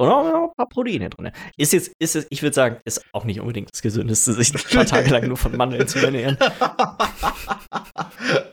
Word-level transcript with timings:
Und 0.00 0.08
auch 0.08 0.24
ein 0.24 0.54
paar 0.56 0.66
Proteine 0.66 1.10
drin. 1.10 1.30
Ist 1.58 1.74
jetzt, 1.74 1.92
ist 1.98 2.16
es, 2.16 2.26
ich 2.30 2.40
würde 2.42 2.54
sagen, 2.54 2.78
ist 2.86 3.04
auch 3.12 3.24
nicht 3.24 3.38
unbedingt 3.38 3.68
das 3.70 3.82
Gesündeste, 3.82 4.32
sich 4.32 4.54
ein 4.54 4.62
paar 4.74 4.86
Tage 4.86 5.10
lang 5.10 5.28
nur 5.28 5.36
von 5.36 5.54
Mandeln 5.54 5.86
zu 5.86 5.98
ernähren. 5.98 6.38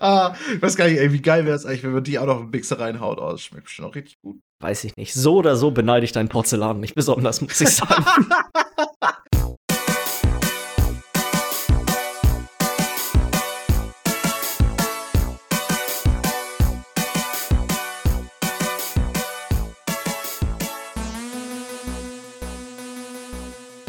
ah, 0.01 0.35
ich 0.53 0.61
weiß 0.61 0.75
gar 0.75 0.89
nicht, 0.89 0.99
ey, 0.99 1.13
wie 1.13 1.21
geil 1.21 1.45
wäre 1.45 1.55
es 1.55 1.65
eigentlich, 1.65 1.83
wenn 1.83 1.93
man 1.93 2.03
die 2.03 2.19
auch 2.19 2.25
noch 2.25 2.41
im 2.41 2.49
Mixer 2.49 2.81
reinhaut. 2.81 3.19
Oh, 3.19 3.31
das 3.31 3.43
schmeckt 3.43 3.63
bestimmt 3.63 3.87
auch 3.87 3.95
richtig 3.95 4.19
gut. 4.21 4.41
Weiß 4.59 4.83
ich 4.83 4.97
nicht. 4.97 5.13
So 5.13 5.35
oder 5.35 5.55
so 5.55 5.71
beneide 5.71 6.03
ich 6.03 6.11
dein 6.11 6.27
Porzellan 6.27 6.81
nicht 6.81 6.95
besonders, 6.95 7.39
muss 7.39 7.61
ich 7.61 7.69
sagen. 7.69 8.03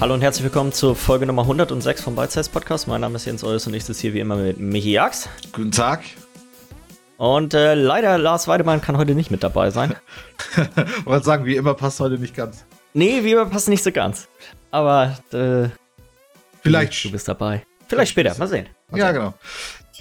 Hallo 0.00 0.14
und 0.14 0.20
herzlich 0.20 0.44
willkommen 0.44 0.72
zur 0.72 0.94
Folge 0.94 1.26
Nummer 1.26 1.42
106 1.42 2.02
vom 2.02 2.16
Size 2.16 2.48
Podcast. 2.50 2.86
Mein 2.86 3.00
Name 3.00 3.16
ist 3.16 3.24
Jens 3.24 3.42
Eus 3.42 3.66
und 3.66 3.74
ich 3.74 3.84
sitze 3.84 4.02
hier 4.02 4.14
wie 4.14 4.20
immer 4.20 4.36
mit 4.36 4.60
Michi 4.60 4.92
Jax. 4.92 5.28
Guten 5.50 5.72
Tag. 5.72 6.04
Und 7.16 7.52
äh, 7.52 7.74
leider 7.74 8.16
Lars 8.16 8.46
Weidemann 8.46 8.80
kann 8.80 8.96
heute 8.96 9.16
nicht 9.16 9.32
mit 9.32 9.42
dabei 9.42 9.70
sein. 9.70 9.96
Wollte 11.04 11.24
sagen, 11.26 11.46
wie 11.46 11.56
immer 11.56 11.74
passt 11.74 11.98
heute 11.98 12.16
nicht 12.16 12.36
ganz. 12.36 12.64
Nee, 12.94 13.24
wie 13.24 13.32
immer 13.32 13.46
passt 13.46 13.68
nicht 13.68 13.82
so 13.82 13.90
ganz. 13.90 14.28
Aber 14.70 15.18
äh, 15.32 15.68
vielleicht 16.62 17.04
du 17.04 17.10
bist 17.10 17.26
dabei. 17.26 17.66
Vielleicht 17.88 18.12
später, 18.12 18.38
mal 18.38 18.46
sehen. 18.46 18.68
Mal 18.92 18.98
ja, 19.00 19.10
genau. 19.10 19.34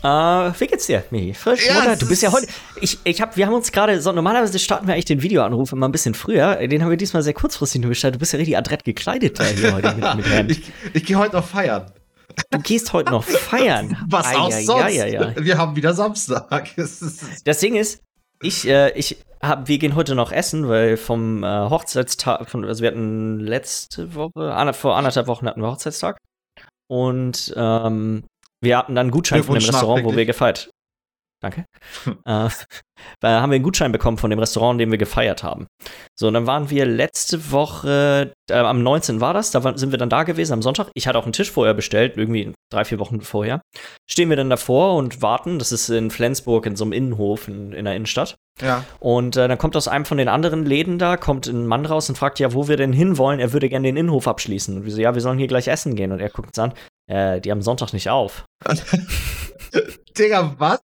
Uh, 0.03 0.53
wie 0.59 0.67
geht's 0.67 0.85
dir, 0.85 1.03
Michi? 1.09 1.33
Frisch, 1.33 1.65
ja, 1.65 1.73
Mutter? 1.73 1.95
Du 1.95 2.07
bist 2.07 2.21
ja 2.21 2.31
heute. 2.31 2.47
Ich, 2.81 2.99
ich 3.03 3.19
hab, 3.19 3.35
wir 3.35 3.47
haben 3.47 3.53
uns 3.55 3.71
gerade 3.71 3.99
so. 3.99 4.11
Normalerweise 4.11 4.59
starten 4.59 4.85
wir 4.85 4.93
eigentlich 4.93 5.05
den 5.05 5.23
Videoanruf 5.23 5.71
immer 5.71 5.87
ein 5.87 5.91
bisschen 5.91 6.13
früher. 6.13 6.55
Den 6.67 6.83
haben 6.83 6.91
wir 6.91 6.97
diesmal 6.97 7.23
sehr 7.23 7.33
kurzfristig 7.33 7.81
nur 7.81 7.89
gestartet. 7.89 8.15
Du 8.15 8.19
bist 8.19 8.31
ja 8.31 8.37
richtig 8.37 8.57
adrett 8.57 8.83
gekleidet 8.83 9.39
da 9.39 9.45
hier 9.45 9.73
heute 9.73 9.95
mit, 9.95 10.15
mit 10.17 10.25
Herrn. 10.27 10.49
Ich, 10.49 10.61
ich 10.93 11.03
gehe 11.03 11.17
heute 11.17 11.35
noch 11.35 11.47
feiern. 11.47 11.91
Du 12.51 12.59
gehst 12.59 12.93
heute 12.93 13.09
noch 13.09 13.23
feiern. 13.23 13.97
Was 14.07 14.35
auch 14.35 14.51
sonst? 14.51 14.95
Ja, 14.95 15.05
ja, 15.07 15.33
wir 15.35 15.57
haben 15.57 15.75
wieder 15.75 15.95
Samstag. 15.95 16.69
das 17.45 17.59
Ding 17.59 17.75
ist, 17.75 18.03
ich, 18.43 18.67
äh, 18.67 18.91
ich 18.91 19.17
hab, 19.41 19.67
wir 19.67 19.79
gehen 19.79 19.95
heute 19.95 20.13
noch 20.13 20.31
essen, 20.31 20.67
weil 20.69 20.97
vom 20.97 21.43
äh, 21.43 21.47
Hochzeitstag, 21.47 22.49
von, 22.51 22.63
also 22.65 22.83
wir 22.83 22.89
hatten 22.91 23.39
letzte 23.39 24.13
Woche, 24.13 24.73
vor 24.73 24.95
anderthalb 24.95 25.25
Wochen 25.25 25.47
hatten 25.47 25.61
wir 25.61 25.71
Hochzeitstag. 25.71 26.19
Und 26.87 27.53
ähm, 27.57 28.23
wir 28.61 28.77
hatten 28.77 28.95
dann 28.95 29.05
einen 29.05 29.11
Gutschein 29.11 29.43
von 29.43 29.55
dem 29.55 29.63
Restaurant, 29.63 30.03
wo 30.03 30.15
wir 30.15 30.25
gefeiert. 30.25 30.69
Danke. 31.39 31.65
äh, 32.25 32.49
da 33.19 33.41
haben 33.41 33.51
wir 33.51 33.55
einen 33.55 33.63
Gutschein 33.63 33.91
bekommen 33.91 34.17
von 34.17 34.31
dem 34.31 34.39
Restaurant, 34.39 34.75
in 34.75 34.79
dem 34.79 34.91
wir 34.91 34.97
gefeiert 34.97 35.43
haben. 35.43 35.67
So, 36.15 36.27
und 36.27 36.33
dann 36.33 36.47
waren 36.47 36.71
wir 36.71 36.85
letzte 36.85 37.51
Woche, 37.51 38.33
äh, 38.49 38.53
am 38.55 38.81
19. 38.81 39.21
war 39.21 39.35
das, 39.35 39.51
da 39.51 39.63
war, 39.63 39.77
sind 39.77 39.91
wir 39.91 39.99
dann 39.99 40.09
da 40.09 40.23
gewesen 40.23 40.53
am 40.53 40.63
Sonntag. 40.63 40.89
Ich 40.95 41.07
hatte 41.07 41.19
auch 41.19 41.25
einen 41.25 41.33
Tisch 41.33 41.51
vorher 41.51 41.75
bestellt, 41.75 42.17
irgendwie 42.17 42.53
drei, 42.71 42.85
vier 42.85 42.97
Wochen 42.97 43.21
vorher. 43.21 43.61
Stehen 44.09 44.29
wir 44.29 44.35
dann 44.35 44.49
davor 44.49 44.95
und 44.95 45.21
warten. 45.21 45.59
Das 45.59 45.71
ist 45.71 45.89
in 45.89 46.09
Flensburg 46.09 46.65
in 46.65 46.75
so 46.75 46.85
einem 46.85 46.93
Innenhof 46.93 47.47
in, 47.47 47.71
in 47.71 47.85
der 47.85 47.95
Innenstadt. 47.95 48.35
Ja. 48.59 48.83
Und 48.99 49.37
äh, 49.37 49.47
dann 49.47 49.59
kommt 49.59 49.75
aus 49.75 49.87
einem 49.87 50.05
von 50.05 50.17
den 50.17 50.29
anderen 50.29 50.65
Läden 50.65 50.97
da, 50.97 51.17
kommt 51.17 51.45
ein 51.45 51.67
Mann 51.67 51.85
raus 51.85 52.09
und 52.09 52.17
fragt 52.17 52.39
ja, 52.39 52.53
wo 52.53 52.67
wir 52.67 52.77
denn 52.77 52.93
hinwollen. 52.93 53.39
Er 53.39 53.53
würde 53.53 53.69
gerne 53.69 53.87
den 53.87 53.97
Innenhof 53.97 54.27
abschließen. 54.27 54.75
Und 54.75 54.85
wir 54.85 54.91
so, 54.91 54.99
ja, 54.99 55.13
wir 55.13 55.21
sollen 55.21 55.37
hier 55.37 55.47
gleich 55.47 55.67
essen 55.67 55.95
gehen. 55.95 56.11
Und 56.11 56.19
er 56.19 56.29
guckt 56.29 56.47
uns 56.47 56.57
an, 56.57 56.73
äh, 57.07 57.41
die 57.41 57.51
haben 57.51 57.61
Sonntag 57.61 57.93
nicht 57.93 58.09
auf. 58.09 58.45
Digga, 60.17 60.55
was? 60.57 60.79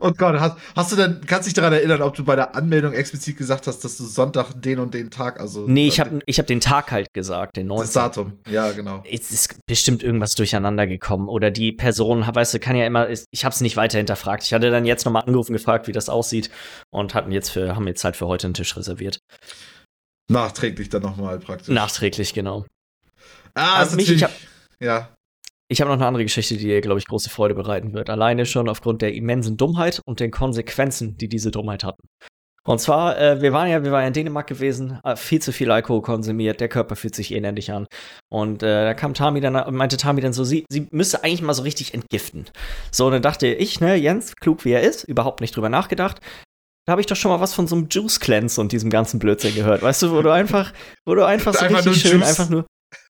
Oh 0.00 0.12
Gott, 0.12 0.40
hast, 0.40 0.56
hast 0.74 0.92
du 0.92 0.96
denn, 0.96 1.20
kannst 1.26 1.46
dich 1.46 1.54
daran 1.54 1.72
erinnern, 1.72 2.02
ob 2.02 2.14
du 2.14 2.24
bei 2.24 2.34
der 2.34 2.54
Anmeldung 2.56 2.92
explizit 2.92 3.36
gesagt 3.36 3.66
hast, 3.66 3.84
dass 3.84 3.96
du 3.98 4.04
Sonntag 4.04 4.52
den 4.54 4.78
und 4.78 4.94
den 4.94 5.10
Tag, 5.10 5.38
also. 5.38 5.66
Nee, 5.66 5.88
ich 5.88 6.00
habe 6.00 6.20
ich 6.26 6.38
hab 6.38 6.46
den 6.46 6.60
Tag 6.60 6.90
halt 6.90 7.12
gesagt, 7.12 7.56
den 7.56 7.66
19. 7.66 7.84
Das 7.84 7.92
Datum, 7.92 8.38
ja, 8.48 8.72
genau. 8.72 9.02
Es 9.08 9.30
ist 9.30 9.58
bestimmt 9.66 10.02
irgendwas 10.02 10.34
durcheinander 10.34 10.86
gekommen. 10.86 11.28
Oder 11.28 11.50
die 11.50 11.72
Person, 11.72 12.24
weißt 12.26 12.54
du, 12.54 12.58
kann 12.58 12.76
ja 12.76 12.86
immer, 12.86 13.08
ich 13.10 13.44
habe 13.44 13.54
es 13.54 13.60
nicht 13.60 13.76
weiter 13.76 13.98
hinterfragt. 13.98 14.42
Ich 14.44 14.52
hatte 14.52 14.70
dann 14.70 14.84
jetzt 14.84 15.04
nochmal 15.04 15.24
angerufen, 15.24 15.52
gefragt, 15.52 15.86
wie 15.86 15.92
das 15.92 16.08
aussieht 16.08 16.50
und 16.90 17.14
hatten 17.14 17.30
jetzt 17.30 17.50
für, 17.50 17.76
haben 17.76 17.86
jetzt 17.86 18.02
halt 18.04 18.16
für 18.16 18.26
heute 18.26 18.46
einen 18.46 18.54
Tisch 18.54 18.76
reserviert. 18.76 19.20
Nachträglich 20.30 20.88
dann 20.88 21.02
nochmal 21.02 21.38
praktisch. 21.38 21.68
Nachträglich, 21.68 22.34
genau. 22.34 22.66
Ah, 23.54 23.76
also 23.76 23.96
mich, 23.96 24.10
ich 24.10 24.22
hab, 24.22 24.32
ja. 24.80 25.08
Ich 25.70 25.80
habe 25.80 25.90
noch 25.90 25.98
eine 25.98 26.06
andere 26.06 26.24
Geschichte, 26.24 26.56
die 26.56 26.64
dir, 26.64 26.80
glaube 26.80 26.98
ich, 26.98 27.06
große 27.06 27.28
Freude 27.28 27.54
bereiten 27.54 27.92
wird. 27.92 28.08
Alleine 28.08 28.46
schon 28.46 28.68
aufgrund 28.68 29.02
der 29.02 29.14
immensen 29.14 29.58
Dummheit 29.58 30.00
und 30.06 30.20
den 30.20 30.30
Konsequenzen, 30.30 31.16
die 31.18 31.28
diese 31.28 31.50
Dummheit 31.50 31.84
hatten. 31.84 32.08
Und 32.64 32.80
zwar, 32.80 33.18
äh, 33.18 33.40
wir 33.40 33.54
waren 33.54 33.70
ja, 33.70 33.82
wir 33.82 33.92
waren 33.92 34.02
ja 34.02 34.08
in 34.08 34.12
Dänemark 34.12 34.46
gewesen, 34.46 34.98
äh, 35.02 35.16
viel 35.16 35.40
zu 35.40 35.52
viel 35.52 35.70
Alkohol 35.70 36.02
konsumiert, 36.02 36.60
der 36.60 36.68
Körper 36.68 36.96
fühlt 36.96 37.14
sich 37.14 37.34
elendig 37.34 37.72
an. 37.72 37.86
Und 38.30 38.62
äh, 38.62 38.84
da 38.84 38.94
kam 38.94 39.14
Tami 39.14 39.40
dann 39.40 39.74
meinte 39.74 39.96
Tami 39.96 40.20
dann 40.20 40.34
so, 40.34 40.44
sie, 40.44 40.66
sie 40.68 40.86
müsste 40.90 41.24
eigentlich 41.24 41.40
mal 41.40 41.54
so 41.54 41.62
richtig 41.62 41.94
entgiften. 41.94 42.44
So, 42.90 43.06
und 43.06 43.12
dann 43.12 43.22
dachte 43.22 43.46
ich, 43.46 43.80
ne, 43.80 43.94
Jens, 43.94 44.36
klug 44.36 44.66
wie 44.66 44.72
er 44.72 44.82
ist, 44.82 45.04
überhaupt 45.04 45.40
nicht 45.40 45.56
drüber 45.56 45.70
nachgedacht. 45.70 46.20
Da 46.86 46.92
habe 46.92 47.00
ich 47.00 47.06
doch 47.06 47.16
schon 47.16 47.30
mal 47.30 47.40
was 47.40 47.54
von 47.54 47.66
so 47.66 47.76
einem 47.76 47.88
Juice 47.90 48.20
Cleanse 48.20 48.60
und 48.60 48.72
diesem 48.72 48.90
ganzen 48.90 49.18
Blödsinn 49.18 49.54
gehört. 49.54 49.82
Weißt 49.82 50.02
du, 50.02 50.10
wo 50.10 50.20
du 50.20 50.30
einfach, 50.30 50.72
wo 51.06 51.14
du 51.14 51.24
einfach 51.24 51.54
so 51.54 51.60
einfach 51.60 51.86
richtig 51.86 52.02
schön, 52.02 52.20
Juice. 52.20 52.28
einfach 52.28 52.50
nur, 52.50 52.66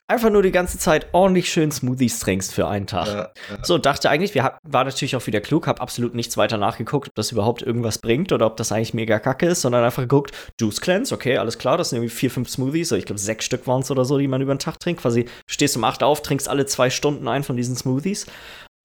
einfach 0.08 0.30
nur 0.30 0.42
die 0.42 0.50
ganze 0.50 0.78
Zeit 0.78 1.06
ordentlich 1.12 1.52
schön 1.52 1.70
Smoothies 1.70 2.18
trinkst 2.18 2.52
für 2.52 2.66
einen 2.66 2.86
Tag. 2.86 3.06
Ja, 3.06 3.14
ja. 3.50 3.58
So, 3.62 3.78
dachte 3.78 4.08
eigentlich, 4.08 4.34
wir 4.34 4.42
hab, 4.42 4.58
war 4.62 4.84
natürlich 4.84 5.14
auch 5.14 5.26
wieder 5.26 5.40
klug, 5.40 5.66
hab 5.66 5.80
absolut 5.80 6.14
nichts 6.14 6.36
weiter 6.36 6.56
nachgeguckt, 6.56 7.08
ob 7.08 7.14
das 7.14 7.30
überhaupt 7.30 7.62
irgendwas 7.62 7.98
bringt 7.98 8.32
oder 8.32 8.46
ob 8.46 8.56
das 8.56 8.72
eigentlich 8.72 8.94
mega 8.94 9.18
kacke 9.18 9.46
ist, 9.46 9.60
sondern 9.60 9.84
einfach 9.84 10.02
geguckt, 10.02 10.32
Juice 10.58 10.80
Cleanse, 10.80 11.14
okay, 11.14 11.36
alles 11.36 11.58
klar, 11.58 11.76
das 11.76 11.90
sind 11.90 11.98
irgendwie 11.98 12.14
vier, 12.14 12.30
fünf 12.30 12.48
Smoothies, 12.48 12.90
ich 12.92 13.04
glaube 13.04 13.20
sechs 13.20 13.44
Stück 13.44 13.66
waren 13.66 13.82
es 13.82 13.90
oder 13.90 14.04
so, 14.04 14.18
die 14.18 14.28
man 14.28 14.40
über 14.40 14.54
den 14.54 14.58
Tag 14.58 14.80
trinkt. 14.80 15.02
Quasi 15.02 15.26
stehst 15.46 15.76
um 15.76 15.84
acht 15.84 16.02
auf, 16.02 16.22
trinkst 16.22 16.48
alle 16.48 16.66
zwei 16.66 16.90
Stunden 16.90 17.28
ein 17.28 17.44
von 17.44 17.56
diesen 17.56 17.76
Smoothies 17.76 18.26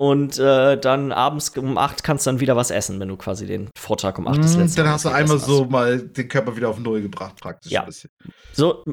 und 0.03 0.37
äh, 0.37 0.77
dann 0.77 1.13
abends 1.13 1.55
um 1.55 1.77
8 1.77 2.03
kannst 2.03 2.25
du 2.25 2.31
dann 2.31 2.41
wieder 2.41 2.57
was 2.57 2.71
essen, 2.71 2.99
wenn 2.99 3.07
du 3.07 3.15
quasi 3.15 3.45
den 3.45 3.69
Vortag 3.77 4.17
um 4.17 4.27
8 4.27 4.37
das 4.37 4.57
letzte 4.57 4.83
Dann 4.83 4.91
hast 4.91 5.05
du 5.05 5.09
einmal 5.09 5.39
so 5.39 5.63
mal 5.63 5.97
den 5.97 6.27
Körper 6.27 6.57
wieder 6.57 6.67
auf 6.67 6.77
Null 6.77 7.01
gebracht, 7.01 7.39
praktisch. 7.39 7.71
Ja. 7.71 7.87
So, 8.51 8.83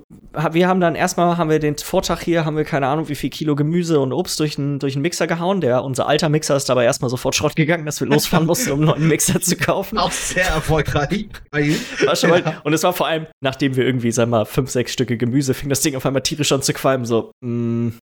wir 0.52 0.68
haben 0.68 0.80
dann 0.80 0.94
erstmal, 0.94 1.36
haben 1.36 1.50
wir 1.50 1.58
den 1.58 1.76
Vortag 1.78 2.20
hier, 2.20 2.44
haben 2.44 2.56
wir 2.56 2.62
keine 2.62 2.86
Ahnung, 2.86 3.08
wie 3.08 3.16
viel 3.16 3.28
Kilo 3.28 3.56
Gemüse 3.56 3.98
und 3.98 4.12
Obst 4.12 4.38
durch 4.38 4.56
einen 4.56 4.78
durch 4.78 4.94
Mixer 4.94 5.26
gehauen. 5.26 5.60
Der, 5.60 5.82
unser 5.82 6.06
alter 6.06 6.28
Mixer 6.28 6.54
ist 6.54 6.68
dabei 6.68 6.84
erstmal 6.84 7.10
sofort 7.10 7.34
Schrott 7.34 7.56
gegangen, 7.56 7.86
dass 7.86 8.00
wir 8.00 8.06
losfahren 8.06 8.46
mussten, 8.46 8.70
um 8.70 8.78
einen 8.78 8.90
neuen 8.90 9.08
Mixer 9.08 9.40
zu 9.40 9.56
kaufen. 9.56 9.98
Auch 9.98 10.12
sehr 10.12 10.46
erfolgreich. 10.46 11.28
war 11.50 12.14
schon 12.14 12.30
mal, 12.30 12.60
und 12.62 12.72
es 12.72 12.84
war 12.84 12.92
vor 12.92 13.08
allem, 13.08 13.26
nachdem 13.40 13.74
wir 13.74 13.84
irgendwie, 13.84 14.12
sag 14.12 14.28
mal, 14.28 14.44
fünf, 14.44 14.70
sechs 14.70 14.92
Stücke 14.92 15.16
Gemüse, 15.16 15.54
fing 15.54 15.70
das 15.70 15.80
Ding 15.80 15.96
auf 15.96 16.06
einmal 16.06 16.22
tierisch 16.22 16.52
an 16.52 16.62
zu 16.62 16.72
qualmen, 16.72 17.04
so, 17.04 17.32
mh, 17.40 17.48
mm, 17.48 17.98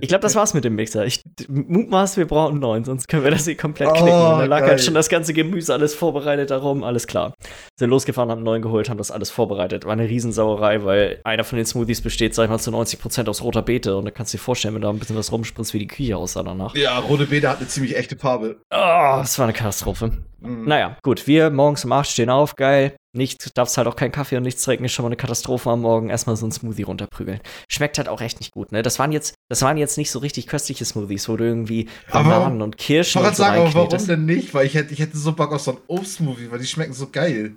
ich 0.00 0.08
glaube, 0.08 0.22
das 0.22 0.34
war's 0.34 0.54
mit 0.54 0.64
dem 0.64 0.74
Mixer. 0.74 1.04
Ich 1.04 1.22
mutmaß, 1.48 2.16
wir 2.16 2.26
brauchen 2.26 2.58
neuen, 2.58 2.84
sonst 2.84 3.08
können 3.08 3.24
wir 3.24 3.30
das 3.30 3.44
hier 3.44 3.56
komplett 3.56 3.88
oh, 3.88 3.92
knicken. 3.92 4.12
Und 4.12 4.38
da 4.38 4.44
lag 4.44 4.62
halt 4.62 4.82
schon 4.82 4.94
das 4.94 5.08
ganze 5.08 5.32
Gemüse, 5.32 5.72
alles 5.72 5.94
vorbereitet 5.94 6.50
darum, 6.50 6.84
alles 6.84 7.06
klar. 7.06 7.34
Sind 7.78 7.90
losgefahren, 7.90 8.30
haben 8.30 8.42
neuen 8.42 8.62
geholt, 8.62 8.88
haben 8.88 8.98
das 8.98 9.10
alles 9.10 9.30
vorbereitet. 9.30 9.84
War 9.84 9.92
eine 9.92 10.08
Riesensauerei, 10.08 10.84
weil 10.84 11.20
einer 11.24 11.44
von 11.44 11.56
den 11.56 11.66
Smoothies 11.66 12.00
besteht, 12.00 12.34
sag 12.34 12.44
ich 12.44 12.50
mal, 12.50 12.58
zu 12.58 12.70
90% 12.70 13.28
aus 13.28 13.42
roter 13.42 13.62
Beete. 13.62 13.96
Und 13.96 14.04
da 14.04 14.10
kannst 14.10 14.32
du 14.32 14.38
dir 14.38 14.42
vorstellen, 14.42 14.74
wenn 14.74 14.82
da 14.82 14.90
ein 14.90 14.98
bisschen 14.98 15.16
was 15.16 15.32
rumspritzt, 15.32 15.74
wie 15.74 15.78
die 15.78 15.88
Küche 15.88 16.16
aussah 16.16 16.42
danach. 16.42 16.74
Ja, 16.74 16.98
rote 16.98 17.26
Beete 17.26 17.48
hat 17.48 17.58
eine 17.58 17.68
ziemlich 17.68 17.96
echte 17.96 18.16
Farbe. 18.16 18.56
Oh, 18.70 19.18
das 19.20 19.38
war 19.38 19.46
eine 19.46 19.52
Katastrophe. 19.52 20.12
Mhm. 20.40 20.64
Naja, 20.66 20.96
gut, 21.02 21.26
wir 21.26 21.50
morgens 21.50 21.84
um 21.84 21.92
8 21.92 22.08
stehen 22.08 22.30
auf, 22.30 22.56
geil. 22.56 22.94
Nicht, 23.14 23.58
darfst 23.58 23.76
halt 23.76 23.86
auch 23.88 23.96
keinen 23.96 24.12
Kaffee 24.12 24.38
und 24.38 24.42
nichts 24.42 24.62
trinken, 24.62 24.86
ist 24.86 24.92
schon 24.92 25.02
mal 25.02 25.08
eine 25.08 25.16
Katastrophe 25.16 25.70
am 25.70 25.82
Morgen. 25.82 26.08
Erstmal 26.08 26.36
so 26.36 26.46
ein 26.46 26.52
Smoothie 26.52 26.84
runterprügeln. 26.84 27.40
Schmeckt 27.68 27.98
halt 27.98 28.08
auch 28.08 28.20
echt 28.22 28.40
nicht 28.40 28.52
gut, 28.52 28.72
ne? 28.72 28.82
Das 28.82 28.98
waren 28.98 29.12
jetzt, 29.12 29.34
das 29.50 29.60
waren 29.60 29.76
jetzt 29.76 29.98
nicht 29.98 30.10
so 30.10 30.18
richtig 30.18 30.46
köstliche 30.46 30.84
Smoothies, 30.84 31.28
wo 31.28 31.36
du 31.36 31.44
irgendwie 31.44 31.88
Bananen 32.10 32.62
und 32.62 32.78
Kirschen 32.78 33.20
ich 33.20 33.28
und 33.28 33.36
so 33.36 33.42
sagen, 33.42 33.60
aber 33.60 33.74
warum 33.74 34.06
denn 34.06 34.24
nicht? 34.24 34.54
Weil 34.54 34.66
ich 34.66 34.74
hätte, 34.74 34.94
ich 34.94 35.00
hätte 35.00 35.18
so 35.18 35.32
Bock 35.32 35.52
auf 35.52 35.60
so 35.60 35.72
ein 35.72 35.78
Obstsmoothie, 35.88 36.50
weil 36.50 36.58
die 36.58 36.66
schmecken 36.66 36.94
so 36.94 37.08
geil. 37.10 37.54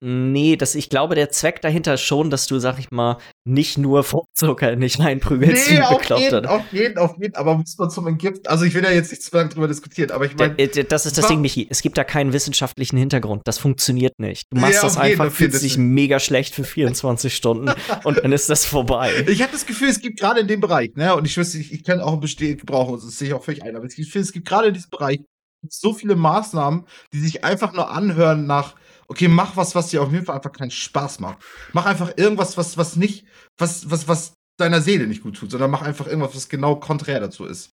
Nee, 0.00 0.54
das, 0.56 0.76
ich 0.76 0.90
glaube, 0.90 1.16
der 1.16 1.30
Zweck 1.30 1.60
dahinter 1.60 1.94
ist 1.94 2.02
schon, 2.02 2.30
dass 2.30 2.46
du, 2.46 2.60
sag 2.60 2.78
ich 2.78 2.92
mal, 2.92 3.18
nicht 3.44 3.78
nur 3.78 4.04
Fruchtzucker 4.04 4.76
nicht 4.76 5.00
reinprügelst. 5.00 5.70
Nee, 5.70 5.80
auf 5.80 6.04
jeden, 6.18 6.46
auf 6.46 6.72
jeden, 6.72 6.98
auf 6.98 7.16
jeden, 7.20 7.34
aber 7.34 7.56
muss 7.56 7.76
man 7.78 7.90
zum 7.90 8.06
Entgift. 8.06 8.48
Also 8.48 8.64
ich 8.64 8.74
will 8.74 8.84
ja 8.84 8.92
jetzt 8.92 9.10
nicht 9.10 9.22
zu 9.22 9.36
lange 9.36 9.48
drüber 9.48 9.66
diskutieren, 9.66 10.12
aber 10.12 10.26
ich 10.26 10.36
meine. 10.36 10.54
Das 10.68 11.04
ist 11.04 11.18
das 11.18 11.26
Ding, 11.26 11.40
Michi. 11.40 11.66
Es 11.68 11.82
gibt 11.82 11.98
da 11.98 12.04
keinen 12.04 12.32
wissenschaftlichen 12.32 12.96
Hintergrund. 12.96 13.42
Das 13.44 13.58
funktioniert 13.58 14.18
nicht. 14.18 14.44
Du 14.50 14.60
machst 14.60 14.74
ja, 14.74 14.82
das 14.82 14.94
jeden, 14.94 15.20
einfach, 15.20 15.32
fühlst 15.32 15.62
dich 15.62 15.78
mega 15.78 16.20
schlecht 16.20 16.54
für 16.54 16.64
24 16.64 17.34
Stunden 17.34 17.70
und 18.04 18.18
dann 18.22 18.32
ist 18.32 18.48
das 18.48 18.64
vorbei. 18.64 19.12
Ich 19.28 19.42
habe 19.42 19.52
das 19.52 19.66
Gefühl, 19.66 19.88
es 19.88 20.00
gibt 20.00 20.18
gerade 20.18 20.40
in 20.40 20.48
dem 20.48 20.60
Bereich, 20.60 20.94
ne, 20.94 21.14
und 21.14 21.24
ich 21.26 21.36
wüsste, 21.36 21.58
ich, 21.58 21.72
ich 21.72 21.84
kann 21.84 22.00
auch 22.00 22.14
ein 22.14 22.20
Bestehen 22.20 22.56
gebrauchen, 22.56 22.94
das 22.94 23.18
sehe 23.18 23.28
ich 23.28 23.34
auch 23.34 23.44
völlig 23.44 23.62
ein, 23.62 23.76
aber 23.76 23.84
ich 23.84 23.94
finde, 23.94 24.20
es 24.20 24.32
gibt 24.32 24.48
gerade 24.48 24.68
in 24.68 24.74
diesem 24.74 24.90
Bereich 24.90 25.20
so 25.68 25.92
viele 25.92 26.16
Maßnahmen, 26.16 26.86
die 27.12 27.20
sich 27.20 27.44
einfach 27.44 27.72
nur 27.72 27.90
anhören 27.90 28.46
nach 28.46 28.74
okay, 29.08 29.28
mach 29.28 29.56
was, 29.56 29.74
was 29.74 29.88
dir 29.88 30.02
auf 30.02 30.12
jeden 30.12 30.24
Fall 30.24 30.36
einfach 30.36 30.52
keinen 30.52 30.70
Spaß 30.70 31.20
macht. 31.20 31.38
Mach 31.72 31.86
einfach 31.86 32.12
irgendwas, 32.16 32.56
was, 32.56 32.76
was 32.76 32.96
nicht, 32.96 33.26
was, 33.56 33.90
was, 33.90 34.06
was 34.06 34.34
deiner 34.58 34.80
Seele 34.80 35.06
nicht 35.06 35.22
gut 35.22 35.36
tut, 35.36 35.50
sondern 35.50 35.70
mach 35.70 35.82
einfach 35.82 36.06
irgendwas, 36.06 36.34
was 36.34 36.48
genau 36.48 36.76
konträr 36.76 37.20
dazu 37.20 37.44
ist. 37.44 37.72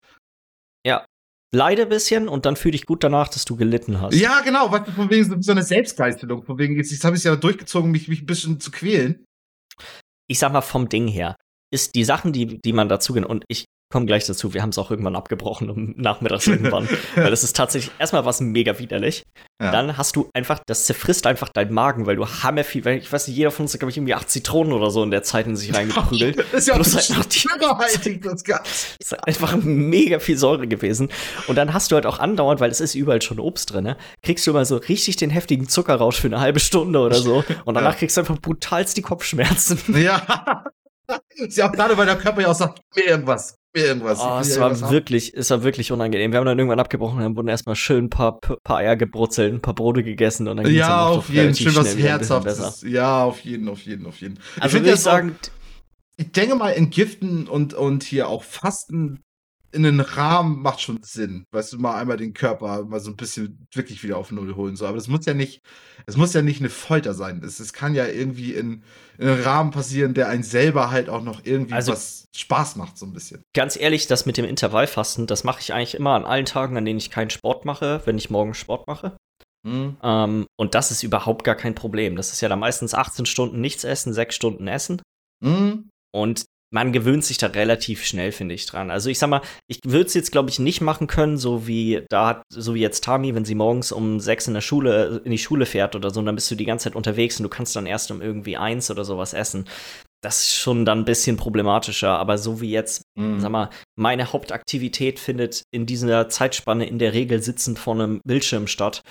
Ja. 0.85 1.05
Leide 1.53 1.83
ein 1.83 1.89
bisschen 1.89 2.27
und 2.27 2.45
dann 2.45 2.55
fühl 2.55 2.71
dich 2.71 2.85
gut 2.85 3.03
danach, 3.03 3.27
dass 3.27 3.45
du 3.45 3.55
gelitten 3.55 4.01
hast. 4.01 4.15
Ja, 4.15 4.41
genau, 4.41 4.71
weil 4.71 4.85
von 4.85 5.09
wegen 5.09 5.41
so 5.41 5.51
eine 5.51 5.63
Selbstgeißelung, 5.63 6.43
von 6.43 6.57
wegen, 6.57 6.75
jetzt, 6.75 6.91
jetzt 6.91 7.03
habe 7.03 7.15
ich 7.15 7.21
es 7.21 7.23
ja 7.23 7.35
durchgezogen, 7.35 7.91
mich, 7.91 8.07
mich 8.07 8.23
ein 8.23 8.25
bisschen 8.25 8.59
zu 8.59 8.71
quälen. 8.71 9.23
ich 10.27 10.39
sag 10.39 10.51
mal, 10.51 10.61
vom 10.61 10.89
Ding 10.89 11.07
her, 11.07 11.35
ist 11.73 11.95
die 11.95 12.03
Sachen, 12.03 12.33
die, 12.33 12.59
die 12.61 12.73
man 12.73 12.89
dazu, 12.89 13.13
und 13.13 13.45
ich 13.47 13.65
komme 13.95 14.07
gleich 14.07 14.25
dazu, 14.25 14.53
wir 14.53 14.61
haben 14.61 14.71
es 14.71 14.77
auch 14.77 14.91
irgendwann 14.91 15.15
abgebrochen, 15.15 15.69
um 15.69 15.93
nachmittags 15.95 16.47
irgendwann, 16.47 16.89
weil 17.15 17.29
das 17.29 17.45
ist 17.45 17.55
tatsächlich, 17.55 17.93
erstmal 17.97 18.25
was 18.25 18.41
mega 18.41 18.77
widerlich. 18.77 19.23
Ja. 19.61 19.71
Dann 19.71 19.97
hast 19.97 20.17
du 20.17 20.29
einfach, 20.33 20.59
das 20.67 20.83
zerfrisst 20.83 21.25
einfach 21.25 21.47
deinen 21.47 21.73
Magen, 21.73 22.05
weil 22.05 22.17
du 22.17 22.27
hammer 22.27 22.65
viel, 22.65 22.83
weil 22.83 22.97
ich 22.97 23.09
weiß 23.09 23.29
nicht, 23.29 23.37
jeder 23.37 23.51
von 23.51 23.63
uns 23.63 23.73
hat, 23.73 23.79
glaube 23.79 23.91
ich, 23.91 23.95
irgendwie 23.95 24.13
acht 24.13 24.29
Zitronen 24.29 24.73
oder 24.73 24.91
so 24.91 25.01
in 25.01 25.11
der 25.11 25.23
Zeit 25.23 25.47
in 25.47 25.55
sich 25.55 25.73
reingeprügelt. 25.73 26.39
das 26.39 26.51
ist 26.51 26.67
ja 26.67 26.73
Plus 26.73 26.93
halt 26.93 27.09
noch 27.17 27.25
die, 28.03 28.19
das 28.19 28.43
Ganze. 28.43 28.69
ist 28.99 29.25
einfach 29.25 29.55
mega 29.63 30.19
viel 30.19 30.37
Säure 30.37 30.67
gewesen. 30.67 31.07
Und 31.47 31.55
dann 31.55 31.73
hast 31.73 31.89
du 31.89 31.95
halt 31.95 32.05
auch 32.05 32.19
andauernd, 32.19 32.59
weil 32.59 32.71
es 32.71 32.81
ist 32.81 32.95
überall 32.95 33.21
schon 33.21 33.39
Obst 33.39 33.71
drin, 33.71 33.85
ne? 33.85 33.97
kriegst 34.23 34.45
du 34.45 34.51
mal 34.51 34.65
so 34.65 34.75
richtig 34.75 35.15
den 35.15 35.29
heftigen 35.29 35.69
Zuckerrausch 35.69 36.19
für 36.19 36.27
eine 36.27 36.41
halbe 36.41 36.59
Stunde 36.59 36.99
oder 36.99 37.15
so. 37.15 37.45
Und 37.63 37.75
danach 37.75 37.93
ja. 37.93 37.99
kriegst 37.99 38.17
du 38.17 38.21
einfach 38.21 38.41
brutalst 38.41 38.97
die 38.97 39.03
Kopfschmerzen. 39.03 39.79
Ja. 39.95 40.65
ja 41.49 41.67
auch 41.67 41.71
gerade, 41.71 41.97
weil 41.97 42.05
der 42.05 42.15
Körper 42.17 42.41
ja 42.41 42.47
auch 42.49 42.55
sagt, 42.55 42.81
mir 42.95 43.05
irgendwas, 43.05 43.57
mir 43.73 43.85
irgendwas. 43.85 44.19
Oh, 44.19 44.39
es 44.39 44.59
war 44.59 44.69
irgendwas 44.69 44.91
wirklich, 44.91 45.27
haben. 45.29 45.39
es 45.39 45.49
war 45.49 45.63
wirklich 45.63 45.91
unangenehm. 45.91 46.31
Wir 46.31 46.39
haben 46.39 46.45
dann 46.45 46.57
irgendwann 46.57 46.79
abgebrochen, 46.79 47.19
dann 47.19 47.35
wurden 47.35 47.47
erstmal 47.47 47.75
schön 47.75 48.05
ein 48.05 48.09
paar, 48.09 48.39
paar 48.39 48.77
Eier 48.77 48.95
gebrutzelt, 48.95 49.53
ein 49.53 49.61
paar 49.61 49.75
Brote 49.75 50.03
gegessen 50.03 50.47
und 50.47 50.57
dann 50.57 50.71
Ja, 50.71 51.07
auf 51.07 51.29
jeden, 51.29 51.55
schön 51.55 51.75
was 51.75 51.97
Herzhaftes. 51.97 52.83
Ja, 52.87 53.23
auf 53.23 53.39
jeden, 53.41 53.67
auf 53.67 53.81
jeden, 53.81 54.05
auf 54.05 54.19
jeden. 54.21 54.39
Also 54.59 54.77
ich 54.77 54.83
würde 54.83 54.97
sagen, 54.97 55.35
ich 56.17 56.31
denke 56.31 56.55
mal, 56.55 56.71
entgiften 56.71 57.47
und, 57.47 57.73
und 57.73 58.03
hier 58.03 58.29
auch 58.29 58.43
Fasten 58.43 59.21
in 59.75 59.83
den 59.83 59.99
Rahmen 59.99 60.61
macht 60.61 60.79
schon 60.79 61.03
Sinn. 61.03 61.45
Weißt 61.51 61.73
du, 61.73 61.77
mal 61.77 61.99
einmal 61.99 62.15
den 62.15 62.33
Körper 62.33 62.85
mal 62.85 63.01
so 63.01 63.11
ein 63.11 63.17
bisschen 63.17 63.67
wirklich 63.73 64.03
wieder 64.03 64.17
auf 64.17 64.31
Null 64.31 64.55
holen. 64.55 64.77
So. 64.77 64.87
Aber 64.87 64.95
das 64.95 65.09
muss 65.09 65.25
ja 65.25 65.33
nicht, 65.33 65.61
es 66.05 66.15
muss 66.15 66.33
ja 66.33 66.41
nicht 66.41 66.61
eine 66.61 66.69
Folter 66.69 67.13
sein. 67.13 67.41
Es, 67.43 67.59
es 67.59 67.73
kann 67.73 67.93
ja 67.93 68.07
irgendwie 68.07 68.53
in, 68.53 68.83
in 69.17 69.27
einem 69.27 69.43
Rahmen 69.43 69.71
passieren, 69.71 70.13
der 70.13 70.29
einen 70.29 70.43
selber 70.43 70.91
halt 70.91 71.09
auch 71.09 71.21
noch 71.21 71.41
irgendwie 71.43 71.73
also, 71.73 71.91
was 71.91 72.29
Spaß 72.35 72.77
macht, 72.77 72.97
so 72.97 73.05
ein 73.05 73.11
bisschen. 73.11 73.43
Ganz 73.53 73.75
ehrlich, 73.75 74.07
das 74.07 74.25
mit 74.25 74.37
dem 74.37 74.45
Intervallfasten, 74.45 75.27
das 75.27 75.43
mache 75.43 75.59
ich 75.59 75.73
eigentlich 75.73 75.95
immer 75.95 76.11
an 76.11 76.23
allen 76.23 76.45
Tagen, 76.45 76.77
an 76.77 76.85
denen 76.85 76.99
ich 76.99 77.11
keinen 77.11 77.29
Sport 77.29 77.65
mache, 77.65 78.01
wenn 78.05 78.17
ich 78.17 78.29
morgen 78.29 78.53
Sport 78.53 78.87
mache. 78.87 79.17
Mhm. 79.63 79.97
Ähm, 80.01 80.47
und 80.57 80.73
das 80.73 80.91
ist 80.91 81.03
überhaupt 81.03 81.43
gar 81.43 81.55
kein 81.55 81.75
Problem. 81.75 82.15
Das 82.15 82.31
ist 82.31 82.39
ja 82.39 82.47
dann 82.47 82.59
meistens 82.59 82.93
18 82.93 83.25
Stunden 83.25 83.59
nichts 83.59 83.83
essen, 83.83 84.13
6 84.13 84.33
Stunden 84.33 84.67
essen. 84.67 85.01
Mhm. 85.43 85.89
Und 86.13 86.45
man 86.75 86.91
gewöhnt 86.91 87.23
sich 87.23 87.37
da 87.37 87.47
relativ 87.47 88.03
schnell, 88.03 88.33
finde 88.33 88.53
ich, 88.53 88.65
dran. 88.65 88.91
Also 88.91 89.09
ich 89.09 89.17
sag 89.17 89.29
mal, 89.29 89.39
ich 89.67 89.79
würde 89.85 90.07
es 90.07 90.13
jetzt, 90.13 90.33
glaube 90.33 90.49
ich, 90.49 90.59
nicht 90.59 90.81
machen 90.81 91.07
können, 91.07 91.37
so 91.37 91.67
wie 91.67 92.03
da 92.09 92.27
hat, 92.27 92.41
so 92.49 92.75
wie 92.75 92.81
jetzt 92.81 93.05
Tami, 93.05 93.33
wenn 93.33 93.45
sie 93.45 93.55
morgens 93.55 93.93
um 93.93 94.19
sechs 94.19 94.45
in 94.49 94.55
der 94.55 94.61
Schule, 94.61 95.21
in 95.23 95.31
die 95.31 95.37
Schule 95.37 95.65
fährt 95.65 95.95
oder 95.95 96.09
so, 96.09 96.19
und 96.19 96.25
dann 96.25 96.35
bist 96.35 96.51
du 96.51 96.55
die 96.55 96.65
ganze 96.65 96.83
Zeit 96.83 96.97
unterwegs 96.97 97.39
und 97.39 97.43
du 97.43 97.49
kannst 97.49 97.77
dann 97.77 97.85
erst 97.85 98.11
um 98.11 98.21
irgendwie 98.21 98.57
eins 98.57 98.91
oder 98.91 99.05
sowas 99.05 99.33
essen. 99.33 99.69
Das 100.21 100.41
ist 100.41 100.55
schon 100.55 100.83
dann 100.83 100.99
ein 100.99 101.05
bisschen 101.05 101.37
problematischer, 101.37 102.19
aber 102.19 102.37
so 102.37 102.59
wie 102.59 102.71
jetzt, 102.71 103.03
mhm. 103.17 103.39
sag 103.39 103.51
mal, 103.51 103.69
meine 103.97 104.33
Hauptaktivität 104.33 105.17
findet 105.17 105.63
in 105.71 105.85
dieser 105.85 106.27
Zeitspanne 106.27 106.89
in 106.89 106.99
der 106.99 107.13
Regel 107.13 107.41
sitzend 107.41 107.79
vor 107.79 107.93
einem 107.93 108.19
Bildschirm 108.25 108.67
statt 108.67 109.01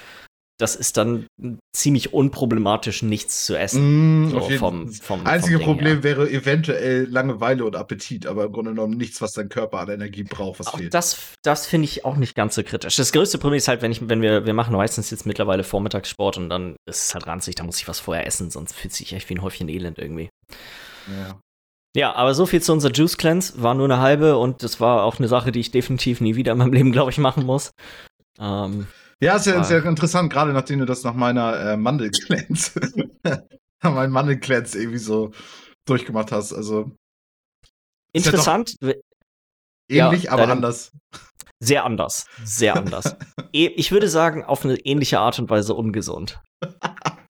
das 0.59 0.77
ist 0.77 0.97
dann 0.97 1.27
ziemlich 1.75 2.13
unproblematisch, 2.13 3.03
nichts 3.03 3.45
zu 3.45 3.57
essen. 3.57 4.27
Mm, 4.27 4.31
so 4.31 4.41
vom, 4.51 4.89
vom, 4.93 5.27
Einzige 5.27 5.59
vom 5.59 5.67
Problem 5.67 5.95
her. 5.95 6.03
wäre 6.05 6.31
eventuell 6.31 7.05
Langeweile 7.05 7.65
und 7.65 7.75
Appetit, 7.75 8.27
aber 8.27 8.45
im 8.45 8.53
Grunde 8.53 8.71
genommen 8.71 8.97
nichts, 8.97 9.21
was 9.21 9.33
dein 9.33 9.49
Körper 9.49 9.81
an 9.81 9.89
Energie 9.89 10.23
braucht, 10.23 10.61
was 10.61 10.69
auch 10.69 10.79
fehlt. 10.79 10.95
Das, 10.95 11.33
das 11.43 11.67
finde 11.67 11.87
ich 11.87 12.05
auch 12.05 12.17
nicht 12.17 12.37
ganz 12.37 12.55
so 12.55 12.63
kritisch. 12.63 12.95
Das 12.95 13.11
größte 13.11 13.39
Problem 13.39 13.59
ist 13.59 13.67
halt, 13.67 13.83
wenn 13.83 13.91
ich, 13.91 14.09
wenn 14.09 14.23
wir, 14.23 14.47
wir 14.47 14.55
machen 14.55 14.77
meistens 14.77 15.11
jetzt 15.11 15.27
mittlerweile 15.27 15.65
Vormittagssport 15.65 16.37
und 16.37 16.49
dann 16.49 16.77
ist 16.87 17.09
es 17.09 17.15
halt 17.15 17.27
ranzig, 17.27 17.57
da 17.57 17.65
muss 17.65 17.81
ich 17.81 17.89
was 17.89 17.99
vorher 17.99 18.27
essen, 18.27 18.51
sonst 18.51 18.75
fühlt 18.75 18.95
sich 18.95 19.13
echt 19.13 19.29
wie 19.31 19.35
ein 19.35 19.43
Häufchen 19.43 19.69
Elend 19.69 19.99
irgendwie. 19.99 20.31
Ja. 21.09 21.41
Ja, 21.97 22.13
aber 22.15 22.35
so 22.35 22.45
viel 22.45 22.61
zu 22.61 22.73
unserer 22.73 22.93
Juice 22.93 23.17
Cleanse. 23.17 23.63
War 23.63 23.75
nur 23.75 23.85
eine 23.85 24.01
halbe 24.01 24.37
und 24.37 24.65
das 24.65 24.81
war 24.81 25.05
auch 25.05 25.19
eine 25.19 25.29
Sache, 25.29 25.53
die 25.53 25.61
ich 25.61 25.71
definitiv 25.71 26.21
nie 26.21 26.35
wieder 26.35 26.53
in 26.53 26.59
meinem 26.59 26.73
Leben, 26.73 26.93
glaube 26.93 27.13
ich, 27.13 27.19
machen 27.19 27.47
muss. 27.47 27.71
Ähm, 28.41 28.89
ja, 29.21 29.37
ist 29.37 29.47
ja, 29.47 29.63
ja 29.63 29.79
interessant, 29.79 30.33
gerade 30.33 30.53
nachdem 30.53 30.81
du 30.81 30.87
das 30.87 31.03
nach 31.05 31.15
meiner 31.15 31.59
äh, 31.59 31.77
Mandelcleanse, 31.77 32.81
mein 33.83 34.11
Mandelcleanse 34.11 34.79
irgendwie 34.79 34.99
so 34.99 35.33
durchgemacht 35.87 36.33
hast. 36.33 36.53
Also 36.53 36.93
interessant. 38.13 38.77
Ja 38.81 38.95
ähnlich, 39.89 40.25
ja, 40.25 40.33
aber 40.33 40.49
anders. 40.49 40.93
Sehr 41.61 41.85
anders, 41.85 42.27
sehr 42.43 42.77
anders. 42.77 43.17
ich 43.53 43.93
würde 43.93 44.09
sagen, 44.09 44.45
auf 44.45 44.65
eine 44.65 44.77
ähnliche 44.77 45.21
Art 45.21 45.39
und 45.39 45.49
Weise 45.51 45.75
ungesund. 45.75 46.41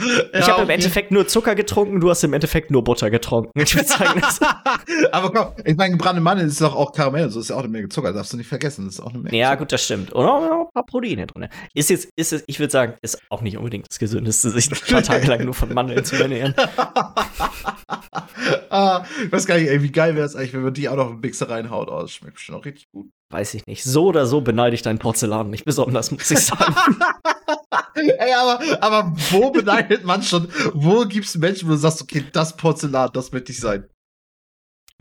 ich 0.32 0.48
habe 0.48 0.62
im 0.62 0.70
Endeffekt 0.70 1.10
nur 1.10 1.26
Zucker 1.26 1.54
getrunken, 1.54 2.00
du 2.00 2.10
hast 2.10 2.24
im 2.24 2.32
Endeffekt 2.32 2.70
nur 2.70 2.84
Butter 2.84 3.10
getrunken. 3.10 3.58
Ich 3.60 3.74
würde 3.74 3.88
sagen, 3.88 4.20
das 4.20 4.40
Aber 5.12 5.32
komm, 5.32 5.48
ich 5.64 5.76
meine, 5.76 5.92
gebrannte 5.92 6.20
Mandeln 6.20 6.48
ist 6.48 6.60
doch 6.60 6.74
auch 6.74 6.92
Karamell, 6.92 7.30
so 7.30 7.40
ist 7.40 7.50
ja 7.50 7.56
auch 7.56 7.60
eine 7.60 7.68
Menge 7.68 7.88
Zucker, 7.88 8.12
darfst 8.12 8.32
du 8.32 8.36
nicht 8.36 8.48
vergessen. 8.48 8.86
Das 8.86 8.94
ist 8.94 9.00
auch 9.00 9.10
eine 9.10 9.18
Menge. 9.18 9.36
Ja, 9.36 9.48
Zucker. 9.48 9.58
gut, 9.58 9.72
das 9.72 9.84
stimmt. 9.84 10.12
Und 10.12 10.26
auch 10.26 10.66
ein 10.66 10.72
paar 10.72 10.86
Proteine 10.86 11.26
drin. 11.26 11.48
Ist 11.74 11.90
jetzt, 11.90 12.10
ist 12.16 12.32
es, 12.32 12.44
ich 12.46 12.58
würde 12.58 12.70
sagen, 12.70 12.94
ist 13.02 13.20
auch 13.28 13.42
nicht 13.42 13.56
unbedingt 13.56 13.86
das 13.88 13.98
Gesündeste, 13.98 14.50
sich 14.50 14.70
ein 14.70 14.92
paar 14.92 15.02
Tage 15.02 15.26
lang 15.26 15.44
nur 15.44 15.54
von 15.54 15.72
Mandeln 15.72 16.04
zu 16.04 16.16
ernähren. 16.16 16.54
ah, 18.70 19.04
ich 19.24 19.32
weiß 19.32 19.46
gar 19.46 19.58
nicht, 19.58 19.68
ey, 19.68 19.82
wie 19.82 19.92
geil 19.92 20.16
wäre 20.16 20.26
es 20.26 20.36
eigentlich, 20.36 20.54
wenn 20.54 20.62
man 20.62 20.74
die 20.74 20.88
auch 20.88 20.96
noch 20.96 21.10
im 21.10 21.20
Mixer 21.20 21.48
reinhaut. 21.48 21.88
Oh, 21.90 22.00
das 22.00 22.12
schmeckt 22.12 22.40
schon 22.40 22.54
auch 22.54 22.64
richtig 22.64 22.90
gut. 22.90 23.10
Weiß 23.30 23.54
ich 23.54 23.66
nicht. 23.66 23.84
So 23.84 24.06
oder 24.06 24.26
so 24.26 24.40
beneide 24.40 24.74
ich 24.74 24.82
dein 24.82 24.98
Porzellan 24.98 25.50
nicht 25.50 25.64
besonders, 25.64 26.10
muss 26.10 26.30
ich 26.30 26.40
sagen. 26.40 26.74
ey, 27.94 28.32
aber, 28.34 28.82
aber 28.82 29.12
wo 29.30 29.50
beneidet 29.52 30.04
man 30.04 30.22
schon? 30.24 30.48
Wo 30.74 31.04
gibt 31.06 31.26
es 31.26 31.36
Menschen, 31.36 31.68
wo 31.68 31.72
du 31.72 31.78
sagst, 31.78 32.02
okay, 32.02 32.24
das 32.32 32.56
Porzellan, 32.56 33.10
das 33.12 33.30
möchte 33.30 33.52
ich 33.52 33.60
sein? 33.60 33.88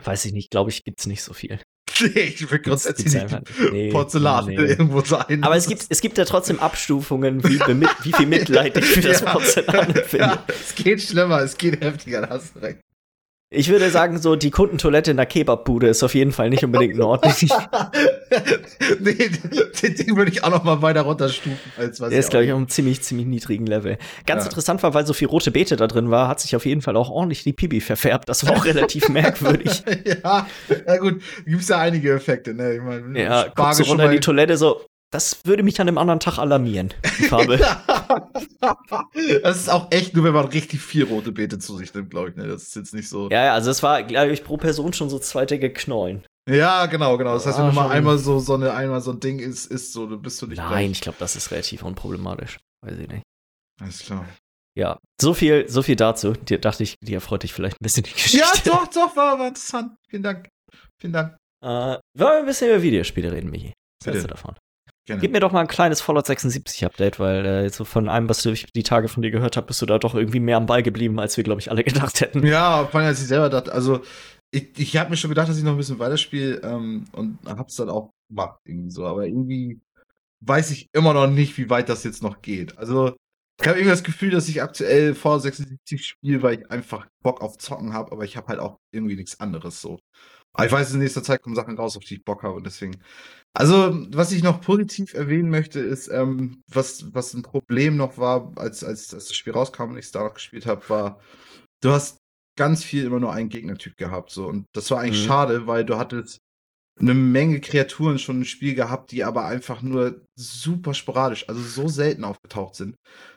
Weiß 0.03 0.25
ich 0.25 0.33
nicht, 0.33 0.51
glaube 0.51 0.69
ich, 0.69 0.83
gibt 0.83 0.99
es 0.99 1.07
nicht 1.07 1.23
so 1.23 1.33
viel. 1.33 1.59
Nee, 2.01 2.33
ich 2.33 2.49
will 2.49 2.59
grundsätzlich 2.59 3.13
nicht 3.13 3.71
nee, 3.73 3.91
Porzellan 3.91 4.45
nee. 4.45 4.55
irgendwo 4.55 5.01
sein. 5.01 5.43
Aber 5.43 5.57
es 5.57 5.67
gibt, 5.67 5.85
es 5.89 5.99
gibt 5.99 6.17
ja 6.17 6.23
trotzdem 6.23 6.57
Abstufungen, 6.59 7.43
wie, 7.43 7.59
wie 7.59 8.13
viel 8.13 8.25
Mitleid 8.25 8.77
ich 8.77 8.85
für 8.85 9.01
das 9.01 9.21
Porzellan 9.25 9.93
empfinde. 9.93 10.25
Ja, 10.25 10.43
es 10.47 10.75
geht 10.75 11.01
schlimmer, 11.01 11.41
es 11.41 11.57
geht 11.57 11.81
heftiger, 11.81 12.21
da 12.21 12.29
hast 12.29 12.55
du 12.55 12.59
recht. 12.59 12.79
Ich 13.51 13.69
würde 13.69 13.89
sagen, 13.89 14.19
so 14.19 14.35
die 14.35 14.51
Kundentoilette 14.51 15.09
in 15.09 15.17
der 15.17 15.25
Kebabbude 15.25 15.87
ist 15.87 16.03
auf 16.03 16.13
jeden 16.13 16.31
Fall 16.31 16.51
nicht 16.51 16.63
unbedingt 16.63 16.93
in 16.93 17.01
Ordnung. 17.01 17.33
nee, 18.99 19.13
den, 19.13 19.95
den, 19.95 20.15
würde 20.15 20.29
ich 20.29 20.43
auch 20.43 20.51
noch 20.51 20.63
mal 20.63 20.83
weiter 20.83 21.01
runterstufen. 21.01 21.57
Als 21.75 21.99
was 21.99 22.11
Der 22.11 22.19
ist, 22.19 22.29
glaube 22.29 22.45
ich, 22.45 22.51
auf 22.51 22.57
einem 22.57 22.69
ziemlich, 22.69 23.01
ziemlich 23.01 23.25
niedrigen 23.25 23.65
Level. 23.65 23.97
Ganz 24.27 24.43
ja. 24.43 24.49
interessant 24.49 24.83
war, 24.83 24.93
weil 24.93 25.07
so 25.07 25.13
viel 25.13 25.27
rote 25.27 25.49
Beete 25.49 25.77
da 25.77 25.87
drin 25.87 26.11
war, 26.11 26.27
hat 26.27 26.39
sich 26.39 26.55
auf 26.55 26.67
jeden 26.67 26.83
Fall 26.83 26.95
auch 26.95 27.09
ordentlich 27.09 27.43
die 27.43 27.53
Pibi 27.53 27.81
verfärbt. 27.81 28.29
Das 28.29 28.45
war 28.45 28.55
auch 28.55 28.65
relativ 28.65 29.09
merkwürdig. 29.09 29.83
ja, 30.05 30.45
ja 30.85 30.97
gut, 30.97 31.23
gibt 31.43 31.63
es 31.63 31.69
ja 31.69 31.79
einige 31.79 32.13
Effekte. 32.13 32.53
Ne? 32.53 32.75
Ich 32.75 32.81
mein, 32.83 33.15
ja, 33.15 33.47
guckst 33.47 33.79
du 33.79 33.83
runter 33.85 34.05
in 34.05 34.11
die 34.11 34.19
Toilette 34.19 34.57
so, 34.57 34.81
das 35.11 35.39
würde 35.43 35.63
mich 35.63 35.81
an 35.81 35.87
einem 35.87 35.97
anderen 35.97 36.19
Tag 36.19 36.37
alarmieren, 36.37 36.93
die 37.17 37.23
Farbe. 37.29 37.59
Das 39.43 39.57
ist 39.57 39.69
auch 39.69 39.91
echt 39.91 40.15
nur, 40.15 40.23
wenn 40.23 40.33
man 40.33 40.45
richtig 40.45 40.81
viel 40.81 41.03
rote 41.03 41.31
Beete 41.31 41.59
zu 41.59 41.77
sich 41.77 41.93
nimmt, 41.93 42.09
glaube 42.09 42.29
ich. 42.29 42.35
Ne? 42.35 42.47
Das 42.47 42.63
ist 42.63 42.75
jetzt 42.75 42.93
nicht 42.93 43.07
so. 43.07 43.29
Ja, 43.29 43.45
ja, 43.45 43.53
also 43.53 43.69
es 43.69 43.83
war, 43.83 44.03
glaube 44.03 44.31
ich, 44.31 44.43
pro 44.43 44.57
Person 44.57 44.93
schon 44.93 45.09
so 45.09 45.19
zwei 45.19 45.45
dicke 45.45 45.71
Knollen. 45.71 46.25
Ja, 46.49 46.87
genau, 46.87 47.17
genau. 47.17 47.33
Das 47.33 47.45
heißt, 47.45 47.57
wenn 47.59 47.65
ah, 47.65 47.69
du 47.69 47.75
mal 47.75 47.89
einmal 47.89 48.17
so, 48.17 48.39
so 48.39 48.55
eine, 48.55 48.73
einmal 48.73 49.01
so 49.01 49.11
ein 49.11 49.19
Ding 49.19 49.39
ist, 49.39 49.67
ist 49.67 49.93
so, 49.93 50.07
dann 50.07 50.21
bist 50.21 50.41
du 50.41 50.47
nicht. 50.47 50.57
Nein, 50.57 50.69
gleich. 50.69 50.91
ich 50.91 51.01
glaube, 51.01 51.17
das 51.19 51.35
ist 51.35 51.51
relativ 51.51 51.83
unproblematisch. 51.83 52.57
Weiß 52.81 52.97
ich 52.97 53.07
nicht. 53.07 53.23
Alles 53.79 53.99
klar. 53.99 54.25
Ja, 54.75 54.97
so 55.21 55.33
viel, 55.33 55.67
so 55.69 55.81
viel 55.81 55.95
dazu. 55.95 56.33
Dir 56.33 56.59
dachte 56.59 56.83
ich, 56.83 56.95
dir 57.01 57.15
erfreut 57.15 57.43
dich 57.43 57.53
vielleicht 57.53 57.75
ein 57.79 57.83
bisschen 57.83 58.03
die 58.03 58.13
Geschichte. 58.13 58.37
Ja, 58.37 58.51
doch, 58.65 58.87
doch, 58.87 59.15
war, 59.15 59.37
war 59.37 59.47
interessant. 59.47 59.95
Vielen 60.09 60.23
Dank. 60.23 60.49
Vielen 60.99 61.13
Dank. 61.13 61.37
Äh, 61.61 61.67
wollen 61.67 62.01
wir 62.15 62.39
ein 62.39 62.45
bisschen 62.45 62.69
über 62.69 62.81
Videospiele 62.81 63.31
reden, 63.31 63.51
Michi? 63.51 63.73
Was 63.99 64.07
hältst 64.07 64.23
du 64.23 64.29
davon? 64.29 64.55
Gerne. 65.09 65.21
Gib 65.21 65.31
mir 65.31 65.39
doch 65.39 65.51
mal 65.51 65.61
ein 65.61 65.67
kleines 65.67 66.01
Fallout 66.01 66.27
76 66.27 66.85
Update, 66.85 67.19
weil 67.19 67.43
äh, 67.43 67.69
so 67.71 67.83
von 67.83 68.07
allem, 68.07 68.29
was 68.29 68.45
ich 68.45 68.67
die 68.73 68.83
Tage 68.83 69.07
von 69.07 69.23
dir 69.23 69.31
gehört 69.31 69.57
habe, 69.57 69.65
bist 69.65 69.81
du 69.81 69.87
da 69.87 69.97
doch 69.97 70.13
irgendwie 70.13 70.39
mehr 70.39 70.55
am 70.55 70.67
Ball 70.67 70.83
geblieben, 70.83 71.19
als 71.19 71.35
wir, 71.35 71.43
glaube 71.43 71.59
ich, 71.59 71.71
alle 71.71 71.83
gedacht 71.83 72.21
hätten. 72.21 72.45
Ja, 72.45 72.85
vor 72.85 72.99
allem, 72.99 73.07
als 73.07 73.19
ich 73.19 73.27
selber 73.27 73.49
dachte, 73.49 73.73
also 73.73 74.01
ich, 74.51 74.77
ich 74.77 74.97
habe 74.97 75.09
mir 75.09 75.17
schon 75.17 75.31
gedacht, 75.31 75.49
dass 75.49 75.57
ich 75.57 75.63
noch 75.63 75.71
ein 75.71 75.77
bisschen 75.77 75.97
weiterspiele 75.97 76.61
ähm, 76.61 77.05
und 77.13 77.39
hab's 77.47 77.75
dann 77.75 77.89
auch 77.89 78.11
gemacht, 78.29 78.59
irgendwie 78.65 78.91
so, 78.91 79.07
aber 79.07 79.25
irgendwie 79.25 79.81
weiß 80.41 80.69
ich 80.69 80.89
immer 80.93 81.15
noch 81.15 81.25
nicht, 81.25 81.57
wie 81.57 81.71
weit 81.71 81.89
das 81.89 82.03
jetzt 82.03 82.21
noch 82.21 82.43
geht. 82.43 82.77
Also 82.77 83.15
ich 83.59 83.67
habe 83.67 83.79
irgendwie 83.79 83.89
das 83.89 84.03
Gefühl, 84.03 84.29
dass 84.29 84.47
ich 84.47 84.61
aktuell 84.61 85.15
Fallout 85.15 85.41
76 85.41 86.05
spiele, 86.05 86.43
weil 86.43 86.59
ich 86.59 86.69
einfach 86.69 87.07
Bock 87.23 87.41
auf 87.41 87.57
Zocken 87.57 87.93
habe, 87.93 88.11
aber 88.11 88.25
ich 88.25 88.37
habe 88.37 88.49
halt 88.49 88.59
auch 88.59 88.77
irgendwie 88.93 89.15
nichts 89.15 89.39
anderes 89.39 89.81
so. 89.81 89.99
Aber 90.53 90.65
ich 90.65 90.71
weiß, 90.71 90.93
in 90.93 90.99
nächster 90.99 91.23
Zeit 91.23 91.41
kommen 91.41 91.55
Sachen 91.55 91.77
raus, 91.77 91.95
auf 91.95 92.03
die 92.03 92.15
ich 92.15 92.23
Bock 92.23 92.43
habe 92.43 92.55
und 92.55 92.65
deswegen 92.65 93.01
also, 93.53 94.05
was 94.11 94.31
ich 94.31 94.43
noch 94.43 94.61
positiv 94.61 95.13
erwähnen 95.13 95.49
möchte, 95.49 95.79
ist, 95.79 96.07
ähm, 96.09 96.61
was, 96.67 97.13
was 97.13 97.33
ein 97.33 97.41
Problem 97.41 97.97
noch 97.97 98.17
war, 98.17 98.51
als, 98.57 98.83
als, 98.83 99.13
als 99.13 99.27
das 99.27 99.35
Spiel 99.35 99.53
rauskam 99.53 99.89
und 99.89 99.97
ich 99.97 100.05
es 100.05 100.11
da 100.11 100.23
noch 100.23 100.35
gespielt 100.35 100.65
habe, 100.65 100.87
war, 100.87 101.19
du 101.81 101.91
hast 101.91 102.19
ganz 102.57 102.83
viel 102.83 103.05
immer 103.05 103.19
nur 103.19 103.33
einen 103.33 103.49
Gegnertyp 103.49 103.97
gehabt. 103.97 104.31
So. 104.31 104.47
Und 104.47 104.65
das 104.73 104.91
war 104.91 104.99
eigentlich 104.99 105.23
mhm. 105.23 105.27
schade, 105.27 105.67
weil 105.67 105.83
du 105.83 105.97
hattest 105.97 106.37
eine 106.99 107.13
Menge 107.13 107.61
Kreaturen 107.61 108.19
schon 108.19 108.37
im 108.37 108.45
Spiel 108.45 108.75
gehabt, 108.75 109.11
die 109.11 109.23
aber 109.23 109.45
einfach 109.45 109.81
nur 109.81 110.21
super 110.37 110.93
sporadisch, 110.93 111.47
also 111.47 111.61
so 111.61 111.87
selten 111.87 112.25
aufgetaucht 112.25 112.75
sind. 112.75 112.95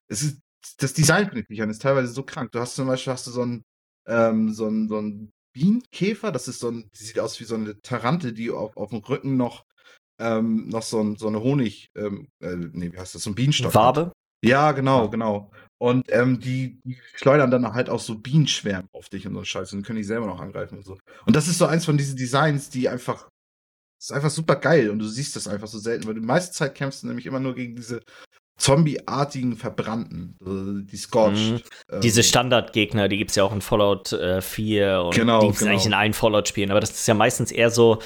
Es 0.09 0.23
ist, 0.23 0.40
das 0.78 0.92
Design 0.92 1.31
ich 1.35 1.49
nicht 1.49 1.62
an, 1.62 1.71
ist 1.71 1.83
teilweise 1.83 2.12
so 2.12 2.25
krank. 2.25 2.50
Du 2.52 2.59
hast 2.59 2.75
zum 2.75 2.88
Beispiel 2.88 3.12
hast 3.12 3.26
du 3.26 3.31
so 3.31 3.42
einen 3.42 3.62
ähm, 4.09 4.52
so 4.52 4.69
ein, 4.69 4.88
so 4.88 4.99
ein 5.00 5.31
Bienenkäfer. 5.53 6.33
Das 6.33 6.49
ist 6.49 6.61
so 6.61 6.71
ein, 6.71 6.89
die 6.99 7.05
sieht 7.05 7.19
aus 7.19 7.39
wie 7.41 7.45
so 7.45 7.55
eine 7.55 7.81
Tarante, 7.81 8.33
die 8.33 8.51
auf, 8.51 8.77
auf 8.77 8.91
dem 8.91 9.01
Rücken 9.01 9.37
noch, 9.37 9.65
ähm, 10.21 10.69
noch 10.69 10.83
so, 10.83 11.01
ein, 11.01 11.17
so 11.17 11.29
eine 11.29 11.43
Honig, 11.43 11.91
ähm, 11.97 12.29
äh, 12.41 12.57
nee, 12.57 12.93
wie 12.93 12.99
heißt 12.99 13.15
das, 13.15 13.23
so 13.23 13.31
ein 13.31 13.35
Bienenstock. 13.35 13.75
Wabe? 13.75 14.07
Hat. 14.07 14.13
Ja, 14.45 14.73
genau, 14.73 15.09
genau. 15.09 15.51
Und 15.79 16.05
ähm, 16.11 16.41
die, 16.41 16.81
die 16.85 16.99
schleudern 17.15 17.51
dann 17.51 17.75
halt 17.75 17.91
auch 17.91 18.01
so 18.01 18.17
Bienenschwärme 18.17 18.89
auf 18.93 19.09
dich 19.09 19.27
und 19.27 19.35
so 19.35 19.45
Scheiße 19.45 19.77
und 19.77 19.85
können 19.85 19.99
dich 19.99 20.07
selber 20.07 20.27
noch 20.27 20.41
angreifen 20.41 20.79
und 20.79 20.85
so. 20.85 20.99
Und 21.27 21.37
das 21.37 21.49
ist 21.49 21.59
so 21.59 21.67
eins 21.67 21.85
von 21.85 21.97
diesen 21.97 22.17
Designs, 22.17 22.71
die 22.71 22.89
einfach, 22.89 23.29
das 23.99 24.11
ist 24.11 24.13
einfach 24.13 24.31
super 24.31 24.57
geil 24.57 24.91
und 24.91 24.99
du 24.99 25.07
siehst 25.07 25.37
das 25.37 25.49
einfach 25.49 25.69
so 25.69 25.79
selten, 25.79 26.07
weil 26.07 26.15
du 26.15 26.21
die 26.21 26.27
meiste 26.27 26.53
Zeit 26.53 26.75
kämpfst 26.75 27.03
du 27.03 27.09
nämlich 27.09 27.27
immer 27.27 27.41
nur 27.41 27.55
gegen 27.55 27.77
diese 27.77 28.01
Zombie-artigen 28.62 29.57
Verbrannten, 29.57 30.37
also 30.45 30.81
die 30.81 30.97
Scorched. 30.97 31.52
Mhm. 31.52 31.61
Ähm, 31.90 32.00
Diese 32.00 32.23
Standardgegner, 32.23 33.09
die 33.09 33.19
gibt 33.19 33.31
es 33.31 33.37
ja 33.37 33.42
auch 33.45 33.52
in 33.52 33.61
Fallout 33.61 34.12
äh, 34.12 34.40
4 34.40 35.02
und 35.04 35.14
genau, 35.14 35.40
die 35.40 35.47
gibt 35.47 35.54
es 35.57 35.61
genau. 35.61 35.73
eigentlich 35.73 35.87
in 35.87 35.95
allen 35.95 36.12
Fallout-Spielen, 36.12 36.71
aber 36.71 36.81
das 36.81 36.90
ist 36.92 37.09
ja 37.09 37.14
meistens 37.14 37.50
eher 37.50 37.71
so, 37.71 37.99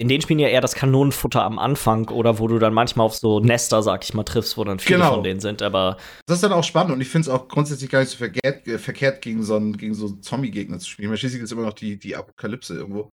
in 0.00 0.08
den 0.08 0.20
Spielen 0.20 0.38
ja 0.38 0.48
eher 0.48 0.60
das 0.60 0.74
Kanonenfutter 0.74 1.42
am 1.42 1.58
Anfang 1.58 2.08
oder 2.08 2.38
wo 2.38 2.46
du 2.48 2.58
dann 2.58 2.72
manchmal 2.74 3.06
auf 3.06 3.16
so 3.16 3.40
Nester, 3.40 3.82
sag 3.82 4.04
ich 4.04 4.14
mal, 4.14 4.22
triffst, 4.24 4.56
wo 4.56 4.64
dann 4.64 4.78
viele 4.78 4.98
Genau. 5.00 5.14
von 5.14 5.24
denen 5.24 5.40
sind, 5.40 5.62
aber 5.62 5.96
Das 6.26 6.36
ist 6.36 6.42
dann 6.42 6.52
auch 6.52 6.62
spannend 6.64 6.92
und 6.92 7.00
ich 7.00 7.08
finde 7.08 7.28
es 7.28 7.34
auch 7.34 7.48
grundsätzlich 7.48 7.90
gar 7.90 8.00
nicht 8.00 8.10
so 8.10 8.16
verkehrt, 8.18 8.66
äh, 8.66 8.78
verkehrt 8.78 9.22
gegen 9.22 9.42
so, 9.42 9.56
einen- 9.56 9.76
gegen 9.76 9.94
so 9.94 10.08
Zombie-Gegner 10.08 10.78
zu 10.78 10.88
spielen. 10.88 11.10
Weil 11.10 11.16
schließlich 11.18 11.42
ist 11.42 11.52
immer 11.52 11.62
noch 11.62 11.72
die, 11.72 11.98
die 11.98 12.14
Apokalypse 12.16 12.74
irgendwo. 12.74 13.10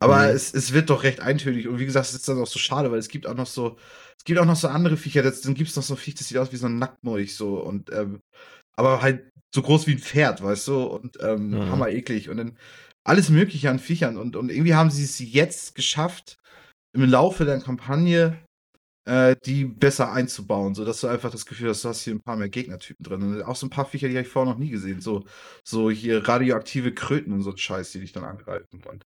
Aber 0.00 0.28
Mhm. 0.28 0.34
es, 0.34 0.54
es 0.54 0.72
wird 0.72 0.90
doch 0.90 1.02
recht 1.02 1.20
eintönig 1.20 1.68
und 1.68 1.78
wie 1.78 1.86
gesagt, 1.86 2.06
es 2.08 2.14
ist 2.14 2.28
dann 2.28 2.40
auch 2.40 2.46
so 2.46 2.58
schade, 2.58 2.90
weil 2.90 2.98
es 2.98 3.08
gibt 3.08 3.26
auch 3.26 3.34
noch 3.34 3.46
so, 3.46 3.76
es 4.18 4.24
gibt 4.24 4.38
auch 4.40 4.46
noch 4.46 4.56
so 4.56 4.68
andere 4.68 4.96
Viecher, 4.96 5.22
das, 5.22 5.42
dann 5.42 5.54
gibt 5.54 5.70
es 5.70 5.76
noch 5.76 5.82
so 5.82 5.94
ein 5.94 5.98
Viech, 5.98 6.14
das 6.14 6.28
sieht 6.28 6.38
aus 6.38 6.52
wie 6.52 6.56
so 6.56 6.66
ein 6.66 6.78
Nacktmolch 6.78 7.36
so 7.36 7.60
und 7.60 7.92
ähm, 7.92 8.20
aber 8.76 9.02
halt 9.02 9.30
so 9.54 9.62
groß 9.62 9.86
wie 9.86 9.92
ein 9.92 9.98
Pferd, 9.98 10.42
weißt 10.42 10.68
du, 10.68 10.82
und 10.84 11.18
ähm, 11.22 11.60
Mhm. 11.60 11.70
hammer 11.70 11.88
eklig 11.90 12.30
und 12.30 12.38
dann 12.38 12.58
alles 13.04 13.30
mögliche 13.30 13.70
an 13.70 13.78
Viechern 13.78 14.16
und, 14.16 14.36
und 14.36 14.50
irgendwie 14.50 14.74
haben 14.74 14.90
sie 14.90 15.04
es 15.04 15.18
jetzt 15.18 15.74
geschafft, 15.74 16.38
im 16.94 17.04
Laufe 17.08 17.44
der 17.44 17.60
Kampagne 17.60 18.38
äh, 19.06 19.36
die 19.44 19.64
besser 19.64 20.12
einzubauen, 20.12 20.74
sodass 20.74 21.00
du 21.00 21.08
einfach 21.08 21.30
das 21.30 21.46
Gefühl 21.46 21.70
hast, 21.70 21.84
du 21.84 21.88
hast 21.88 22.02
hier 22.02 22.14
ein 22.14 22.22
paar 22.22 22.36
mehr 22.36 22.48
Gegnertypen 22.48 23.04
drin. 23.04 23.22
Und 23.22 23.42
auch 23.42 23.56
so 23.56 23.66
ein 23.66 23.70
paar 23.70 23.86
Viecher, 23.86 24.08
die 24.08 24.14
habe 24.16 24.26
ich 24.26 24.32
vorher 24.32 24.52
noch 24.52 24.58
nie 24.58 24.70
gesehen. 24.70 25.00
So, 25.00 25.24
so 25.64 25.90
hier 25.90 26.26
radioaktive 26.28 26.92
Kröten 26.94 27.32
und 27.32 27.42
so 27.42 27.50
ein 27.50 27.58
Scheiß, 27.58 27.92
die 27.92 28.00
dich 28.00 28.12
dann 28.12 28.24
angreifen. 28.24 28.82
Und 28.86 29.04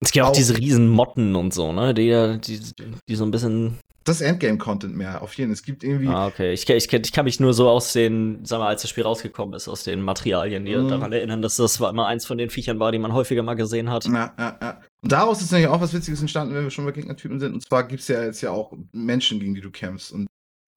es 0.00 0.12
gibt 0.12 0.24
auch 0.24 0.30
Auch- 0.30 0.34
diese 0.34 0.56
riesen 0.56 0.88
Motten 0.88 1.34
und 1.36 1.52
so, 1.54 1.72
ne, 1.72 1.92
die, 1.94 2.38
die, 2.44 2.60
die 3.08 3.14
so 3.16 3.24
ein 3.24 3.30
bisschen 3.30 3.78
das 4.04 4.22
Endgame-Content 4.22 4.96
mehr, 4.96 5.20
auf 5.20 5.34
jeden 5.34 5.50
Fall. 5.50 5.54
Es 5.54 5.62
gibt 5.62 5.84
irgendwie. 5.84 6.08
Ah, 6.08 6.28
okay. 6.28 6.54
Ich, 6.54 6.66
ich, 6.66 6.90
ich 6.90 7.12
kann 7.12 7.26
mich 7.26 7.40
nur 7.40 7.52
so 7.52 7.68
aus 7.68 7.92
den, 7.92 8.38
sag 8.42 8.58
mal, 8.58 8.68
als 8.68 8.80
das 8.80 8.90
Spiel 8.90 9.04
rausgekommen 9.04 9.54
ist, 9.54 9.68
aus 9.68 9.84
den 9.84 10.00
Materialien, 10.00 10.64
die 10.64 10.74
Mhm. 10.74 10.88
daran 10.88 11.12
erinnern, 11.12 11.42
dass 11.42 11.56
das 11.56 11.78
war 11.78 11.90
immer 11.90 12.06
eins 12.06 12.24
von 12.24 12.38
den 12.38 12.48
Viechern 12.48 12.80
war, 12.80 12.90
die 12.90 12.98
man 12.98 13.12
häufiger 13.12 13.42
mal 13.42 13.52
gesehen 13.52 13.90
hat. 13.90 14.06
Ja, 14.06 14.32
ja, 14.38 14.58
ja. 14.62 14.80
Und 15.02 15.12
daraus 15.12 15.42
ist 15.42 15.52
nämlich 15.52 15.68
auch 15.68 15.80
was 15.82 15.92
Witziges 15.92 16.22
entstanden, 16.22 16.54
wenn 16.54 16.62
wir 16.64 16.70
schon 16.70 16.86
bei 16.86 16.92
Gegnertypen 16.92 17.38
sind. 17.38 17.52
Und 17.52 17.60
zwar 17.66 17.86
gibt 17.86 18.00
es 18.00 18.08
ja 18.08 18.24
jetzt 18.24 18.40
ja 18.40 18.50
auch 18.50 18.72
Menschen, 18.92 19.40
gegen 19.40 19.54
die 19.54 19.60
du 19.60 19.70
kämpfst. 19.70 20.10
Und 20.12 20.26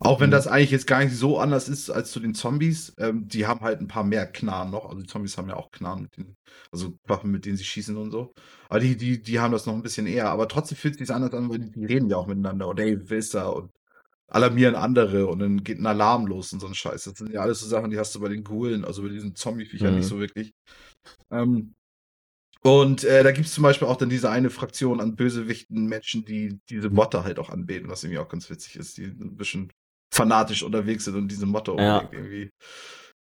auch 0.04 0.20
wenn 0.20 0.30
Mhm. 0.30 0.32
das 0.32 0.48
eigentlich 0.48 0.72
jetzt 0.72 0.88
gar 0.88 1.04
nicht 1.04 1.16
so 1.16 1.40
anders 1.40 1.70
ist 1.70 1.90
als 1.92 2.12
zu 2.12 2.20
den 2.20 2.34
Zombies, 2.36 2.94
ähm, 2.98 3.28
die 3.28 3.46
haben 3.48 3.62
halt 3.62 3.82
ein 3.82 3.88
paar 3.88 4.04
mehr 4.04 4.26
Knarren 4.28 4.72
noch. 4.72 4.86
Also 4.90 5.02
die 5.02 5.08
Zombies 5.08 5.38
haben 5.38 5.50
ja 5.50 5.56
auch 5.58 5.72
Knarren, 5.72 6.04
mit 6.04 6.18
denen, 6.18 6.36
also 6.72 6.96
Waffen, 7.08 7.32
mit 7.32 7.46
denen 7.46 7.58
sie 7.58 7.64
schießen 7.66 7.96
und 7.98 8.12
so. 8.12 8.34
Aber 8.70 8.80
die, 8.80 8.98
die, 8.98 9.22
die 9.22 9.40
haben 9.40 9.52
das 9.52 9.66
noch 9.68 9.74
ein 9.76 9.84
bisschen 9.84 10.08
eher. 10.08 10.30
Aber 10.32 10.48
trotzdem 10.48 10.78
fühlt 10.78 10.98
sich 10.98 11.12
anders 11.12 11.34
an, 11.34 11.50
weil 11.50 11.60
die, 11.60 11.72
die 11.72 11.86
reden 11.86 12.10
ja 12.10 12.18
auch 12.18 12.28
miteinander. 12.28 12.68
Und 12.68 12.80
hey, 12.80 12.98
wer 13.10 13.18
ist 13.20 13.34
da? 13.36 13.48
Und 13.50 13.72
alarmieren 14.30 14.76
andere 14.76 15.28
und 15.28 15.40
dann 15.40 15.64
geht 15.64 15.80
ein 15.80 15.86
Alarm 15.88 16.28
los 16.28 16.54
und 16.54 16.60
so 16.62 16.68
ein 16.68 16.76
Scheiß. 16.76 17.04
Das 17.06 17.18
sind 17.18 17.32
ja 17.34 17.42
alles 17.42 17.60
so 17.62 17.68
Sachen, 17.68 17.92
die 17.92 18.00
hast 18.00 18.16
du 18.16 18.20
bei 18.22 18.30
den 18.30 18.44
Ghoulen, 18.44 18.86
also 18.86 19.04
bei 19.04 19.10
diesen 19.10 19.36
Zombie-Viechern 19.36 19.94
Mhm. 19.94 19.96
nicht 19.96 20.08
so 20.08 20.20
wirklich. 20.20 20.54
Ähm, 21.32 21.74
und 22.64 23.04
äh, 23.04 23.24
da 23.24 23.32
gibt 23.32 23.48
es 23.48 23.54
zum 23.54 23.64
Beispiel 23.64 23.88
auch 23.88 23.98
dann 23.98 24.10
diese 24.10 24.30
eine 24.30 24.50
Fraktion 24.52 25.02
an 25.02 25.16
bösewichten 25.16 25.88
Menschen, 25.88 26.26
die 26.26 26.60
diese 26.70 26.90
Motte 26.92 27.24
halt 27.24 27.40
auch 27.40 27.50
anbeten, 27.50 27.90
was 27.90 28.04
irgendwie 28.04 28.20
auch 28.20 28.30
ganz 28.30 28.50
witzig 28.50 28.76
ist, 28.76 28.98
die 28.98 29.06
ein 29.06 29.36
bisschen 29.36 29.72
fanatisch 30.14 30.64
unterwegs 30.64 31.06
sind 31.06 31.16
und 31.16 31.28
diese 31.30 31.46
Motte 31.46 31.74
Ja. 31.78 32.08
irgendwie 32.12 32.50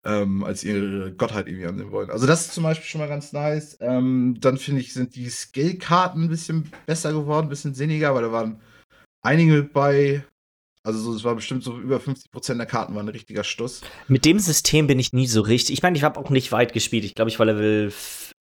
ähm, 0.05 0.43
als 0.43 0.63
ihre 0.63 1.11
Gottheit 1.13 1.47
irgendwie 1.47 1.67
annehmen 1.67 1.91
wollen. 1.91 2.09
Also 2.09 2.25
das 2.25 2.41
ist 2.41 2.53
zum 2.53 2.63
Beispiel 2.63 2.87
schon 2.87 3.01
mal 3.01 3.07
ganz 3.09 3.33
nice. 3.33 3.77
Ähm, 3.81 4.37
dann 4.39 4.57
finde 4.57 4.81
ich, 4.81 4.93
sind 4.93 5.15
die 5.15 5.29
Skill-Karten 5.29 6.23
ein 6.23 6.29
bisschen 6.29 6.71
besser 6.85 7.11
geworden, 7.11 7.47
ein 7.47 7.49
bisschen 7.49 7.73
sinniger, 7.75 8.15
weil 8.15 8.23
da 8.23 8.31
waren 8.31 8.61
einige 9.21 9.63
bei, 9.63 10.23
also 10.83 10.99
so, 10.99 11.13
es 11.13 11.25
war 11.25 11.35
bestimmt 11.35 11.63
so 11.63 11.77
über 11.77 11.97
50% 11.97 12.55
der 12.55 12.65
Karten 12.65 12.95
waren 12.95 13.07
ein 13.07 13.11
richtiger 13.11 13.43
Stuss. 13.43 13.81
Mit 14.07 14.23
dem 14.23 14.39
System 14.39 14.87
bin 14.87 14.99
ich 14.99 15.11
nie 15.11 15.27
so 15.27 15.41
richtig. 15.41 15.73
Ich 15.73 15.83
meine, 15.83 15.97
ich 15.97 16.03
habe 16.03 16.17
auch 16.17 16.29
nicht 16.29 16.53
weit 16.53 16.71
gespielt. 16.71 17.03
Ich 17.03 17.13
glaube, 17.13 17.29
ich 17.29 17.37
war 17.37 17.45
Level 17.45 17.91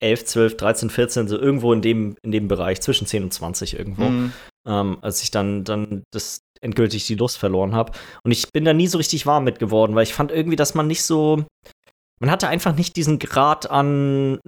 11, 0.01 0.25
12, 0.27 0.57
13, 0.57 0.91
14, 0.91 1.27
so 1.29 1.37
irgendwo 1.37 1.73
in 1.73 1.83
dem, 1.83 2.17
in 2.23 2.31
dem 2.31 2.47
Bereich, 2.47 2.81
zwischen 2.81 3.09
10 3.09 3.25
und 3.25 3.35
20 3.35 3.77
irgendwo. 3.77 4.05
Mhm. 4.05 4.33
ähm, 4.65 4.99
als 5.03 5.23
ich 5.25 5.33
dann, 5.33 5.65
dann 5.65 6.05
das 6.13 6.43
endgültig 6.61 7.07
die 7.07 7.15
Lust 7.15 7.39
verloren 7.39 7.75
habe. 7.75 7.93
Und 8.23 8.31
ich 8.31 8.51
bin 8.53 8.65
da 8.65 8.73
nie 8.73 8.87
so 8.87 8.99
richtig 8.99 9.27
warm 9.27 9.45
mit 9.45 9.59
geworden, 9.59 9.95
weil 9.95 10.03
ich 10.05 10.15
fand 10.15 10.31
irgendwie, 10.33 10.57
dass 10.57 10.75
man 10.75 10.87
nicht 10.87 11.03
so. 11.03 11.45
Man 12.21 12.31
hatte 12.31 12.49
einfach 12.49 12.75
nicht 12.75 12.97
diesen 12.97 13.19
Grad 13.19 13.71
an. 13.71 14.39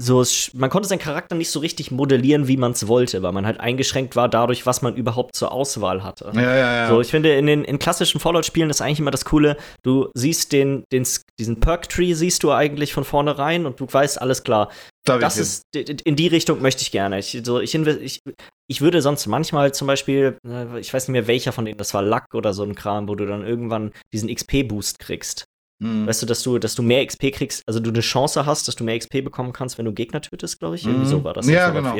So, 0.00 0.24
man 0.52 0.70
konnte 0.70 0.86
seinen 0.86 1.00
Charakter 1.00 1.34
nicht 1.34 1.50
so 1.50 1.58
richtig 1.58 1.90
modellieren, 1.90 2.46
wie 2.46 2.56
man 2.56 2.70
es 2.70 2.86
wollte, 2.86 3.20
weil 3.22 3.32
man 3.32 3.46
halt 3.46 3.58
eingeschränkt 3.58 4.14
war 4.14 4.28
dadurch, 4.28 4.64
was 4.64 4.80
man 4.80 4.94
überhaupt 4.94 5.34
zur 5.34 5.50
Auswahl 5.50 6.04
hatte. 6.04 6.30
Ja, 6.34 6.40
ja, 6.40 6.76
ja. 6.76 6.88
So, 6.88 7.00
ich 7.00 7.08
finde, 7.08 7.34
in 7.34 7.46
den 7.46 7.64
in 7.64 7.80
klassischen 7.80 8.20
Fallout-Spielen 8.20 8.70
ist 8.70 8.80
eigentlich 8.80 9.00
immer 9.00 9.10
das 9.10 9.24
Coole, 9.24 9.56
du 9.82 10.08
siehst 10.14 10.52
den, 10.52 10.84
den 10.92 11.04
diesen 11.40 11.58
Perk-Tree 11.58 12.14
siehst 12.14 12.44
du 12.44 12.52
eigentlich 12.52 12.92
von 12.92 13.02
vornherein 13.02 13.66
und 13.66 13.80
du 13.80 13.88
weißt, 13.90 14.22
alles 14.22 14.44
klar, 14.44 14.70
da 15.08 15.18
das 15.18 15.36
ist, 15.38 15.62
in 15.74 16.16
die 16.16 16.26
Richtung 16.28 16.62
möchte 16.62 16.82
ich 16.82 16.90
gerne. 16.90 17.18
Ich, 17.18 17.40
so, 17.44 17.60
ich, 17.60 17.74
ich, 17.74 18.20
ich 18.68 18.80
würde 18.80 19.02
sonst 19.02 19.26
manchmal 19.26 19.72
zum 19.72 19.86
Beispiel, 19.86 20.38
äh, 20.46 20.78
ich 20.78 20.92
weiß 20.92 21.08
nicht 21.08 21.12
mehr 21.12 21.26
welcher 21.26 21.52
von 21.52 21.64
denen, 21.64 21.78
das 21.78 21.94
war 21.94 22.02
Luck 22.02 22.34
oder 22.34 22.52
so 22.54 22.62
ein 22.62 22.74
Kram, 22.74 23.08
wo 23.08 23.14
du 23.14 23.26
dann 23.26 23.46
irgendwann 23.46 23.92
diesen 24.12 24.28
XP-Boost 24.28 24.98
kriegst. 24.98 25.44
Mhm. 25.80 26.06
Weißt 26.06 26.22
du, 26.22 26.26
dass 26.26 26.42
du, 26.42 26.58
dass 26.58 26.74
du 26.74 26.82
mehr 26.82 27.06
XP 27.06 27.32
kriegst, 27.32 27.62
also 27.66 27.80
du 27.80 27.90
eine 27.90 28.00
Chance 28.00 28.46
hast, 28.46 28.66
dass 28.68 28.76
du 28.76 28.84
mehr 28.84 28.98
XP 28.98 29.22
bekommen 29.24 29.52
kannst, 29.52 29.78
wenn 29.78 29.84
du 29.84 29.92
Gegner 29.92 30.20
tötest, 30.20 30.58
glaube 30.58 30.76
ich. 30.76 30.84
Irgendwie 30.84 31.06
Mhm. 31.06 31.10
so 31.10 31.24
war 31.24 31.34
das. 31.34 31.48
Ja, 31.48 31.70
genau. 31.70 31.96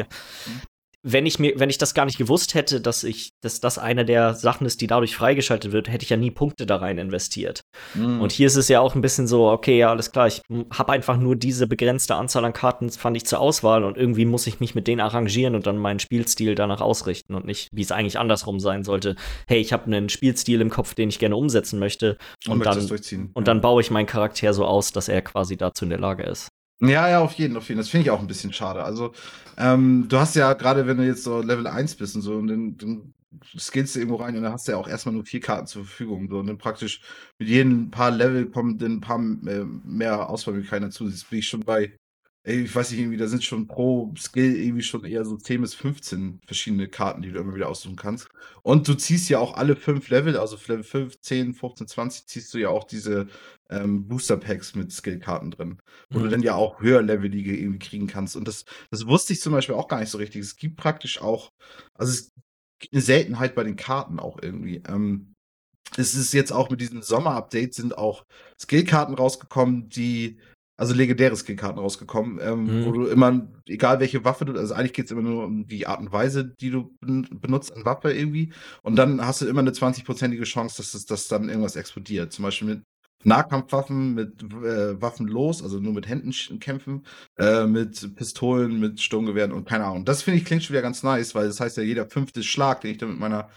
4. 1.02 1.12
Wenn 1.12 1.26
ich 1.26 1.38
mir, 1.38 1.52
wenn 1.56 1.70
ich 1.70 1.78
das 1.78 1.94
gar 1.94 2.04
nicht 2.04 2.18
gewusst 2.18 2.54
hätte, 2.54 2.80
dass 2.80 3.04
ich, 3.04 3.30
dass 3.40 3.60
das 3.60 3.78
eine 3.78 4.04
der 4.04 4.34
Sachen 4.34 4.66
ist, 4.66 4.80
die 4.80 4.86
dadurch 4.86 5.16
freigeschaltet 5.16 5.72
wird, 5.72 5.88
hätte 5.88 6.04
ich 6.04 6.10
ja 6.10 6.16
nie 6.16 6.30
Punkte 6.30 6.66
da 6.66 6.76
rein 6.76 6.98
investiert. 6.98 7.62
Mhm. 7.94 8.20
Und 8.20 8.32
hier 8.32 8.46
ist 8.46 8.56
es 8.56 8.68
ja 8.68 8.80
auch 8.80 8.94
ein 8.94 9.00
bisschen 9.00 9.26
so, 9.26 9.48
okay, 9.48 9.78
ja, 9.78 9.90
alles 9.90 10.12
klar, 10.12 10.26
ich 10.26 10.42
habe 10.72 10.92
einfach 10.92 11.16
nur 11.16 11.36
diese 11.36 11.66
begrenzte 11.66 12.14
Anzahl 12.14 12.44
an 12.44 12.52
Karten, 12.52 12.90
fand 12.90 13.16
ich 13.16 13.26
zur 13.26 13.40
Auswahl 13.40 13.84
und 13.84 13.96
irgendwie 13.96 14.24
muss 14.24 14.46
ich 14.46 14.60
mich 14.60 14.74
mit 14.74 14.86
denen 14.86 15.00
arrangieren 15.00 15.54
und 15.54 15.66
dann 15.66 15.78
meinen 15.78 16.00
Spielstil 16.00 16.54
danach 16.54 16.80
ausrichten 16.80 17.34
und 17.34 17.44
nicht, 17.44 17.68
wie 17.72 17.82
es 17.82 17.92
eigentlich 17.92 18.18
andersrum 18.18 18.60
sein 18.60 18.84
sollte. 18.84 19.16
Hey, 19.46 19.60
ich 19.60 19.72
habe 19.72 19.86
einen 19.86 20.08
Spielstil 20.08 20.60
im 20.60 20.70
Kopf, 20.70 20.94
den 20.94 21.08
ich 21.08 21.18
gerne 21.18 21.36
umsetzen 21.36 21.78
möchte 21.78 22.18
und, 22.46 22.54
und, 22.54 22.66
dann, 22.66 22.78
und 22.78 23.02
ja. 23.10 23.42
dann 23.42 23.60
baue 23.60 23.80
ich 23.80 23.90
meinen 23.90 24.06
Charakter 24.06 24.52
so 24.52 24.64
aus, 24.64 24.92
dass 24.92 25.08
er 25.08 25.22
quasi 25.22 25.56
dazu 25.56 25.84
in 25.84 25.90
der 25.90 26.00
Lage 26.00 26.24
ist. 26.24 26.47
Ja, 26.80 27.08
ja, 27.08 27.20
auf 27.20 27.32
jeden, 27.34 27.56
auf 27.56 27.68
jeden. 27.68 27.78
Das 27.78 27.88
finde 27.88 28.04
ich 28.04 28.10
auch 28.10 28.20
ein 28.20 28.28
bisschen 28.28 28.52
schade. 28.52 28.84
Also, 28.84 29.12
ähm, 29.56 30.06
du 30.08 30.16
hast 30.18 30.36
ja 30.36 30.52
gerade, 30.52 30.86
wenn 30.86 30.96
du 30.96 31.04
jetzt 31.06 31.24
so 31.24 31.40
Level 31.42 31.66
1 31.66 31.96
bist 31.96 32.14
und 32.14 32.22
so, 32.22 32.36
und 32.36 32.46
dann, 32.46 32.76
dann 32.76 33.14
skillst 33.58 33.96
du 33.96 33.98
irgendwo 34.00 34.16
rein 34.22 34.36
und 34.36 34.42
dann 34.44 34.52
hast 34.52 34.68
du 34.68 34.72
ja 34.72 34.78
auch 34.78 34.86
erstmal 34.88 35.14
nur 35.14 35.24
vier 35.24 35.40
Karten 35.40 35.66
zur 35.66 35.84
Verfügung. 35.84 36.28
So, 36.30 36.38
und 36.38 36.46
dann 36.46 36.58
praktisch 36.58 37.00
mit 37.38 37.48
jedem 37.48 37.90
paar 37.90 38.12
Level 38.12 38.46
kommen 38.50 38.78
dann 38.78 38.92
ein 38.98 39.00
paar 39.00 39.18
äh, 39.18 39.64
mehr 39.84 40.28
Auswahlmöglichkeiten 40.30 40.84
dazu. 40.88 41.08
Jetzt 41.08 41.28
bin 41.30 41.40
ich 41.40 41.48
schon 41.48 41.60
bei, 41.60 41.98
ey, 42.44 42.62
ich 42.62 42.74
weiß 42.74 42.90
nicht, 42.90 43.00
irgendwie, 43.00 43.18
da 43.18 43.26
sind 43.28 43.44
schon 43.44 43.66
pro 43.68 44.12
Skill 44.16 44.56
irgendwie 44.56 44.82
schon 44.82 45.04
eher 45.04 45.24
so 45.24 45.36
10 45.36 45.60
bis 45.60 45.74
15 45.74 46.40
verschiedene 46.46 46.88
Karten, 46.88 47.22
die 47.22 47.30
du 47.32 47.38
immer 47.40 47.54
wieder 47.54 47.68
aussuchen 47.68 47.96
kannst. 47.96 48.28
Und 48.62 48.88
du 48.88 48.94
ziehst 48.94 49.28
ja 49.28 49.38
auch 49.38 49.54
alle 49.54 49.76
fünf 49.76 50.08
Level, 50.08 50.36
also 50.38 50.56
Level 50.66 50.82
5, 50.84 51.20
10, 51.20 51.54
15, 51.54 51.86
20, 51.88 52.26
ziehst 52.26 52.54
du 52.54 52.58
ja 52.58 52.70
auch 52.70 52.84
diese 52.84 53.26
ähm, 53.70 54.08
Booster-Packs 54.08 54.74
mit 54.74 54.92
Skillkarten 54.92 55.50
drin 55.50 55.78
wo 56.12 56.20
du 56.20 56.26
Mhm. 56.26 56.30
dann 56.30 56.42
ja 56.42 56.54
auch 56.54 56.80
höherlevelige 56.80 57.56
irgendwie 57.56 57.78
kriegen 57.78 58.06
kannst. 58.06 58.36
Und 58.36 58.48
das, 58.48 58.64
das 58.90 59.06
wusste 59.06 59.32
ich 59.32 59.40
zum 59.40 59.52
Beispiel 59.52 59.74
auch 59.74 59.88
gar 59.88 60.00
nicht 60.00 60.10
so 60.10 60.18
richtig. 60.18 60.40
Es 60.42 60.56
gibt 60.56 60.76
praktisch 60.76 61.20
auch, 61.20 61.50
also 61.98 62.12
es 62.12 62.30
gibt 62.80 62.94
eine 62.94 63.02
Seltenheit 63.02 63.54
bei 63.54 63.64
den 63.64 63.76
Karten 63.76 64.18
auch 64.20 64.38
irgendwie. 64.42 64.82
Ähm, 64.88 65.34
es 65.96 66.14
ist 66.14 66.32
jetzt 66.34 66.52
auch 66.52 66.70
mit 66.70 66.80
diesem 66.80 67.02
Sommer-Update 67.02 67.74
sind 67.74 67.96
auch 67.96 68.24
Skillkarten 68.60 69.14
rausgekommen, 69.14 69.88
die, 69.88 70.38
also 70.78 70.94
legendäre 70.94 71.36
Skillkarten 71.36 71.78
rausgekommen, 71.78 72.38
ähm, 72.40 72.64
Mhm. 72.80 72.84
wo 72.86 72.92
du 72.92 73.06
immer, 73.06 73.46
egal 73.66 74.00
welche 74.00 74.24
Waffe 74.24 74.46
du, 74.46 74.54
also 74.54 74.72
eigentlich 74.74 74.94
geht 74.94 75.06
es 75.06 75.10
immer 75.10 75.22
nur 75.22 75.44
um 75.44 75.66
die 75.66 75.86
Art 75.86 76.00
und 76.00 76.12
Weise, 76.12 76.54
die 76.60 76.70
du 76.70 76.94
ben- 77.00 77.28
benutzt 77.40 77.76
an 77.76 77.84
Waffe 77.84 78.12
irgendwie. 78.12 78.52
Und 78.82 78.96
dann 78.96 79.20
hast 79.26 79.42
du 79.42 79.46
immer 79.46 79.60
eine 79.60 79.72
20-prozentige 79.72 80.44
Chance, 80.44 80.76
dass, 80.78 80.94
es, 80.94 81.04
dass 81.04 81.28
dann 81.28 81.48
irgendwas 81.48 81.76
explodiert. 81.76 82.32
Zum 82.32 82.44
Beispiel 82.44 82.68
mit 82.68 82.82
Nahkampfwaffen, 83.24 84.14
mit 84.14 84.42
äh, 84.44 85.00
Waffen 85.02 85.26
los, 85.26 85.62
also 85.62 85.80
nur 85.80 85.92
mit 85.92 86.08
Händen 86.08 86.32
kämpfen, 86.60 87.04
äh, 87.36 87.66
mit 87.66 88.14
Pistolen, 88.14 88.78
mit 88.78 89.00
Sturmgewehren 89.00 89.50
und 89.52 89.68
keine 89.68 89.84
Ahnung. 89.84 90.04
Das 90.04 90.22
finde 90.22 90.38
ich 90.38 90.44
klingt 90.44 90.62
schon 90.62 90.74
wieder 90.74 90.82
ganz 90.82 91.02
nice, 91.02 91.34
weil 91.34 91.48
das 91.48 91.58
heißt 91.60 91.76
ja, 91.76 91.82
jeder 91.82 92.06
fünfte 92.08 92.42
Schlag, 92.44 92.80
den 92.82 92.92
ich 92.92 92.98
dann 92.98 93.10
mit 93.10 93.18
meiner 93.18 93.48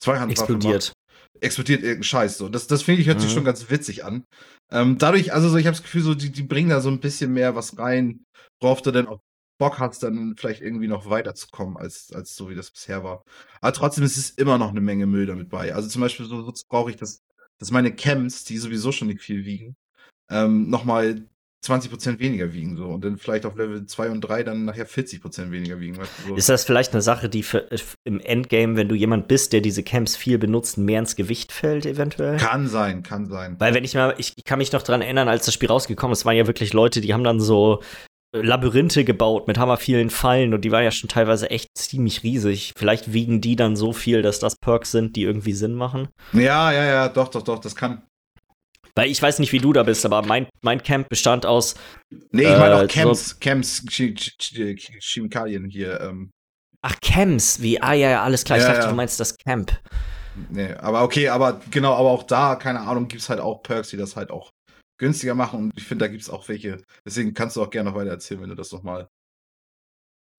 Zweihandwaffe 0.00 0.52
mache, 0.52 0.56
Explodiert. 0.58 0.92
Explodiert 1.40 1.82
irgendein 1.82 2.04
Scheiß. 2.04 2.38
So. 2.38 2.48
Das, 2.48 2.66
das 2.66 2.82
finde 2.82 3.00
ich, 3.00 3.08
hört 3.08 3.20
sich 3.20 3.30
Mhm. 3.30 3.34
schon 3.34 3.44
ganz 3.44 3.70
witzig 3.70 4.04
an. 4.04 4.24
Ähm, 4.70 4.98
dadurch, 4.98 5.32
also 5.32 5.48
so, 5.48 5.56
ich 5.56 5.66
habe 5.66 5.76
das 5.76 5.82
Gefühl, 5.82 6.02
so, 6.02 6.14
die, 6.14 6.30
die 6.30 6.42
bringen 6.42 6.70
da 6.70 6.80
so 6.80 6.88
ein 6.88 7.00
bisschen 7.00 7.32
mehr 7.32 7.54
was 7.54 7.78
rein, 7.78 8.24
worauf 8.60 8.82
du 8.82 8.90
dann 8.90 9.06
auch 9.06 9.20
Bock 9.58 9.78
hast, 9.78 10.02
dann 10.02 10.34
vielleicht 10.36 10.60
irgendwie 10.60 10.88
noch 10.88 11.08
weiterzukommen, 11.08 11.76
als, 11.76 12.12
als 12.12 12.34
so 12.34 12.50
wie 12.50 12.54
das 12.54 12.70
bisher 12.70 13.02
war. 13.04 13.22
Aber 13.60 13.72
trotzdem 13.72 14.04
ist 14.04 14.18
es 14.18 14.30
immer 14.30 14.58
noch 14.58 14.70
eine 14.70 14.80
Menge 14.82 15.06
Müll 15.06 15.26
damit 15.26 15.48
bei. 15.48 15.74
Also 15.74 15.88
zum 15.88 16.02
Beispiel 16.02 16.26
so, 16.26 16.42
so 16.42 16.52
brauche 16.68 16.90
ich 16.90 16.96
das, 16.96 17.22
dass 17.58 17.70
meine 17.70 17.94
Camps, 17.94 18.44
die 18.44 18.58
sowieso 18.58 18.92
schon 18.92 19.08
nicht 19.08 19.22
viel 19.22 19.44
wiegen, 19.46 19.76
ähm, 20.30 20.68
nochmal 20.68 21.26
20% 21.66 22.18
weniger 22.18 22.52
wiegen. 22.52 22.76
So. 22.76 22.86
Und 22.86 23.04
dann 23.04 23.18
vielleicht 23.18 23.46
auf 23.46 23.56
Level 23.56 23.86
2 23.86 24.10
und 24.10 24.20
3 24.20 24.42
dann 24.42 24.64
nachher 24.64 24.86
40% 24.86 25.50
weniger 25.50 25.80
wiegen. 25.80 25.96
Weißt 25.96 26.10
du, 26.24 26.28
so. 26.28 26.36
Ist 26.36 26.48
das 26.48 26.64
vielleicht 26.64 26.92
eine 26.92 27.02
Sache, 27.02 27.28
die 27.28 27.42
für, 27.42 27.70
äh, 27.70 27.78
im 28.04 28.20
Endgame, 28.20 28.76
wenn 28.76 28.88
du 28.88 28.94
jemand 28.94 29.28
bist, 29.28 29.52
der 29.52 29.60
diese 29.60 29.82
Camps 29.82 30.16
viel 30.16 30.38
benutzt, 30.38 30.78
mehr 30.78 31.00
ins 31.00 31.16
Gewicht 31.16 31.52
fällt, 31.52 31.86
eventuell? 31.86 32.36
Kann 32.38 32.68
sein, 32.68 33.02
kann 33.02 33.26
sein. 33.26 33.56
Weil 33.58 33.74
wenn 33.74 33.84
ich 33.84 33.94
mal, 33.94 34.14
ich, 34.18 34.32
ich 34.36 34.44
kann 34.44 34.58
mich 34.58 34.72
noch 34.72 34.82
dran 34.82 35.02
erinnern, 35.02 35.28
als 35.28 35.44
das 35.44 35.54
Spiel 35.54 35.68
rausgekommen 35.68 36.12
ist, 36.12 36.24
waren 36.24 36.36
ja 36.36 36.46
wirklich 36.46 36.72
Leute, 36.72 37.00
die 37.00 37.12
haben 37.12 37.24
dann 37.24 37.40
so 37.40 37.80
äh, 38.32 38.40
Labyrinthe 38.40 39.04
gebaut 39.04 39.46
mit 39.48 39.58
hammer 39.58 39.76
vielen 39.76 40.10
Fallen 40.10 40.54
und 40.54 40.64
die 40.64 40.72
waren 40.72 40.84
ja 40.84 40.90
schon 40.90 41.08
teilweise 41.08 41.50
echt 41.50 41.76
ziemlich 41.76 42.22
riesig. 42.22 42.72
Vielleicht 42.76 43.12
wiegen 43.12 43.40
die 43.40 43.56
dann 43.56 43.76
so 43.76 43.92
viel, 43.92 44.22
dass 44.22 44.38
das 44.38 44.56
Perks 44.56 44.90
sind, 44.90 45.16
die 45.16 45.22
irgendwie 45.22 45.52
Sinn 45.52 45.74
machen. 45.74 46.08
Ja, 46.32 46.72
ja, 46.72 46.84
ja, 46.84 47.08
doch, 47.08 47.28
doch, 47.28 47.42
doch, 47.42 47.58
das 47.58 47.76
kann. 47.76 48.02
Weil 48.96 49.10
ich 49.10 49.20
weiß 49.20 49.38
nicht, 49.40 49.52
wie 49.52 49.58
du 49.58 49.72
da 49.72 49.82
bist, 49.82 50.04
aber 50.06 50.22
mein, 50.22 50.48
mein 50.62 50.82
Camp 50.82 51.08
bestand 51.08 51.46
aus, 51.46 51.74
Nee, 52.32 52.44
ich 52.44 52.56
meine 52.56 52.74
Äh, 52.74 52.84
auch 52.84 52.86
Camps, 52.88 53.38
Camps, 53.40 53.84
Ch 53.86 54.14
Ch 54.14 54.36
Ch 54.38 54.90
Chemikalien 55.00 55.68
hier. 55.68 56.00
Ähm, 56.00 56.30
ach, 56.82 56.96
Camps, 57.00 57.60
wie, 57.62 57.80
ah 57.82 57.92
ja, 57.94 58.10
ja, 58.10 58.22
alles 58.24 58.44
klar, 58.44 58.58
ich 58.58 58.64
Ja, 58.64 58.68
dachte, 58.68 58.86
ja. 58.86 58.88
du 58.88 58.94
meinst 58.94 59.20
das 59.20 59.36
Camp. 59.38 59.78
nee, 60.34 60.72
aber 60.74 61.02
okay, 61.02 61.28
aber 61.28 61.60
genau, 61.70 61.94
aber 61.94 62.10
auch 62.10 62.22
da, 62.24 62.56
keine 62.56 62.80
Ahnung, 62.80 63.08
gibt's 63.08 63.28
halt 63.28 63.40
auch 63.40 63.62
Perks, 63.62 63.88
die 63.90 63.96
das 63.96 64.16
halt 64.16 64.30
auch 64.30 64.50
günstiger 64.98 65.34
machen 65.34 65.64
und 65.64 65.72
ich 65.76 65.84
finde, 65.84 66.04
da 66.06 66.10
gibt's 66.10 66.30
auch 66.30 66.48
welche. 66.48 66.82
Deswegen 67.06 67.34
kannst 67.34 67.56
du 67.56 67.62
auch 67.62 67.70
gerne 67.70 67.90
noch 67.90 67.96
weiter 67.96 68.10
erzählen, 68.10 68.40
wenn 68.42 68.48
du 68.50 68.54
das 68.54 68.72
nochmal. 68.72 69.08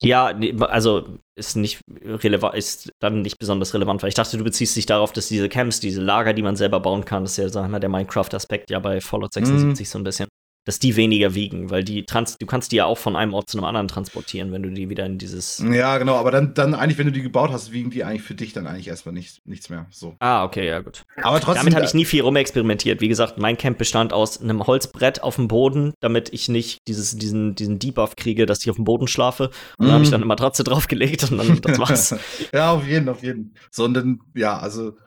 Ja, 0.02 0.32
nee, 0.32 0.56
also 0.60 1.18
ist 1.36 1.56
nicht 1.56 1.82
relevant, 2.04 2.56
ist 2.56 2.92
dann 3.00 3.22
nicht 3.24 3.40
besonders 3.40 3.74
relevant, 3.74 4.04
weil 4.04 4.10
ich 4.10 4.16
dachte, 4.16 4.38
du 4.38 4.44
beziehst 4.44 4.76
dich 4.76 4.86
darauf, 4.86 5.12
dass 5.12 5.28
diese 5.28 5.50
Camps, 5.50 5.80
diese 5.80 6.02
Lager, 6.02 6.34
die 6.34 6.44
man 6.44 6.56
selber 6.56 6.80
bauen 6.80 7.04
kann, 7.04 7.24
das 7.24 7.32
ist 7.32 7.38
ja, 7.38 7.50
sagen 7.50 7.72
wir, 7.72 7.80
der 7.80 7.90
Minecraft-Aspekt 7.90 8.70
ja 8.70 8.80
bei 8.80 9.02
Fallout 9.02 9.34
76 9.34 9.90
so 9.90 9.98
ein 9.98 10.04
bisschen, 10.04 10.28
dass 10.68 10.80
die 10.80 10.98
weniger 10.98 11.34
wiegen, 11.34 11.70
weil 11.70 11.86
die 11.86 12.06
trans 12.06 12.38
du 12.38 12.46
kannst 12.46 12.74
die 12.74 12.76
ja 12.76 12.86
auch 12.86 12.98
von 12.98 13.16
einem 13.16 13.34
Ort 13.34 13.50
zu 13.50 13.58
einem 13.58 13.64
anderen 13.64 13.88
transportieren, 13.88 14.52
wenn 14.52 14.64
du 14.64 14.70
die 14.70 14.90
wieder 14.90 15.06
in 15.06 15.18
dieses. 15.18 15.60
Ja, 15.60 15.98
genau, 15.98 16.16
aber 16.16 16.30
dann, 16.30 16.54
dann 16.54 16.74
eigentlich, 16.74 16.98
wenn 16.98 17.06
du 17.06 17.14
die 17.14 17.22
gebaut 17.22 17.52
hast, 17.52 17.72
wiegen 17.72 17.90
die 17.90 18.04
eigentlich 18.04 18.24
für 18.24 18.36
dich 18.36 18.52
dann 18.52 18.68
eigentlich 18.68 18.90
erstmal 18.90 19.14
nicht, 19.14 19.48
nichts 19.48 19.70
mehr. 19.70 19.86
So. 19.92 20.18
Ah, 20.20 20.44
okay, 20.44 20.68
ja, 20.68 20.82
gut. 20.82 21.06
Aber 21.24 21.40
trotzdem. 21.40 21.62
Damit 21.62 21.76
habe 21.76 21.86
ich 21.86 21.94
nie 21.94 22.04
viel 22.04 22.22
rumexperimentiert. 22.22 23.00
Wie 23.00 23.08
gesagt, 23.08 23.38
mein 23.38 23.58
Camp 23.58 23.78
bestand 23.78 24.12
aus 24.12 24.42
einem 24.42 24.68
Holzbrett 24.68 25.24
auf 25.24 25.38
dem 25.38 25.48
Boden, 25.48 25.94
damit 26.02 26.34
ich 26.34 26.50
nicht 26.50 26.80
dieses, 26.86 27.16
diesen, 27.16 27.56
diesen 27.56 27.80
Debuff 27.80 28.18
kriege, 28.18 28.46
dass 28.46 28.60
ich 28.60 28.70
auf 28.70 28.76
dem 28.76 28.84
Boden 28.84 29.08
schlafe. 29.08 29.52
Und 29.78 29.86
dann 29.86 29.94
habe 29.94 30.04
ich 30.04 30.10
dann 30.10 30.20
eine 30.20 30.28
Matratze 30.28 30.64
draufgelegt 30.66 31.32
und 31.32 31.38
dann 31.38 31.62
das 31.62 31.80
war's. 31.80 32.16
ja, 32.54 32.74
auf 32.74 32.86
jeden, 32.86 33.08
auf 33.08 33.24
jeden. 33.24 33.56
So, 33.72 33.86
und 33.86 33.94
dann, 33.94 34.20
ja, 34.36 34.60
also, 34.60 34.98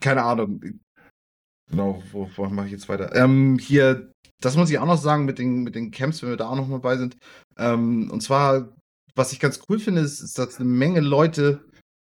keine 0.00 0.22
Ahnung. 0.22 0.62
Genau, 1.70 2.02
wo, 2.12 2.30
wo 2.34 2.46
mache 2.46 2.66
ich 2.66 2.72
jetzt 2.72 2.88
weiter? 2.88 3.14
Ähm, 3.14 3.58
hier, 3.60 4.10
das 4.40 4.56
muss 4.56 4.70
ich 4.70 4.78
auch 4.78 4.86
noch 4.86 4.98
sagen 4.98 5.24
mit 5.24 5.38
den, 5.38 5.62
mit 5.62 5.74
den 5.74 5.90
Camps, 5.90 6.22
wenn 6.22 6.30
wir 6.30 6.36
da 6.36 6.48
auch 6.48 6.56
noch 6.56 6.68
mal 6.68 6.80
bei 6.80 6.96
sind. 6.96 7.16
Ähm, 7.56 8.10
und 8.10 8.22
zwar, 8.22 8.72
was 9.14 9.32
ich 9.32 9.40
ganz 9.40 9.60
cool 9.68 9.78
finde, 9.78 10.02
ist, 10.02 10.20
ist, 10.20 10.38
dass 10.38 10.60
eine 10.60 10.68
Menge 10.68 11.00
Leute 11.00 11.64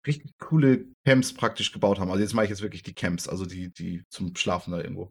richtig 0.06 0.32
coole 0.38 0.86
Camps 1.04 1.32
praktisch 1.34 1.72
gebaut 1.72 1.98
haben. 1.98 2.10
Also 2.10 2.22
jetzt 2.22 2.32
mache 2.34 2.44
ich 2.44 2.50
jetzt 2.50 2.62
wirklich 2.62 2.82
die 2.82 2.94
Camps, 2.94 3.28
also 3.28 3.44
die, 3.44 3.70
die 3.72 4.02
zum 4.08 4.34
Schlafen 4.34 4.72
da 4.72 4.78
irgendwo. 4.78 5.10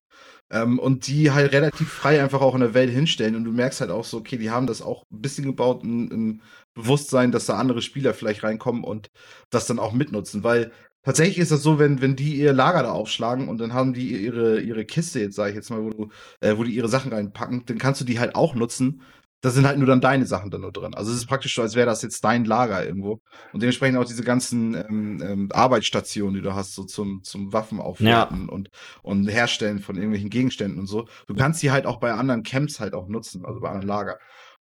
Ähm, 0.52 0.80
und 0.80 1.08
die 1.08 1.32
halt 1.32 1.52
relativ 1.52 1.90
frei 1.90 2.22
einfach 2.22 2.42
auch 2.42 2.56
in 2.56 2.62
der 2.62 2.74
Welt 2.74 2.90
hinstellen. 2.90 3.36
Und 3.36 3.44
du 3.44 3.52
merkst 3.52 3.82
halt 3.82 3.92
auch 3.92 4.06
so, 4.06 4.18
okay, 4.18 4.38
die 4.38 4.50
haben 4.50 4.68
das 4.68 4.82
auch 4.82 5.04
ein 5.12 5.22
bisschen 5.22 5.46
gebaut 5.46 5.84
im, 5.84 6.42
Bewusstsein, 6.76 7.32
dass 7.34 7.46
da 7.46 7.58
andere 7.58 7.82
Spieler 7.82 8.14
vielleicht 8.14 8.44
reinkommen 8.44 8.84
und 8.86 9.10
das 9.50 9.68
dann 9.68 9.80
auch 9.80 9.92
mitnutzen. 9.92 10.44
Weil 10.44 10.72
tatsächlich 11.04 11.40
ist 11.40 11.52
das 11.52 11.64
so, 11.64 11.80
wenn, 11.80 12.02
wenn 12.02 12.16
die 12.16 12.36
ihr 12.36 12.54
Lager 12.54 12.84
da 12.84 12.92
aufschlagen 12.92 13.48
und 13.48 13.60
dann 13.60 13.74
haben 13.74 13.94
die 13.94 14.24
ihre, 14.24 14.60
ihre 14.62 14.86
Kiste, 14.86 15.20
jetzt 15.20 15.36
sage 15.36 15.52
ich 15.52 15.56
jetzt 15.56 15.70
mal, 15.70 15.84
wo, 15.84 15.90
du, 15.90 16.10
äh, 16.42 16.58
wo 16.58 16.64
die 16.64 16.76
ihre 16.76 16.90
Sachen 16.90 17.12
reinpacken, 17.12 17.64
dann 17.66 17.78
kannst 17.78 18.02
du 18.02 18.06
die 18.06 18.20
halt 18.20 18.36
auch 18.36 18.56
nutzen. 18.56 19.02
Da 19.42 19.52
sind 19.52 19.66
halt 19.66 19.78
nur 19.78 19.88
dann 19.88 20.02
deine 20.02 20.26
Sachen 20.26 20.52
dann 20.52 20.62
nur 20.62 20.74
drin. 20.74 20.94
Also 20.94 21.12
es 21.12 21.18
ist 21.20 21.28
praktisch 21.28 21.56
so, 21.56 21.62
als 21.62 21.74
wäre 21.74 21.86
das 21.86 22.02
jetzt 22.02 22.26
dein 22.26 22.44
Lager 22.44 22.86
irgendwo. 22.86 23.22
Und 23.54 23.64
dementsprechend 23.64 23.98
auch 23.98 24.04
diese 24.04 24.24
ganzen 24.24 24.74
ähm, 24.74 25.24
ähm, 25.26 25.50
Arbeitsstationen, 25.54 26.36
die 26.36 26.42
du 26.42 26.54
hast, 26.56 26.76
so 26.76 26.84
zum, 26.84 27.24
zum 27.24 27.54
Waffen 27.54 27.80
aufwerten 27.80 28.50
und, 28.50 28.70
und 29.02 29.30
Herstellen 29.30 29.80
von 29.80 29.96
irgendwelchen 29.96 30.30
Gegenständen 30.30 30.78
und 30.78 30.88
so. 30.88 31.08
Du 31.28 31.36
kannst 31.36 31.64
die 31.64 31.72
halt 31.72 31.86
auch 31.86 32.02
bei 32.02 32.12
anderen 32.12 32.44
Camps 32.44 32.82
halt 32.82 32.94
auch 32.94 33.08
nutzen, 33.08 33.46
also 33.46 33.62
bei 33.62 33.70
anderen 33.70 33.88
Lager. 33.88 34.20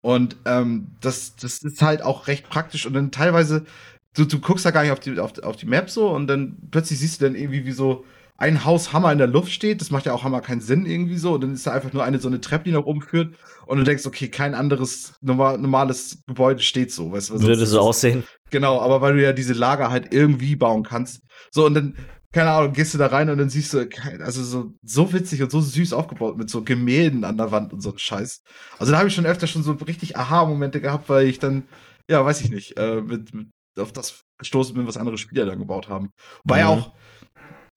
Und 0.01 0.35
ähm, 0.45 0.95
das, 0.99 1.35
das 1.35 1.61
ist 1.61 1.81
halt 1.81 2.01
auch 2.01 2.27
recht 2.27 2.49
praktisch 2.49 2.87
und 2.87 2.93
dann 2.93 3.11
teilweise, 3.11 3.65
du, 4.15 4.25
du 4.25 4.39
guckst 4.39 4.65
da 4.65 4.71
gar 4.71 4.83
nicht 4.83 4.91
auf 4.91 4.99
die, 4.99 5.19
auf, 5.19 5.37
auf 5.39 5.55
die 5.55 5.65
Map 5.65 5.89
so 5.89 6.09
und 6.09 6.27
dann 6.27 6.57
plötzlich 6.71 6.99
siehst 6.99 7.21
du 7.21 7.25
dann 7.25 7.35
irgendwie, 7.35 7.65
wie 7.65 7.71
so 7.71 8.05
ein 8.41 8.65
Haus 8.65 8.91
Hammer 8.91 9.11
in 9.11 9.19
der 9.19 9.27
Luft 9.27 9.51
steht. 9.51 9.81
Das 9.81 9.91
macht 9.91 10.07
ja 10.07 10.13
auch 10.13 10.23
Hammer 10.23 10.41
keinen 10.41 10.61
Sinn 10.61 10.87
irgendwie 10.87 11.17
so. 11.17 11.35
Und 11.35 11.41
dann 11.41 11.53
ist 11.53 11.67
da 11.67 11.73
einfach 11.73 11.93
nur 11.93 12.03
eine 12.03 12.17
so 12.17 12.27
eine 12.27 12.41
Treppe, 12.41 12.63
die 12.63 12.71
nach 12.71 12.85
oben 12.85 13.01
führt. 13.01 13.35
Und 13.67 13.77
du 13.77 13.83
denkst, 13.83 14.07
okay, 14.07 14.29
kein 14.29 14.55
anderes 14.55 15.13
normal, 15.21 15.59
normales 15.59 16.23
Gebäude 16.25 16.59
steht 16.61 16.91
so. 16.91 17.11
Weißt, 17.11 17.29
Würde 17.29 17.65
so 17.67 17.79
aussehen. 17.79 18.23
Genau, 18.49 18.81
aber 18.81 18.99
weil 18.99 19.13
du 19.13 19.21
ja 19.21 19.31
diese 19.31 19.53
Lager 19.53 19.91
halt 19.91 20.11
irgendwie 20.11 20.55
bauen 20.55 20.81
kannst. 20.81 21.21
So, 21.51 21.67
und 21.67 21.75
dann, 21.75 21.95
keine 22.33 22.49
Ahnung, 22.49 22.73
gehst 22.73 22.95
du 22.95 22.97
da 22.97 23.07
rein 23.07 23.29
und 23.29 23.37
dann 23.37 23.51
siehst 23.51 23.75
du, 23.75 23.87
also 24.19 24.43
so, 24.43 24.73
so 24.81 25.13
witzig 25.13 25.43
und 25.43 25.51
so 25.51 25.61
süß 25.61 25.93
aufgebaut 25.93 26.35
mit 26.35 26.49
so 26.49 26.63
Gemälden 26.63 27.23
an 27.25 27.37
der 27.37 27.51
Wand 27.51 27.73
und 27.73 27.81
so 27.81 27.91
ein 27.91 27.99
Scheiß. 27.99 28.41
Also 28.79 28.91
da 28.91 28.97
habe 28.97 29.07
ich 29.07 29.13
schon 29.13 29.27
öfter 29.27 29.45
schon 29.45 29.61
so 29.61 29.73
richtig 29.73 30.17
Aha-Momente 30.17 30.81
gehabt, 30.81 31.09
weil 31.09 31.27
ich 31.27 31.37
dann, 31.37 31.65
ja, 32.09 32.25
weiß 32.25 32.41
ich 32.41 32.49
nicht, 32.49 32.75
äh, 32.79 33.01
mit, 33.01 33.35
mit 33.35 33.49
auf 33.77 33.91
das 33.91 34.23
gestoßen 34.37 34.75
bin, 34.75 34.87
was 34.87 34.97
andere 34.97 35.17
Spieler 35.17 35.45
dann 35.45 35.59
gebaut 35.59 35.87
haben. 35.89 36.11
Wobei 36.43 36.63
Mhm. 36.63 36.67
auch 36.69 36.91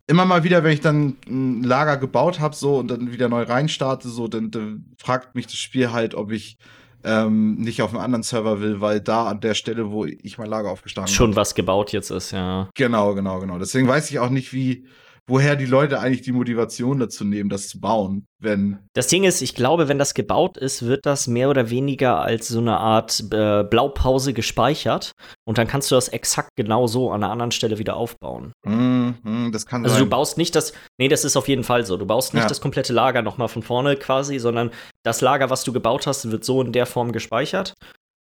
immer 0.07 0.24
mal 0.24 0.44
wieder, 0.44 0.64
wenn 0.64 0.72
ich 0.72 0.80
dann 0.80 1.16
ein 1.26 1.62
Lager 1.62 1.96
gebaut 1.96 2.40
habe, 2.40 2.54
so 2.54 2.76
und 2.78 2.88
dann 2.88 3.12
wieder 3.12 3.28
neu 3.28 3.42
reinstarte, 3.42 4.09
so, 4.09 4.28
dann, 4.28 4.50
dann 4.50 4.92
fragt 4.98 5.35
mich 5.35 5.46
das 5.46 5.57
Spiel 5.57 5.92
halt, 5.92 6.14
ob 6.14 6.30
ich 6.33 6.57
ähm, 7.04 7.57
nicht 7.57 7.83
auf 7.83 7.90
einen 7.90 8.02
anderen 8.02 8.22
Server 8.22 8.61
will, 8.61 8.80
weil 8.80 9.00
da 9.00 9.26
an 9.26 9.40
der 9.40 9.54
Stelle, 9.54 9.90
wo 9.90 10.07
ich 10.07 10.38
mein 10.38 10.48
Lager 10.48 10.70
aufgeschlagen 10.70 11.07
habe. 11.07 11.14
Schon 11.14 11.37
was 11.37 11.54
gebaut 11.54 11.92
jetzt 11.92 12.11
ist, 12.11 12.30
ja. 12.30 12.70
Genau, 12.74 13.14
genau, 13.14 13.40
genau. 13.40 13.59
Deswegen 13.59 13.87
weiß 13.87 14.11
ich 14.11 14.18
auch 14.18 14.30
nicht, 14.30 14.52
wie, 14.52 14.87
woher 15.27 15.57
die 15.57 15.67
Leute 15.67 16.01
eigentlich 16.01 16.23
die 16.23 16.33
Motivation 16.33 16.99
dazu 16.99 17.25
nehmen, 17.25 17.49
das 17.49 17.69
zu 17.69 17.81
bauen, 17.81 18.27
wenn. 18.41 18.79
Das 18.95 19.07
Ding 19.09 19.25
ist, 19.25 19.41
ich 19.41 19.55
glaube, 19.55 19.89
wenn 19.89 19.99
das 19.99 20.15
gebaut 20.15 20.57
ist, 20.59 20.85
wird 20.85 21.07
das 21.07 21.27
mehr 21.27 21.49
oder 21.49 21.71
weniger 21.71 22.21
als 22.21 22.49
so 22.49 22.59
eine 22.59 22.77
Art 22.79 23.25
äh, 23.33 23.65
Blaupause 23.65 24.33
gespeichert 24.35 25.13
und 25.47 25.59
dann 25.59 25.67
kannst 25.67 25.91
du 25.91 25.95
das 25.95 26.09
exakt 26.09 26.51
genau 26.57 26.87
so 26.87 27.11
an 27.11 27.23
einer 27.23 27.33
anderen 27.33 27.51
Stelle 27.53 27.79
wieder 27.79 27.97
aufbauen. 27.97 28.53
Hm, 28.67 29.15
hm, 29.23 29.53
das 29.53 29.67
kann 29.67 29.83
Also 29.85 29.97
sein. 29.97 30.05
du 30.05 30.11
baust 30.11 30.37
nicht 30.39 30.55
das, 30.55 30.73
nee, 30.99 31.09
das 31.09 31.25
ist 31.25 31.37
auf 31.37 31.49
jeden 31.49 31.65
Fall 31.65 31.87
so. 31.87 31.97
Du 31.97 32.07
baust 32.07 32.35
nicht 32.35 32.43
Ja. 32.43 32.49
das 32.49 32.61
komplette 32.61 32.93
Lager 32.93 33.23
nochmal 33.23 33.49
von 33.49 33.63
vorne 33.63 33.97
quasi, 33.97 34.39
sondern 34.39 34.71
das 35.03 35.21
Lager, 35.21 35.49
was 35.51 35.65
du 35.65 35.73
gebaut 35.73 36.07
hast, 36.07 36.31
wird 36.31 36.45
so 36.45 36.61
in 36.63 36.73
der 36.73 36.87
Form 36.87 37.13
gespeichert. 37.13 37.75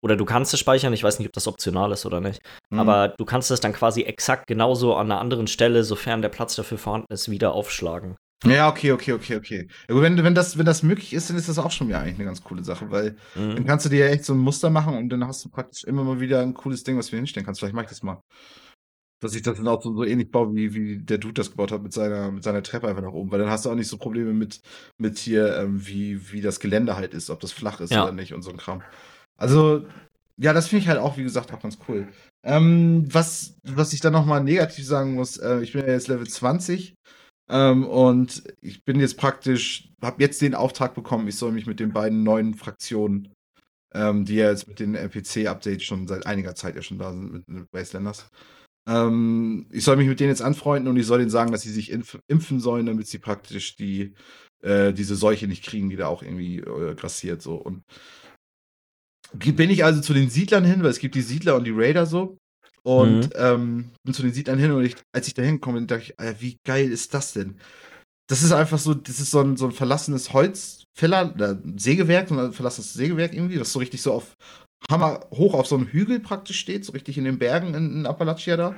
Oder 0.03 0.17
du 0.17 0.25
kannst 0.25 0.53
es 0.53 0.59
speichern, 0.59 0.91
ich 0.93 1.03
weiß 1.03 1.19
nicht, 1.19 1.27
ob 1.29 1.33
das 1.33 1.47
optional 1.47 1.91
ist 1.93 2.05
oder 2.05 2.19
nicht. 2.19 2.41
Hm. 2.71 2.79
Aber 2.79 3.07
du 3.07 3.23
kannst 3.25 3.49
es 3.51 3.61
dann 3.61 3.71
quasi 3.73 4.01
exakt 4.01 4.47
genauso 4.47 4.95
an 4.95 5.09
einer 5.09 5.21
anderen 5.21 5.47
Stelle, 5.47 5.83
sofern 5.83 6.21
der 6.21 6.29
Platz 6.29 6.55
dafür 6.55 6.77
vorhanden 6.77 7.11
ist, 7.13 7.31
wieder 7.31 7.53
aufschlagen. 7.53 8.15
Ja, 8.45 8.67
okay, 8.67 8.91
okay, 8.91 9.13
okay, 9.13 9.37
okay. 9.37 9.67
Ja, 9.89 10.01
wenn, 10.01 10.21
wenn, 10.21 10.35
das, 10.35 10.57
wenn 10.57 10.65
das 10.65 10.83
möglich 10.83 11.13
ist, 11.13 11.29
dann 11.29 11.37
ist 11.37 11.47
das 11.47 11.57
auch 11.57 11.71
schon 11.71 11.87
wieder 11.87 11.99
eigentlich 12.01 12.15
eine 12.15 12.25
ganz 12.25 12.43
coole 12.43 12.61
Sache, 12.65 12.91
weil 12.91 13.15
dann 13.35 13.53
Mhm. 13.55 13.65
kannst 13.65 13.85
du 13.85 13.89
dir 13.89 13.99
ja 14.05 14.11
echt 14.11 14.25
so 14.25 14.33
ein 14.33 14.39
Muster 14.39 14.69
machen 14.69 14.97
und 14.97 15.07
dann 15.07 15.25
hast 15.25 15.45
du 15.45 15.49
praktisch 15.49 15.85
immer 15.85 16.03
mal 16.03 16.19
wieder 16.19 16.41
ein 16.41 16.53
cooles 16.53 16.83
Ding, 16.83 16.97
was 16.97 17.09
du 17.09 17.15
hinstellen 17.15 17.45
kannst. 17.45 17.61
Vielleicht 17.61 17.73
mach 17.73 17.83
ich 17.83 17.89
das 17.89 18.03
mal. 18.03 18.19
Dass 19.21 19.35
ich 19.35 19.41
das 19.41 19.55
dann 19.55 19.69
auch 19.69 19.81
so, 19.81 19.95
so 19.95 20.03
ähnlich 20.03 20.29
baue, 20.29 20.53
wie, 20.53 20.73
wie 20.73 20.97
der 20.97 21.17
Dude 21.17 21.35
das 21.35 21.51
gebaut 21.51 21.71
hat 21.71 21.81
mit 21.81 21.93
seiner, 21.93 22.29
mit 22.31 22.43
seiner 22.43 22.61
Treppe 22.61 22.89
einfach 22.89 23.01
nach 23.01 23.13
oben. 23.13 23.31
Weil 23.31 23.39
dann 23.39 23.49
hast 23.49 23.63
du 23.63 23.69
auch 23.69 23.75
nicht 23.75 23.87
so 23.87 23.97
Probleme 23.97 24.33
mit, 24.33 24.59
mit 24.97 25.17
hier, 25.17 25.55
ähm, 25.55 25.87
wie, 25.87 26.33
wie 26.33 26.41
das 26.41 26.59
Gelände 26.59 26.97
halt 26.97 27.13
ist, 27.13 27.29
ob 27.29 27.39
das 27.39 27.53
flach 27.53 27.79
ist 27.79 27.91
Ja. 27.93 28.03
oder 28.03 28.11
nicht 28.11 28.33
und 28.33 28.41
so 28.41 28.51
ein 28.51 28.57
Kram. 28.57 28.83
Also, 29.43 29.85
ja, 30.37 30.53
das 30.53 30.69
finde 30.69 30.83
ich 30.83 30.87
halt 30.87 30.99
auch, 30.99 31.17
wie 31.17 31.23
gesagt, 31.23 31.51
auch 31.51 31.61
ganz 31.61 31.77
cool. 31.89 32.07
Ähm, 32.45 33.05
was, 33.13 33.57
was 33.63 33.91
ich 33.91 33.99
dann 33.99 34.13
nochmal 34.13 34.41
negativ 34.41 34.85
sagen 34.85 35.15
muss, 35.15 35.35
äh, 35.35 35.59
ich 35.59 35.73
bin 35.73 35.85
ja 35.85 35.91
jetzt 35.91 36.07
Level 36.07 36.25
20 36.25 36.95
ähm, 37.49 37.85
und 37.85 38.41
ich 38.61 38.85
bin 38.85 39.01
jetzt 39.01 39.17
praktisch, 39.17 39.89
habe 40.01 40.23
jetzt 40.23 40.41
den 40.41 40.55
Auftrag 40.55 40.95
bekommen, 40.95 41.27
ich 41.27 41.35
soll 41.35 41.51
mich 41.51 41.65
mit 41.65 41.81
den 41.81 41.91
beiden 41.91 42.23
neuen 42.23 42.53
Fraktionen, 42.53 43.33
ähm, 43.93 44.23
die 44.23 44.35
ja 44.35 44.49
jetzt 44.49 44.69
mit 44.69 44.79
den 44.79 44.95
NPC-Updates 44.95 45.83
schon 45.83 46.07
seit 46.07 46.25
einiger 46.25 46.55
Zeit 46.55 46.77
ja 46.77 46.81
schon 46.81 46.99
da 46.99 47.11
sind, 47.11 47.33
mit, 47.33 47.47
mit 47.49 47.67
Wastelanders, 47.73 48.29
ähm, 48.87 49.67
ich 49.71 49.83
soll 49.83 49.97
mich 49.97 50.07
mit 50.07 50.21
denen 50.21 50.29
jetzt 50.29 50.41
anfreunden 50.41 50.89
und 50.89 50.97
ich 50.97 51.05
soll 51.05 51.19
denen 51.19 51.29
sagen, 51.29 51.51
dass 51.51 51.63
sie 51.63 51.71
sich 51.71 51.91
impf 51.91 52.17
impfen 52.27 52.61
sollen, 52.61 52.85
damit 52.85 53.07
sie 53.07 53.19
praktisch 53.19 53.75
die, 53.75 54.13
äh, 54.61 54.93
diese 54.93 55.15
Seuche 55.15 55.47
nicht 55.47 55.65
kriegen, 55.65 55.89
die 55.89 55.97
da 55.97 56.07
auch 56.07 56.23
irgendwie 56.23 56.59
äh, 56.59 56.95
grassiert. 56.95 57.41
So. 57.41 57.55
Und 57.55 57.83
bin 59.33 59.69
ich 59.69 59.83
also 59.83 60.01
zu 60.01 60.13
den 60.13 60.29
Siedlern 60.29 60.65
hin, 60.65 60.83
weil 60.83 60.89
es 60.89 60.99
gibt 60.99 61.15
die 61.15 61.21
Siedler 61.21 61.55
und 61.55 61.63
die 61.65 61.73
Raider 61.73 62.05
so. 62.05 62.37
Und 62.83 63.27
mhm. 63.27 63.29
ähm, 63.35 63.89
bin 64.03 64.13
zu 64.13 64.23
den 64.23 64.33
Siedlern 64.33 64.59
hin 64.59 64.71
und 64.71 64.83
ich, 64.83 64.95
als 65.13 65.27
ich 65.27 65.33
da 65.33 65.41
hinkomme, 65.41 65.85
dachte 65.85 66.03
ich, 66.03 66.19
Alter, 66.19 66.41
wie 66.41 66.57
geil 66.65 66.91
ist 66.91 67.13
das 67.13 67.31
denn? 67.31 67.55
Das 68.27 68.43
ist 68.43 68.51
einfach 68.51 68.77
so, 68.77 68.93
das 68.93 69.19
ist 69.19 69.31
so 69.31 69.39
ein, 69.39 69.55
so 69.55 69.65
ein 69.65 69.71
verlassenes 69.71 70.33
Holzfäller, 70.33 71.33
äh, 71.39 71.55
Sägewerk, 71.77 72.27
so 72.27 72.37
ein 72.37 72.51
verlassenes 72.51 72.93
Sägewerk 72.93 73.33
irgendwie, 73.33 73.57
das 73.57 73.71
so 73.71 73.79
richtig 73.79 74.01
so 74.01 74.13
auf 74.13 74.35
Hammer 74.89 75.25
hoch 75.31 75.53
auf 75.53 75.67
so 75.67 75.75
einem 75.77 75.87
Hügel 75.87 76.19
praktisch 76.19 76.59
steht, 76.59 76.83
so 76.83 76.91
richtig 76.91 77.17
in 77.17 77.23
den 77.23 77.39
Bergen 77.39 77.73
in, 77.73 77.99
in 77.99 78.05
Appalachia 78.05 78.57
da. 78.57 78.75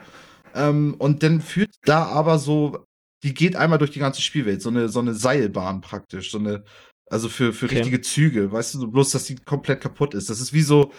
Ähm, 0.54 0.96
und 1.00 1.24
dann 1.24 1.42
führt 1.42 1.72
da 1.84 2.06
aber 2.06 2.38
so, 2.38 2.86
die 3.24 3.34
geht 3.34 3.56
einmal 3.56 3.80
durch 3.80 3.92
die 3.92 4.00
ganze 4.00 4.22
Spielwelt, 4.22 4.62
so 4.62 4.70
eine, 4.70 4.88
so 4.90 5.00
eine 5.00 5.16
Seilbahn 5.16 5.82
praktisch, 5.82 6.32
so 6.32 6.38
eine, 6.38 6.64
also 7.10 7.30
für, 7.30 7.54
für 7.54 7.66
okay. 7.66 7.78
richtige 7.78 8.02
Züge, 8.02 8.52
weißt 8.52 8.76
du, 8.76 8.92
bloß, 8.92 9.12
dass 9.12 9.26
die 9.26 9.36
komplett 9.36 9.82
kaputt 9.82 10.14
ist. 10.14 10.30
Das 10.30 10.40
ist 10.40 10.54
wie 10.54 10.62
so, 10.62 10.92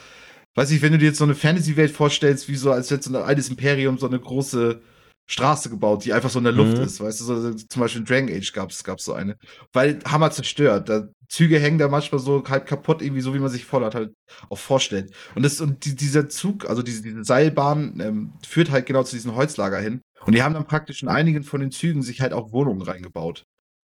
weiß 0.54 0.70
ich, 0.70 0.82
wenn 0.82 0.92
du 0.92 0.98
dir 0.98 1.06
jetzt 1.06 1.18
so 1.18 1.24
eine 1.24 1.34
Fantasy-Welt 1.34 1.90
vorstellst, 1.90 2.48
wie 2.48 2.56
so, 2.56 2.70
als 2.70 2.90
hätte 2.90 3.08
so 3.08 3.16
ein 3.16 3.24
altes 3.24 3.48
Imperium 3.48 3.98
so 3.98 4.06
eine 4.06 4.20
große 4.20 4.80
Straße 5.28 5.70
gebaut, 5.70 6.04
die 6.04 6.12
einfach 6.12 6.30
so 6.30 6.38
in 6.38 6.44
der 6.44 6.52
Luft 6.52 6.78
mhm. 6.78 6.84
ist, 6.84 7.00
weißt 7.00 7.20
du, 7.20 7.24
so, 7.24 7.54
zum 7.54 7.80
Beispiel 7.80 8.00
in 8.00 8.06
Dragon 8.06 8.28
Age 8.30 8.52
gab 8.52 8.70
es 8.70 9.04
so 9.04 9.12
eine. 9.12 9.36
Weil 9.72 9.98
Hammer 10.06 10.30
zerstört. 10.30 10.88
Da, 10.88 11.08
Züge 11.28 11.58
hängen 11.58 11.78
da 11.78 11.88
manchmal 11.88 12.20
so 12.20 12.44
halb 12.48 12.66
kaputt, 12.66 13.02
irgendwie 13.02 13.20
so, 13.20 13.34
wie 13.34 13.40
man 13.40 13.50
sich 13.50 13.64
Fallout 13.64 13.96
halt 13.96 14.14
auch 14.48 14.58
vorstellt. 14.58 15.12
Und, 15.34 15.42
das, 15.42 15.60
und 15.60 15.84
die, 15.84 15.96
dieser 15.96 16.28
Zug, 16.28 16.70
also 16.70 16.82
diese, 16.82 17.02
diese 17.02 17.24
Seilbahn, 17.24 17.98
ähm, 18.00 18.32
führt 18.46 18.70
halt 18.70 18.86
genau 18.86 19.02
zu 19.02 19.16
diesem 19.16 19.34
Holzlager 19.34 19.80
hin. 19.80 20.02
Und 20.24 20.34
die 20.34 20.42
haben 20.42 20.54
dann 20.54 20.66
praktisch 20.66 21.02
in 21.02 21.08
einigen 21.08 21.42
von 21.42 21.60
den 21.60 21.72
Zügen 21.72 22.02
sich 22.02 22.20
halt 22.20 22.32
auch 22.32 22.52
Wohnungen 22.52 22.82
reingebaut. 22.82 23.44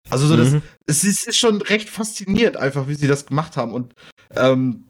Also 0.09 0.27
so 0.27 0.35
mhm. 0.35 0.61
das, 0.85 1.03
es 1.03 1.27
ist, 1.27 1.37
schon 1.37 1.61
recht 1.61 1.89
faszinierend 1.89 2.57
einfach, 2.57 2.87
wie 2.87 2.95
sie 2.95 3.07
das 3.07 3.25
gemacht 3.25 3.57
haben. 3.57 3.73
Und 3.73 3.93
ähm, 4.35 4.85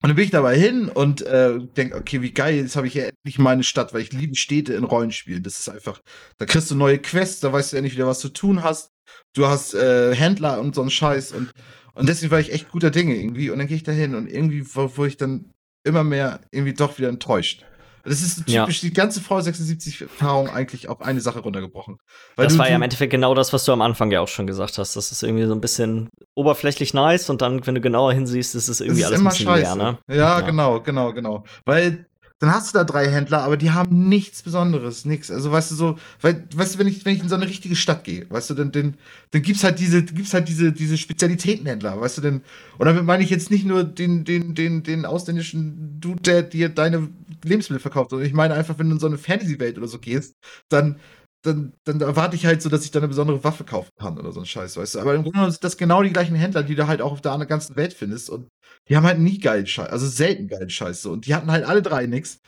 und 0.00 0.10
dann 0.10 0.16
bin 0.16 0.26
ich 0.26 0.30
dabei 0.30 0.56
hin 0.56 0.88
und 0.88 1.22
äh, 1.22 1.58
denke, 1.58 1.96
okay, 1.96 2.22
wie 2.22 2.30
geil, 2.30 2.54
jetzt 2.54 2.76
habe 2.76 2.86
ich 2.86 2.94
ja 2.94 3.06
endlich 3.06 3.40
meine 3.40 3.64
Stadt, 3.64 3.92
weil 3.92 4.02
ich 4.02 4.12
liebe 4.12 4.36
Städte 4.36 4.74
in 4.74 4.84
Rollenspielen. 4.84 5.42
Das 5.42 5.58
ist 5.58 5.68
einfach, 5.68 6.00
da 6.38 6.46
kriegst 6.46 6.70
du 6.70 6.76
neue 6.76 7.00
Quests, 7.00 7.40
da 7.40 7.52
weißt 7.52 7.72
du 7.72 7.76
endlich 7.78 7.94
wieder, 7.94 8.06
was 8.06 8.20
du 8.20 8.28
tun 8.28 8.62
hast. 8.62 8.92
Du 9.34 9.46
hast 9.46 9.74
äh, 9.74 10.14
Händler 10.14 10.60
und 10.60 10.76
so 10.76 10.82
einen 10.82 10.90
Scheiß 10.90 11.32
und, 11.32 11.50
und 11.94 12.08
deswegen 12.08 12.30
war 12.30 12.38
ich 12.38 12.52
echt 12.52 12.70
guter 12.70 12.92
Dinge 12.92 13.16
irgendwie. 13.16 13.50
Und 13.50 13.58
dann 13.58 13.66
gehe 13.66 13.76
ich 13.76 13.82
da 13.82 13.90
hin 13.90 14.14
und 14.14 14.28
irgendwie 14.28 14.64
wurde 14.72 15.08
ich 15.08 15.16
dann 15.16 15.50
immer 15.84 16.04
mehr 16.04 16.42
irgendwie 16.52 16.74
doch 16.74 16.98
wieder 16.98 17.08
enttäuscht. 17.08 17.64
Das 18.08 18.22
ist 18.22 18.46
typisch 18.46 18.82
ja. 18.82 18.88
die 18.88 18.92
ganze 18.92 19.20
V76-Erfahrung 19.20 20.50
eigentlich 20.50 20.88
auf 20.88 21.02
eine 21.02 21.20
Sache 21.20 21.40
runtergebrochen. 21.40 21.98
das 22.36 22.54
du, 22.54 22.58
war 22.58 22.68
ja 22.68 22.76
im 22.76 22.82
Endeffekt 22.82 23.10
genau 23.10 23.34
das, 23.34 23.52
was 23.52 23.64
du 23.64 23.72
am 23.72 23.82
Anfang 23.82 24.10
ja 24.10 24.20
auch 24.20 24.28
schon 24.28 24.46
gesagt 24.46 24.78
hast. 24.78 24.96
Das 24.96 25.12
ist 25.12 25.22
irgendwie 25.22 25.46
so 25.46 25.52
ein 25.52 25.60
bisschen 25.60 26.08
oberflächlich 26.34 26.94
nice 26.94 27.30
und 27.30 27.42
dann, 27.42 27.66
wenn 27.66 27.74
du 27.74 27.80
genauer 27.80 28.12
hinsiehst, 28.12 28.54
ist 28.54 28.68
es 28.68 28.80
irgendwie 28.80 29.00
ist 29.00 29.06
alles 29.06 29.20
immer 29.20 29.30
ein 29.30 29.32
bisschen 29.32 29.46
scheiße. 29.46 29.76
Mehr, 29.76 29.92
ne? 29.92 29.98
ja, 30.08 30.16
ja, 30.16 30.40
genau, 30.40 30.80
genau, 30.80 31.12
genau. 31.12 31.44
Weil 31.64 32.07
dann 32.40 32.52
hast 32.52 32.72
du 32.72 32.78
da 32.78 32.84
drei 32.84 33.08
Händler, 33.10 33.42
aber 33.42 33.56
die 33.56 33.72
haben 33.72 34.08
nichts 34.08 34.42
Besonderes, 34.42 35.04
nichts. 35.04 35.30
Also 35.30 35.50
weißt 35.50 35.72
du 35.72 35.74
so, 35.74 35.98
weil, 36.20 36.44
weißt 36.54 36.74
du, 36.74 36.78
wenn 36.78 36.86
ich, 36.86 37.04
wenn 37.04 37.16
ich 37.16 37.22
in 37.22 37.28
so 37.28 37.34
eine 37.34 37.48
richtige 37.48 37.74
Stadt 37.74 38.04
gehe, 38.04 38.26
weißt 38.30 38.50
du, 38.50 38.54
dann, 38.54 38.70
dann, 38.70 38.94
dann 39.32 39.42
gibt's 39.42 39.64
halt 39.64 39.80
diese, 39.80 40.04
gibt's 40.04 40.34
halt 40.34 40.48
diese, 40.48 40.72
diese 40.72 40.96
Spezialitätenhändler, 40.98 42.00
weißt 42.00 42.18
du, 42.18 42.22
denn, 42.22 42.42
und 42.78 42.86
damit 42.86 43.04
meine 43.04 43.24
ich 43.24 43.30
jetzt 43.30 43.50
nicht 43.50 43.66
nur 43.66 43.82
den, 43.82 44.24
den, 44.24 44.54
den, 44.54 44.84
den 44.84 45.04
ausländischen 45.04 46.00
Dude, 46.00 46.22
der 46.22 46.42
dir 46.42 46.68
deine 46.68 47.08
Lebensmittel 47.42 47.80
verkauft, 47.80 48.10
sondern 48.10 48.28
ich 48.28 48.34
meine 48.34 48.54
einfach, 48.54 48.78
wenn 48.78 48.88
du 48.88 48.94
in 48.94 49.00
so 49.00 49.08
eine 49.08 49.18
Fantasy-Welt 49.18 49.76
oder 49.76 49.88
so 49.88 49.98
gehst, 49.98 50.34
dann, 50.68 51.00
dann, 51.42 51.72
dann 51.84 52.00
erwarte 52.00 52.36
ich 52.36 52.46
halt 52.46 52.62
so, 52.62 52.68
dass 52.68 52.84
ich 52.84 52.90
da 52.90 52.98
eine 52.98 53.08
besondere 53.08 53.42
Waffe 53.44 53.64
kaufen 53.64 53.92
kann 53.98 54.18
oder 54.18 54.32
so 54.32 54.40
ein 54.40 54.46
Scheiß, 54.46 54.76
weißt 54.76 54.96
du. 54.96 55.00
Aber 55.00 55.14
im 55.14 55.22
Grunde 55.22 55.36
genommen 55.36 55.52
sind 55.52 55.62
das 55.62 55.76
genau 55.76 56.02
die 56.02 56.12
gleichen 56.12 56.34
Händler, 56.34 56.62
die 56.62 56.74
du 56.74 56.86
halt 56.86 57.00
auch 57.00 57.12
auf 57.12 57.20
der 57.20 57.38
ganzen 57.46 57.76
Welt 57.76 57.92
findest. 57.92 58.28
Und 58.28 58.48
die 58.88 58.96
haben 58.96 59.06
halt 59.06 59.20
nie 59.20 59.38
geilen 59.38 59.66
Scheiß, 59.66 59.88
also 59.88 60.06
selten 60.06 60.48
geilen 60.48 60.70
Scheiß. 60.70 61.02
So. 61.02 61.12
Und 61.12 61.26
die 61.26 61.34
hatten 61.34 61.50
halt 61.50 61.64
alle 61.64 61.82
drei 61.82 62.06
nix. 62.06 62.40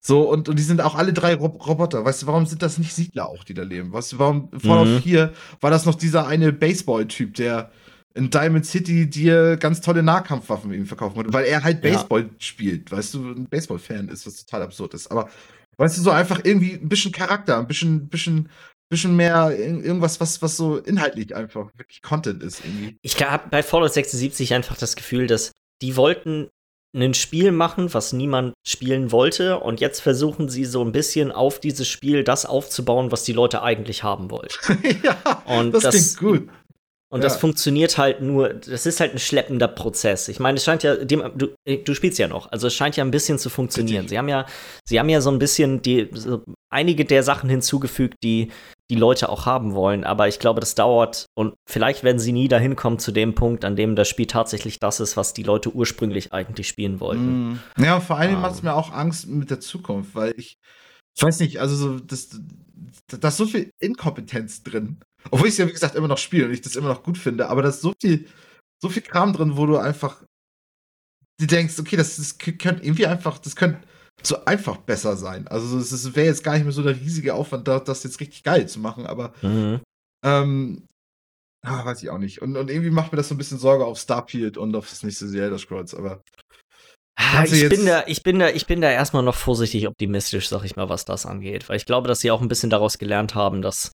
So, 0.00 0.28
und, 0.30 0.48
und 0.48 0.58
die 0.58 0.62
sind 0.62 0.80
auch 0.80 0.94
alle 0.94 1.12
drei 1.12 1.34
Rob 1.34 1.66
Roboter. 1.66 2.04
Weißt 2.04 2.22
du, 2.22 2.26
warum 2.26 2.46
sind 2.46 2.62
das 2.62 2.78
nicht 2.78 2.94
Siedler 2.94 3.28
auch, 3.28 3.44
die 3.44 3.54
da 3.54 3.62
leben? 3.62 3.92
Weißt 3.92 4.12
du, 4.12 4.18
warum 4.18 4.50
Fallout 4.58 4.88
mhm. 4.88 5.02
4 5.02 5.32
war 5.60 5.70
das 5.70 5.86
noch 5.86 5.96
dieser 5.96 6.26
eine 6.26 6.52
Baseball-Typ, 6.52 7.34
der 7.34 7.72
in 8.14 8.30
Diamond 8.30 8.66
City 8.66 9.08
dir 9.08 9.56
ganz 9.56 9.80
tolle 9.80 10.02
Nahkampfwaffen 10.02 10.72
eben 10.72 10.86
verkaufen 10.86 11.16
wollte, 11.16 11.32
weil 11.32 11.44
er 11.44 11.62
halt 11.62 11.80
Baseball 11.80 12.22
ja. 12.22 12.28
spielt, 12.38 12.90
weißt 12.90 13.14
du, 13.14 13.30
ein 13.30 13.48
Baseball-Fan 13.48 14.08
ist, 14.08 14.26
was 14.26 14.44
total 14.44 14.62
absurd 14.62 14.94
ist. 14.94 15.10
Aber 15.10 15.28
Weißt 15.78 15.96
du, 15.96 16.02
so 16.02 16.10
einfach 16.10 16.40
irgendwie 16.44 16.74
ein 16.74 16.88
bisschen 16.88 17.12
Charakter, 17.12 17.58
ein 17.58 17.66
bisschen, 17.66 18.08
bisschen, 18.08 18.50
bisschen 18.90 19.16
mehr 19.16 19.56
irgendwas, 19.56 20.20
was, 20.20 20.42
was 20.42 20.56
so 20.56 20.76
inhaltlich 20.76 21.34
einfach 21.34 21.70
wirklich 21.76 22.02
Content 22.02 22.42
ist. 22.42 22.64
Irgendwie. 22.64 22.98
Ich 23.02 23.22
habe 23.24 23.48
bei 23.48 23.62
Fallout 23.62 23.92
76 23.92 24.54
einfach 24.54 24.76
das 24.76 24.96
Gefühl, 24.96 25.26
dass 25.28 25.52
die 25.80 25.96
wollten 25.96 26.48
ein 26.96 27.14
Spiel 27.14 27.52
machen, 27.52 27.92
was 27.94 28.12
niemand 28.12 28.54
spielen 28.66 29.12
wollte, 29.12 29.60
und 29.60 29.80
jetzt 29.80 30.00
versuchen 30.00 30.48
sie 30.48 30.64
so 30.64 30.82
ein 30.82 30.92
bisschen 30.92 31.30
auf 31.30 31.60
dieses 31.60 31.86
Spiel 31.86 32.24
das 32.24 32.46
aufzubauen, 32.46 33.12
was 33.12 33.24
die 33.24 33.34
Leute 33.34 33.62
eigentlich 33.62 34.02
haben 34.02 34.30
wollten. 34.30 34.56
ja, 35.04 35.42
und 35.44 35.72
das, 35.72 35.82
das 35.82 36.16
klingt 36.16 36.18
gut. 36.18 36.50
Und 37.10 37.20
ja. 37.20 37.24
das 37.24 37.38
funktioniert 37.38 37.96
halt 37.96 38.20
nur, 38.20 38.50
das 38.50 38.84
ist 38.84 39.00
halt 39.00 39.14
ein 39.14 39.18
schleppender 39.18 39.68
Prozess. 39.68 40.28
Ich 40.28 40.40
meine, 40.40 40.58
es 40.58 40.64
scheint 40.64 40.82
ja, 40.82 40.94
dem, 40.94 41.22
du, 41.36 41.48
du 41.64 41.94
spielst 41.94 42.18
ja 42.18 42.28
noch, 42.28 42.52
also 42.52 42.66
es 42.66 42.74
scheint 42.74 42.96
ja 42.96 43.04
ein 43.04 43.10
bisschen 43.10 43.38
zu 43.38 43.48
funktionieren. 43.48 44.02
Richtig. 44.02 44.10
Sie 44.10 44.18
haben 44.18 44.28
ja, 44.28 44.46
sie 44.84 45.00
haben 45.00 45.08
ja 45.08 45.22
so 45.22 45.30
ein 45.30 45.38
bisschen 45.38 45.80
die, 45.80 46.10
so 46.12 46.42
einige 46.68 47.06
der 47.06 47.22
Sachen 47.22 47.48
hinzugefügt, 47.48 48.16
die 48.22 48.50
die 48.90 48.96
Leute 48.96 49.28
auch 49.30 49.46
haben 49.46 49.74
wollen, 49.74 50.04
aber 50.04 50.28
ich 50.28 50.38
glaube, 50.38 50.60
das 50.60 50.74
dauert 50.74 51.26
und 51.34 51.54
vielleicht 51.68 52.04
werden 52.04 52.18
sie 52.18 52.32
nie 52.32 52.48
dahin 52.48 52.74
kommen 52.76 52.98
zu 52.98 53.12
dem 53.12 53.34
Punkt, 53.34 53.64
an 53.64 53.76
dem 53.76 53.96
das 53.96 54.08
Spiel 54.08 54.26
tatsächlich 54.26 54.78
das 54.78 55.00
ist, 55.00 55.16
was 55.16 55.34
die 55.34 55.42
Leute 55.42 55.74
ursprünglich 55.74 56.32
eigentlich 56.32 56.68
spielen 56.68 57.00
wollten. 57.00 57.52
Mm. 57.52 57.60
Ja, 57.78 58.00
vor 58.00 58.16
allem 58.16 58.36
um. 58.36 58.40
macht 58.40 58.54
es 58.54 58.62
mir 58.62 58.74
auch 58.74 58.92
Angst 58.92 59.28
mit 59.28 59.50
der 59.50 59.60
Zukunft, 59.60 60.14
weil 60.14 60.32
ich, 60.36 60.58
ich 61.14 61.22
weiß 61.22 61.40
nicht, 61.40 61.60
also 61.60 61.76
so, 61.76 62.00
das, 62.00 62.40
da 63.08 63.28
ist 63.28 63.36
so 63.36 63.46
viel 63.46 63.70
Inkompetenz 63.78 64.62
drin. 64.62 65.00
Obwohl 65.30 65.48
ich 65.48 65.54
es 65.54 65.58
ja, 65.58 65.66
wie 65.66 65.72
gesagt, 65.72 65.94
immer 65.94 66.08
noch 66.08 66.18
spiele 66.18 66.46
und 66.46 66.52
ich 66.52 66.60
das 66.60 66.76
immer 66.76 66.88
noch 66.88 67.02
gut 67.02 67.18
finde, 67.18 67.48
aber 67.48 67.62
da 67.62 67.68
ist 67.68 67.80
so 67.80 67.92
viel, 68.00 68.26
so 68.82 68.88
viel 68.88 69.02
Kram 69.02 69.32
drin, 69.32 69.56
wo 69.56 69.66
du 69.66 69.76
einfach 69.76 70.22
du 71.40 71.46
denkst, 71.46 71.78
okay, 71.78 71.96
das, 71.96 72.16
das 72.16 72.38
könnte 72.38 72.84
irgendwie 72.84 73.06
einfach, 73.06 73.38
das 73.38 73.56
könnte 73.56 73.80
so 74.22 74.44
einfach 74.44 74.78
besser 74.78 75.16
sein. 75.16 75.46
Also 75.48 75.78
es 75.78 76.16
wäre 76.16 76.26
jetzt 76.26 76.42
gar 76.42 76.54
nicht 76.54 76.64
mehr 76.64 76.72
so 76.72 76.82
der 76.82 76.96
riesige 76.96 77.34
Aufwand, 77.34 77.68
das 77.68 78.02
jetzt 78.02 78.20
richtig 78.20 78.42
geil 78.42 78.68
zu 78.68 78.80
machen, 78.80 79.06
aber 79.06 79.32
mhm. 79.42 79.80
ähm, 80.24 80.86
ah, 81.64 81.84
weiß 81.84 82.02
ich 82.02 82.10
auch 82.10 82.18
nicht. 82.18 82.42
Und, 82.42 82.56
und 82.56 82.70
irgendwie 82.70 82.90
macht 82.90 83.12
mir 83.12 83.16
das 83.16 83.28
so 83.28 83.34
ein 83.34 83.38
bisschen 83.38 83.58
Sorge 83.58 83.84
auf 83.84 83.98
Starfield 83.98 84.56
und 84.56 84.74
auf 84.74 84.90
das 84.90 85.04
nächste 85.04 85.30
Zelda 85.30 85.58
Scrolls, 85.58 85.94
aber 85.94 86.22
Ah, 87.20 87.42
ich 87.44 87.68
bin, 87.68 87.84
da, 87.84 88.04
ich, 88.06 88.22
bin 88.22 88.38
da, 88.38 88.48
ich 88.48 88.66
bin 88.66 88.80
da 88.80 88.92
erstmal 88.92 89.24
noch 89.24 89.34
vorsichtig 89.34 89.88
optimistisch, 89.88 90.48
sag 90.48 90.62
ich 90.62 90.76
mal, 90.76 90.88
was 90.88 91.04
das 91.04 91.26
angeht. 91.26 91.68
Weil 91.68 91.76
ich 91.76 91.84
glaube, 91.84 92.06
dass 92.06 92.20
sie 92.20 92.30
auch 92.30 92.40
ein 92.40 92.46
bisschen 92.46 92.70
daraus 92.70 92.96
gelernt 92.96 93.34
haben, 93.34 93.60
dass 93.60 93.90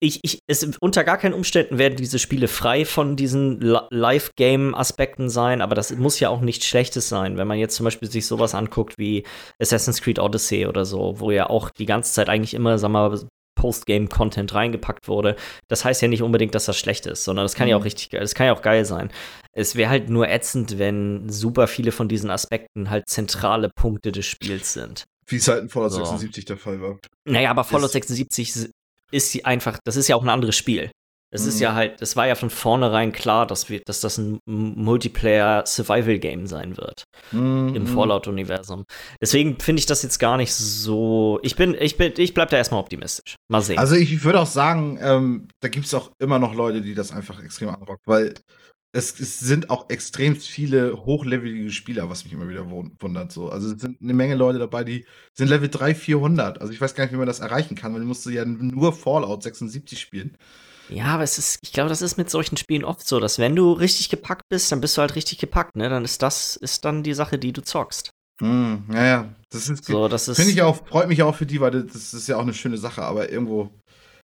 ich, 0.00 0.20
ich, 0.22 0.40
es, 0.46 0.68
unter 0.80 1.02
gar 1.04 1.16
keinen 1.16 1.32
Umständen 1.32 1.78
werden 1.78 1.96
diese 1.96 2.18
Spiele 2.18 2.48
frei 2.48 2.84
von 2.84 3.16
diesen 3.16 3.60
Live-Game-Aspekten 3.60 5.30
sein, 5.30 5.62
aber 5.62 5.74
das 5.74 5.94
muss 5.96 6.20
ja 6.20 6.28
auch 6.28 6.40
nichts 6.40 6.66
Schlechtes 6.66 7.08
sein. 7.08 7.38
Wenn 7.38 7.48
man 7.48 7.58
jetzt 7.58 7.76
zum 7.76 7.84
Beispiel 7.84 8.10
sich 8.10 8.26
sowas 8.26 8.54
anguckt 8.54 8.98
wie 8.98 9.24
Assassin's 9.58 10.02
Creed 10.02 10.18
Odyssey 10.18 10.66
oder 10.66 10.84
so, 10.84 11.18
wo 11.18 11.30
ja 11.30 11.48
auch 11.48 11.70
die 11.70 11.86
ganze 11.86 12.12
Zeit 12.12 12.28
eigentlich 12.28 12.54
immer, 12.54 12.78
sag 12.78 12.90
mal, 12.90 13.18
Postgame-Content 13.54 14.54
reingepackt 14.54 15.08
wurde. 15.08 15.36
Das 15.68 15.84
heißt 15.84 16.02
ja 16.02 16.08
nicht 16.08 16.22
unbedingt, 16.22 16.54
dass 16.54 16.64
das 16.64 16.78
schlecht 16.78 17.06
ist, 17.06 17.24
sondern 17.24 17.44
das 17.44 17.54
kann 17.54 17.66
mhm. 17.66 17.70
ja 17.70 17.76
auch 17.76 17.84
richtig, 17.84 18.08
das 18.10 18.34
kann 18.34 18.46
ja 18.46 18.54
auch 18.54 18.62
geil 18.62 18.84
sein. 18.84 19.10
Es 19.52 19.76
wäre 19.76 19.90
halt 19.90 20.10
nur 20.10 20.28
ätzend, 20.28 20.78
wenn 20.78 21.28
super 21.28 21.66
viele 21.66 21.92
von 21.92 22.08
diesen 22.08 22.30
Aspekten 22.30 22.90
halt 22.90 23.08
zentrale 23.08 23.70
Punkte 23.74 24.10
des 24.10 24.26
Spiels 24.26 24.72
sind. 24.72 25.04
Wie 25.26 25.36
es 25.36 25.48
halt 25.48 25.62
in 25.62 25.68
Fallout 25.68 25.92
so. 25.92 26.04
76 26.04 26.44
der 26.44 26.56
Fall 26.56 26.80
war. 26.80 26.98
Naja, 27.24 27.50
aber 27.50 27.64
Fallout 27.64 27.86
ist 27.86 27.92
76 27.92 28.70
ist 29.12 29.30
sie 29.30 29.44
einfach, 29.44 29.78
das 29.84 29.96
ist 29.96 30.08
ja 30.08 30.16
auch 30.16 30.22
ein 30.22 30.28
anderes 30.28 30.56
Spiel. 30.56 30.90
Das 31.32 31.42
mhm. 31.42 31.48
ist 31.48 31.60
ja 31.60 31.74
halt, 31.74 32.00
das 32.02 32.14
war 32.14 32.26
ja 32.26 32.34
von 32.34 32.50
vornherein 32.50 33.10
klar, 33.10 33.46
dass, 33.46 33.70
wir, 33.70 33.80
dass 33.86 34.00
das 34.00 34.18
ein 34.18 34.38
Multiplayer-Survival-Game 34.44 36.46
sein 36.46 36.76
wird 36.76 37.04
mhm. 37.32 37.74
im 37.74 37.86
Fallout-Universum. 37.86 38.84
Deswegen 39.20 39.58
finde 39.58 39.80
ich 39.80 39.86
das 39.86 40.02
jetzt 40.02 40.18
gar 40.18 40.36
nicht 40.36 40.54
so. 40.54 41.40
Ich 41.42 41.56
bin, 41.56 41.74
ich 41.78 41.96
bin, 41.96 42.12
ich 42.18 42.34
bleib 42.34 42.50
da 42.50 42.58
erstmal 42.58 42.80
optimistisch. 42.80 43.36
Mal 43.48 43.62
sehen. 43.62 43.78
Also 43.78 43.94
ich 43.94 44.22
würde 44.24 44.40
auch 44.40 44.46
sagen, 44.46 44.98
ähm, 45.00 45.48
da 45.60 45.68
gibt 45.68 45.86
es 45.86 45.94
auch 45.94 46.10
immer 46.18 46.38
noch 46.38 46.54
Leute, 46.54 46.82
die 46.82 46.94
das 46.94 47.12
einfach 47.12 47.42
extrem 47.42 47.70
anrockt, 47.70 48.06
weil 48.06 48.34
es, 48.92 49.18
es, 49.18 49.40
sind 49.40 49.70
auch 49.70 49.88
extrem 49.88 50.36
viele 50.36 51.04
hochlevelige 51.04 51.70
Spieler, 51.70 52.10
was 52.10 52.24
mich 52.24 52.34
immer 52.34 52.48
wieder 52.48 52.70
wundert. 52.70 53.32
So. 53.32 53.48
Also 53.48 53.72
es 53.72 53.80
sind 53.80 54.02
eine 54.02 54.12
Menge 54.12 54.34
Leute 54.34 54.58
dabei, 54.58 54.84
die 54.84 55.06
sind 55.32 55.48
Level 55.48 55.70
3, 55.70 55.94
400. 55.94 56.60
Also 56.60 56.72
ich 56.72 56.80
weiß 56.80 56.94
gar 56.94 57.04
nicht, 57.04 57.12
wie 57.12 57.18
man 57.18 57.26
das 57.26 57.40
erreichen 57.40 57.74
kann, 57.74 57.94
weil 57.94 58.00
du 58.00 58.06
musst 58.06 58.26
ja 58.26 58.44
nur 58.44 58.92
Fallout 58.92 59.42
76 59.42 59.98
spielen. 59.98 60.36
Ja, 60.90 61.06
aber 61.06 61.22
es 61.22 61.38
ist, 61.38 61.58
ich 61.62 61.72
glaube, 61.72 61.88
das 61.88 62.02
ist 62.02 62.18
mit 62.18 62.28
solchen 62.28 62.58
Spielen 62.58 62.84
oft 62.84 63.06
so, 63.06 63.18
dass 63.18 63.38
wenn 63.38 63.56
du 63.56 63.72
richtig 63.72 64.10
gepackt 64.10 64.48
bist, 64.50 64.70
dann 64.70 64.82
bist 64.82 64.96
du 64.96 65.00
halt 65.00 65.14
richtig 65.14 65.38
gepackt, 65.38 65.76
ne? 65.76 65.88
Dann 65.88 66.04
ist 66.04 66.22
das, 66.22 66.56
ist 66.56 66.84
dann 66.84 67.02
die 67.02 67.14
Sache, 67.14 67.38
die 67.38 67.52
du 67.52 67.62
zockst. 67.62 68.10
Mm, 68.40 68.92
ja, 68.92 69.06
ja. 69.06 69.34
Das 69.50 69.68
ist, 69.68 69.84
so, 69.84 70.08
das 70.08 70.28
ist 70.28 70.36
finde 70.36 70.52
ich 70.52 70.62
auch, 70.62 70.86
freut 70.86 71.08
mich 71.08 71.22
auch 71.22 71.34
für 71.34 71.46
die, 71.46 71.60
weil 71.60 71.70
das 71.70 72.12
ist 72.12 72.26
ja 72.26 72.36
auch 72.36 72.42
eine 72.42 72.54
schöne 72.54 72.76
Sache, 72.76 73.02
aber 73.02 73.30
irgendwo 73.30 73.70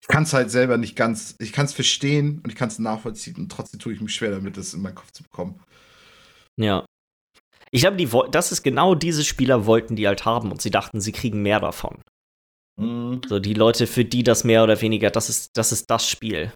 ich 0.03 0.09
kann 0.09 0.25
es 0.25 0.33
halt 0.33 0.51
selber 0.51 0.77
nicht 0.77 0.97
ganz, 0.97 1.37
ich 1.39 1.53
kann 1.53 1.65
es 1.65 1.73
verstehen 1.73 2.41
und 2.43 2.51
ich 2.51 2.57
kann 2.57 2.69
es 2.69 2.81
nachvollziehen 2.81 3.37
und 3.37 3.51
trotzdem 3.51 3.79
tue 3.79 3.93
ich 3.93 4.01
mich 4.01 4.13
schwer 4.13 4.33
damit, 4.33 4.57
das 4.57 4.75
in 4.75 4.83
meinen 4.83 4.97
Kopf 4.97 5.13
zu 5.13 5.23
bekommen. 5.23 5.61
Ja. 6.57 6.85
Ich 7.71 7.83
glaube, 7.83 7.97
die, 7.97 8.09
das 8.31 8.53
ist 8.53 8.65
genau 8.65 8.95
diese 8.95 9.25
Spieler 9.25 9.65
wollten 9.65 9.97
die 9.97 10.07
halt 10.07 10.25
haben 10.25 10.51
und 10.51 10.61
sie 10.61 10.71
dachten, 10.71 11.01
sie 11.01 11.13
kriegen 11.13 11.41
mehr 11.41 11.61
davon. 11.61 12.03
Mhm. 12.81 13.23
So, 13.27 13.39
die 13.39 13.55
Leute, 13.55 13.87
für 13.87 14.05
die 14.05 14.25
das 14.25 14.43
mehr 14.45 14.65
oder 14.65 14.81
weniger, 14.81 15.11
das 15.11 15.29
ist 15.29 15.51
das, 15.57 15.71
ist 15.71 15.89
das 15.89 16.07
Spiel. 16.07 16.53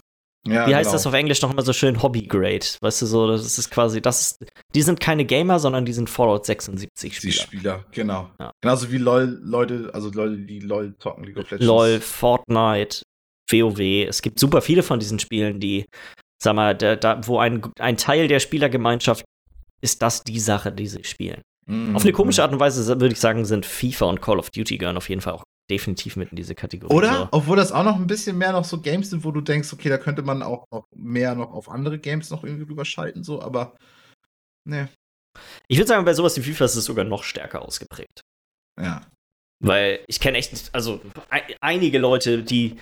Ja, 0.47 0.67
Wie 0.67 0.75
heißt 0.75 0.89
genau. 0.89 0.93
das 0.93 1.07
auf 1.07 1.15
Englisch 1.15 1.43
noch 1.43 1.53
immer 1.53 1.63
so 1.63 1.73
schön? 1.73 2.03
Hobby-Grade. 2.03 2.67
Weißt 2.81 3.03
du, 3.03 3.07
so, 3.07 3.29
das 3.29 3.59
ist 3.59 3.71
quasi, 3.71 4.01
das 4.01 4.21
ist, 4.21 4.45
die 4.75 4.83
sind 4.83 5.01
keine 5.01 5.25
Gamer, 5.25 5.59
sondern 5.59 5.85
die 5.85 5.93
sind 5.93 6.09
Fallout 6.11 6.47
76 6.47 7.17
Spieler. 7.17 7.33
Die 7.33 7.39
Spieler, 7.39 7.85
genau. 7.91 8.31
Ja. 8.39 8.53
Genauso 8.61 8.91
wie 8.93 8.99
LOL, 8.99 9.41
Leute, 9.43 9.91
also 9.93 10.11
Leute, 10.11 10.39
die 10.39 10.61
LOL 10.61 10.97
zocken, 10.99 11.25
League 11.25 11.37
of 11.37 11.51
Legends. 11.51 11.67
LOL, 11.67 12.01
Fortnite, 12.01 13.03
WoW. 13.51 14.07
Es 14.09 14.23
gibt 14.23 14.39
super 14.39 14.63
viele 14.63 14.83
von 14.83 14.99
diesen 14.99 15.19
Spielen, 15.19 15.61
die, 15.61 15.87
sag 16.43 16.55
mal, 16.55 16.75
da, 16.75 16.97
da 16.97 17.27
wo 17.27 17.39
ein, 17.39 17.63
ein 17.79 17.97
Teil 17.97 18.29
der 18.29 18.41
Spielergemeinschaft 18.41 19.25
ist 19.81 20.03
das 20.03 20.23
die 20.23 20.41
Sache, 20.41 20.73
die 20.73 20.87
sie 20.87 21.05
spielen. 21.05 21.43
Mhm. 21.67 21.97
Auf 21.97 22.03
eine 22.03 22.13
komische 22.13 22.43
Art 22.43 22.53
und 22.53 22.61
Weise 22.61 22.87
würde 22.87 23.13
ich 23.13 23.21
sagen, 23.21 23.45
sind 23.45 23.67
FIFA 23.67 24.07
und 24.07 24.23
Call 24.23 24.39
of 24.39 24.51
Duty 24.51 24.79
gehören 24.79 24.97
auf 24.97 25.09
jeden 25.09 25.21
Fall 25.21 25.35
auch 25.35 25.45
definitiv 25.71 26.17
mit 26.17 26.31
in 26.31 26.37
diese 26.37 26.55
Kategorie. 26.55 26.95
Oder? 26.95 27.15
So. 27.15 27.29
Obwohl 27.33 27.57
das 27.57 27.73
auch 27.73 27.85
noch 27.85 27.97
ein 27.97 28.07
bisschen 28.07 28.39
mehr 28.39 28.53
noch 28.53 28.65
so 28.65 28.81
Games 28.81 29.11
sind, 29.11 29.25
wo 29.25 29.33
du 29.33 29.41
denkst, 29.41 29.73
okay, 29.73 29.89
da 29.89 29.99
könnte 29.99 30.23
man 30.23 30.43
auch 30.43 30.65
noch 30.71 30.87
mehr 30.95 31.35
noch 31.35 31.53
auf 31.53 31.69
andere 31.69 31.99
Games 31.99 32.31
noch 32.31 32.45
irgendwie 32.45 32.71
überschalten, 32.71 33.25
so, 33.25 33.43
aber 33.43 33.77
ne. 34.65 34.89
Ich 35.69 35.77
würde 35.77 35.89
sagen, 35.89 36.05
bei 36.05 36.15
sowas 36.15 36.37
wie 36.37 36.43
FIFA 36.43 36.67
ist 36.67 36.77
es 36.77 36.85
sogar 36.85 37.05
noch 37.05 37.25
stärker 37.25 37.63
ausgeprägt. 37.63 38.21
Ja. 38.81 39.07
Weil 39.59 40.01
ich 40.07 40.21
kenne 40.21 40.39
echt, 40.39 40.71
also 40.73 41.01
einige 41.61 41.99
Leute, 41.99 42.43
die 42.43 42.77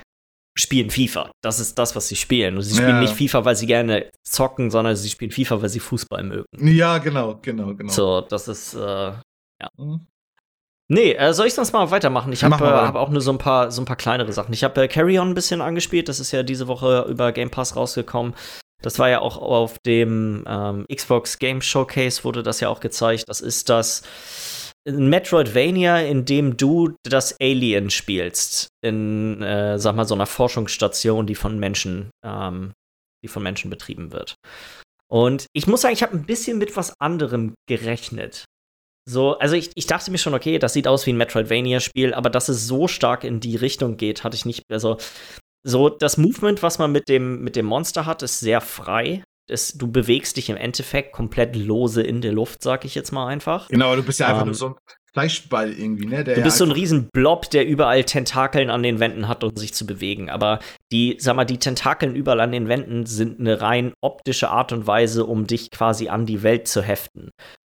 spielen 0.57 0.91
FIFA. 0.91 1.31
Das 1.43 1.59
ist 1.59 1.79
das, 1.79 1.97
was 1.97 2.09
sie 2.09 2.17
spielen. 2.17 2.57
Und 2.57 2.63
sie 2.63 2.75
spielen 2.75 2.97
ja. 2.97 3.01
nicht 3.01 3.15
FIFA, 3.15 3.45
weil 3.45 3.57
sie 3.57 3.67
gerne 3.67 4.11
zocken, 4.23 4.71
sondern 4.71 4.95
sie 4.97 5.11
spielen 5.11 5.31
FIFA, 5.31 5.63
weil 5.63 5.69
sie 5.69 5.81
Fußball 5.81 6.23
mögen. 6.23 6.45
Ja, 6.59 6.99
genau, 6.99 7.39
genau, 7.43 7.75
genau. 7.75 7.93
So, 7.93 8.21
das 8.21 8.49
ist, 8.49 8.75
äh, 8.75 8.79
ja. 8.79 9.69
Mhm. 9.77 10.07
Nee, 10.89 11.13
äh, 11.13 11.33
soll 11.33 11.47
ich 11.47 11.55
sonst 11.55 11.73
mal 11.73 11.91
weitermachen? 11.91 12.33
Ich 12.33 12.45
habe 12.45 12.63
äh, 12.63 12.69
hab 12.69 12.95
auch 12.95 13.09
nur 13.09 13.23
so 13.23 13.33
ein 13.33 13.39
paar, 13.39 13.71
so 13.71 13.81
ein 13.81 13.87
paar 13.87 13.97
kleinere 13.97 14.33
Sachen. 14.33 14.53
Ich 14.53 14.63
habe 14.63 14.83
äh, 14.83 14.89
Carry 14.89 15.19
On 15.19 15.31
ein 15.31 15.35
bisschen 15.35 15.63
angespielt. 15.63 16.09
Das 16.09 16.21
ist 16.21 16.31
ja 16.31 16.43
diese 16.43 16.69
Woche 16.69 17.07
über 17.09 17.33
Game 17.33 17.51
Pass 17.51 17.75
rausgekommen. 17.75 18.35
Das 18.83 18.99
war 18.99 19.09
ja 19.09 19.21
auch 19.21 19.39
auf 19.39 19.79
dem 19.87 20.45
ähm, 20.47 20.85
Xbox 20.95 21.39
Game 21.39 21.63
Showcase 21.63 22.23
wurde 22.23 22.43
das 22.43 22.61
ja 22.61 22.69
auch 22.69 22.81
gezeigt. 22.81 23.25
Das 23.29 23.41
ist 23.41 23.71
das 23.71 24.03
Metroidvania, 24.87 26.01
in 26.01 26.25
dem 26.25 26.57
du 26.57 26.95
das 27.05 27.37
Alien 27.41 27.91
spielst. 27.91 28.69
In, 28.83 29.43
äh, 29.43 29.79
sag 29.79 29.97
mal, 29.97 30.05
so 30.05 30.15
einer 30.15 30.27
Forschungsstation, 30.27 31.27
die 31.27 31.35
von 31.35 31.59
Menschen, 31.59 32.11
ähm, 32.25 32.73
die 33.25 33.29
von 33.29 33.43
Menschen 33.43 33.71
betrieben 33.71 34.13
wird. 34.13 34.35
Und 35.09 35.47
ich 35.55 35.67
muss 35.67 35.83
sagen, 35.83 35.95
ich 35.95 36.03
habe 36.03 36.17
ein 36.17 36.27
bisschen 36.27 36.59
mit 36.59 36.77
was 36.77 36.95
anderem 37.01 37.55
gerechnet. 37.69 38.45
So, 39.07 39.39
also 39.39 39.55
ich, 39.55 39.71
ich 39.75 39.87
dachte 39.87 40.11
mir 40.11 40.19
schon, 40.19 40.35
okay, 40.35 40.59
das 40.59 40.73
sieht 40.73 40.89
aus 40.89 41.07
wie 41.07 41.13
ein 41.13 41.19
Metroidvania-Spiel, 41.19 42.15
aber 42.15 42.31
dass 42.31 42.49
es 42.49 42.67
so 42.67 42.89
stark 42.89 43.25
in 43.25 43.39
die 43.41 43.57
Richtung 43.57 43.97
geht, 43.97 44.25
hatte 44.25 44.37
ich 44.37 44.47
nicht. 44.47 44.63
Also, 44.71 44.97
so 45.67 45.89
das 45.89 46.17
Movement, 46.17 46.63
was 46.63 46.79
man 46.79 46.93
mit 46.93 47.09
dem, 47.09 47.43
mit 47.43 47.57
dem 47.57 47.67
Monster 47.67 48.07
hat, 48.07 48.23
ist 48.23 48.41
sehr 48.41 48.61
frei. 48.61 49.23
Es, 49.51 49.73
du 49.73 49.91
bewegst 49.91 50.37
dich 50.37 50.49
im 50.51 50.57
Endeffekt 50.57 51.13
komplett 51.13 51.57
lose 51.57 52.03
in 52.03 52.21
der 52.21 52.33
Luft, 52.33 52.63
sag 52.63 52.85
ich 52.85 52.95
jetzt 52.95 53.13
mal 53.13 53.27
einfach. 53.27 53.69
Genau, 53.69 53.95
du 53.95 54.03
bist 54.03 54.21
ja 54.21 54.29
einfach 54.29 54.43
ähm, 54.43 54.49
nur 54.49 54.55
so 54.55 54.69
ein 54.69 54.75
Fleischball 55.13 55.73
irgendwie, 55.73 56.07
ne? 56.07 56.25
du 56.25 56.43
bist 56.43 56.59
so 56.59 56.65
ein 56.65 56.73
riesen 56.73 57.09
Blob, 57.13 57.51
der 57.51 57.67
überall 57.67 58.05
Tentakeln 58.05 58.71
an 58.71 58.83
den 58.83 59.01
Wänden 59.01 59.29
hat, 59.29 59.45
um 59.45 59.57
sich 59.57 59.75
zu 59.75 59.87
bewegen. 59.87 60.31
Aber 60.31 60.59
die, 60.91 61.17
sag 61.21 61.37
mal, 61.37 61.45
die 61.45 61.59
Tentakeln 61.59 62.17
überall 62.17 62.41
an 62.41 62.53
den 62.53 62.69
Wänden 62.69 63.07
sind 63.07 63.39
eine 63.39 63.61
rein 63.61 63.93
optische 64.01 64.51
Art 64.51 64.73
und 64.73 64.87
Weise, 64.87 65.25
um 65.27 65.47
dich 65.47 65.71
quasi 65.71 66.09
an 66.09 66.27
die 66.27 66.43
Welt 66.43 66.67
zu 66.67 66.83
heften 66.83 67.31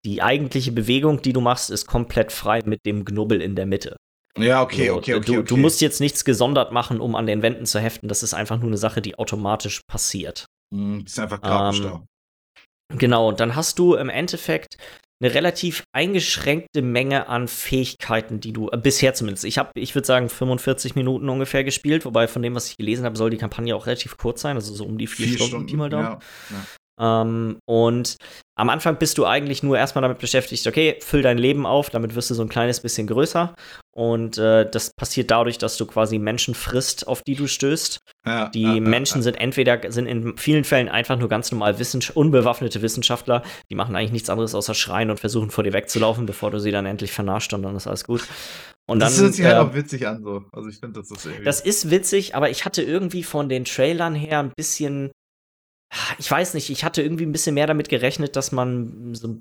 die 0.06 0.22
eigentliche 0.22 0.72
Bewegung, 0.72 1.22
die 1.22 1.34
du 1.34 1.42
machst, 1.42 1.70
ist 1.70 1.86
komplett 1.86 2.32
frei 2.32 2.62
mit 2.66 2.86
dem 2.86 3.06
Knubbel 3.06 3.42
in 3.42 3.56
der 3.56 3.66
Mitte. 3.66 3.98
Ja, 4.38 4.62
okay, 4.62 4.92
okay, 4.92 5.16
okay, 5.16 5.26
du, 5.26 5.40
okay. 5.40 5.48
Du 5.48 5.58
musst 5.58 5.82
jetzt 5.82 6.00
nichts 6.00 6.24
gesondert 6.24 6.72
machen, 6.72 7.02
um 7.02 7.16
an 7.16 7.26
den 7.26 7.42
Wänden 7.42 7.66
zu 7.66 7.80
heften. 7.80 8.08
Das 8.08 8.24
ist 8.24 8.34
einfach 8.34 8.58
nur 8.58 8.68
eine 8.68 8.78
Sache, 8.78 9.02
die 9.02 9.18
automatisch 9.18 9.82
passiert. 9.88 10.46
Mm, 10.72 11.00
das 11.04 11.14
ist 11.14 11.20
einfach 11.20 11.42
grafisch 11.42 11.82
ähm, 11.82 11.86
da. 11.86 12.04
Genau, 12.98 13.30
und 13.30 13.40
dann 13.40 13.56
hast 13.56 13.78
du 13.78 13.96
im 13.96 14.10
Endeffekt 14.10 14.78
eine 15.22 15.34
relativ 15.34 15.84
eingeschränkte 15.92 16.82
Menge 16.82 17.28
an 17.28 17.48
Fähigkeiten, 17.48 18.40
die 18.40 18.54
du 18.54 18.70
äh, 18.70 18.78
bisher 18.78 19.14
zumindest. 19.14 19.44
Ich 19.44 19.58
habe, 19.58 19.72
ich 19.76 19.94
würde 19.94 20.06
sagen, 20.06 20.30
45 20.30 20.96
Minuten 20.96 21.28
ungefähr 21.28 21.64
gespielt, 21.64 22.06
wobei 22.06 22.28
von 22.28 22.42
dem, 22.42 22.56
was 22.56 22.70
ich 22.70 22.78
gelesen 22.78 23.06
habe, 23.06 23.18
soll 23.18 23.30
die 23.30 23.38
Kampagne 23.38 23.76
auch 23.76 23.86
relativ 23.86 24.18
kurz 24.18 24.42
sein, 24.42 24.56
also 24.56 24.74
so 24.74 24.86
um 24.86 24.98
die 24.98 25.08
vier, 25.08 25.28
vier 25.28 25.36
Stunden, 25.36 25.52
Stunden, 25.52 25.68
die 25.68 25.76
mal. 25.76 25.92
Ja, 25.92 26.20
ja. 26.50 27.22
Ähm, 27.22 27.60
und 27.66 28.18
am 28.58 28.70
Anfang 28.70 28.98
bist 28.98 29.18
du 29.18 29.26
eigentlich 29.26 29.64
nur 29.64 29.78
erstmal 29.78 30.02
damit 30.02 30.20
beschäftigt, 30.20 30.68
okay, 30.68 30.98
füll 31.02 31.22
dein 31.22 31.38
Leben 31.38 31.66
auf, 31.66 31.90
damit 31.90 32.16
wirst 32.16 32.30
du 32.30 32.34
so 32.34 32.42
ein 32.42 32.50
kleines 32.50 32.82
bisschen 32.82 33.08
größer. 33.08 33.56
Und 34.00 34.38
äh, 34.38 34.66
das 34.72 34.94
passiert 34.94 35.30
dadurch, 35.30 35.58
dass 35.58 35.76
du 35.76 35.86
quasi 35.86 36.20
Menschen 36.20 36.56
frisst, 36.56 37.06
auf 37.06 37.22
die 37.22 37.36
du 37.36 37.48
stößt. 37.48 38.00
Ja, 38.26 38.48
die 38.48 38.62
ja, 38.62 38.80
Menschen 38.80 39.18
ja, 39.18 39.24
sind 39.24 39.34
entweder, 39.36 39.92
sind 39.92 40.06
in 40.06 40.38
vielen 40.38 40.64
Fällen 40.64 40.88
einfach 40.88 41.20
nur 41.20 41.28
ganz 41.28 41.52
normal 41.52 41.80
Wissens 41.80 42.10
unbewaffnete 42.10 42.82
Wissenschaftler, 42.82 43.44
die 43.70 43.76
machen 43.76 43.98
eigentlich 43.98 44.14
nichts 44.14 44.30
anderes 44.30 44.56
außer 44.56 44.74
schreien 44.74 45.10
und 45.10 45.20
versuchen 45.20 45.52
vor 45.52 45.66
dir 45.66 45.74
wegzulaufen, 45.74 46.26
bevor 46.26 46.50
du 46.50 46.62
sie 46.62 46.72
dann 46.72 46.86
endlich 46.86 47.12
vernascht 47.12 47.52
und 47.52 47.62
dann 47.62 47.76
ist 47.76 47.88
alles 47.88 48.06
gut. 48.06 48.26
Und 48.88 49.02
das 49.02 49.18
dann, 49.18 49.26
hört 49.26 49.34
sich 49.34 49.44
halt 49.44 49.56
äh, 49.56 49.60
auch 49.60 49.74
witzig 49.74 50.08
an, 50.08 50.24
so. 50.24 50.46
Also 50.54 50.70
ich 50.70 50.78
finde, 50.78 51.02
das 51.02 51.12
ist 51.12 51.26
irgendwie. 51.26 51.44
Das 51.44 51.60
ist 51.60 51.92
witzig, 51.92 52.36
aber 52.36 52.50
ich 52.50 52.64
hatte 52.64 52.82
irgendwie 52.82 53.24
von 53.24 53.50
den 53.50 53.66
Trailern 53.66 54.16
her 54.16 54.40
ein 54.40 54.54
bisschen 54.56 55.12
ich 56.20 56.32
weiß 56.32 56.54
nicht, 56.54 56.70
ich 56.70 56.86
hatte 56.86 57.02
irgendwie 57.02 57.26
ein 57.26 57.34
bisschen 57.34 57.56
mehr 57.56 57.68
damit 57.68 57.90
gerechnet, 57.90 58.38
dass 58.38 58.54
man 58.54 59.14
so 59.14 59.40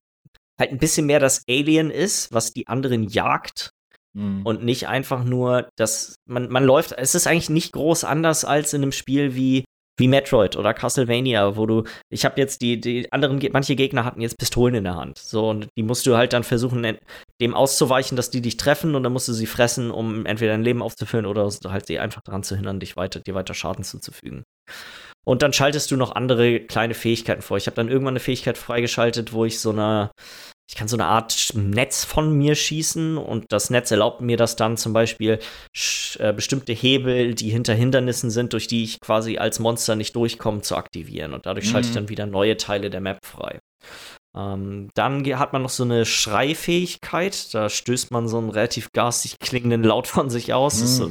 halt 0.59 0.73
ein 0.73 0.79
bisschen 0.79 1.07
mehr 1.07 1.21
das 1.21 1.45
Alien 1.49 1.93
ist, 1.93 2.33
was 2.33 2.53
die 2.53 2.67
anderen 2.67 3.05
jagt. 3.05 3.71
Mhm. 4.19 4.43
Und 4.43 4.65
nicht 4.65 4.89
einfach 4.89 5.23
nur, 5.23 5.69
dass 5.77 6.17
man, 6.29 6.49
man 6.51 6.65
läuft, 6.65 6.93
es 6.93 7.15
ist 7.15 7.27
eigentlich 7.27 7.51
nicht 7.51 7.73
groß 7.73 8.03
anders 8.03 8.45
als 8.45 8.73
in 8.73 8.83
einem 8.83 8.93
Spiel 8.93 9.37
wie, 9.37 9.65
wie 9.97 10.09
Metroid 10.09 10.57
oder 10.57 10.75
Castlevania, 10.75 11.57
wo 11.57 11.67
du, 11.67 11.85
ich 12.11 12.25
habe 12.25 12.41
jetzt 12.41 12.61
die, 12.61 12.81
die 12.81 13.13
anderen, 13.13 13.41
manche 13.53 13.77
Gegner 13.77 14.05
hatten 14.05 14.21
jetzt 14.21 14.37
Pistolen 14.37 14.75
in 14.75 14.85
der 14.85 14.97
Hand. 14.97 15.19
So, 15.19 15.49
und 15.49 15.69
die 15.77 15.85
musst 15.85 16.05
du 16.07 16.17
halt 16.17 16.33
dann 16.33 16.43
versuchen, 16.43 16.99
dem 17.41 17.55
auszuweichen, 17.55 18.17
dass 18.17 18.31
die 18.31 18.43
dich 18.43 18.57
treffen 18.57 18.97
und 18.97 19.05
dann 19.05 19.13
musst 19.13 19.29
du 19.29 19.33
sie 19.33 19.47
fressen, 19.47 19.93
um 19.93 20.27
entweder 20.27 20.53
dein 20.53 20.65
Leben 20.65 20.83
aufzufüllen 20.83 21.27
oder 21.27 21.49
halt 21.69 21.87
sie 21.87 22.01
einfach 22.01 22.23
daran 22.23 22.43
zu 22.43 22.57
hindern, 22.57 22.81
dich 22.81 22.97
weiter, 22.97 23.21
dir 23.21 23.35
weiter 23.35 23.55
Schaden 23.55 23.85
zuzufügen. 23.85 24.43
Und 25.25 25.43
dann 25.43 25.53
schaltest 25.53 25.91
du 25.91 25.97
noch 25.97 26.15
andere 26.17 26.61
kleine 26.61 26.95
Fähigkeiten 26.95 27.43
vor. 27.43 27.57
Ich 27.57 27.67
habe 27.67 27.77
dann 27.77 27.89
irgendwann 27.89 28.13
eine 28.13 28.21
Fähigkeit 28.21 28.57
freigeschaltet, 28.57 29.33
wo 29.33 29.45
ich 29.45 29.61
so 29.61 29.71
eine, 29.71 30.11
ich 30.69 30.75
kann 30.75 30.87
so 30.87 30.97
eine 30.97 31.07
Art 31.07 31.53
Netz 31.55 32.05
von 32.05 32.37
mir 32.37 32.55
schießen 32.55 33.17
und 33.17 33.47
das 33.49 33.71
Netz 33.71 33.91
erlaubt 33.91 34.21
mir 34.21 34.37
das 34.37 34.55
dann 34.55 34.77
zum 34.77 34.93
Beispiel 34.93 35.39
äh, 36.19 36.33
bestimmte 36.35 36.75
Hebel, 36.75 37.35
die 37.35 37.49
hinter 37.49 37.75
Hindernissen 37.75 38.31
sind, 38.31 38.53
durch 38.53 38.67
die 38.67 38.85
ich 38.85 39.01
quasi 39.01 39.39
als 39.39 39.61
Monster 39.61 39.97
nicht 39.97 40.15
durchkomme, 40.15 40.61
zu 40.61 40.77
aktivieren. 40.77 41.33
Und 41.33 41.47
dadurch 41.47 41.67
mhm. 41.67 41.71
schalte 41.71 41.89
ich 41.89 41.93
mhm. 41.93 41.97
dann 41.97 42.09
wieder 42.11 42.27
neue 42.27 42.59
Teile 42.59 42.91
der 42.91 43.01
Map 43.01 43.25
frei. 43.25 43.61
Ähm, 44.37 44.91
dann 44.95 45.25
hat 45.39 45.55
man 45.55 45.63
noch 45.63 45.71
so 45.71 45.85
eine 45.85 46.05
Schreifähigkeit. 46.05 47.55
Da 47.55 47.71
stößt 47.71 48.11
man 48.11 48.29
so 48.29 48.37
einen 48.37 48.51
relativ 48.51 48.93
garstig 48.93 49.39
klingenden 49.39 49.83
Laut 49.83 50.07
von 50.07 50.29
sich 50.29 50.53
aus. 50.53 50.81
Mhm. 50.81 50.87
So, 50.87 51.11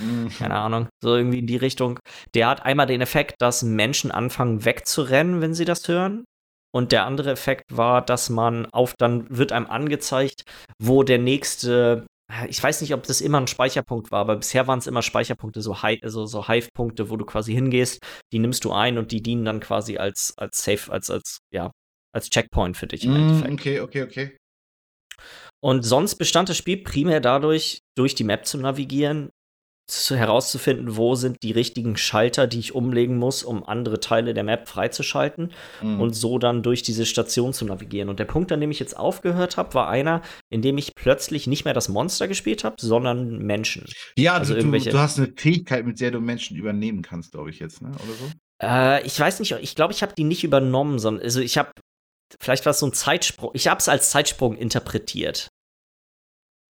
Mhm. 0.00 0.30
Keine 0.30 0.54
Ahnung. 0.54 0.88
So 1.02 1.14
irgendwie 1.14 1.38
in 1.38 1.46
die 1.46 1.56
Richtung. 1.56 1.98
Der 2.34 2.48
hat 2.48 2.64
einmal 2.64 2.86
den 2.86 3.00
Effekt, 3.00 3.36
dass 3.40 3.62
Menschen 3.62 4.10
anfangen 4.10 4.64
wegzurennen, 4.64 5.40
wenn 5.40 5.54
sie 5.54 5.64
das 5.64 5.86
hören. 5.86 6.24
Und 6.72 6.92
der 6.92 7.04
andere 7.04 7.30
Effekt 7.30 7.64
war, 7.76 8.02
dass 8.02 8.30
man 8.30 8.66
auf, 8.66 8.94
dann 8.98 9.26
wird 9.28 9.52
einem 9.52 9.66
angezeigt, 9.66 10.44
wo 10.80 11.02
der 11.02 11.18
nächste, 11.18 12.06
ich 12.48 12.62
weiß 12.62 12.80
nicht, 12.80 12.94
ob 12.94 13.02
das 13.02 13.20
immer 13.20 13.40
ein 13.40 13.48
Speicherpunkt 13.48 14.12
war, 14.12 14.20
aber 14.20 14.36
bisher 14.36 14.66
waren 14.66 14.78
es 14.78 14.86
immer 14.86 15.02
Speicherpunkte, 15.02 15.62
so, 15.62 15.82
Hi 15.82 15.98
also 16.02 16.26
so 16.26 16.46
Hive-Punkte, 16.46 17.10
wo 17.10 17.16
du 17.16 17.24
quasi 17.24 17.52
hingehst, 17.52 18.00
die 18.32 18.38
nimmst 18.38 18.64
du 18.64 18.72
ein 18.72 18.98
und 18.98 19.10
die 19.10 19.22
dienen 19.22 19.44
dann 19.44 19.60
quasi 19.60 19.98
als, 19.98 20.34
als 20.36 20.62
Safe, 20.62 20.92
als, 20.92 21.10
als, 21.10 21.38
ja, 21.52 21.72
als 22.14 22.30
Checkpoint 22.30 22.76
für 22.76 22.86
dich 22.86 23.04
im 23.04 23.12
mm, 23.12 23.16
Endeffekt. 23.16 23.52
Okay, 23.52 23.80
okay, 23.80 24.02
okay. 24.02 24.36
Und 25.62 25.82
sonst 25.82 26.14
bestand 26.14 26.48
das 26.48 26.56
Spiel 26.56 26.82
primär 26.82 27.20
dadurch, 27.20 27.82
durch 27.96 28.14
die 28.14 28.24
Map 28.24 28.46
zu 28.46 28.58
navigieren, 28.58 29.30
zu, 29.90 30.16
herauszufinden, 30.16 30.96
wo 30.96 31.14
sind 31.14 31.42
die 31.42 31.52
richtigen 31.52 31.96
Schalter, 31.96 32.46
die 32.46 32.58
ich 32.58 32.74
umlegen 32.74 33.16
muss, 33.16 33.42
um 33.42 33.64
andere 33.64 34.00
Teile 34.00 34.34
der 34.34 34.44
Map 34.44 34.68
freizuschalten 34.68 35.52
mhm. 35.82 36.00
und 36.00 36.14
so 36.14 36.38
dann 36.38 36.62
durch 36.62 36.82
diese 36.82 37.06
Station 37.06 37.52
zu 37.52 37.64
navigieren. 37.64 38.08
Und 38.08 38.18
der 38.18 38.24
Punkt, 38.24 38.52
an 38.52 38.60
dem 38.60 38.70
ich 38.70 38.78
jetzt 38.78 38.96
aufgehört 38.96 39.56
habe, 39.56 39.74
war 39.74 39.88
einer, 39.88 40.22
in 40.48 40.62
dem 40.62 40.78
ich 40.78 40.94
plötzlich 40.94 41.46
nicht 41.46 41.64
mehr 41.64 41.74
das 41.74 41.88
Monster 41.88 42.28
gespielt 42.28 42.64
habe, 42.64 42.76
sondern 42.80 43.38
Menschen. 43.38 43.84
Ja, 44.16 44.34
also 44.34 44.54
du, 44.54 44.70
du 44.70 44.98
hast 44.98 45.18
eine 45.18 45.32
Fähigkeit, 45.36 45.84
mit 45.84 46.00
der 46.00 46.10
du 46.10 46.20
Menschen 46.20 46.56
übernehmen 46.56 47.02
kannst, 47.02 47.32
glaube 47.32 47.50
ich 47.50 47.58
jetzt, 47.58 47.82
ne? 47.82 47.88
Oder 47.88 48.14
so? 48.18 48.32
Äh, 48.62 49.06
ich 49.06 49.18
weiß 49.18 49.40
nicht, 49.40 49.52
ich 49.52 49.74
glaube, 49.74 49.92
ich 49.92 50.02
habe 50.02 50.14
die 50.16 50.24
nicht 50.24 50.44
übernommen, 50.44 50.98
sondern 50.98 51.24
also 51.24 51.40
ich 51.40 51.58
habe 51.58 51.70
vielleicht 52.38 52.64
war 52.66 52.70
es 52.70 52.78
so 52.78 52.86
ein 52.86 52.92
Zeitsprung. 52.92 53.50
Ich 53.54 53.68
habe 53.68 53.78
es 53.78 53.88
als 53.88 54.10
Zeitsprung 54.10 54.56
interpretiert. 54.56 55.48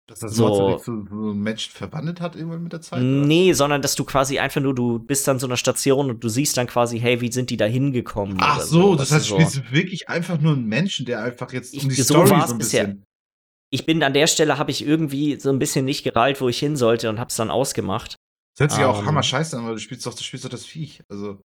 Dass 0.08 0.20
das 0.20 0.36
so, 0.36 0.78
so, 0.78 1.04
so 1.10 1.15
Menschen 1.34 1.72
verwandelt 1.72 2.22
hat 2.22 2.36
irgendwann 2.36 2.62
mit 2.62 2.74
der 2.74 2.82
Zeit? 2.82 3.00
Oder? 3.00 3.08
Nee, 3.08 3.54
sondern 3.54 3.82
dass 3.82 3.96
du 3.96 4.04
quasi 4.04 4.38
einfach 4.38 4.62
nur, 4.62 4.76
du 4.76 5.00
bist 5.00 5.28
an 5.28 5.39
so 5.39 5.48
einer 5.48 5.58
Station 5.58 6.12
und 6.12 6.24
du 6.24 6.30
siehst 6.30 6.58
dann 6.58 6.68
quasi, 6.68 7.00
hey, 7.00 7.22
wie 7.22 7.32
sind 7.32 7.50
die 7.50 7.58
da 7.58 7.65
hingekommen? 7.65 8.38
Ach 8.39 8.62
so, 8.62 8.82
so, 8.82 8.96
das 8.96 9.12
heißt, 9.12 9.32
du 9.32 9.34
spielst 9.34 9.72
wirklich 9.72 10.08
einfach 10.08 10.39
nur 10.39 10.54
einen 10.54 10.68
Menschen, 10.68 11.08
der 11.08 11.24
einfach 11.24 11.52
jetzt 11.54 11.74
um 11.74 11.89
die 11.89 11.96
so 11.96 12.04
Story 12.04 12.28
so 12.28 12.54
ein 12.54 12.58
bisschen. 12.60 12.88
Bisher. 12.88 13.06
Ich 13.72 13.88
bin 13.88 14.04
an 14.04 14.13
der 14.13 14.28
Stelle, 14.28 14.60
habe 14.60 14.70
ich 14.70 14.86
irgendwie 14.86 15.39
so 15.39 15.50
ein 15.50 15.58
bisschen 15.58 15.86
nicht 15.86 16.04
gereilt, 16.04 16.39
wo 16.39 16.50
ich 16.50 16.60
hin 16.60 16.76
sollte 16.76 17.10
und 17.10 17.20
hab's 17.20 17.36
dann 17.36 17.50
ausgemacht. 17.50 18.15
Das 18.56 18.62
hört 18.62 18.72
sich 18.72 18.84
um, 18.84 18.86
auch 18.86 19.00
ähm. 19.00 19.08
hammer 19.08 19.24
scheiße 19.24 19.58
an, 19.58 19.65
weil 19.65 19.74
du 19.74 19.80
spielst 19.80 20.06
doch, 20.06 20.13
du 20.13 20.24
spielst 20.24 20.46
doch 20.46 20.52
das 20.52 20.65
Viech. 20.65 21.02
Also. 21.10 21.41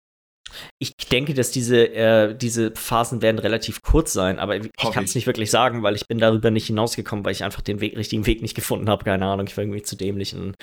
Ich 0.79 0.95
denke, 0.95 1.33
dass 1.33 1.51
diese, 1.51 1.87
äh, 1.93 2.35
diese 2.35 2.71
Phasen 2.75 3.21
werden 3.21 3.39
relativ 3.39 3.81
kurz 3.81 4.13
sein, 4.13 4.39
aber 4.39 4.57
ich 4.57 4.71
kann 4.93 5.03
es 5.03 5.15
nicht 5.15 5.27
wirklich 5.27 5.51
sagen, 5.51 5.83
weil 5.83 5.95
ich 5.95 6.07
bin 6.07 6.19
darüber 6.19 6.51
nicht 6.51 6.67
hinausgekommen, 6.67 7.25
weil 7.25 7.31
ich 7.31 7.43
einfach 7.43 7.61
den 7.61 7.81
Weg, 7.81 7.97
richtigen 7.97 8.25
Weg 8.25 8.41
nicht 8.41 8.55
gefunden 8.55 8.89
habe. 8.89 9.03
Keine 9.03 9.25
Ahnung, 9.25 9.47
ich 9.47 9.55
war 9.57 9.63
irgendwie 9.63 9.81
zu 9.81 9.95
dämlich 9.95 10.35
und 10.35 10.55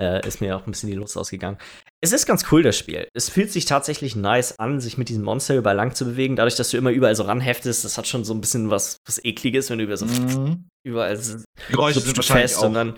äh, 0.00 0.26
ist 0.26 0.40
mir 0.40 0.56
auch 0.56 0.66
ein 0.66 0.70
bisschen 0.70 0.90
die 0.90 0.96
Lust 0.96 1.16
ausgegangen. 1.16 1.58
Es 2.00 2.12
ist 2.12 2.26
ganz 2.26 2.44
cool, 2.52 2.62
das 2.62 2.76
Spiel. 2.76 3.08
Es 3.14 3.30
fühlt 3.30 3.50
sich 3.50 3.64
tatsächlich 3.64 4.14
nice 4.14 4.58
an, 4.58 4.80
sich 4.80 4.98
mit 4.98 5.08
diesem 5.08 5.24
Monster 5.24 5.56
über 5.56 5.72
lang 5.72 5.94
zu 5.94 6.04
bewegen. 6.04 6.36
Dadurch, 6.36 6.56
dass 6.56 6.70
du 6.70 6.76
immer 6.76 6.90
überall 6.90 7.16
so 7.16 7.22
ranheftest, 7.22 7.84
das 7.84 7.96
hat 7.96 8.06
schon 8.06 8.24
so 8.24 8.34
ein 8.34 8.40
bisschen 8.40 8.68
was, 8.70 8.98
was 9.06 9.24
Ekliges, 9.24 9.70
wenn 9.70 9.78
du 9.78 9.84
über 9.84 9.96
so 9.96 10.04
mhm. 10.04 10.68
überall 10.86 11.16
so 11.16 11.38
Geräusche 11.70 12.00
sind 12.00 12.22
fest 12.22 12.62
und 12.62 12.74
dann 12.74 12.94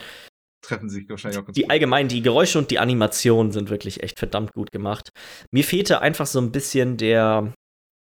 treffen 0.62 0.88
sich 0.88 1.08
wahrscheinlich 1.08 1.38
auch 1.40 1.44
ganz 1.44 1.54
Die 1.54 1.62
gut. 1.62 1.70
allgemein, 1.70 2.08
die 2.08 2.22
Geräusche 2.22 2.58
und 2.58 2.70
die 2.70 2.78
Animationen 2.78 3.52
sind 3.52 3.70
wirklich 3.70 4.02
echt 4.02 4.18
verdammt 4.18 4.52
gut 4.52 4.72
gemacht. 4.72 5.10
Mir 5.50 5.64
fehlte 5.64 6.00
einfach 6.00 6.26
so 6.26 6.40
ein 6.40 6.52
bisschen 6.52 6.96
der, 6.96 7.52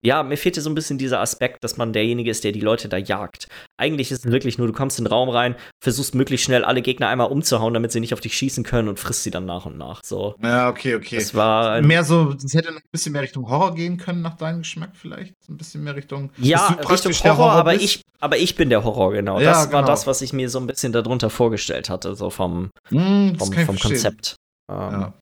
ja, 0.05 0.21
mir 0.23 0.37
fehlte 0.37 0.61
so 0.61 0.69
ein 0.69 0.75
bisschen 0.75 0.97
dieser 0.97 1.19
Aspekt, 1.19 1.63
dass 1.63 1.77
man 1.77 1.91
derjenige 1.91 2.29
ist, 2.29 2.43
der 2.43 2.51
die 2.51 2.59
Leute 2.59 2.87
da 2.87 2.97
jagt. 2.97 3.47
Eigentlich 3.77 4.11
ist 4.11 4.25
es 4.25 4.31
wirklich 4.31 4.57
nur, 4.57 4.67
du 4.67 4.73
kommst 4.73 4.99
in 4.99 5.05
den 5.05 5.11
Raum 5.11 5.29
rein, 5.29 5.55
versuchst 5.83 6.13
möglichst 6.13 6.45
schnell 6.45 6.63
alle 6.63 6.81
Gegner 6.81 7.07
einmal 7.07 7.31
umzuhauen, 7.31 7.73
damit 7.73 7.91
sie 7.91 7.99
nicht 7.99 8.13
auf 8.13 8.19
dich 8.19 8.37
schießen 8.37 8.63
können 8.63 8.87
und 8.87 8.99
frisst 8.99 9.23
sie 9.23 9.31
dann 9.31 9.45
nach 9.45 9.65
und 9.65 9.77
nach. 9.77 10.03
So. 10.03 10.35
Ja, 10.41 10.69
okay, 10.69 10.95
okay. 10.95 11.17
Es 11.17 11.33
war 11.33 11.81
mehr 11.81 12.03
so, 12.03 12.35
es 12.43 12.53
hätte 12.53 12.69
ein 12.69 12.79
bisschen 12.91 13.13
mehr 13.13 13.23
Richtung 13.23 13.49
Horror 13.49 13.73
gehen 13.73 13.97
können, 13.97 14.21
nach 14.21 14.35
deinem 14.35 14.59
Geschmack 14.59 14.91
vielleicht. 14.93 15.33
Ein 15.49 15.57
bisschen 15.57 15.83
mehr 15.83 15.95
Richtung. 15.95 16.31
Ja, 16.37 16.67
Richtung 16.89 17.11
Horror, 17.11 17.37
Horror 17.37 17.51
aber, 17.53 17.73
ich, 17.73 18.01
aber 18.19 18.37
ich 18.37 18.55
bin 18.55 18.69
der 18.69 18.83
Horror, 18.83 19.13
genau. 19.13 19.39
Ja, 19.39 19.51
das 19.51 19.71
war 19.71 19.81
genau. 19.81 19.91
das, 19.91 20.05
was 20.05 20.21
ich 20.21 20.33
mir 20.33 20.49
so 20.49 20.59
ein 20.59 20.67
bisschen 20.67 20.93
darunter 20.93 21.31
vorgestellt 21.31 21.89
hatte, 21.89 22.15
so 22.15 22.29
vom, 22.29 22.69
mm, 22.91 23.35
vom, 23.35 23.51
vom 23.51 23.79
Konzept. 23.79 24.35
Ähm, 24.71 24.77
ja. 24.77 25.13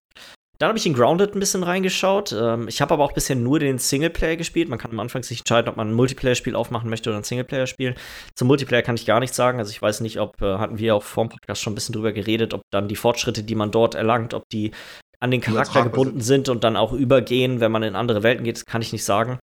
Dann 0.64 0.70
habe 0.70 0.80
ich 0.80 0.86
in 0.86 0.94
Grounded 0.94 1.36
ein 1.36 1.42
bisschen 1.42 1.62
reingeschaut. 1.62 2.32
Ähm, 2.32 2.70
ich 2.70 2.80
habe 2.80 2.94
aber 2.94 3.04
auch 3.04 3.12
bisher 3.12 3.36
nur 3.36 3.60
den 3.60 3.80
Singleplayer 3.80 4.38
gespielt. 4.38 4.70
Man 4.70 4.80
kann 4.80 4.92
am 4.92 5.00
Anfang 5.02 5.22
sich 5.22 5.40
entscheiden, 5.40 5.68
ob 5.68 5.76
man 5.76 5.90
ein 5.90 5.94
Multiplayer-Spiel 5.94 6.56
aufmachen 6.56 6.90
möchte 6.90 7.10
oder 7.10 7.18
ein 7.18 7.26
Singleplayer-Spiel. 7.26 7.96
Zum 8.34 8.48
Multiplayer 8.48 8.82
kann 8.82 8.96
ich 8.96 9.06
gar 9.06 9.20
nichts 9.20 9.36
sagen. 9.36 9.60
Also 9.60 9.72
ich 9.72 9.82
weiß 9.82 10.00
nicht, 10.00 10.22
ob, 10.22 10.42
äh, 10.42 10.60
hatten 10.60 10.78
wir 10.78 10.96
auch 10.96 11.04
vor 11.04 11.26
dem 11.26 11.32
Podcast 11.32 11.62
schon 11.62 11.74
ein 11.74 11.76
bisschen 11.76 11.92
drüber 11.92 12.14
geredet, 12.14 12.54
ob 12.54 12.62
dann 12.72 12.88
die 12.88 12.96
Fortschritte, 12.96 13.44
die 13.44 13.56
man 13.56 13.72
dort 13.72 13.94
erlangt, 13.94 14.34
ob 14.34 14.48
die 14.54 14.72
an 15.20 15.32
den 15.32 15.42
Charakter 15.42 15.84
gebunden 15.84 16.22
sind 16.22 16.48
und 16.48 16.64
dann 16.64 16.78
auch 16.78 16.94
übergehen, 16.94 17.60
wenn 17.60 17.74
man 17.74 17.84
in 17.84 17.98
andere 17.98 18.24
Welten 18.24 18.46
geht, 18.46 18.56
das 18.56 18.66
kann 18.66 18.82
ich 18.82 18.94
nicht 18.94 19.04
sagen. 19.04 19.40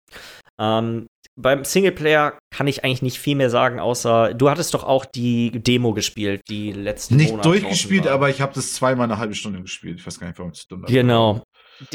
Ähm, 0.58 1.06
beim 1.36 1.64
Singleplayer 1.64 2.38
kann 2.50 2.66
ich 2.66 2.84
eigentlich 2.84 3.02
nicht 3.02 3.18
viel 3.18 3.36
mehr 3.36 3.50
sagen, 3.50 3.80
außer 3.80 4.34
du 4.34 4.50
hattest 4.50 4.74
doch 4.74 4.84
auch 4.84 5.04
die 5.04 5.50
Demo 5.50 5.92
gespielt, 5.94 6.42
die 6.48 6.72
letzten 6.72 7.16
Nicht 7.16 7.30
Monat 7.30 7.44
durchgespielt, 7.44 8.06
aber 8.06 8.28
ich 8.28 8.40
habe 8.40 8.52
das 8.54 8.74
zweimal 8.74 9.04
eine 9.04 9.18
halbe 9.18 9.34
Stunde 9.34 9.60
gespielt. 9.60 10.00
Ich 10.00 10.06
weiß 10.06 10.18
gar 10.18 10.26
nicht, 10.26 10.38
warum 10.38 10.52
es 10.52 10.66
dumm 10.66 10.82
Genau. 10.82 11.42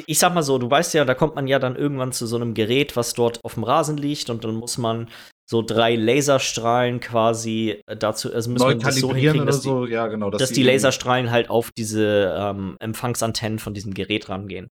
Ich 0.08 0.18
sag 0.18 0.34
mal 0.34 0.42
so, 0.42 0.58
du 0.58 0.70
weißt 0.70 0.96
ja, 0.96 1.06
da 1.06 1.14
kommt 1.14 1.36
man 1.36 1.46
ja 1.46 1.60
dann 1.60 1.76
irgendwann 1.76 2.12
zu 2.12 2.26
so 2.26 2.38
einem 2.38 2.56
Gerät, 2.56 2.96
was 2.96 3.14
dort 3.14 3.44
auf 3.44 3.54
dem 3.54 3.64
Rasen 3.64 3.98
liegt 3.98 4.32
und 4.32 4.44
dann 4.44 4.56
muss 4.56 4.80
man 4.80 5.08
so 5.48 5.62
drei 5.62 5.96
Laserstrahlen 5.96 7.00
quasi 7.00 7.82
äh, 7.86 7.96
dazu, 7.96 8.34
also 8.34 8.50
müssen 8.50 8.68
wir 8.68 8.76
das 8.76 8.96
so 8.96 9.14
hinkriegen, 9.14 9.46
dass, 9.46 9.62
so. 9.62 9.86
ja, 9.86 10.08
genau, 10.08 10.32
dass, 10.32 10.40
dass 10.40 10.50
die, 10.50 10.56
die 10.56 10.64
Laserstrahlen 10.64 11.30
halt 11.30 11.52
auf 11.52 11.70
diese 11.78 12.36
ähm, 12.36 12.78
Empfangsantennen 12.80 13.60
von 13.60 13.76
diesem 13.76 13.94
Gerät 13.94 14.28
rangehen. 14.28 14.68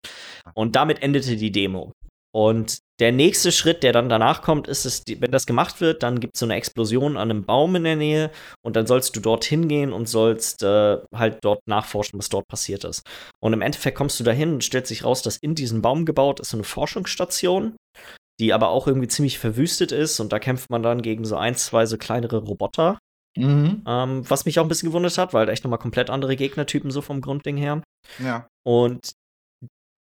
Und 0.55 0.75
damit 0.75 1.03
endete 1.03 1.37
die 1.37 1.53
Demo. 1.53 1.93
Und 2.35 2.79
der 2.99 3.13
nächste 3.13 3.53
Schritt, 3.53 3.83
der 3.83 3.93
dann 3.93 4.09
danach 4.09 4.43
kommt, 4.43 4.69
ist 4.69 4.87
es, 4.87 5.03
wenn 5.07 5.31
das 5.31 5.45
gemacht 5.45 5.81
wird, 5.81 6.03
dann 6.03 6.21
gibt 6.21 6.35
es 6.35 6.41
so 6.41 6.47
eine 6.47 6.55
Explosion 6.55 7.17
an 7.17 7.31
einem 7.31 7.45
Baum 7.45 7.77
in 7.77 7.85
der 7.85 7.97
Nähe 7.97 8.31
und 8.65 8.77
dann 8.77 8.87
sollst 8.87 9.15
du 9.17 9.21
dorthin 9.21 9.69
gehen 9.69 9.93
und 9.93 10.09
sollst 10.09 10.63
äh, 10.63 10.99
halt 11.15 11.39
dort 11.43 11.61
nachforschen, 11.67 12.19
was 12.19 12.29
dort 12.29 12.47
passiert 12.49 12.85
ist. 12.85 13.03
Und 13.43 13.53
im 13.53 13.61
Endeffekt 13.61 13.99
kommst 13.99 14.19
du 14.19 14.25
dahin 14.25 14.55
und 14.55 14.65
stellt 14.65 14.87
sich 14.87 15.05
raus, 15.05 15.21
dass 15.23 15.37
in 15.37 15.55
diesem 15.55 15.83
Baum 15.83 16.07
gebaut 16.07 16.41
ist 16.41 16.51
so 16.51 16.57
eine 16.57 16.65
Forschungsstation, 16.65 17.77
die 18.41 18.53
aber 18.53 18.69
auch 18.69 18.87
irgendwie 18.87 19.09
ziemlich 19.09 19.39
verwüstet 19.39 19.93
ist 19.93 20.19
und 20.21 20.33
da 20.33 20.39
kämpft 20.39 20.71
man 20.71 20.83
dann 20.83 21.03
gegen 21.03 21.25
so 21.25 21.37
ein, 21.37 21.55
zwei 21.55 21.87
so 21.87 21.99
kleinere 21.99 22.39
Roboter. 22.39 22.99
Mhm. 23.37 23.83
Ähm, 23.87 24.31
was 24.31 24.45
mich 24.45 24.59
auch 24.59 24.65
ein 24.65 24.69
bisschen 24.69 24.91
gewundert 24.91 25.17
hat, 25.19 25.33
weil 25.33 25.49
echt 25.49 25.65
nochmal 25.65 25.79
komplett 25.79 26.11
andere 26.11 26.37
Gegnertypen 26.37 26.91
so 26.91 27.01
vom 27.01 27.21
Grundding 27.21 27.57
her. 27.57 27.83
Ja. 28.19 28.47
Und 28.65 29.13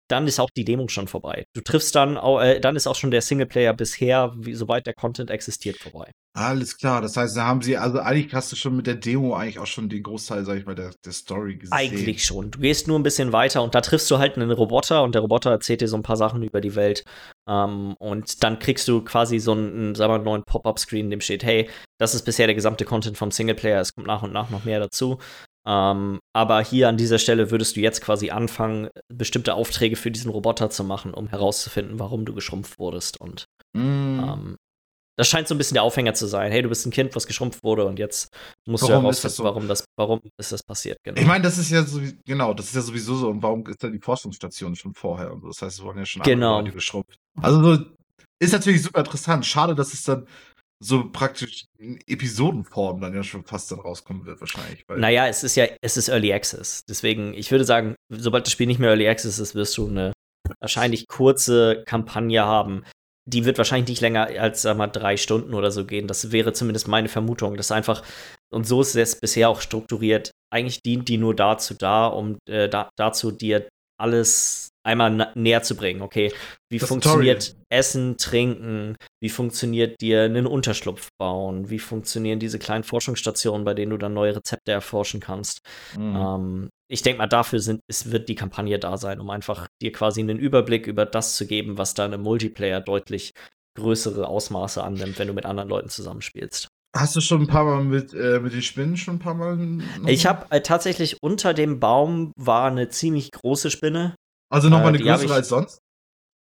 dann 0.08 0.26
ist 0.26 0.40
auch 0.40 0.50
die 0.50 0.64
Demo 0.64 0.88
schon 0.88 1.08
vorbei. 1.08 1.44
Du 1.54 1.60
triffst 1.60 1.94
dann, 1.94 2.16
äh, 2.16 2.60
dann 2.60 2.76
ist 2.76 2.86
auch 2.86 2.96
schon 2.96 3.10
der 3.10 3.22
Singleplayer 3.22 3.72
bisher, 3.72 4.32
wie, 4.36 4.54
soweit 4.54 4.86
der 4.86 4.94
Content 4.94 5.30
existiert, 5.30 5.78
vorbei. 5.78 6.10
Alles 6.36 6.76
klar, 6.78 7.00
das 7.00 7.16
heißt, 7.16 7.36
da 7.36 7.46
haben 7.46 7.62
sie, 7.62 7.76
also 7.76 8.00
eigentlich 8.00 8.34
hast 8.34 8.50
du 8.50 8.56
schon 8.56 8.76
mit 8.76 8.88
der 8.88 8.96
Demo 8.96 9.34
eigentlich 9.34 9.60
auch 9.60 9.66
schon 9.66 9.88
den 9.88 10.02
Großteil, 10.02 10.44
sag 10.44 10.58
ich 10.58 10.66
mal, 10.66 10.74
der, 10.74 10.90
der 11.04 11.12
Story 11.12 11.56
gesehen. 11.56 11.72
Eigentlich 11.72 12.24
schon. 12.24 12.50
Du 12.50 12.58
gehst 12.58 12.88
nur 12.88 12.98
ein 12.98 13.04
bisschen 13.04 13.32
weiter 13.32 13.62
und 13.62 13.74
da 13.76 13.80
triffst 13.80 14.10
du 14.10 14.18
halt 14.18 14.36
einen 14.36 14.50
Roboter 14.50 15.04
und 15.04 15.14
der 15.14 15.22
Roboter 15.22 15.50
erzählt 15.50 15.80
dir 15.80 15.86
so 15.86 15.96
ein 15.96 16.02
paar 16.02 16.16
Sachen 16.16 16.42
über 16.42 16.60
die 16.60 16.74
Welt. 16.74 17.04
Ähm, 17.48 17.94
und 18.00 18.42
dann 18.42 18.58
kriegst 18.58 18.88
du 18.88 19.02
quasi 19.02 19.38
so 19.38 19.52
einen, 19.52 19.94
sagen 19.94 20.12
wir, 20.12 20.18
neuen 20.18 20.42
Pop-Up-Screen, 20.42 21.06
in 21.06 21.10
dem 21.10 21.20
steht, 21.20 21.44
hey, 21.44 21.70
das 22.00 22.16
ist 22.16 22.24
bisher 22.24 22.46
der 22.46 22.56
gesamte 22.56 22.84
Content 22.84 23.16
vom 23.16 23.30
Singleplayer, 23.30 23.80
es 23.80 23.94
kommt 23.94 24.08
nach 24.08 24.24
und 24.24 24.32
nach 24.32 24.50
noch 24.50 24.64
mehr 24.64 24.80
dazu. 24.80 25.18
Ähm, 25.66 26.20
aber 26.34 26.62
hier 26.62 26.88
an 26.88 26.96
dieser 26.96 27.18
Stelle 27.18 27.50
würdest 27.50 27.76
du 27.76 27.80
jetzt 27.80 28.02
quasi 28.02 28.30
anfangen, 28.30 28.88
bestimmte 29.08 29.54
Aufträge 29.54 29.96
für 29.96 30.10
diesen 30.10 30.30
Roboter 30.30 30.70
zu 30.70 30.84
machen, 30.84 31.14
um 31.14 31.28
herauszufinden, 31.28 31.98
warum 31.98 32.24
du 32.24 32.34
geschrumpft 32.34 32.78
wurdest. 32.78 33.20
Und 33.20 33.46
mm. 33.72 33.80
ähm, 33.80 34.56
das 35.16 35.28
scheint 35.28 35.48
so 35.48 35.54
ein 35.54 35.58
bisschen 35.58 35.76
der 35.76 35.84
Aufhänger 35.84 36.14
zu 36.14 36.26
sein. 36.26 36.50
Hey, 36.50 36.62
du 36.62 36.68
bist 36.68 36.84
ein 36.86 36.90
Kind, 36.90 37.14
was 37.14 37.26
geschrumpft 37.26 37.62
wurde 37.62 37.86
und 37.86 37.98
jetzt 37.98 38.34
musst 38.66 38.82
warum 38.82 38.96
du 38.96 39.02
herausfinden, 39.02 39.36
so? 39.36 39.44
warum, 39.44 39.68
das, 39.68 39.84
warum 39.96 40.20
ist 40.38 40.52
das 40.52 40.62
passiert. 40.62 40.98
Genau. 41.04 41.20
Ich 41.20 41.26
meine, 41.26 41.44
das 41.44 41.56
ist 41.56 41.70
ja 41.70 41.84
so, 41.84 42.00
genau, 42.26 42.52
das 42.52 42.66
ist 42.66 42.74
ja 42.74 42.80
sowieso 42.80 43.14
so. 43.14 43.28
Und 43.28 43.42
warum 43.42 43.64
ist 43.66 43.82
da 43.82 43.88
die 43.88 44.00
Forschungsstation 44.00 44.74
schon 44.74 44.92
vorher? 44.92 45.32
Und 45.32 45.42
so? 45.42 45.48
Das 45.48 45.62
heißt, 45.62 45.78
es 45.78 45.84
wurden 45.84 45.98
ja 45.98 46.06
schon 46.06 46.22
genau. 46.22 46.62
die 46.62 46.72
geschrumpft. 46.72 47.16
Also 47.40 47.76
so, 47.76 47.84
ist 48.40 48.52
natürlich 48.52 48.82
super 48.82 49.00
interessant. 49.00 49.46
Schade, 49.46 49.74
dass 49.74 49.92
es 49.94 50.02
dann 50.02 50.26
so 50.84 51.08
praktisch 51.10 51.64
in 51.78 51.98
Episodenform 52.06 53.00
dann 53.00 53.14
ja 53.14 53.22
schon 53.22 53.44
fast 53.44 53.72
dann 53.72 53.80
rauskommen 53.80 54.26
wird, 54.26 54.40
wahrscheinlich. 54.40 54.84
naja, 54.88 55.26
es 55.26 55.42
ist 55.42 55.56
ja, 55.56 55.66
es 55.80 55.96
ist 55.96 56.08
Early 56.08 56.32
Access. 56.32 56.84
Deswegen, 56.86 57.32
ich 57.32 57.50
würde 57.50 57.64
sagen, 57.64 57.94
sobald 58.10 58.46
das 58.46 58.52
Spiel 58.52 58.66
nicht 58.66 58.78
mehr 58.78 58.90
Early 58.90 59.08
Access 59.08 59.38
ist, 59.38 59.54
wirst 59.54 59.76
du 59.78 59.88
eine 59.88 60.12
wahrscheinlich 60.60 61.06
kurze 61.08 61.82
Kampagne 61.86 62.44
haben. 62.44 62.84
Die 63.26 63.46
wird 63.46 63.56
wahrscheinlich 63.56 63.88
nicht 63.88 64.02
länger 64.02 64.26
als, 64.38 64.62
sag 64.62 64.76
mal, 64.76 64.88
drei 64.88 65.16
Stunden 65.16 65.54
oder 65.54 65.70
so 65.70 65.86
gehen. 65.86 66.06
Das 66.06 66.32
wäre 66.32 66.52
zumindest 66.52 66.86
meine 66.86 67.08
Vermutung. 67.08 67.56
Das 67.56 67.72
einfach, 67.72 68.02
und 68.52 68.66
so 68.66 68.82
ist 68.82 68.94
es 68.94 69.18
bisher 69.18 69.48
auch 69.48 69.62
strukturiert, 69.62 70.32
eigentlich 70.52 70.82
dient 70.82 71.08
die 71.08 71.16
nur 71.16 71.34
dazu 71.34 71.72
da, 71.72 72.06
um 72.06 72.36
äh, 72.46 72.68
da, 72.68 72.90
dazu 72.96 73.30
dir 73.30 73.66
alles 74.04 74.68
einmal 74.86 75.32
näher 75.34 75.62
zu 75.62 75.76
bringen. 75.76 76.02
Okay, 76.02 76.30
wie 76.70 76.78
das 76.78 76.88
funktioniert 76.88 77.42
Story. 77.42 77.58
Essen, 77.70 78.16
Trinken? 78.18 78.96
Wie 79.20 79.30
funktioniert 79.30 80.00
dir 80.00 80.22
einen 80.22 80.46
Unterschlupf 80.46 81.08
bauen? 81.18 81.70
Wie 81.70 81.78
funktionieren 81.78 82.38
diese 82.38 82.58
kleinen 82.58 82.84
Forschungsstationen, 82.84 83.64
bei 83.64 83.72
denen 83.72 83.90
du 83.90 83.96
dann 83.96 84.12
neue 84.12 84.36
Rezepte 84.36 84.72
erforschen 84.72 85.20
kannst? 85.20 85.60
Mhm. 85.96 86.16
Ähm, 86.16 86.70
ich 86.88 87.00
denke 87.02 87.18
mal, 87.18 87.26
dafür 87.26 87.60
sind, 87.60 87.80
es 87.88 88.12
wird 88.12 88.28
die 88.28 88.34
Kampagne 88.34 88.78
da 88.78 88.98
sein, 88.98 89.20
um 89.20 89.30
einfach 89.30 89.66
dir 89.80 89.90
quasi 89.90 90.20
einen 90.20 90.38
Überblick 90.38 90.86
über 90.86 91.06
das 91.06 91.34
zu 91.36 91.46
geben, 91.46 91.78
was 91.78 91.94
dann 91.94 92.12
im 92.12 92.20
Multiplayer 92.20 92.80
deutlich 92.80 93.32
größere 93.76 94.28
Ausmaße 94.28 94.82
annimmt, 94.84 95.18
wenn 95.18 95.28
du 95.28 95.34
mit 95.34 95.46
anderen 95.46 95.68
Leuten 95.70 95.88
zusammenspielst. 95.88 96.68
Hast 96.96 97.16
du 97.16 97.20
schon 97.20 97.42
ein 97.42 97.46
paar 97.48 97.64
Mal 97.64 97.82
mit, 97.82 98.14
äh, 98.14 98.38
mit 98.38 98.52
den 98.52 98.62
Spinnen 98.62 98.96
schon 98.96 99.16
ein 99.16 99.18
paar 99.18 99.34
Mal? 99.34 99.58
Ich 100.06 100.26
habe 100.26 100.46
äh, 100.50 100.60
tatsächlich 100.60 101.16
unter 101.20 101.52
dem 101.52 101.80
Baum 101.80 102.32
war 102.36 102.70
eine 102.70 102.88
ziemlich 102.88 103.32
große 103.32 103.70
Spinne. 103.70 104.14
Also 104.48 104.68
nochmal 104.68 104.94
äh, 104.94 104.98
eine 104.98 104.98
größere 104.98 105.24
ich, 105.26 105.32
als 105.32 105.48
sonst? 105.48 105.80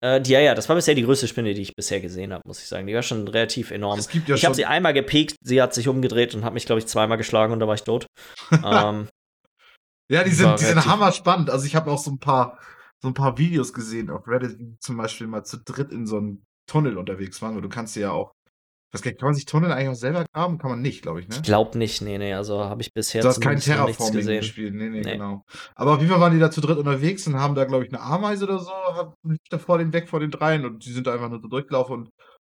Äh, 0.02 0.22
die, 0.22 0.32
ja, 0.32 0.40
ja, 0.40 0.56
das 0.56 0.70
war 0.70 0.78
bisher 0.78 0.96
die 0.96 1.04
größte 1.04 1.28
Spinne, 1.28 1.54
die 1.54 1.62
ich 1.62 1.76
bisher 1.76 2.00
gesehen 2.00 2.32
habe, 2.32 2.44
muss 2.48 2.62
ich 2.62 2.68
sagen. 2.68 2.88
Die 2.88 2.94
war 2.94 3.02
schon 3.02 3.28
relativ 3.28 3.72
enorm. 3.72 4.00
Ja 4.28 4.36
ich 4.36 4.46
habe 4.46 4.56
sie 4.56 4.66
einmal 4.66 4.94
gepiekt, 4.94 5.36
sie 5.42 5.62
hat 5.62 5.74
sich 5.74 5.90
umgedreht 5.90 6.34
und 6.34 6.46
hat 6.46 6.54
mich, 6.54 6.66
glaube 6.66 6.80
ich, 6.80 6.88
zweimal 6.88 7.18
geschlagen 7.18 7.52
und 7.52 7.60
da 7.60 7.68
war 7.68 7.76
ich 7.76 7.84
tot. 7.84 8.08
ähm, 8.52 9.10
ja, 10.10 10.24
die 10.24 10.32
sind, 10.32 10.58
die 10.60 10.64
sind 10.64 10.86
hammer 10.86 11.12
spannend. 11.12 11.50
Also 11.50 11.66
ich 11.66 11.76
habe 11.76 11.92
auch 11.92 12.00
so 12.00 12.12
ein 12.12 12.20
paar, 12.20 12.58
so 13.02 13.10
ein 13.10 13.14
paar 13.14 13.38
Videos 13.38 13.74
gesehen 13.74 14.10
auf 14.10 14.26
Reddit, 14.26 14.58
die 14.58 14.78
zum 14.80 14.96
Beispiel 14.96 15.28
mal 15.28 15.44
zu 15.44 15.58
dritt 15.58 15.92
in 15.92 16.08
so 16.08 16.18
einem 16.18 16.44
Tunnel 16.66 16.98
unterwegs 16.98 17.42
waren. 17.42 17.58
Und 17.58 17.64
du 17.64 17.70
kannst 17.70 17.98
ja 17.98 18.12
auch 18.12 18.32
was 18.92 19.02
kann 19.02 19.16
man 19.22 19.34
sich 19.36 19.46
Tunnel 19.46 19.72
eigentlich 19.72 19.90
auch 19.90 19.96
selber 19.96 20.26
graben? 20.34 20.58
Kann 20.58 20.72
man 20.72 20.82
nicht, 20.82 21.04
glaube 21.04 21.20
ich, 21.20 21.28
ne? 21.28 21.36
Ich 21.36 21.44
glaube 21.44 21.78
nicht, 21.78 22.02
nee, 22.02 22.18
nee, 22.18 22.34
also 22.34 22.64
habe 22.64 22.82
ich 22.82 22.92
bisher 22.94 23.22
Du 23.22 23.28
hast 23.28 23.42
kein 23.42 23.60
Terraforming 23.60 24.26
gespielt, 24.26 24.74
nee, 24.74 24.90
nee, 24.90 25.02
nee, 25.02 25.12
genau. 25.14 25.44
Aber 25.76 25.94
auf 25.94 26.00
jeden 26.00 26.12
Fall 26.12 26.20
waren 26.20 26.34
die 26.34 26.40
da 26.40 26.50
zu 26.50 26.62
dritt 26.62 26.78
unterwegs 26.78 27.28
und 27.28 27.36
haben 27.36 27.56
da, 27.56 27.66
glaube 27.66 27.86
ich, 27.86 27.94
eine 27.94 28.02
Ameise 28.02 28.46
oder 28.46 28.60
so, 28.60 28.72
lief 29.24 29.40
da 29.50 29.60
vor 29.60 29.78
den 29.78 29.94
weg 29.94 30.10
vor 30.10 30.20
den 30.20 30.32
dreien 30.32 30.66
und 30.66 30.86
die 30.86 30.92
sind 30.92 31.06
da 31.06 31.14
einfach 31.14 31.30
nur 31.30 31.42
so 31.42 31.48
durchgelaufen 31.48 31.96
und 31.96 32.10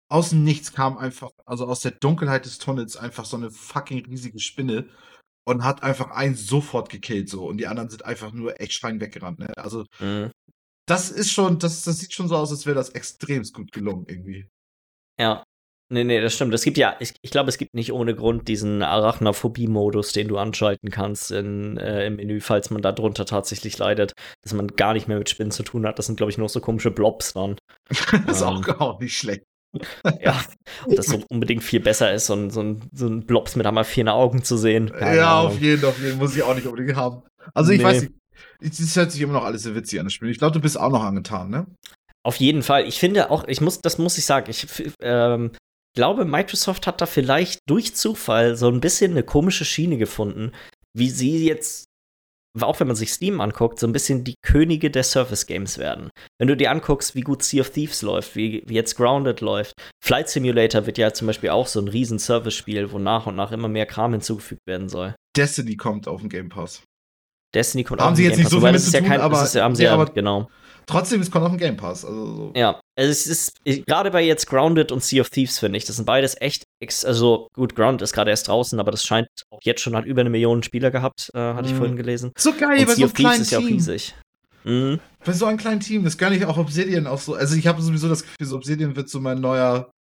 außen 0.10 0.44
nichts 0.44 0.74
kam 0.74 0.98
einfach, 0.98 1.30
also 1.46 1.68
aus 1.68 1.82
der 1.82 1.92
Dunkelheit 1.92 2.46
des 2.46 2.58
Tunnels 2.58 2.98
einfach 2.98 3.26
so 3.26 3.38
eine 3.38 3.52
fucking 3.52 4.06
riesige 4.06 4.40
Spinne 4.40 4.90
und 5.46 5.64
hat 5.64 5.84
einfach 5.84 6.12
einen 6.12 6.36
sofort 6.36 6.90
gekillt 6.90 7.30
so 7.30 7.46
und 7.46 7.58
die 7.58 7.68
anderen 7.68 7.90
sind 7.90 8.06
einfach 8.06 8.32
nur 8.32 8.60
echt 8.60 8.80
fein 8.80 9.00
weggerannt. 9.00 9.40
Ne? 9.40 9.52
Also 9.58 9.86
Mhm. 10.00 10.32
das 10.88 11.12
ist 11.12 11.32
schon, 11.32 11.60
das, 11.60 11.84
das 11.84 12.00
sieht 12.00 12.14
schon 12.14 12.28
so 12.28 12.36
aus, 12.36 12.52
als 12.52 12.66
wäre 12.66 12.76
das 12.76 12.90
extremst 12.90 13.54
gut 13.54 13.72
gelungen 13.72 14.06
irgendwie. 14.08 14.48
Ja. 15.20 15.44
Nee, 15.90 16.04
nee, 16.06 16.22
das 16.22 16.34
stimmt. 16.34 16.54
Es 16.54 16.64
gibt 16.64 16.78
ja, 16.78 16.96
ich, 17.00 17.14
ich 17.22 17.30
glaube, 17.30 17.50
es 17.50 17.58
gibt 17.58 17.74
nicht 17.76 17.92
ohne 17.94 18.16
Grund 18.16 18.48
diesen 18.48 18.82
Arachnophobie-Modus, 18.82 20.12
den 20.14 20.28
du 20.28 20.38
anschalten 20.38 20.90
kannst 20.90 21.32
in, 21.32 21.78
äh, 21.78 22.08
im 22.08 22.16
Menü, 22.16 22.40
falls 22.42 22.70
man 22.72 22.82
darunter 22.82 23.26
tatsächlich 23.26 23.78
leidet, 23.78 24.14
dass 24.44 24.54
man 24.54 24.68
gar 24.68 24.94
nicht 24.94 25.08
mehr 25.08 25.18
mit 25.18 25.30
Spinnen 25.30 25.52
zu 25.52 25.64
tun 25.64 25.86
hat. 25.86 26.00
Das 26.00 26.08
sind, 26.08 26.16
glaube 26.16 26.32
ich, 26.32 26.38
nur 26.38 26.50
so 26.50 26.62
komische 26.62 26.90
Blobs 26.92 27.34
dann. 27.34 27.58
das 27.90 28.00
ist 28.38 28.42
Ähm. 28.42 28.48
auch, 28.48 28.80
auch 28.80 29.00
nicht 29.00 29.18
schlecht. 29.18 29.44
Ja, 30.22 30.40
und 30.86 30.98
das 30.98 31.08
so 31.08 31.20
unbedingt 31.30 31.64
viel 31.64 31.80
besser 31.80 32.14
ist, 32.14 32.28
so 32.28 32.34
ein, 32.36 32.50
so 32.52 32.62
ein, 32.62 32.90
so 32.94 33.08
ein 33.08 33.26
Blobs 33.26 33.56
mit 33.56 33.66
einmal 33.66 33.84
vier 33.84 34.12
Augen 34.14 34.44
zu 34.44 34.58
sehen. 34.58 34.92
Keine 34.92 35.18
ja, 35.18 35.40
Ahnung. 35.40 35.52
auf 35.54 35.60
jeden, 35.62 35.86
auf 35.86 36.00
jeden 36.00 36.18
muss 36.18 36.36
ich 36.36 36.44
auch 36.44 36.56
nicht 36.56 36.68
unbedingt 36.68 36.96
haben. 36.96 37.24
Also 37.54 37.72
ich 37.72 37.80
Nee. 37.80 37.84
weiß 37.86 38.02
nicht, 38.04 38.14
es 38.62 38.96
hört 38.96 39.12
sich 39.12 39.22
immer 39.22 39.34
noch 39.34 39.44
alles 39.44 39.64
sehr 39.64 39.76
witzig 39.76 40.00
an 40.00 40.06
das 40.06 40.14
Spiel. 40.14 40.30
Ich 40.30 40.38
glaube, 40.38 40.54
du 40.54 40.60
bist 40.62 40.80
auch 40.80 40.92
noch 40.92 41.04
angetan, 41.04 41.50
ne? 41.50 41.66
Auf 42.26 42.38
jeden 42.38 42.62
Fall. 42.62 42.88
Ich 42.88 43.00
finde 43.00 43.30
auch, 43.32 43.46
ich 43.48 43.60
muss, 43.60 43.82
das 43.82 43.98
muss 43.98 44.18
ich 44.18 44.26
sagen, 44.26 44.50
ich 44.50 44.66
ähm, 45.02 45.52
glaube, 45.96 46.26
Microsoft 46.26 46.88
hat 46.88 47.02
da 47.02 47.06
vielleicht 47.06 47.60
durch 47.68 47.96
Zufall 47.96 48.56
so 48.56 48.68
ein 48.68 48.80
bisschen 48.82 49.12
eine 49.12 49.24
komische 49.24 49.66
Schiene 49.66 49.98
gefunden, 49.98 50.52
wie 50.96 51.10
sie 51.10 51.46
jetzt, 51.48 51.86
auch 52.62 52.80
wenn 52.80 52.88
man 52.88 52.96
sich 52.96 53.12
Steam 53.12 53.42
anguckt, 53.42 53.80
so 53.80 53.88
ein 53.88 53.94
bisschen 53.94 54.24
die 54.24 54.36
Könige 54.46 54.92
der 54.92 55.04
Surface 55.04 55.46
Games 55.48 55.78
werden. 55.78 56.10
Wenn 56.40 56.48
du 56.48 56.56
dir 56.58 56.72
anguckst, 56.72 57.16
wie 57.16 57.22
gut 57.22 57.44
Sea 57.44 57.62
of 57.62 57.72
Thieves 57.72 58.02
läuft, 58.02 58.36
wie, 58.36 58.64
wie 58.68 58.76
jetzt 58.76 58.96
Grounded 58.96 59.42
läuft, 59.42 59.74
Flight 60.04 60.30
Simulator 60.30 60.86
wird 60.86 60.98
ja 60.98 61.14
zum 61.14 61.28
Beispiel 61.28 61.50
auch 61.50 61.68
so 61.68 61.80
ein 61.80 61.88
riesen 61.88 62.20
Service-Spiel, 62.20 62.92
wo 62.92 63.00
nach 63.00 63.26
und 63.26 63.36
nach 63.36 63.52
immer 63.52 63.68
mehr 63.70 63.86
Kram 63.86 64.12
hinzugefügt 64.14 64.62
werden 64.68 64.90
soll. 64.90 65.16
Destiny 65.36 65.76
kommt 65.78 66.08
auf 66.08 66.22
den 66.22 66.30
Game 66.30 66.50
Pass. 66.50 66.84
Destiny 67.56 67.84
kommt 67.84 68.02
Haben 68.02 68.08
auch 68.08 68.12
in 68.12 68.16
sie 68.18 68.24
den 68.24 68.32
jetzt 68.32 68.38
Game 68.38 68.44
nicht 68.46 68.52
Pass, 68.52 68.62
so 68.62 68.66
viel 68.66 68.72
mit 68.72 68.82
zu 68.82 68.92
ja 68.92 69.00
tun, 69.00 69.10
kein, 69.10 69.22
aber- 69.22 69.44
ist, 69.44 69.56
haben 69.56 69.76
sie 69.76 69.84
ja, 69.84 69.94
aber- 69.94 70.12
genau. 70.12 70.50
Trotzdem, 70.86 71.22
es 71.22 71.32
kommt 71.32 71.46
auf 71.46 71.52
den 71.52 71.58
Game 71.60 71.78
Pass. 71.78 72.04
Also 72.06 72.26
so. 72.36 72.54
Ja, 72.56 72.80
also 72.96 73.12
es 73.12 73.26
ist 73.28 73.54
gerade 73.86 74.12
bei 74.12 74.24
jetzt 74.24 74.48
Grounded 74.48 74.92
und 74.92 75.04
Sea 75.04 75.22
of 75.22 75.30
Thieves 75.30 75.60
finde 75.60 75.78
ich, 75.78 75.86
das 75.86 75.96
sind 75.98 76.06
beides 76.06 76.36
echt, 76.40 76.64
ex 76.82 77.06
also 77.06 77.48
gut, 77.54 77.76
Grounded 77.76 78.02
ist 78.02 78.14
gerade 78.14 78.30
erst 78.32 78.48
draußen, 78.48 78.80
aber 78.80 78.92
das 78.92 79.06
scheint 79.06 79.28
auch 79.50 79.60
jetzt 79.64 79.82
schon 79.82 79.96
hat 79.96 80.06
über 80.06 80.22
eine 80.22 80.30
Million 80.30 80.64
Spieler 80.64 80.92
gehabt, 80.92 81.30
äh, 81.34 81.38
hatte 81.40 81.68
ich 81.68 81.74
Mhm. 81.74 81.78
vorhin 81.78 81.96
gelesen. 81.96 82.32
So 82.38 82.54
geil, 82.54 82.80
und 82.80 82.86
bei 82.86 82.94
Sea 82.96 82.96
so 82.96 83.06
of 83.06 83.14
Thieves 83.14 83.40
ist 83.40 83.52
ja 83.52 83.58
auch 83.60 83.64
Team. 83.64 83.74
riesig. 83.74 84.16
Mhm. 84.66 85.00
Bei 85.26 85.34
so 85.34 85.46
einem 85.46 85.58
kleinen 85.58 85.80
Team, 85.82 86.04
das 86.04 86.18
gönne 86.18 86.36
ich 86.38 86.46
auch 86.46 86.58
Obsidian 86.58 87.08
auch 87.08 87.20
so. 87.20 87.34
Also 87.36 87.56
ich 87.56 87.68
habe 87.68 87.82
sowieso 87.82 88.08
das 88.10 88.24
Gefühl, 88.24 88.46
so 88.48 88.56
Obsidian 88.56 88.96
wird 88.96 89.10
so 89.10 89.20
mein 89.20 89.42
neuer, 89.42 89.92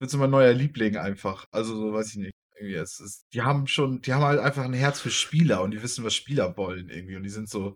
wird 0.00 0.10
so 0.10 0.18
mein 0.18 0.30
neuer 0.30 0.52
Liebling 0.52 0.96
einfach. 0.96 1.44
Also 1.50 1.74
so 1.76 1.92
weiß 1.92 2.10
ich 2.10 2.16
nicht. 2.16 2.32
Ist, 2.60 3.22
die 3.32 3.42
haben 3.42 3.68
schon, 3.68 4.00
die 4.02 4.12
haben 4.12 4.24
halt 4.24 4.40
einfach 4.40 4.64
ein 4.64 4.72
Herz 4.72 4.98
für 5.00 5.10
Spieler 5.10 5.62
und 5.62 5.70
die 5.70 5.80
wissen, 5.82 6.04
was 6.04 6.14
Spieler 6.14 6.56
wollen 6.56 6.88
irgendwie. 6.88 7.14
Und 7.14 7.22
die 7.22 7.28
sind 7.30 7.48
so, 7.48 7.74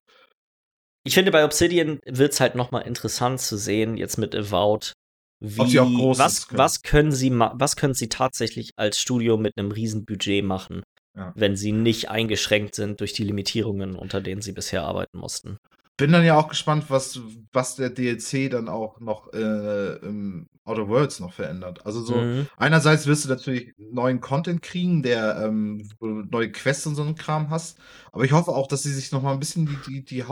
Ich 1.04 1.14
finde, 1.14 1.32
bei 1.32 1.44
Obsidian 1.44 1.98
wird 2.06 2.32
es 2.32 2.40
halt 2.40 2.54
noch 2.54 2.70
mal 2.70 2.80
interessant 2.80 3.40
zu 3.40 3.56
sehen, 3.56 3.96
jetzt 3.96 4.18
mit 4.18 4.34
Avowed, 4.34 4.92
wie, 5.40 5.58
was, 5.58 6.46
können. 6.48 6.58
was, 6.58 6.82
können 6.82 7.12
sie 7.12 7.30
was 7.32 7.74
können 7.76 7.94
sie 7.94 8.08
tatsächlich 8.08 8.70
als 8.76 9.00
Studio 9.00 9.36
mit 9.36 9.58
einem 9.58 9.72
riesen 9.72 10.04
Budget 10.04 10.44
machen, 10.44 10.82
Ja. 11.16 11.32
wenn 11.34 11.56
sie 11.56 11.72
nicht 11.72 12.10
eingeschränkt 12.10 12.76
sind 12.76 13.00
durch 13.00 13.12
die 13.12 13.24
Limitierungen, 13.24 13.96
unter 13.96 14.20
denen 14.20 14.42
sie 14.42 14.52
bisher 14.52 14.84
arbeiten 14.84 15.18
mussten. 15.18 15.56
bin 15.96 16.12
dann 16.12 16.24
ja 16.24 16.36
auch 16.38 16.48
gespannt, 16.48 16.84
was, 16.88 17.20
was 17.52 17.76
der 17.76 17.90
DLC 17.90 18.48
dann 18.50 18.68
auch 18.68 18.98
noch 19.00 19.32
äh, 19.32 19.96
im 19.96 20.46
Outer 20.64 20.88
Worlds 20.88 21.18
noch 21.20 21.32
verändert. 21.32 21.84
Also 21.84 22.02
so, 22.02 22.14
Mhm. 22.16 22.46
einerseits 22.56 23.06
wirst 23.06 23.24
du 23.24 23.28
natürlich 23.28 23.72
neuen 23.76 24.20
Content 24.20 24.62
kriegen, 24.62 25.02
der 25.02 25.42
ähm, 25.44 25.88
neue 26.00 26.52
Quests 26.52 26.86
und 26.86 26.94
so 26.94 27.02
einen 27.02 27.16
Kram 27.16 27.50
hast. 27.50 27.78
Aber 28.12 28.24
ich 28.24 28.30
hoffe 28.32 28.52
auch, 28.52 28.68
dass 28.68 28.84
sie 28.84 28.92
sich 28.92 29.10
noch 29.10 29.22
mal 29.22 29.32
ein 29.32 29.40
bisschen 29.40 29.66
die, 29.66 29.76
die, 29.86 30.04
die 30.04 30.24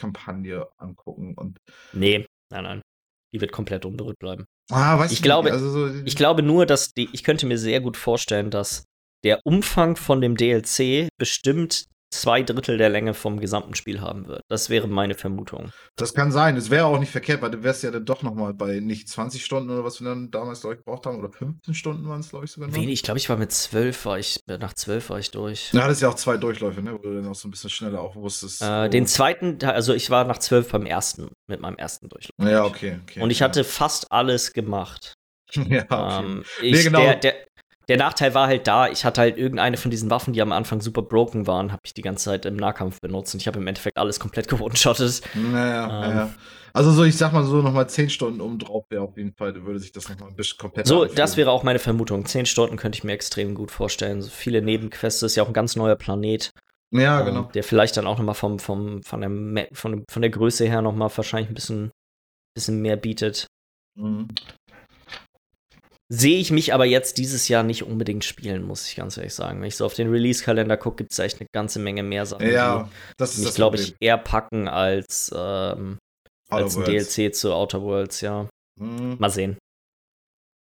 Hauptkampagne 0.00 0.66
angucken. 0.78 1.34
Und 1.36 1.58
Nee, 1.92 2.26
nein, 2.52 2.62
nein. 2.64 2.82
Die 3.34 3.40
wird 3.40 3.52
komplett 3.52 3.84
unberührt 3.84 4.18
bleiben. 4.18 4.46
ah, 4.70 4.98
weiß 4.98 5.10
Ich 5.12 5.18
ich 5.18 5.22
glaube- 5.22 5.46
nicht. 5.50 5.54
Also 5.54 5.70
so, 5.70 6.02
Ich 6.04 6.16
glaube 6.16 6.42
nur, 6.42 6.66
dass 6.66 6.92
die, 6.92 7.08
ich 7.12 7.24
könnte 7.24 7.46
mir 7.46 7.58
sehr 7.58 7.80
gut 7.80 7.96
vorstellen, 7.96 8.50
dass 8.50 8.84
der 9.24 9.40
Umfang 9.44 9.96
von 9.96 10.20
dem 10.20 10.36
DLC 10.36 11.08
bestimmt 11.18 11.86
zwei 12.20 12.42
Drittel 12.42 12.78
der 12.78 12.88
Länge 12.88 13.14
vom 13.14 13.40
gesamten 13.40 13.74
Spiel 13.74 14.00
haben 14.00 14.26
wird. 14.26 14.42
Das 14.48 14.70
wäre 14.70 14.88
meine 14.88 15.14
Vermutung. 15.14 15.70
das 15.96 16.14
kann 16.14 16.32
sein. 16.32 16.56
Es 16.56 16.70
wäre 16.70 16.86
auch 16.86 16.98
nicht 16.98 17.12
verkehrt, 17.12 17.42
weil 17.42 17.50
du 17.50 17.62
wärst 17.62 17.82
ja 17.82 17.90
dann 17.90 18.04
doch 18.04 18.22
noch 18.22 18.34
mal 18.34 18.54
bei 18.54 18.80
nicht 18.80 19.08
20 19.08 19.44
Stunden 19.44 19.70
oder 19.70 19.84
was 19.84 20.00
wir 20.00 20.08
dann 20.08 20.30
damals, 20.30 20.60
glaube 20.60 20.74
ich, 20.74 20.84
gebraucht 20.84 21.06
haben. 21.06 21.18
Oder 21.18 21.30
15 21.30 21.74
Stunden 21.74 22.08
waren 22.08 22.20
es, 22.20 22.30
glaube 22.30 22.44
ich, 22.44 22.50
sogar 22.50 22.68
noch. 22.68 22.76
Wenig, 22.76 22.92
ich 22.92 23.02
glaube, 23.02 23.18
ich 23.18 23.28
war 23.28 23.36
mit 23.36 23.52
zwölf, 23.52 24.04
war 24.04 24.18
ich, 24.18 24.40
nach 24.46 24.74
zwölf 24.74 25.10
war 25.10 25.18
ich 25.18 25.30
durch. 25.30 25.72
Ja, 25.72 25.86
das 25.86 25.96
ist 25.96 26.02
ja 26.02 26.08
auch 26.08 26.14
zwei 26.14 26.36
Durchläufe, 26.36 26.82
ne? 26.82 26.94
wo 26.94 26.98
du 26.98 27.14
dann 27.14 27.26
auch 27.26 27.34
so 27.34 27.48
ein 27.48 27.50
bisschen 27.50 27.70
schneller 27.70 28.00
auch 28.00 28.16
wusstest. 28.16 28.62
Äh, 28.62 28.88
den 28.88 29.06
zweiten, 29.06 29.58
also 29.64 29.94
ich 29.94 30.10
war 30.10 30.24
nach 30.24 30.38
zwölf 30.38 30.70
beim 30.70 30.86
ersten, 30.86 31.30
mit 31.46 31.60
meinem 31.60 31.76
ersten 31.76 32.08
Durchlauf. 32.08 32.34
Ja, 32.38 32.64
okay. 32.64 32.98
okay 33.02 33.22
Und 33.22 33.30
ich 33.30 33.40
ja. 33.40 33.48
hatte 33.48 33.64
fast 33.64 34.12
alles 34.12 34.52
gemacht. 34.52 35.14
ja, 35.54 35.84
okay. 35.84 36.24
Ähm, 36.24 36.44
ich, 36.62 36.84
genau. 36.84 37.00
der, 37.00 37.16
der, 37.16 37.45
der 37.88 37.96
Nachteil 37.98 38.34
war 38.34 38.48
halt 38.48 38.66
da, 38.66 38.88
ich 38.88 39.04
hatte 39.04 39.20
halt 39.20 39.38
irgendeine 39.38 39.76
von 39.76 39.90
diesen 39.90 40.10
Waffen, 40.10 40.32
die 40.32 40.42
am 40.42 40.52
Anfang 40.52 40.80
super 40.80 41.02
broken 41.02 41.46
waren, 41.46 41.70
habe 41.70 41.82
ich 41.84 41.94
die 41.94 42.02
ganze 42.02 42.24
Zeit 42.26 42.44
im 42.46 42.56
Nahkampf 42.56 43.00
benutzt 43.00 43.34
und 43.34 43.40
ich 43.40 43.46
habe 43.46 43.58
im 43.58 43.66
Endeffekt 43.66 43.96
alles 43.96 44.18
komplett 44.20 44.48
gewone-shottet. 44.48 45.22
Naja, 45.34 45.84
Ähm. 45.84 46.14
naja. 46.14 46.34
Also 46.72 46.90
so, 46.92 47.04
ich 47.04 47.16
sag 47.16 47.32
mal 47.32 47.42
so, 47.42 47.62
nochmal 47.62 47.88
10 47.88 48.10
Stunden 48.10 48.42
um 48.42 48.58
drauf 48.58 48.84
wäre 48.90 49.00
auf 49.02 49.16
jeden 49.16 49.32
Fall, 49.32 49.54
da 49.54 49.62
würde 49.64 49.78
sich 49.78 49.92
das 49.92 50.10
nochmal 50.10 50.28
ein 50.28 50.36
bisschen 50.36 50.58
komplett 50.58 50.86
So, 50.86 50.96
anfühlen. 51.02 51.16
das 51.16 51.36
wäre 51.38 51.50
auch 51.50 51.62
meine 51.62 51.78
Vermutung. 51.78 52.26
Zehn 52.26 52.44
Stunden 52.44 52.76
könnte 52.76 52.98
ich 52.98 53.04
mir 53.04 53.12
extrem 53.12 53.54
gut 53.54 53.70
vorstellen. 53.70 54.20
So 54.20 54.28
viele 54.28 54.60
Nebenquests 54.60 55.22
ist 55.22 55.36
ja 55.36 55.42
auch 55.42 55.46
ein 55.48 55.54
ganz 55.54 55.74
neuer 55.74 55.96
Planet, 55.96 56.50
Ja, 56.90 57.20
ähm, 57.20 57.26
genau. 57.26 57.42
der 57.54 57.64
vielleicht 57.64 57.96
dann 57.96 58.06
auch 58.06 58.18
noch 58.18 58.24
mal 58.26 58.34
vom, 58.34 58.58
vom, 58.58 59.02
von, 59.02 59.20
der, 59.22 59.68
von, 59.72 60.04
von 60.10 60.20
der 60.22 60.30
Größe 60.30 60.66
her 60.66 60.82
noch 60.82 60.94
mal 60.94 61.08
wahrscheinlich 61.16 61.48
ein 61.48 61.54
bisschen, 61.54 61.92
bisschen 62.54 62.82
mehr 62.82 62.96
bietet. 62.96 63.46
Mhm. 63.98 64.28
Sehe 66.08 66.38
ich 66.38 66.52
mich 66.52 66.72
aber 66.72 66.84
jetzt 66.84 67.18
dieses 67.18 67.48
Jahr 67.48 67.64
nicht 67.64 67.82
unbedingt 67.82 68.24
spielen, 68.24 68.62
muss 68.62 68.86
ich 68.86 68.94
ganz 68.94 69.16
ehrlich 69.16 69.34
sagen. 69.34 69.60
Wenn 69.60 69.66
ich 69.66 69.76
so 69.76 69.84
auf 69.84 69.94
den 69.94 70.08
Release-Kalender 70.08 70.76
gucke, 70.76 70.98
gibt 70.98 71.12
es 71.12 71.18
echt 71.18 71.40
eine 71.40 71.48
ganze 71.52 71.80
Menge 71.80 72.04
mehr 72.04 72.26
Sachen, 72.26 72.48
Ja, 72.48 72.88
das 73.16 73.34
die 73.34 73.40
ist 73.40 73.46
mich, 73.46 73.54
glaube 73.56 73.76
ich, 73.76 73.96
eher 73.98 74.16
packen 74.16 74.68
als, 74.68 75.32
ähm, 75.36 75.98
als 76.48 76.76
ein. 76.76 76.84
DLC 76.84 77.34
zu 77.34 77.52
Outer 77.52 77.82
Worlds, 77.82 78.20
ja. 78.20 78.48
Mhm. 78.78 79.16
Mal 79.18 79.30
sehen. 79.30 79.58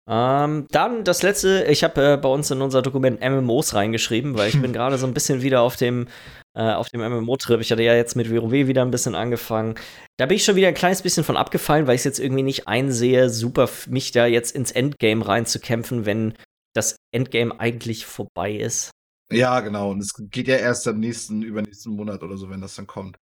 Ähm, 0.08 0.68
dann 0.70 1.04
das 1.04 1.24
letzte, 1.24 1.66
ich 1.66 1.84
habe 1.84 2.14
äh, 2.14 2.18
bei 2.18 2.30
uns 2.30 2.50
in 2.52 2.62
unser 2.62 2.82
Dokument 2.82 3.20
MMOs 3.22 3.74
reingeschrieben, 3.74 4.38
weil 4.38 4.50
ich 4.50 4.62
bin 4.62 4.72
gerade 4.74 4.98
so 4.98 5.08
ein 5.08 5.14
bisschen 5.14 5.42
wieder 5.42 5.62
auf 5.62 5.76
dem, 5.76 6.08
äh, 6.56 6.74
auf 6.74 6.90
dem 6.90 7.02
MMO-Trip. 7.02 7.60
Ich 7.62 7.72
hatte 7.72 7.84
ja 7.84 7.94
jetzt 7.96 8.16
mit 8.16 8.32
WoW 8.32 8.52
wieder 8.52 8.82
ein 8.84 8.92
bisschen 8.92 9.16
angefangen. 9.16 9.76
Da 10.18 10.26
bin 10.26 10.38
ich 10.38 10.46
schon 10.46 10.56
wieder 10.56 10.70
ein 10.70 10.74
kleines 10.74 11.02
bisschen 11.02 11.24
von 11.24 11.38
abgefallen, 11.38 11.88
weil 11.88 11.96
ich 11.96 12.02
es 12.02 12.06
jetzt 12.06 12.20
irgendwie 12.20 12.44
nicht 12.44 12.68
einsehe, 12.68 13.30
super 13.30 13.70
mich 13.88 14.12
da 14.12 14.26
jetzt 14.26 14.56
ins 14.56 14.72
Endgame 14.72 15.28
reinzukämpfen, 15.28 16.06
wenn 16.06 16.34
das 16.74 16.96
Endgame 17.14 17.60
eigentlich 17.60 18.06
vorbei 18.06 18.54
ist. 18.54 18.92
Ja, 19.32 19.60
genau. 19.62 19.92
Und 19.92 20.02
es 20.02 20.12
geht 20.30 20.48
ja 20.48 20.58
erst 20.58 20.88
am 20.88 21.00
nächsten, 21.00 21.42
übernächsten 21.42 21.94
Monat 21.96 22.22
oder 22.24 22.38
so, 22.38 22.50
wenn 22.50 22.62
das 22.62 22.76
dann 22.76 22.88
kommt. 22.88 23.18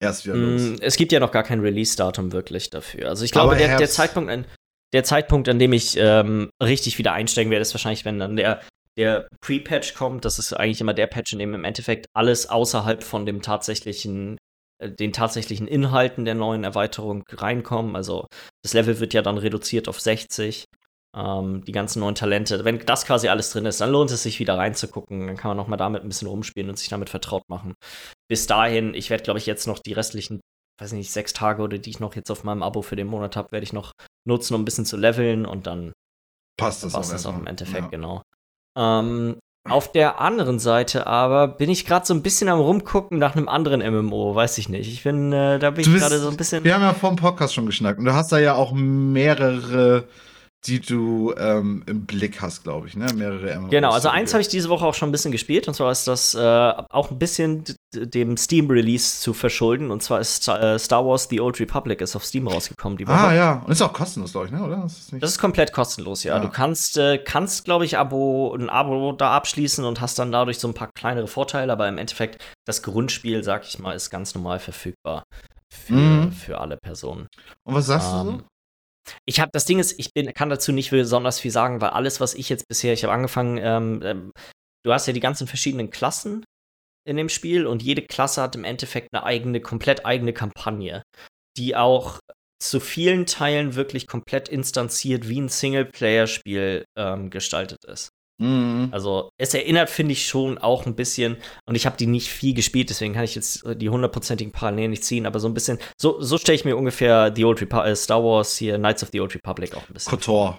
Erst 0.00 0.26
wieder 0.26 0.34
Mm, 0.34 0.70
los. 0.72 0.78
es 0.80 0.96
gibt 0.96 1.12
ja 1.12 1.20
noch 1.20 1.30
gar 1.30 1.44
kein 1.44 1.60
Release-Datum 1.60 2.32
wirklich 2.32 2.70
dafür. 2.70 3.08
Also 3.08 3.24
ich 3.24 3.30
glaube, 3.30 3.56
der, 3.56 3.78
der. 3.78 3.88
Zeitpunkt, 3.88 4.30
an, 4.30 4.44
der 4.92 5.04
Zeitpunkt, 5.04 5.48
an 5.48 5.58
dem 5.60 5.72
ich 5.72 5.96
ähm, 5.96 6.50
richtig 6.62 6.98
wieder 6.98 7.12
einsteigen 7.12 7.50
werde, 7.52 7.62
ist 7.62 7.72
wahrscheinlich, 7.72 8.04
wenn 8.04 8.18
dann 8.18 8.36
der, 8.36 8.60
der 8.98 9.26
Pre-Patch 9.40 9.94
kommt. 9.94 10.24
Das 10.24 10.38
ist 10.38 10.52
eigentlich 10.52 10.80
immer 10.80 10.94
der 10.94 11.06
Patch, 11.06 11.32
in 11.32 11.38
dem 11.38 11.54
im 11.54 11.64
Endeffekt 11.64 12.06
alles 12.14 12.48
außerhalb 12.48 13.02
von 13.02 13.26
dem 13.26 13.42
tatsächlichen, 13.42 14.38
äh, 14.78 14.90
den 14.90 15.12
tatsächlichen 15.12 15.66
Inhalten 15.66 16.24
der 16.24 16.34
neuen 16.34 16.64
Erweiterung 16.64 17.24
reinkommen. 17.30 17.96
Also 17.96 18.26
das 18.62 18.74
Level 18.74 19.00
wird 19.00 19.14
ja 19.14 19.22
dann 19.22 19.38
reduziert 19.38 19.88
auf 19.88 20.00
60. 20.00 20.64
Ähm, 21.14 21.62
die 21.66 21.72
ganzen 21.72 22.00
neuen 22.00 22.14
Talente. 22.14 22.64
Wenn 22.64 22.78
das 22.86 23.04
quasi 23.04 23.28
alles 23.28 23.50
drin 23.50 23.66
ist, 23.66 23.82
dann 23.82 23.90
lohnt 23.90 24.10
es 24.10 24.22
sich 24.22 24.38
wieder 24.38 24.56
reinzugucken. 24.56 25.26
Dann 25.26 25.36
kann 25.36 25.50
man 25.50 25.58
noch 25.58 25.66
mal 25.68 25.76
damit 25.76 26.02
ein 26.02 26.08
bisschen 26.08 26.28
rumspielen 26.28 26.70
und 26.70 26.78
sich 26.78 26.88
damit 26.88 27.10
vertraut 27.10 27.42
machen. 27.50 27.74
Bis 28.30 28.46
dahin, 28.46 28.94
ich 28.94 29.10
werde, 29.10 29.22
glaube 29.22 29.38
ich, 29.38 29.44
jetzt 29.44 29.66
noch 29.66 29.78
die 29.78 29.92
restlichen, 29.92 30.40
weiß 30.80 30.92
nicht, 30.92 31.12
sechs 31.12 31.34
Tage 31.34 31.62
oder 31.62 31.76
die 31.76 31.90
ich 31.90 32.00
noch 32.00 32.16
jetzt 32.16 32.30
auf 32.30 32.44
meinem 32.44 32.62
Abo 32.62 32.80
für 32.80 32.96
den 32.96 33.08
Monat 33.08 33.36
habe, 33.36 33.52
werde 33.52 33.64
ich 33.64 33.74
noch 33.74 33.92
nutzen, 34.26 34.54
um 34.54 34.62
ein 34.62 34.64
bisschen 34.64 34.86
zu 34.86 34.96
leveln 34.96 35.44
und 35.44 35.66
dann 35.66 35.92
Passt 36.58 36.82
das 36.82 36.94
auch 36.94 37.00
das 37.06 37.26
auch 37.26 37.36
im 37.36 37.46
Endeffekt, 37.46 37.84
Ja. 37.84 37.88
genau. 37.88 38.22
Ähm, 38.76 39.36
auf 39.68 39.92
der 39.92 40.20
anderen 40.20 40.58
Seite 40.58 41.06
aber 41.06 41.46
bin 41.46 41.70
ich 41.70 41.86
gerade 41.86 42.04
so 42.04 42.12
ein 42.14 42.22
bisschen 42.22 42.48
am 42.48 42.58
rumgucken 42.58 43.18
nach 43.18 43.36
einem 43.36 43.48
anderen 43.48 43.80
MMO, 43.80 44.34
weiß 44.34 44.58
ich 44.58 44.68
nicht. 44.68 44.88
Ich 44.92 45.04
bin, 45.04 45.32
äh, 45.32 45.58
da 45.60 45.70
bin 45.70 45.84
Du 45.84 45.90
ich 45.90 45.94
bist- 45.94 46.08
gerade 46.08 46.18
so 46.20 46.28
ein 46.30 46.36
bisschen. 46.36 46.64
Wir 46.64 46.74
haben 46.74 46.82
ja 46.82 46.94
vor 46.94 47.10
dem 47.10 47.16
Podcast 47.16 47.54
schon 47.54 47.66
geschnackt 47.66 47.98
und 48.00 48.04
du 48.06 48.12
hast 48.14 48.32
da 48.32 48.38
ja 48.38 48.54
auch 48.54 48.72
mehrere 48.72 50.04
die 50.66 50.80
du 50.80 51.34
ähm, 51.36 51.82
im 51.86 52.06
Blick 52.06 52.40
hast, 52.40 52.62
glaube 52.62 52.86
ich, 52.86 52.96
ne? 52.96 53.06
Mehrere 53.14 53.58
MMOs. 53.58 53.70
Genau, 53.70 53.90
also 53.90 54.08
eins 54.08 54.32
habe 54.32 54.42
ich 54.42 54.48
diese 54.48 54.68
Woche 54.68 54.84
auch 54.86 54.94
schon 54.94 55.08
ein 55.08 55.12
bisschen 55.12 55.32
gespielt 55.32 55.66
und 55.66 55.74
zwar 55.74 55.90
ist 55.90 56.06
das 56.06 56.34
äh, 56.34 56.72
auch 56.90 57.10
ein 57.10 57.18
bisschen 57.18 57.64
dem 57.92 58.36
Steam-Release 58.36 59.20
zu 59.20 59.34
verschulden 59.34 59.90
und 59.90 60.04
zwar 60.04 60.20
ist 60.20 60.46
äh, 60.46 60.78
Star 60.78 61.04
Wars 61.04 61.26
The 61.28 61.40
Old 61.40 61.58
Republic 61.58 62.00
ist 62.00 62.14
auf 62.14 62.24
Steam 62.24 62.46
rausgekommen 62.46 62.96
die 62.96 63.08
Woche. 63.08 63.16
Ah 63.16 63.34
ja, 63.34 63.62
und 63.64 63.72
ist 63.72 63.82
auch 63.82 63.92
kostenlos, 63.92 64.32
glaube 64.32 64.46
ich, 64.46 64.52
ne? 64.52 64.62
oder? 64.62 64.76
Das 64.82 64.98
ist, 64.98 65.12
das 65.20 65.30
ist 65.32 65.38
komplett 65.38 65.72
kostenlos, 65.72 66.22
ja. 66.22 66.36
ja. 66.36 66.40
Du 66.40 66.48
kannst, 66.48 66.96
äh, 66.96 67.18
kannst 67.18 67.64
glaube 67.64 67.84
ich, 67.84 67.98
Abo, 67.98 68.54
ein 68.54 68.70
Abo 68.70 69.12
da 69.12 69.32
abschließen 69.32 69.84
und 69.84 70.00
hast 70.00 70.18
dann 70.20 70.30
dadurch 70.30 70.58
so 70.60 70.68
ein 70.68 70.74
paar 70.74 70.90
kleinere 70.94 71.26
Vorteile, 71.26 71.72
aber 71.72 71.88
im 71.88 71.98
Endeffekt 71.98 72.40
das 72.66 72.82
Grundspiel, 72.82 73.42
sag 73.42 73.66
ich 73.66 73.80
mal, 73.80 73.94
ist 73.94 74.10
ganz 74.10 74.34
normal 74.36 74.60
verfügbar 74.60 75.24
für, 75.72 75.92
mhm. 75.94 76.32
für 76.32 76.60
alle 76.60 76.76
Personen. 76.76 77.26
Und 77.64 77.74
was 77.74 77.86
sagst 77.86 78.12
ähm, 78.12 78.26
du 78.26 78.32
so? 78.38 78.44
Ich 79.26 79.40
habe 79.40 79.50
das 79.52 79.64
Ding 79.64 79.78
ist, 79.78 79.98
ich 79.98 80.12
bin, 80.12 80.32
kann 80.32 80.50
dazu 80.50 80.72
nicht 80.72 80.90
besonders 80.90 81.40
viel 81.40 81.50
sagen, 81.50 81.80
weil 81.80 81.90
alles, 81.90 82.20
was 82.20 82.34
ich 82.34 82.48
jetzt 82.48 82.68
bisher, 82.68 82.92
ich 82.92 83.04
habe 83.04 83.12
angefangen, 83.12 83.58
ähm, 83.58 84.00
ähm, 84.04 84.32
du 84.84 84.92
hast 84.92 85.06
ja 85.06 85.12
die 85.12 85.20
ganzen 85.20 85.46
verschiedenen 85.46 85.90
Klassen 85.90 86.44
in 87.04 87.16
dem 87.16 87.28
Spiel 87.28 87.66
und 87.66 87.82
jede 87.82 88.02
Klasse 88.02 88.42
hat 88.42 88.54
im 88.54 88.64
Endeffekt 88.64 89.08
eine 89.12 89.24
eigene, 89.24 89.60
komplett 89.60 90.06
eigene 90.06 90.32
Kampagne, 90.32 91.02
die 91.56 91.74
auch 91.74 92.20
zu 92.62 92.78
vielen 92.78 93.26
Teilen 93.26 93.74
wirklich 93.74 94.06
komplett 94.06 94.48
instanziert 94.48 95.28
wie 95.28 95.40
ein 95.40 95.48
Singleplayer-Spiel 95.48 96.84
ähm, 96.96 97.30
gestaltet 97.30 97.84
ist. 97.84 98.10
Mhm. 98.42 98.88
Also 98.90 99.30
es 99.38 99.54
erinnert, 99.54 99.88
finde 99.88 100.12
ich, 100.12 100.26
schon 100.26 100.58
auch 100.58 100.86
ein 100.86 100.96
bisschen, 100.96 101.36
und 101.66 101.76
ich 101.76 101.86
habe 101.86 101.96
die 101.96 102.06
nicht 102.06 102.28
viel 102.28 102.54
gespielt, 102.54 102.90
deswegen 102.90 103.14
kann 103.14 103.24
ich 103.24 103.34
jetzt 103.34 103.64
die 103.76 103.88
hundertprozentigen 103.88 104.52
Parallelen 104.52 104.90
nicht 104.90 105.04
ziehen, 105.04 105.26
aber 105.26 105.38
so 105.38 105.48
ein 105.48 105.54
bisschen, 105.54 105.78
so, 105.96 106.20
so 106.20 106.38
stelle 106.38 106.56
ich 106.56 106.64
mir 106.64 106.76
ungefähr 106.76 107.32
The 107.34 107.44
Old 107.44 107.60
Repu 107.60 107.78
äh, 107.78 107.94
Star 107.94 108.22
Wars 108.22 108.56
hier, 108.56 108.78
Knights 108.78 109.02
of 109.02 109.10
the 109.12 109.20
Old 109.20 109.34
Republic 109.34 109.76
auch 109.76 109.88
ein 109.88 109.94
bisschen. 109.94 110.10
Kotor. 110.10 110.58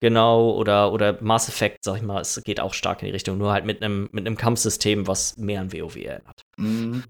Genau, 0.00 0.52
oder, 0.52 0.92
oder 0.92 1.18
Mass 1.22 1.48
Effect, 1.48 1.78
sag 1.82 1.96
ich 1.96 2.02
mal, 2.02 2.20
es 2.20 2.40
geht 2.44 2.60
auch 2.60 2.74
stark 2.74 3.02
in 3.02 3.06
die 3.06 3.12
Richtung, 3.12 3.38
nur 3.38 3.52
halt 3.52 3.64
mit 3.64 3.82
einem 3.82 4.08
mit 4.12 4.38
Kampfsystem, 4.38 5.08
was 5.08 5.36
mehr 5.38 5.60
an 5.60 5.72
WoW 5.72 5.96
erinnert. 5.96 6.42
Mhm. 6.56 7.02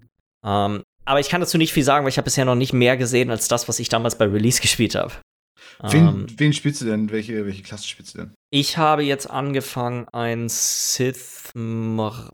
Ähm, 0.43 0.83
aber 1.05 1.19
ich 1.19 1.29
kann 1.29 1.41
dazu 1.41 1.57
nicht 1.57 1.73
viel 1.73 1.83
sagen, 1.83 2.05
weil 2.05 2.09
ich 2.09 2.17
habe 2.17 2.25
bisher 2.25 2.45
noch 2.45 2.55
nicht 2.55 2.73
mehr 2.73 2.97
gesehen 2.97 3.29
als 3.29 3.47
das, 3.47 3.67
was 3.67 3.79
ich 3.79 3.89
damals 3.89 4.17
bei 4.17 4.25
Release 4.25 4.61
gespielt 4.61 4.95
habe. 4.95 5.13
Wen, 5.81 6.07
ähm, 6.07 6.27
wen 6.37 6.53
spielst 6.53 6.81
du 6.81 6.85
denn? 6.85 7.09
Welche, 7.11 7.45
welche 7.45 7.63
Klasse 7.63 7.87
spielst 7.87 8.13
du 8.13 8.19
denn? 8.19 8.33
Ich 8.51 8.77
habe 8.77 9.03
jetzt 9.03 9.29
angefangen, 9.29 10.07
ein 10.09 10.49
Sith 10.49 11.51
Mar 11.53 12.31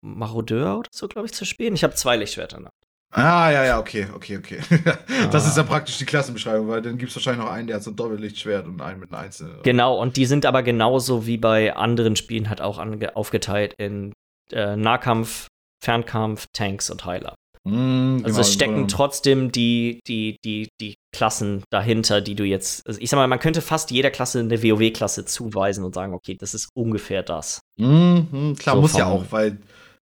Marodeur 0.00 0.78
oder 0.78 0.88
so, 0.92 1.08
glaube 1.08 1.26
ich, 1.26 1.32
zu 1.32 1.44
spielen. 1.44 1.74
Ich 1.74 1.84
habe 1.84 1.94
zwei 1.94 2.16
Lichtschwerter. 2.16 2.60
Ne? 2.60 2.70
Ah, 3.12 3.50
ja, 3.50 3.64
ja, 3.64 3.78
okay, 3.80 4.06
okay, 4.14 4.38
okay. 4.38 4.60
das 5.32 5.44
ah. 5.44 5.48
ist 5.48 5.56
ja 5.56 5.62
praktisch 5.64 5.98
die 5.98 6.06
Klassenbeschreibung, 6.06 6.68
weil 6.68 6.80
dann 6.80 6.96
gibt 6.96 7.10
es 7.10 7.16
wahrscheinlich 7.16 7.44
noch 7.44 7.50
einen, 7.50 7.66
der 7.66 7.76
hat 7.76 7.82
so 7.82 7.90
ein 7.90 7.96
Doppellichtschwert 7.96 8.66
und 8.66 8.80
einen 8.80 9.00
mit 9.00 9.12
einem 9.12 9.24
Einzel. 9.24 9.58
Genau, 9.64 10.00
und 10.00 10.16
die 10.16 10.26
sind 10.26 10.46
aber 10.46 10.62
genauso 10.62 11.26
wie 11.26 11.36
bei 11.36 11.74
anderen 11.74 12.14
Spielen 12.14 12.48
halt 12.48 12.60
auch 12.60 12.80
aufgeteilt 13.14 13.74
in 13.78 14.12
äh, 14.52 14.76
Nahkampf, 14.76 15.48
Fernkampf, 15.82 16.46
Tanks 16.52 16.88
und 16.88 17.04
Heiler. 17.04 17.34
Mm, 17.68 18.22
also 18.24 18.40
es 18.40 18.52
stecken 18.52 18.74
genau. 18.74 18.86
trotzdem 18.86 19.52
die, 19.52 20.00
die, 20.06 20.36
die, 20.44 20.68
die 20.80 20.94
Klassen 21.14 21.62
dahinter, 21.70 22.20
die 22.20 22.34
du 22.34 22.44
jetzt. 22.44 22.86
Also 22.86 23.00
ich 23.00 23.10
sag 23.10 23.18
mal, 23.18 23.26
man 23.26 23.38
könnte 23.38 23.60
fast 23.60 23.90
jeder 23.90 24.10
Klasse 24.10 24.40
eine 24.40 24.62
WoW-Klasse 24.62 25.24
zuweisen 25.26 25.84
und 25.84 25.94
sagen, 25.94 26.14
okay, 26.14 26.36
das 26.38 26.54
ist 26.54 26.68
ungefähr 26.74 27.22
das. 27.22 27.60
Mm, 27.78 28.54
klar, 28.54 28.76
so 28.76 28.80
muss 28.80 28.96
ja 28.96 29.06
auch, 29.06 29.24
weil 29.30 29.58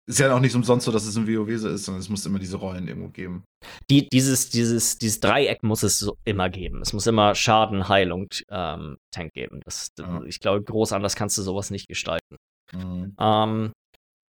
ist 0.08 0.20
ja 0.20 0.32
auch 0.32 0.40
nicht 0.40 0.54
umsonst 0.54 0.86
so, 0.86 0.92
dass 0.92 1.04
es 1.04 1.16
ein 1.16 1.26
WoW 1.26 1.58
so 1.58 1.68
ist, 1.68 1.84
sondern 1.84 2.00
es 2.00 2.08
muss 2.08 2.24
immer 2.26 2.38
diese 2.38 2.58
Rollen 2.58 2.86
irgendwo 2.86 3.08
geben. 3.08 3.42
Die, 3.90 4.08
dieses, 4.08 4.50
dieses, 4.50 4.98
dieses 4.98 5.18
Dreieck 5.18 5.64
muss 5.64 5.82
es 5.82 5.98
so 5.98 6.16
immer 6.24 6.48
geben. 6.48 6.80
Es 6.80 6.92
muss 6.92 7.08
immer 7.08 7.34
Schaden, 7.34 7.88
Heilung, 7.88 8.28
ähm, 8.48 8.98
Tank 9.10 9.32
geben. 9.32 9.60
Das, 9.64 9.88
ja. 9.98 10.22
Ich 10.22 10.38
glaube, 10.38 10.62
groß 10.62 10.92
anders 10.92 11.16
kannst 11.16 11.36
du 11.38 11.42
sowas 11.42 11.70
nicht 11.70 11.88
gestalten. 11.88 12.36
Mhm. 12.72 13.16
Ähm, 13.18 13.72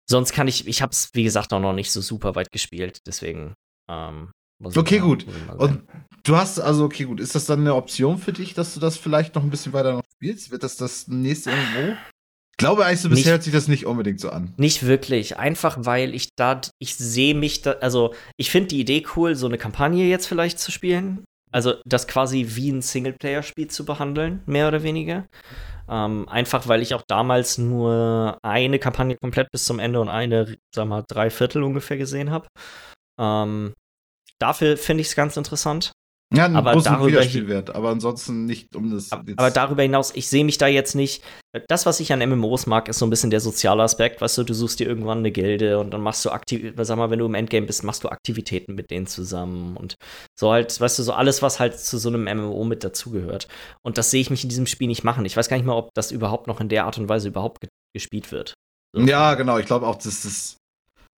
sonst 0.08 0.32
kann 0.32 0.48
ich, 0.48 0.66
ich 0.66 0.82
habe 0.82 0.92
es, 0.92 1.10
wie 1.12 1.24
gesagt, 1.24 1.52
auch 1.52 1.60
noch 1.60 1.72
nicht 1.72 1.90
so 1.90 2.00
super 2.00 2.34
weit 2.34 2.52
gespielt, 2.52 3.00
deswegen. 3.06 3.54
Ähm, 3.90 4.30
okay, 4.62 5.00
mal, 5.00 5.06
gut. 5.06 5.26
Und 5.58 5.82
du 6.24 6.36
hast, 6.36 6.58
also, 6.58 6.84
okay, 6.84 7.04
gut. 7.04 7.20
Ist 7.20 7.34
das 7.34 7.46
dann 7.46 7.60
eine 7.60 7.74
Option 7.74 8.18
für 8.18 8.32
dich, 8.32 8.54
dass 8.54 8.74
du 8.74 8.80
das 8.80 8.96
vielleicht 8.96 9.34
noch 9.34 9.42
ein 9.42 9.50
bisschen 9.50 9.72
weiter 9.72 9.92
noch 9.92 10.02
spielst? 10.14 10.50
Wird 10.50 10.62
das 10.62 10.76
das 10.76 11.08
nächste 11.08 11.50
irgendwo? 11.50 11.96
Ich 12.58 12.58
glaube 12.58 12.86
eigentlich 12.86 13.00
so 13.02 13.10
bisher 13.10 13.24
nicht, 13.24 13.30
hört 13.32 13.42
sich 13.42 13.52
das 13.52 13.68
nicht 13.68 13.84
unbedingt 13.84 14.18
so 14.18 14.30
an. 14.30 14.54
Nicht 14.56 14.86
wirklich. 14.86 15.36
Einfach 15.36 15.76
weil 15.80 16.14
ich 16.14 16.30
da, 16.36 16.62
ich 16.78 16.96
sehe 16.96 17.34
mich 17.34 17.60
da, 17.60 17.72
also 17.72 18.14
ich 18.38 18.50
finde 18.50 18.68
die 18.68 18.80
Idee 18.80 19.04
cool, 19.14 19.34
so 19.34 19.46
eine 19.46 19.58
Kampagne 19.58 20.08
jetzt 20.08 20.26
vielleicht 20.26 20.58
zu 20.58 20.72
spielen. 20.72 21.22
Also 21.52 21.74
das 21.84 22.08
quasi 22.08 22.46
wie 22.50 22.70
ein 22.70 22.80
Singleplayer-Spiel 22.80 23.68
zu 23.68 23.84
behandeln, 23.84 24.42
mehr 24.46 24.68
oder 24.68 24.82
weniger. 24.82 25.26
Ähm, 25.88 26.28
einfach 26.28 26.66
weil 26.68 26.82
ich 26.82 26.94
auch 26.94 27.02
damals 27.06 27.58
nur 27.58 28.38
eine 28.42 28.78
Kampagne 28.78 29.16
komplett 29.16 29.50
bis 29.52 29.64
zum 29.64 29.78
Ende 29.78 30.00
und 30.00 30.08
eine, 30.08 30.56
sag 30.74 30.88
mal, 30.88 31.04
drei 31.06 31.30
Viertel 31.30 31.62
ungefähr 31.62 31.96
gesehen 31.96 32.30
habe. 32.30 32.48
Ähm, 33.18 33.74
dafür 34.38 34.76
finde 34.76 35.02
ich 35.02 35.08
es 35.08 35.16
ganz 35.16 35.36
interessant. 35.36 35.92
Ja, 36.34 36.46
einen 36.46 36.56
aber 36.56 36.72
großen 36.72 36.92
darüber 36.92 37.06
Wiederspielwert, 37.06 37.74
aber 37.74 37.90
ansonsten 37.90 38.46
nicht 38.46 38.74
um 38.74 38.90
das. 38.90 39.12
Aber 39.12 39.50
darüber 39.50 39.82
hinaus, 39.82 40.12
ich 40.14 40.28
sehe 40.28 40.44
mich 40.44 40.58
da 40.58 40.66
jetzt 40.66 40.96
nicht. 40.96 41.22
Das, 41.68 41.86
was 41.86 42.00
ich 42.00 42.12
an 42.12 42.18
MMOs 42.18 42.66
mag, 42.66 42.88
ist 42.88 42.98
so 42.98 43.06
ein 43.06 43.10
bisschen 43.10 43.30
der 43.30 43.38
soziale 43.38 43.84
Aspekt. 43.84 44.20
Weißt 44.20 44.36
du, 44.36 44.42
du 44.42 44.52
suchst 44.52 44.80
dir 44.80 44.88
irgendwann 44.88 45.18
eine 45.18 45.30
Gilde 45.30 45.78
und 45.78 45.92
dann 45.92 46.00
machst 46.00 46.24
du 46.24 46.30
aktiv, 46.30 46.74
sag 46.76 46.98
mal, 46.98 47.10
wenn 47.10 47.20
du 47.20 47.26
im 47.26 47.34
Endgame 47.34 47.66
bist, 47.66 47.84
machst 47.84 48.02
du 48.02 48.08
Aktivitäten 48.08 48.74
mit 48.74 48.90
denen 48.90 49.06
zusammen 49.06 49.76
und 49.76 49.94
so 50.38 50.50
halt, 50.50 50.80
weißt 50.80 50.98
du, 50.98 51.04
so 51.04 51.12
alles, 51.12 51.42
was 51.42 51.60
halt 51.60 51.78
zu 51.78 51.96
so 51.96 52.08
einem 52.08 52.24
MMO 52.24 52.64
mit 52.64 52.82
dazugehört. 52.82 53.46
Und 53.84 53.96
das 53.96 54.10
sehe 54.10 54.20
ich 54.20 54.30
mich 54.30 54.42
in 54.42 54.48
diesem 54.48 54.66
Spiel 54.66 54.88
nicht 54.88 55.04
machen. 55.04 55.24
Ich 55.24 55.36
weiß 55.36 55.48
gar 55.48 55.56
nicht 55.56 55.66
mal, 55.66 55.76
ob 55.76 55.90
das 55.94 56.10
überhaupt 56.10 56.48
noch 56.48 56.60
in 56.60 56.68
der 56.68 56.86
Art 56.86 56.98
und 56.98 57.08
Weise 57.08 57.28
überhaupt 57.28 57.68
gespielt 57.94 58.32
wird. 58.32 58.54
So. 58.96 59.02
Ja, 59.02 59.34
genau. 59.34 59.58
Ich 59.58 59.66
glaube 59.66 59.86
auch, 59.86 59.96
dass 59.96 60.22
das 60.22 60.56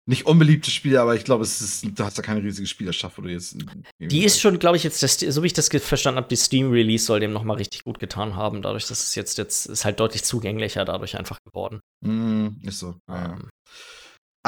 nicht 0.08 0.26
unbeliebtes 0.26 0.74
Spiel, 0.74 0.98
aber 0.98 1.16
ich 1.16 1.26
glaube, 1.26 1.44
es 1.44 1.62
ist, 1.62 1.86
du 2.00 2.04
hast 2.04 2.18
da 2.18 2.22
keine 2.22 2.42
riesige 2.42 2.66
Spielerschaft, 2.66 3.18
wo 3.18 3.22
du 3.24 3.30
jetzt. 3.30 3.58
Die 4.00 4.24
ist 4.24 4.40
schon, 4.40 4.58
glaube 4.58 4.78
ich, 4.78 4.84
jetzt, 4.84 5.04
das, 5.04 5.20
so 5.20 5.44
wie 5.44 5.48
ich 5.48 5.54
das 5.54 5.68
verstanden 5.68 6.18
habe, 6.18 6.30
die 6.30 6.38
Steam-Release 6.38 7.06
soll 7.06 7.20
dem 7.20 7.34
nochmal 7.34 7.58
richtig 7.58 7.84
gut 7.84 8.00
getan 8.00 8.36
haben. 8.36 8.62
Dadurch, 8.62 8.88
dass 8.88 9.04
es 9.04 9.16
jetzt, 9.16 9.38
jetzt 9.38 9.66
ist 9.66 9.84
halt 9.84 10.00
deutlich 10.00 10.24
zugänglicher 10.24 10.86
dadurch 10.86 11.18
einfach 11.18 11.40
geworden. 11.44 11.82
Mm, 12.02 12.48
ist 12.64 12.80
so. 12.80 12.96
Ja, 13.10 13.16
ja. 13.16 13.38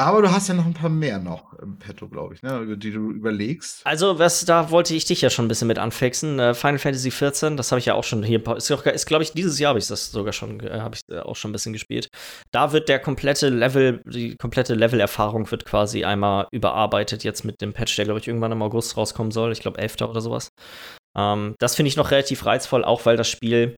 Aber 0.06 0.22
du 0.22 0.30
hast 0.30 0.48
ja 0.48 0.54
noch 0.54 0.66
ein 0.66 0.74
paar 0.74 0.90
mehr 0.90 1.18
noch 1.18 1.52
im 1.54 1.78
Petto, 1.78 2.08
glaube 2.08 2.34
ich, 2.34 2.42
ne, 2.42 2.76
die 2.76 2.90
du 2.90 3.10
überlegst. 3.10 3.84
Also, 3.84 4.18
was, 4.18 4.44
da 4.44 4.70
wollte 4.70 4.94
ich 4.94 5.04
dich 5.04 5.20
ja 5.20 5.30
schon 5.30 5.44
ein 5.44 5.48
bisschen 5.48 5.68
mit 5.68 5.78
anfixen. 5.78 6.38
Äh, 6.38 6.54
Final 6.54 6.78
Fantasy 6.78 7.10
XIV, 7.10 7.56
das 7.56 7.70
habe 7.70 7.78
ich 7.78 7.86
ja 7.86 7.94
auch 7.94 8.04
schon 8.04 8.22
hier. 8.22 8.44
Ist, 8.56 8.70
ist 8.70 9.06
glaube 9.06 9.22
ich, 9.22 9.32
dieses 9.32 9.58
Jahr 9.58 9.70
habe 9.70 9.78
ich 9.78 9.86
das 9.86 10.10
sogar 10.10 10.32
schon, 10.32 10.62
habe 10.62 10.96
ich 10.96 11.02
äh, 11.14 11.20
auch 11.20 11.36
schon 11.36 11.50
ein 11.50 11.52
bisschen 11.52 11.72
gespielt. 11.72 12.08
Da 12.50 12.72
wird 12.72 12.88
der 12.88 12.98
komplette 12.98 13.48
Level, 13.48 14.02
die 14.06 14.36
komplette 14.36 14.74
Level-Erfahrung 14.74 15.50
wird 15.50 15.64
quasi 15.64 16.04
einmal 16.04 16.48
überarbeitet, 16.50 17.24
jetzt 17.24 17.44
mit 17.44 17.60
dem 17.60 17.72
Patch, 17.72 17.94
der, 17.96 18.04
glaube 18.04 18.20
ich, 18.20 18.28
irgendwann 18.28 18.52
im 18.52 18.62
August 18.62 18.96
rauskommen 18.96 19.32
soll. 19.32 19.52
Ich 19.52 19.60
glaube, 19.60 19.78
11. 19.78 20.02
oder 20.02 20.20
sowas. 20.20 20.48
Ähm, 21.16 21.54
das 21.58 21.76
finde 21.76 21.88
ich 21.88 21.96
noch 21.96 22.10
relativ 22.10 22.46
reizvoll, 22.46 22.84
auch 22.84 23.04
weil 23.06 23.16
das 23.16 23.28
Spiel, 23.28 23.76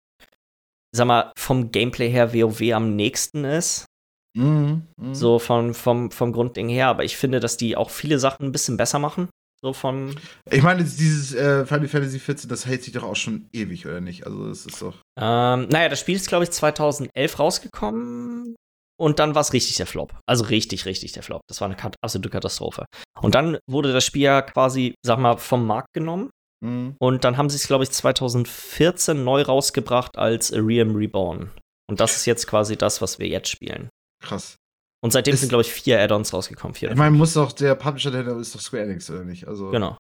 sag 0.95 1.07
mal, 1.07 1.33
vom 1.37 1.73
Gameplay 1.73 2.11
her 2.11 2.35
WoW 2.35 2.73
am 2.73 2.95
nächsten 2.97 3.45
ist. 3.45 3.87
Mhm, 4.35 4.87
mh. 4.97 5.15
So 5.15 5.39
vom, 5.39 5.75
vom, 5.75 6.11
vom 6.11 6.33
Grundding 6.33 6.69
her. 6.69 6.89
Aber 6.89 7.05
ich 7.05 7.17
finde, 7.17 7.41
dass 7.41 7.57
die 7.57 7.77
auch 7.77 7.91
viele 7.91 8.19
Sachen 8.19 8.47
ein 8.47 8.53
bisschen 8.53 8.77
besser 8.77 8.99
machen. 8.99 9.29
So 9.61 9.73
von. 9.73 10.17
Ich 10.51 10.63
meine, 10.63 10.83
dieses 10.83 11.35
äh, 11.35 11.65
Final 11.65 11.87
Fantasy 11.87 12.19
XIV, 12.19 12.49
das 12.49 12.67
hält 12.67 12.83
sich 12.83 12.93
doch 12.93 13.05
auch 13.05 13.17
schon 13.17 13.49
ewig, 13.53 13.87
oder 13.87 14.01
nicht? 14.01 14.27
Also, 14.27 14.49
das 14.49 14.67
ist 14.67 14.83
doch. 14.83 14.97
Ähm, 15.19 15.69
naja, 15.69 15.89
das 15.89 16.01
Spiel 16.01 16.17
ist, 16.17 16.29
glaube 16.29 16.45
ich, 16.45 16.51
2011 16.51 17.39
rausgekommen. 17.39 18.57
Und 19.01 19.19
dann 19.19 19.35
war 19.35 19.41
es 19.41 19.53
richtig 19.53 19.77
der 19.77 19.87
Flop. 19.87 20.15
Also 20.29 20.45
richtig, 20.45 20.87
richtig 20.87 21.13
der 21.13 21.25
Flop. 21.25 21.41
Das 21.49 21.61
war 21.61 21.69
eine 21.69 21.77
absolute 22.03 22.31
Katastrophe. 22.31 22.85
Und 23.21 23.35
dann 23.35 23.59
wurde 23.69 23.93
das 23.93 24.05
Spiel 24.05 24.23
ja 24.23 24.43
quasi, 24.43 24.95
sag 25.05 25.19
mal, 25.19 25.39
vom 25.39 25.67
Markt 25.67 25.93
genommen. 25.93 26.31
Mhm. 26.63 26.95
Und 27.01 27.25
dann 27.25 27.37
haben 27.37 27.51
sie 27.51 27.57
es, 27.57 27.67
glaube 27.67 27.85
ich, 27.85 27.91
2014 27.91 29.25
neu 29.25 29.43
rausgebracht 29.43 30.17
als 30.17 30.53
Realm 30.53 30.95
Reborn. 30.95 31.51
Und 31.91 31.99
das 31.99 32.15
ist 32.17 32.27
jetzt 32.27 32.47
quasi 32.47 32.77
das, 32.77 33.03
was 33.03 33.19
wir 33.19 33.27
jetzt 33.27 33.49
spielen. 33.49 33.89
Krass. 34.23 34.57
Und 35.03 35.13
seitdem 35.13 35.35
ist, 35.35 35.41
sind, 35.41 35.49
glaube 35.49 35.63
ich, 35.63 35.73
vier 35.73 36.01
Add-ons 36.01 36.33
rausgekommen. 36.33 36.75
Vier 36.75 36.91
ich 36.91 36.97
meine, 36.97 37.17
muss 37.17 37.35
doch 37.35 37.53
der 37.53 37.75
Publisher 37.75 38.11
der 38.11 38.37
ist 38.39 38.55
doch 38.55 38.61
Square 38.61 38.85
Enix, 38.85 39.11
oder 39.11 39.25
nicht? 39.25 39.49
Also, 39.49 39.71
genau. 39.71 39.99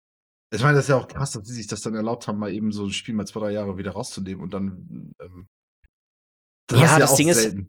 Ich 0.54 0.62
meine, 0.62 0.76
das 0.76 0.84
ist 0.84 0.90
ja 0.90 0.96
auch 0.96 1.08
krass, 1.08 1.32
dass 1.32 1.46
sie 1.46 1.54
sich 1.54 1.66
das 1.66 1.80
dann 1.80 1.94
erlaubt 1.94 2.28
haben, 2.28 2.38
mal 2.38 2.52
eben 2.52 2.72
so 2.72 2.84
ein 2.84 2.92
Spiel 2.92 3.14
mal 3.14 3.26
zwei, 3.26 3.40
drei 3.40 3.50
Jahre 3.52 3.78
wieder 3.78 3.92
rauszunehmen 3.92 4.42
und 4.42 4.54
dann. 4.54 5.12
Ähm, 5.20 5.46
das 6.68 6.80
ja, 6.80 6.86
ja 6.86 6.98
das 6.98 7.14
Ding 7.16 7.32
selten. 7.32 7.60
ist. 7.62 7.68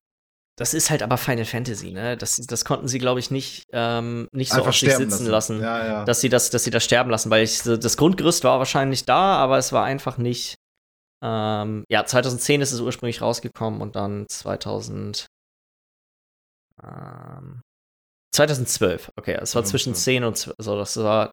Das 0.55 0.75
ist 0.75 0.91
halt 0.91 1.01
aber 1.01 1.17
Final 1.17 1.45
Fantasy, 1.45 1.91
ne? 1.91 2.15
Das, 2.15 2.35
das 2.35 2.63
konnten 2.63 2.87
sie, 2.87 2.99
glaube 2.99 3.19
ich, 3.19 3.31
nicht, 3.31 3.65
ähm, 3.71 4.27
nicht 4.31 4.51
so 4.51 4.57
Einfach 4.57 4.69
auf 4.69 4.77
sich 4.77 4.93
sitzen 4.95 5.25
lassen, 5.25 5.59
lassen 5.59 5.61
ja, 5.61 5.85
ja. 5.85 6.05
Dass, 6.05 6.21
sie 6.21 6.29
das, 6.29 6.51
dass 6.51 6.63
sie 6.63 6.69
das 6.69 6.83
sterben 6.83 7.09
lassen, 7.09 7.31
weil 7.31 7.43
ich, 7.43 7.63
das 7.63 7.97
Grundgerüst 7.97 8.43
war 8.43 8.59
wahrscheinlich 8.59 9.05
da, 9.05 9.37
aber 9.37 9.57
es 9.57 9.71
war 9.71 9.83
einfach 9.83 10.19
nicht. 10.19 10.55
Ähm, 11.23 11.85
ja, 11.89 12.05
2010 12.05 12.61
ist 12.61 12.71
es 12.71 12.81
ursprünglich 12.81 13.21
rausgekommen 13.21 13.81
und 13.81 13.95
dann 13.95 14.25
2000. 14.29 15.25
Ähm, 16.83 17.61
2012, 18.35 19.11
okay, 19.15 19.37
es 19.41 19.53
war 19.55 19.61
ja, 19.61 19.67
zwischen 19.67 19.95
10 19.95 20.23
und 20.23 20.37
12, 20.37 20.55
also 20.57 20.77
das 20.77 20.97
war. 20.97 21.31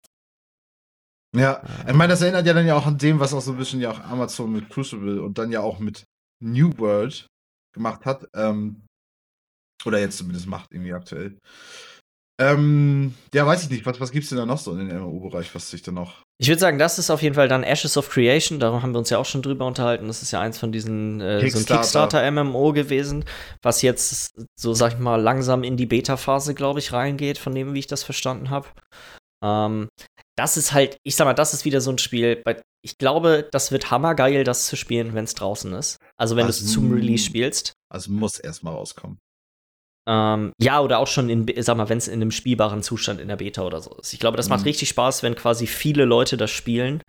Ja, 1.34 1.62
ich 1.86 1.94
meine, 1.94 2.12
das 2.12 2.22
erinnert 2.22 2.46
ja 2.46 2.53
dann 2.53 2.66
ja 2.66 2.74
auch 2.74 2.86
an 2.86 2.98
dem, 2.98 3.20
was 3.20 3.32
auch 3.32 3.40
so 3.40 3.53
ein 3.53 3.59
bisschen 3.59 3.80
ja 3.80 3.90
auch 3.90 4.01
Amazon 4.01 4.53
mit 4.53 4.68
Crucible 4.68 5.22
und 5.22 5.38
dann 5.38 5.53
ja 5.53 5.61
auch 5.61 5.78
mit 5.78 6.05
New 6.42 6.76
World 6.78 7.26
gemacht 7.72 8.05
hat. 8.05 8.28
Ähm, 8.34 8.82
oder 9.86 9.98
jetzt 10.01 10.18
zumindest 10.18 10.46
macht 10.46 10.72
irgendwie 10.72 10.92
aktuell. 10.92 11.38
Ähm, 12.41 13.14
ja, 13.34 13.47
weiß 13.47 13.64
ich 13.64 13.70
nicht. 13.70 13.84
Was, 13.84 14.01
was 14.01 14.12
gibt 14.12 14.24
es 14.24 14.30
denn 14.30 14.38
da 14.38 14.47
noch 14.47 14.59
so 14.59 14.72
in 14.72 14.88
den 14.88 14.99
MMO-Bereich, 14.99 15.55
was 15.55 15.70
sich 15.70 15.82
da 15.82 15.93
noch. 15.93 16.22
Ich 16.38 16.49
würde 16.49 16.59
sagen, 16.59 16.78
das 16.78 16.99
ist 16.99 17.11
auf 17.11 17.20
jeden 17.20 17.34
Fall 17.34 17.49
dann 17.49 17.62
Ashes 17.62 17.99
of 17.99 18.09
Creation. 18.09 18.59
Darum 18.59 18.82
haben 18.82 18.93
wir 18.93 18.99
uns 18.99 19.11
ja 19.11 19.18
auch 19.18 19.26
schon 19.26 19.43
drüber 19.43 19.66
unterhalten. 19.66 20.07
Das 20.07 20.22
ist 20.22 20.30
ja 20.30 20.41
eins 20.41 20.57
von 20.57 20.72
diesen 20.72 21.20
äh, 21.20 21.41
Kickstarter. 21.41 21.68
so 21.68 21.74
Kickstarter-MMO 21.74 22.72
gewesen, 22.72 23.26
was 23.61 23.82
jetzt, 23.82 24.32
so 24.59 24.72
sag 24.72 24.95
ich 24.95 24.99
mal, 24.99 25.20
langsam 25.20 25.62
in 25.64 25.76
die 25.76 25.84
Beta-Phase, 25.84 26.55
glaube 26.55 26.78
ich, 26.78 26.95
reingeht, 26.95 27.36
von 27.36 27.55
dem, 27.55 27.74
wie 27.74 27.80
ich 27.80 27.88
das 27.88 28.05
verstanden 28.05 28.49
habe. 28.49 28.68
Ähm, 29.45 29.91
das 30.38 30.57
ist 30.57 30.72
halt, 30.72 30.97
ich 31.03 31.16
sag 31.16 31.26
mal, 31.26 31.34
das 31.34 31.53
ist 31.53 31.66
wieder 31.66 31.82
so 31.82 31.91
ein 31.91 31.99
Spiel, 31.99 32.36
bei, 32.36 32.62
ich 32.82 32.97
glaube, 32.97 33.47
das 33.53 33.70
wird 33.70 33.91
hammergeil, 33.91 34.45
das 34.45 34.64
zu 34.66 34.76
spielen, 34.76 35.12
wenn 35.12 35.24
es 35.24 35.34
draußen 35.34 35.70
ist. 35.74 35.99
Also 36.16 36.36
wenn 36.36 36.47
du 36.47 36.51
es 36.51 36.72
zum 36.72 36.91
Release 36.91 37.26
spielst. 37.26 37.74
Also 37.93 38.11
muss 38.11 38.38
erstmal 38.38 38.72
rauskommen. 38.72 39.18
Ähm, 40.11 40.52
ja, 40.61 40.80
oder 40.80 40.98
auch 40.98 41.06
schon 41.06 41.28
in, 41.28 41.46
sag 41.62 41.76
mal, 41.76 41.88
wenn 41.88 41.98
es 41.98 42.08
in 42.08 42.14
einem 42.14 42.32
spielbaren 42.32 42.82
Zustand 42.82 43.20
in 43.20 43.28
der 43.28 43.36
Beta 43.36 43.62
oder 43.62 43.80
so 43.80 43.94
ist. 44.00 44.12
Ich 44.12 44.18
glaube, 44.18 44.36
das 44.36 44.48
mhm. 44.48 44.56
macht 44.56 44.64
richtig 44.64 44.88
Spaß, 44.88 45.22
wenn 45.22 45.36
quasi 45.36 45.68
viele 45.68 46.04
Leute 46.04 46.36
das 46.36 46.50
spielen, 46.50 47.00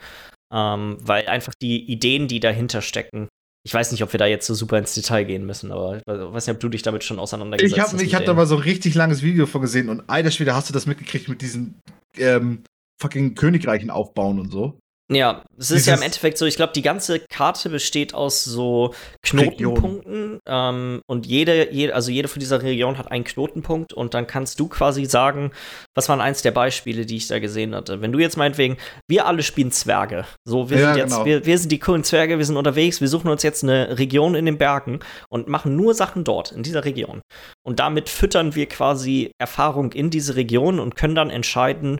ähm, 0.53 0.97
weil 1.01 1.25
einfach 1.25 1.53
die 1.59 1.91
Ideen, 1.91 2.27
die 2.27 2.39
dahinter 2.39 2.81
stecken, 2.81 3.27
ich 3.63 3.73
weiß 3.73 3.91
nicht, 3.91 4.03
ob 4.03 4.11
wir 4.11 4.17
da 4.17 4.25
jetzt 4.25 4.45
so 4.45 4.53
super 4.53 4.77
ins 4.77 4.93
Detail 4.93 5.23
gehen 5.23 5.45
müssen, 5.45 5.71
aber 5.71 5.97
ich 5.97 6.03
weiß 6.05 6.47
nicht, 6.47 6.55
ob 6.55 6.59
du 6.59 6.69
dich 6.69 6.81
damit 6.81 7.03
schon 7.03 7.19
auseinandergesetzt 7.19 7.75
ich 7.75 7.79
hab, 7.81 7.93
hast. 7.93 8.01
Ich 8.01 8.15
habe 8.15 8.25
da 8.25 8.33
mal 8.33 8.47
so 8.47 8.55
ein 8.55 8.61
richtig 8.61 8.95
langes 8.95 9.21
Video 9.23 9.45
von 9.45 9.61
gesehen 9.61 9.89
und 9.89 10.07
alter 10.07 10.31
Schwede, 10.31 10.55
hast 10.55 10.69
du 10.69 10.73
das 10.73 10.85
mitgekriegt 10.85 11.27
mit 11.27 11.41
diesen 11.41 11.79
ähm, 12.17 12.63
fucking 13.01 13.35
Königreichen 13.35 13.89
aufbauen 13.89 14.39
und 14.39 14.51
so? 14.51 14.79
Ja, 15.11 15.43
es 15.57 15.71
ist 15.71 15.87
ja 15.87 15.95
im 15.95 16.01
Endeffekt 16.01 16.37
so, 16.37 16.45
ich 16.45 16.55
glaube, 16.55 16.71
die 16.73 16.81
ganze 16.81 17.19
Karte 17.19 17.69
besteht 17.69 18.13
aus 18.13 18.45
so 18.45 18.93
Knotenpunkten 19.23 20.39
ähm, 20.47 21.01
und 21.05 21.25
jede, 21.25 21.73
jede, 21.73 21.93
also 21.93 22.11
jede 22.11 22.29
von 22.29 22.39
dieser 22.39 22.63
Region 22.63 22.97
hat 22.97 23.11
einen 23.11 23.25
Knotenpunkt 23.25 23.91
und 23.91 24.13
dann 24.13 24.25
kannst 24.25 24.59
du 24.61 24.69
quasi 24.69 25.05
sagen, 25.05 25.51
was 25.95 26.07
waren 26.07 26.21
eins 26.21 26.43
der 26.43 26.51
Beispiele, 26.51 27.05
die 27.05 27.17
ich 27.17 27.27
da 27.27 27.39
gesehen 27.39 27.75
hatte. 27.75 27.99
Wenn 28.01 28.13
du 28.13 28.19
jetzt 28.19 28.37
meinetwegen, 28.37 28.77
wir 29.09 29.25
alle 29.25 29.43
spielen 29.43 29.71
Zwerge, 29.71 30.25
so 30.47 30.69
wir 30.69 30.79
ja, 30.79 30.93
sind 30.93 30.97
jetzt, 30.97 31.13
genau. 31.13 31.25
wir, 31.25 31.45
wir 31.45 31.57
sind 31.57 31.71
die 31.73 31.79
coolen 31.79 32.05
Zwerge, 32.05 32.37
wir 32.37 32.45
sind 32.45 32.55
unterwegs, 32.55 33.01
wir 33.01 33.09
suchen 33.09 33.29
uns 33.29 33.43
jetzt 33.43 33.63
eine 33.63 33.99
Region 33.99 34.35
in 34.35 34.45
den 34.45 34.57
Bergen 34.57 34.99
und 35.29 35.49
machen 35.49 35.75
nur 35.75 35.93
Sachen 35.93 36.23
dort, 36.23 36.53
in 36.53 36.63
dieser 36.63 36.85
Region. 36.85 37.21
Und 37.63 37.79
damit 37.79 38.07
füttern 38.07 38.55
wir 38.55 38.67
quasi 38.67 39.31
Erfahrung 39.39 39.91
in 39.91 40.09
diese 40.09 40.37
Region 40.37 40.79
und 40.79 40.95
können 40.95 41.15
dann 41.15 41.29
entscheiden, 41.29 41.99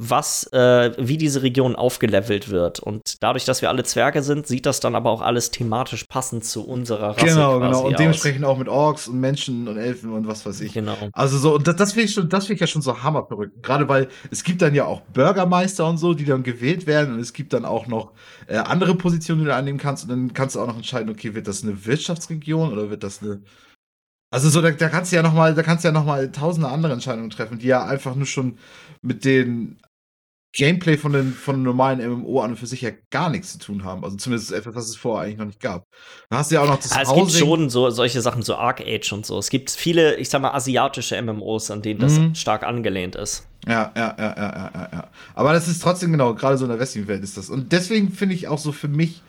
was, 0.00 0.44
äh, 0.52 0.92
wie 0.96 1.16
diese 1.16 1.42
Region 1.42 1.74
aufgelevelt 1.74 2.50
wird. 2.50 2.78
Und 2.78 3.16
dadurch, 3.20 3.44
dass 3.44 3.62
wir 3.62 3.68
alle 3.68 3.82
Zwerge 3.82 4.22
sind, 4.22 4.46
sieht 4.46 4.64
das 4.64 4.78
dann 4.78 4.94
aber 4.94 5.10
auch 5.10 5.22
alles 5.22 5.50
thematisch 5.50 6.04
passend 6.04 6.44
zu 6.44 6.64
unserer 6.64 7.16
Rasse. 7.16 7.26
Genau, 7.26 7.58
genau. 7.58 7.80
Und 7.80 7.94
aus. 7.94 7.98
dementsprechend 7.98 8.44
auch 8.44 8.56
mit 8.56 8.68
Orks 8.68 9.08
und 9.08 9.18
Menschen 9.18 9.66
und 9.66 9.76
Elfen 9.76 10.12
und 10.12 10.28
was 10.28 10.46
weiß 10.46 10.60
ich. 10.60 10.72
Genau. 10.72 10.96
Also 11.12 11.38
so, 11.38 11.56
und 11.56 11.66
das, 11.66 11.74
das 11.74 11.92
finde 11.94 12.06
ich 12.06 12.14
schon, 12.14 12.28
das 12.28 12.46
finde 12.46 12.54
ich 12.54 12.60
ja 12.60 12.68
schon 12.68 12.80
so 12.80 13.02
hammerverrückt. 13.02 13.60
Gerade 13.60 13.88
weil 13.88 14.06
es 14.30 14.44
gibt 14.44 14.62
dann 14.62 14.72
ja 14.72 14.84
auch 14.84 15.00
Bürgermeister 15.00 15.84
und 15.88 15.98
so, 15.98 16.14
die 16.14 16.24
dann 16.24 16.44
gewählt 16.44 16.86
werden 16.86 17.14
und 17.14 17.20
es 17.20 17.32
gibt 17.32 17.52
dann 17.52 17.64
auch 17.64 17.88
noch 17.88 18.12
äh, 18.46 18.56
andere 18.56 18.94
Positionen, 18.94 19.40
die 19.40 19.46
du 19.46 19.54
annehmen 19.54 19.78
kannst. 19.78 20.04
Und 20.04 20.10
dann 20.10 20.32
kannst 20.32 20.54
du 20.54 20.60
auch 20.60 20.68
noch 20.68 20.76
entscheiden, 20.76 21.10
okay, 21.10 21.34
wird 21.34 21.48
das 21.48 21.64
eine 21.64 21.86
Wirtschaftsregion 21.86 22.72
oder 22.72 22.88
wird 22.88 23.02
das 23.02 23.20
eine 23.20 23.40
also 24.30 24.50
so, 24.50 24.60
da, 24.60 24.70
da 24.70 24.90
kannst 24.90 25.10
du 25.10 25.16
ja 25.16 25.22
noch 25.22 25.32
mal, 25.32 25.54
da 25.54 25.62
kannst 25.62 25.84
du 25.84 25.88
ja 25.88 25.92
noch 25.92 26.04
mal 26.04 26.30
tausende 26.30 26.68
andere 26.68 26.92
Entscheidungen 26.92 27.30
treffen, 27.30 27.58
die 27.58 27.66
ja 27.66 27.86
einfach 27.86 28.14
nur 28.14 28.26
schon 28.26 28.58
mit 29.00 29.24
den 29.24 29.78
Gameplay 30.54 30.96
von 30.96 31.12
den 31.12 31.32
von 31.32 31.56
einem 31.56 31.64
normalen 31.64 32.00
MMO 32.10 32.40
an 32.40 32.52
und 32.52 32.56
für 32.56 32.66
sich 32.66 32.80
ja 32.80 32.90
gar 33.10 33.28
nichts 33.28 33.52
zu 33.52 33.58
tun 33.58 33.84
haben. 33.84 34.02
Also 34.02 34.16
zumindest 34.16 34.50
etwas, 34.52 34.74
was 34.74 34.88
es 34.88 34.96
vorher 34.96 35.26
eigentlich 35.26 35.38
noch 35.38 35.46
nicht 35.46 35.60
gab. 35.60 35.86
Da 36.30 36.38
hast 36.38 36.50
du 36.50 36.54
ja 36.54 36.62
auch 36.62 36.66
noch 36.66 36.78
das 36.78 36.92
also 36.92 37.12
Es 37.12 37.18
gibt 37.18 37.32
schon 37.32 37.68
so, 37.68 37.90
solche 37.90 38.22
Sachen, 38.22 38.42
so 38.42 38.56
Arc 38.56 38.80
Age 38.80 39.12
und 39.12 39.26
so. 39.26 39.38
Es 39.38 39.50
gibt 39.50 39.70
viele, 39.70 40.16
ich 40.16 40.30
sag 40.30 40.40
mal, 40.40 40.52
asiatische 40.52 41.20
MMOs, 41.20 41.70
an 41.70 41.82
denen 41.82 42.00
das 42.00 42.18
mhm. 42.18 42.34
stark 42.34 42.62
angelehnt 42.62 43.14
ist. 43.14 43.46
Ja, 43.66 43.92
ja, 43.94 44.14
ja, 44.18 44.34
ja, 44.36 44.70
ja, 44.74 44.88
ja. 44.92 45.10
Aber 45.34 45.52
das 45.52 45.68
ist 45.68 45.82
trotzdem 45.82 46.12
genau, 46.12 46.34
gerade 46.34 46.56
so 46.56 46.64
in 46.64 46.70
der 46.70 46.80
westlichen 46.80 47.08
Welt 47.08 47.22
ist 47.22 47.36
das. 47.36 47.50
Und 47.50 47.72
deswegen 47.72 48.10
finde 48.10 48.34
ich 48.34 48.48
auch 48.48 48.58
so 48.58 48.72
für 48.72 48.88
mich, 48.88 49.22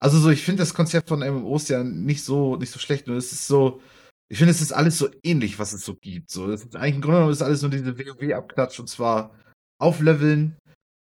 also 0.00 0.18
so, 0.18 0.30
ich 0.30 0.42
finde 0.42 0.62
das 0.62 0.74
Konzept 0.74 1.08
von 1.08 1.20
MMOs 1.20 1.68
ja 1.68 1.84
nicht 1.84 2.24
so, 2.24 2.56
nicht 2.56 2.72
so 2.72 2.80
schlecht. 2.80 3.06
Nur 3.06 3.16
es 3.16 3.32
ist 3.32 3.46
so, 3.46 3.80
ich 4.28 4.38
finde, 4.38 4.50
es 4.50 4.60
ist 4.60 4.72
alles 4.72 4.98
so 4.98 5.08
ähnlich, 5.22 5.60
was 5.60 5.72
es 5.72 5.84
so 5.84 5.94
gibt. 5.94 6.30
So, 6.30 6.48
das 6.48 6.64
ist 6.64 6.74
eigentlich 6.74 6.96
im 6.96 7.00
Grunde 7.02 7.18
genommen 7.18 7.32
ist 7.32 7.42
alles 7.42 7.62
nur 7.62 7.70
diese 7.70 7.96
WoW-Abklatsch 7.96 8.80
und 8.80 8.88
zwar 8.88 9.30
aufleveln, 9.78 10.56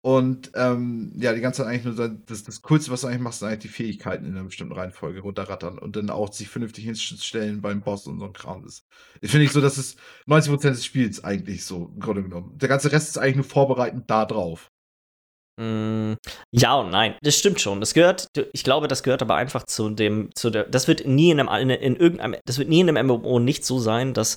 und 0.07 0.53
ähm, 0.55 1.11
ja, 1.17 1.33
die 1.33 1.41
ganze 1.41 1.65
Zeit 1.65 1.67
eigentlich 1.67 1.97
nur 1.97 2.09
das, 2.27 2.45
das 2.45 2.63
Coolste, 2.63 2.93
was 2.93 3.01
du 3.01 3.09
eigentlich 3.09 3.23
machst, 3.23 3.41
sind 3.41 3.49
eigentlich 3.49 3.63
die 3.63 3.69
Fähigkeiten 3.69 4.25
in 4.25 4.37
einer 4.37 4.45
bestimmten 4.45 4.75
Reihenfolge 4.75 5.19
runterrattern 5.19 5.81
und 5.81 5.97
dann 5.97 6.11
auch 6.11 6.33
sich 6.33 6.49
vernünftig 6.49 6.85
hinstellen 6.85 7.61
beim 7.61 7.81
Boss 7.81 8.07
und 8.07 8.21
so 8.21 8.27
ein 8.27 8.33
Kram. 8.33 8.65
Ich 9.21 9.33
finde 9.33 9.47
ich 9.47 9.51
so, 9.51 9.61
dass 9.61 9.79
es 9.79 9.97
90% 10.29 10.61
des 10.61 10.85
Spiels 10.85 11.25
eigentlich 11.25 11.65
so 11.65 11.91
im 11.93 11.99
Grunde 11.99 12.23
genommen. 12.23 12.57
Der 12.57 12.69
ganze 12.69 12.93
Rest 12.93 13.09
ist 13.09 13.19
eigentlich 13.19 13.35
nur 13.35 13.45
vorbereitend 13.47 14.09
da 14.09 14.25
drauf. 14.27 14.71
Mm, 15.61 16.13
ja 16.53 16.77
und 16.77 16.91
nein, 16.91 17.17
das 17.23 17.37
stimmt 17.37 17.61
schon. 17.61 17.81
Das 17.81 17.93
gehört, 17.93 18.29
ich 18.53 18.63
glaube, 18.63 18.87
das 18.87 19.03
gehört 19.03 19.23
aber 19.23 19.35
einfach 19.35 19.65
zu 19.65 19.91
dem, 19.91 20.31
zu 20.37 20.51
der, 20.51 20.69
das 20.69 20.87
wird 20.87 21.05
nie 21.05 21.33
in 21.33 21.41
einem, 21.41 21.69
in, 21.69 21.83
in 21.83 21.97
irgendeinem, 21.97 22.37
das 22.45 22.59
wird 22.59 22.69
nie 22.69 22.79
in 22.79 22.89
einem 22.89 23.09
MMO 23.09 23.41
nicht 23.41 23.65
so 23.65 23.81
sein, 23.81 24.15
dass 24.15 24.37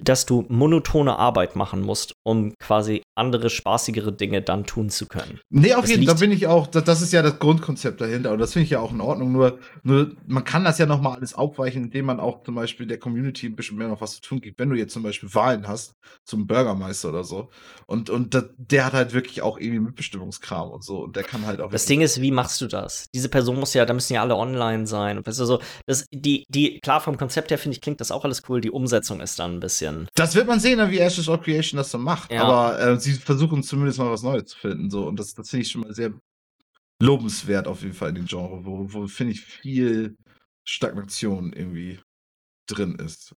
dass 0.00 0.26
du 0.26 0.44
monotone 0.48 1.18
Arbeit 1.18 1.56
machen 1.56 1.82
musst, 1.82 2.14
um 2.24 2.54
quasi 2.58 3.02
andere, 3.18 3.50
spaßigere 3.50 4.12
Dinge 4.12 4.42
dann 4.42 4.64
tun 4.64 4.90
zu 4.90 5.06
können. 5.06 5.40
Nee, 5.50 5.74
auf 5.74 5.88
jeden 5.88 6.04
Fall, 6.04 6.14
da 6.14 6.20
bin 6.20 6.32
ich 6.32 6.46
auch, 6.46 6.66
das 6.66 7.02
ist 7.02 7.12
ja 7.12 7.22
das 7.22 7.38
Grundkonzept 7.38 8.00
dahinter 8.00 8.32
und 8.32 8.38
das 8.38 8.52
finde 8.52 8.64
ich 8.64 8.70
ja 8.70 8.80
auch 8.80 8.92
in 8.92 9.00
Ordnung, 9.00 9.32
nur, 9.32 9.58
nur 9.82 10.12
man 10.26 10.44
kann 10.44 10.64
das 10.64 10.78
ja 10.78 10.86
nochmal 10.86 11.16
alles 11.16 11.34
aufweichen, 11.34 11.84
indem 11.84 12.06
man 12.06 12.20
auch 12.20 12.42
zum 12.44 12.54
Beispiel 12.54 12.86
der 12.86 12.98
Community 12.98 13.46
ein 13.46 13.56
bisschen 13.56 13.76
mehr 13.76 13.88
noch 13.88 14.00
was 14.00 14.16
zu 14.16 14.20
tun 14.20 14.40
gibt. 14.40 14.58
Wenn 14.58 14.70
du 14.70 14.76
jetzt 14.76 14.92
zum 14.92 15.02
Beispiel 15.02 15.32
Wahlen 15.34 15.68
hast 15.68 15.94
zum 16.24 16.46
Bürgermeister 16.46 17.10
oder 17.10 17.24
so 17.24 17.50
und, 17.86 18.10
und 18.10 18.34
das, 18.34 18.44
der 18.56 18.86
hat 18.86 18.92
halt 18.92 19.12
wirklich 19.12 19.42
auch 19.42 19.58
irgendwie 19.58 19.80
Mitbestimmungskram 19.80 20.70
und 20.70 20.84
so 20.84 21.00
und 21.04 21.16
der 21.16 21.24
kann 21.24 21.46
halt 21.46 21.60
auch. 21.60 21.70
Das 21.70 21.86
Ding 21.86 22.00
ist, 22.00 22.20
wie 22.20 22.30
machst 22.30 22.60
du 22.60 22.66
das? 22.66 23.06
Diese 23.14 23.28
Person 23.28 23.58
muss 23.58 23.74
ja, 23.74 23.84
da 23.84 23.94
müssen 23.94 24.14
ja 24.14 24.22
alle 24.22 24.36
online 24.36 24.86
sein. 24.86 25.24
Weißt 25.24 25.40
du, 25.40 25.44
so, 25.44 25.60
das, 25.86 26.06
die, 26.12 26.44
die, 26.48 26.80
klar, 26.80 27.00
vom 27.00 27.16
Konzept 27.16 27.50
her 27.50 27.58
finde 27.58 27.74
ich, 27.74 27.80
klingt 27.80 28.00
das 28.00 28.10
auch 28.10 28.24
alles 28.24 28.42
cool, 28.48 28.60
die 28.60 28.70
Umsetzung 28.70 29.20
ist 29.20 29.38
dann 29.38 29.56
ein 29.56 29.60
bisschen. 29.60 30.08
Das 30.14 30.34
wird 30.34 30.46
man 30.46 30.60
sehen, 30.60 30.78
wie 30.90 30.98
Ashes 30.98 31.28
of 31.28 31.42
Creation 31.42 31.78
das 31.78 31.90
dann 31.90 32.02
macht, 32.02 32.32
ja. 32.32 32.42
aber 32.42 32.80
äh, 32.80 32.98
sie 33.12 33.20
versuchen 33.20 33.62
zumindest 33.62 33.98
mal 33.98 34.10
was 34.10 34.22
Neues 34.22 34.46
zu 34.46 34.58
finden. 34.58 34.90
So. 34.90 35.06
Und 35.06 35.18
das, 35.18 35.34
das 35.34 35.50
finde 35.50 35.62
ich 35.62 35.70
schon 35.70 35.82
mal 35.82 35.94
sehr 35.94 36.12
lobenswert 37.00 37.68
auf 37.68 37.82
jeden 37.82 37.94
Fall 37.94 38.10
in 38.10 38.16
dem 38.16 38.26
Genre, 38.26 38.64
wo, 38.64 38.92
wo 38.92 39.06
finde 39.06 39.32
ich 39.32 39.40
viel 39.40 40.16
Stagnation 40.64 41.52
irgendwie 41.52 42.00
drin 42.68 42.96
ist. 42.96 43.34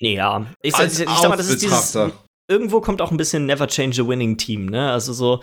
Ja, 0.00 0.46
ich, 0.62 0.74
Als 0.74 0.98
ich, 0.98 1.06
ich 1.06 1.14
sag 1.14 1.28
mal, 1.28 1.36
das 1.36 1.50
ist 1.50 1.62
dieses. 1.62 1.96
Irgendwo 2.48 2.80
kommt 2.80 3.00
auch 3.00 3.12
ein 3.12 3.16
bisschen 3.16 3.46
Never 3.46 3.68
Change 3.68 4.02
a 4.02 4.08
Winning 4.08 4.36
Team, 4.36 4.66
ne? 4.66 4.90
Also 4.90 5.12
so, 5.12 5.42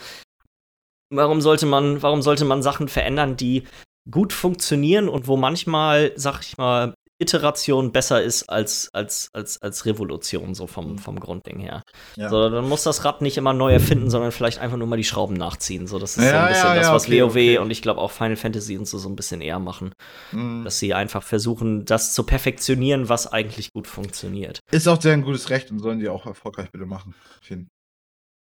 warum 1.09 1.39
sollte 1.39 1.65
man, 1.65 2.01
warum 2.01 2.21
sollte 2.21 2.43
man 2.43 2.61
Sachen 2.61 2.89
verändern, 2.89 3.37
die 3.37 3.63
gut 4.09 4.33
funktionieren 4.33 5.07
und 5.07 5.27
wo 5.27 5.37
manchmal, 5.37 6.11
sag 6.15 6.41
ich 6.41 6.57
mal, 6.57 6.93
Iteration 7.19 7.91
besser 7.91 8.21
ist 8.21 8.43
als, 8.49 8.89
als, 8.93 9.29
als, 9.33 9.61
als 9.61 9.85
Revolution, 9.85 10.53
so 10.53 10.67
vom, 10.67 10.93
mhm. 10.93 10.97
vom 10.99 11.19
Grundding 11.19 11.59
her. 11.59 11.83
Ja. 12.15 12.29
So, 12.29 12.49
dann 12.49 12.69
muss 12.69 12.83
das 12.83 13.05
Rad 13.05 13.21
nicht 13.21 13.37
immer 13.37 13.53
neu 13.53 13.73
erfinden, 13.73 14.09
sondern 14.09 14.31
vielleicht 14.31 14.59
einfach 14.59 14.77
nur 14.77 14.87
mal 14.87 14.97
die 14.97 15.03
Schrauben 15.03 15.35
nachziehen. 15.35 15.87
So, 15.87 15.97
das 15.97 16.17
ist 16.17 16.25
ja, 16.25 16.31
so 16.31 16.37
ein 16.37 16.47
bisschen 16.49 16.67
ja, 16.67 16.75
das, 16.75 16.91
was 16.91 17.05
okay, 17.05 17.23
WoW 17.23 17.29
okay. 17.29 17.57
und 17.57 17.71
ich 17.71 17.81
glaube 17.81 18.01
auch 18.01 18.11
Final 18.11 18.35
Fantasy 18.35 18.77
und 18.77 18.87
so, 18.87 18.97
so 18.97 19.09
ein 19.09 19.15
bisschen 19.15 19.41
eher 19.41 19.59
machen. 19.59 19.93
Mhm. 20.31 20.63
Dass 20.63 20.79
sie 20.79 20.93
einfach 20.93 21.23
versuchen, 21.23 21.85
das 21.85 22.13
zu 22.13 22.23
perfektionieren, 22.23 23.09
was 23.09 23.25
eigentlich 23.27 23.73
gut 23.73 23.87
funktioniert. 23.87 24.59
Ist 24.71 24.87
auch 24.87 25.01
sehr 25.01 25.13
ein 25.13 25.23
gutes 25.23 25.49
Recht 25.49 25.71
und 25.71 25.79
sollen 25.79 25.99
die 25.99 26.09
auch 26.09 26.25
erfolgreich 26.25 26.71
bitte 26.71 26.85
machen. 26.85 27.15
Finden. 27.41 27.69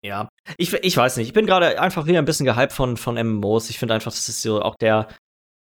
Ja, 0.05 0.29
ich, 0.59 0.73
ich 0.73 0.97
weiß 0.97 1.17
nicht. 1.17 1.27
Ich 1.27 1.33
bin 1.33 1.47
gerade 1.47 1.81
einfach 1.81 2.07
wieder 2.07 2.19
ein 2.19 2.25
bisschen 2.25 2.47
gehypt 2.47 2.73
von, 2.73 2.97
von 2.97 3.15
MMOs. 3.15 3.69
Ich 3.71 3.79
finde 3.79 3.95
einfach, 3.95 4.13
das 4.13 4.29
ist 4.29 4.43
so 4.43 4.63
auch 4.63 4.77
der, 4.77 5.09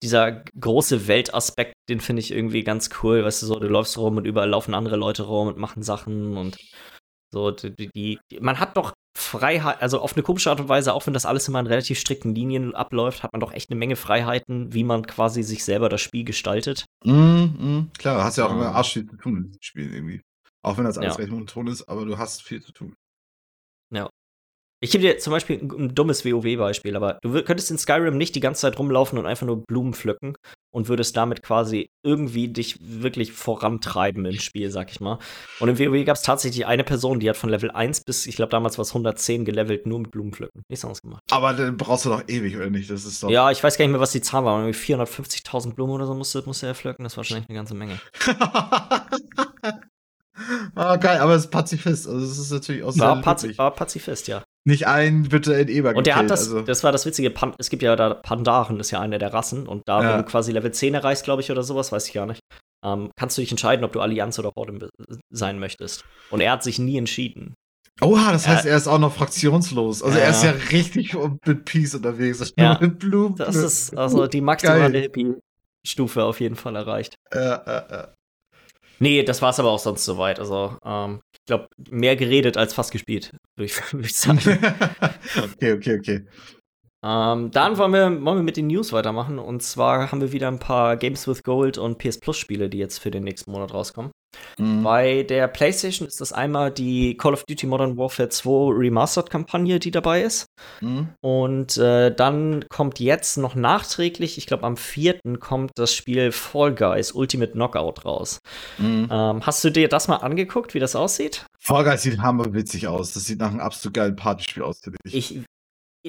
dieser 0.03 0.43
große 0.61 1.09
Weltaspekt, 1.09 1.75
den 1.89 2.01
finde 2.01 2.21
ich 2.21 2.33
irgendwie 2.33 2.65
ganz 2.65 2.91
cool. 3.03 3.25
Weißt 3.25 3.43
du, 3.43 3.47
so, 3.47 3.59
du 3.59 3.69
läufst 3.69 3.97
rum 3.97 4.17
und 4.17 4.27
überall 4.27 4.51
laufen 4.51 4.75
andere 4.75 4.97
Leute 4.97 5.23
rum 5.23 5.49
und 5.49 5.59
machen 5.59 5.83
Sachen 5.83 6.37
und 6.37 6.59
so, 7.33 7.51
die, 7.51 7.89
die, 7.89 8.19
man 8.41 8.59
hat 8.61 8.77
doch 8.77 8.93
Freiheit, 9.17 9.81
also 9.81 10.01
auf 10.01 10.15
eine 10.15 10.23
komische 10.23 10.51
Art 10.51 10.61
und 10.61 10.69
Weise, 10.69 10.93
auch 10.93 11.07
wenn 11.07 11.15
das 11.15 11.25
alles 11.25 11.49
immer 11.49 11.61
in 11.61 11.67
relativ 11.67 11.99
strikten 11.99 12.35
Linien 12.35 12.75
abläuft, 12.75 13.23
hat 13.23 13.33
man 13.33 13.41
doch 13.41 13.53
echt 13.53 13.71
eine 13.71 13.79
Menge 13.79 13.97
Freiheiten, 13.97 14.73
wie 14.75 14.85
man 14.85 15.07
quasi 15.07 15.43
sich 15.43 15.65
selber 15.65 15.89
das 15.89 16.03
Spiel 16.03 16.25
gestaltet. 16.25 16.85
Mm, 17.05 17.13
mm, 17.13 17.91
klar, 17.99 18.23
hast 18.23 18.37
ja 18.37 18.47
auch 18.47 18.53
immer 18.53 18.69
ähm. 18.69 18.77
arsch 18.77 18.93
viel 18.93 19.07
zu 19.07 19.17
tun 19.17 19.37
in 19.37 19.45
diesem 19.45 19.63
Spiel 19.63 19.95
irgendwie. 19.95 20.23
Auch 20.63 20.77
wenn 20.77 20.85
das 20.85 20.99
alles 20.99 21.17
ja. 21.17 21.21
recht 21.21 21.31
monoton 21.31 21.67
ist, 21.69 21.89
aber 21.89 22.05
du 22.05 22.19
hast 22.19 22.43
viel 22.43 22.63
zu 22.63 22.73
tun. 22.73 22.95
Ja. 23.91 24.09
Ich 24.83 24.91
gebe 24.91 25.03
dir 25.03 25.17
zum 25.19 25.31
Beispiel 25.31 25.61
ein, 25.61 25.95
dummes 25.95 26.25
WoW-Beispiel, 26.25 26.97
aber 26.97 27.21
du 27.23 27.41
könntest 27.45 27.71
in 27.71 27.79
Skyrim 27.79 28.19
nicht 28.19 28.35
die 28.35 28.41
ganze 28.41 28.63
Zeit 28.63 28.77
rumlaufen 28.81 29.17
und 29.17 29.27
einfach 29.27 29.47
nur 29.47 29.63
Blumen 29.65 29.95
pflücken 29.95 30.35
und 30.75 30.89
würdest 30.89 31.17
damit 31.17 31.45
quasi 31.45 31.87
irgendwie 32.05 32.49
dich 32.49 32.79
wirklich 32.81 33.31
vorantreiben 33.31 34.25
im 34.25 34.41
Spiel, 34.41 34.73
sag 34.73 34.91
ich 34.91 35.01
mal. 35.01 35.21
Und 35.61 35.69
im 35.69 35.79
WoW 35.79 36.05
gab 36.05 36.17
es 36.17 36.23
tatsächlich 36.23 36.67
eine 36.67 36.83
Person, 36.83 37.21
die 37.21 37.31
hat 37.31 37.37
von 37.37 37.49
Level 37.49 37.71
1 37.71 38.01
bis, 38.01 38.27
ich 38.27 38.35
glaube, 38.35 38.51
damals 38.51 38.77
war 38.77 38.83
es 38.83 38.91
110 38.91 39.45
gelevelt, 39.45 39.87
nur 39.87 40.01
mit 40.01 40.11
Blumen 40.11 40.33
pflücken. 40.33 40.65
Nichts 40.69 40.85
anderes 40.85 41.01
gemacht. 41.01 41.23
Aber 41.31 41.53
dann 41.53 41.77
brauchst 41.77 42.05
du 42.07 42.09
doch 42.09 42.25
ewig, 42.27 42.57
oder 42.57 42.69
nicht? 42.69 42.91
Das 42.91 43.05
ist 43.05 43.23
doch. 43.23 43.31
Ja, 43.31 43.53
ich 43.53 43.63
weiß 43.63 43.79
gar 43.79 43.85
nicht 43.85 43.93
mehr, 43.93 44.01
was 44.01 44.11
die 44.11 44.21
Zahl 44.21 44.45
war. 44.45 44.67
450.000 44.67 45.75
Blumen 45.75 45.93
oder 45.93 46.07
so 46.07 46.15
musste, 46.15 46.43
musste 46.45 46.67
er 46.67 46.75
pflücken. 46.75 47.05
Das 47.05 47.13
war 47.13 47.19
wahrscheinlich 47.19 47.49
eine 47.49 47.57
ganze 47.57 47.75
Menge. 47.75 48.01
ah, 50.75 50.97
geil, 50.97 51.21
aber 51.21 51.37
es 51.37 51.45
ist 51.45 51.53
Pazifist. 51.53 52.09
Also, 52.09 52.19
das 52.19 52.37
ist 52.37 52.51
natürlich 52.51 52.83
auch 52.83 52.91
sehr 52.91 53.07
war, 53.07 53.21
Paz 53.21 53.47
war 53.57 53.71
Pazifist, 53.71 54.27
ja. 54.27 54.43
Nicht 54.65 54.87
ein 54.87 55.25
bitte 55.25 55.55
in 55.55 55.69
Eber 55.69 55.97
Und 55.97 56.07
der 56.07 56.17
hat 56.17 56.31
das, 56.31 56.43
also. 56.43 56.63
das 56.63 56.85
war 56.85 56.93
das 56.93 57.05
Witzige, 57.05 57.31
Pan 57.31 57.55
es 57.59 57.69
gibt 57.69 57.83
ja 57.83 57.97
da 57.97 58.15
Pandaren, 58.15 58.79
ist 58.79 58.93
ja 58.93 59.01
eine 59.01 59.19
der 59.19 59.33
Rassen. 59.33 59.67
Und 59.67 59.83
da, 59.87 60.03
ja. 60.03 60.11
wenn 60.11 60.19
du 60.19 60.25
quasi 60.25 60.53
Level 60.53 60.73
10 60.73 60.95
erreichst, 60.95 61.25
glaube 61.25 61.43
ich, 61.43 61.51
oder 61.51 61.65
sowas, 61.65 61.91
weiß 61.91 62.07
ich 62.07 62.13
gar 62.13 62.27
nicht, 62.27 62.41
ähm, 62.85 63.11
kannst 63.17 63.37
du 63.37 63.43
dich 63.43 63.51
entscheiden, 63.51 63.85
ob 63.85 63.93
du 63.93 64.01
Allianz 64.01 64.39
oder 64.39 64.53
Horde 64.57 64.89
sein 65.31 65.59
möchtest. 65.59 66.05
Und 66.31 66.41
er 66.41 66.53
hat 66.53 66.63
sich 66.63 66.79
nie 66.79 66.97
entschieden. 66.97 67.55
Oha, 68.01 68.33
das 68.33 68.49
heißt, 68.49 68.65
er, 68.65 68.73
er 68.73 68.77
ist 68.77 68.87
auch 68.87 68.99
noch 68.99 69.15
fraktionslos. 69.15 70.03
Also 70.03 70.17
ja. 70.17 70.25
er 70.25 70.31
ist 70.31 70.45
ja 70.45 70.53
richtig 70.71 71.15
mit 71.45 71.65
Peace 71.65 71.95
unterwegs. 71.95 72.53
Ja, 72.57 72.79
mit 72.81 72.99
Blumen. 72.99 73.37
Das 73.37 73.57
ist 73.57 73.97
also 73.97 74.27
die 74.27 74.41
maximale 74.41 74.99
Hippie-Stufe 74.99 76.25
auf 76.25 76.41
jeden 76.41 76.57
Fall 76.57 76.77
erreicht. 76.77 77.17
Ja, 77.35 77.63
ja, 77.67 77.87
ja. 77.91 78.15
Nee, 78.99 79.25
das 79.25 79.43
war 79.43 79.51
es 79.51 79.59
aber 79.59 79.71
auch 79.71 79.81
sonst 79.81 80.05
soweit. 80.05 80.39
Also, 80.39 80.79
ähm, 80.85 81.21
ich 81.33 81.41
glaube, 81.47 81.67
mehr 81.91 82.15
geredet 82.15 82.57
als 82.57 82.73
fast 82.73 82.93
gespielt, 82.93 83.33
würde 83.57 83.67
ich, 84.07 84.15
sagen. 84.15 84.39
okay, 85.37 85.73
okay, 85.73 85.99
okay. 85.99 86.27
Ähm, 87.05 87.51
dann 87.51 87.79
wollen 87.79 87.93
wir, 87.93 88.25
wollen 88.25 88.39
wir 88.39 88.43
mit 88.43 88.57
den 88.57 88.69
News 88.69 88.93
weitermachen. 88.93 89.39
Und 89.39 89.63
zwar 89.63 90.13
haben 90.13 90.21
wir 90.21 90.33
wieder 90.33 90.49
ein 90.49 90.59
paar 90.59 90.97
Games 90.97 91.27
with 91.27 91.43
Gold 91.43 91.79
und 91.79 91.99
PS 91.99 92.21
Plus 92.21 92.39
Spiele, 92.39 92.71
die 92.71 92.79
jetzt 92.79 92.99
für 92.99 93.11
den 93.11 93.25
nächsten 93.25 93.51
Monat 93.51 93.75
rauskommen. 93.75 94.13
Mhm. 94.59 94.83
Bei 94.83 95.23
der 95.23 95.49
PlayStation 95.49 96.07
ist 96.07 96.21
das 96.21 96.33
einmal 96.33 96.71
die 96.71 97.17
Call 97.17 97.35
of 97.35 97.45
Duty 97.45 97.67
Modern 97.67 97.97
Warfare 97.97 98.29
2 98.29 98.75
Remastered-Kampagne, 98.77 99.79
die 99.79 99.91
dabei 99.91 100.23
ist. 100.23 100.47
Mhm. 100.81 101.09
Und 101.21 101.77
äh, 101.79 102.15
dann 102.15 102.65
kommt 102.69 103.01
jetzt 103.01 103.37
noch 103.37 103.55
nachträglich, 103.55 104.39
ich 104.39 104.47
glaube 104.47 104.65
am 104.65 104.77
4. 104.77 105.21
kommt 105.41 105.73
das 105.77 105.95
Spiel 105.95 106.33
Fall 106.33 106.75
Guys 106.75 107.13
Ultimate 107.13 107.53
Knockout 107.53 108.05
raus. 108.05 108.39
Mhm. 108.79 109.09
Ähm, 109.11 109.47
hast 109.47 109.65
du 109.65 109.71
dir 109.71 109.89
das 109.89 110.09
mal 110.09 110.17
angeguckt, 110.17 110.75
wie 110.75 110.81
das 110.81 110.97
aussieht? 110.97 111.47
Fall 111.61 111.85
Guys 111.85 112.03
sieht 112.03 112.21
hammerwitzig 112.21 112.89
aus. 112.89 113.13
Das 113.13 113.25
sieht 113.25 113.39
nach 113.39 113.51
einem 113.51 113.61
absolut 113.61 113.95
geilen 113.95 114.17
Partyspiel 114.17 114.63
aus, 114.63 114.81
finde 114.83 114.99
ich. 115.05 115.37
ich. 115.37 115.45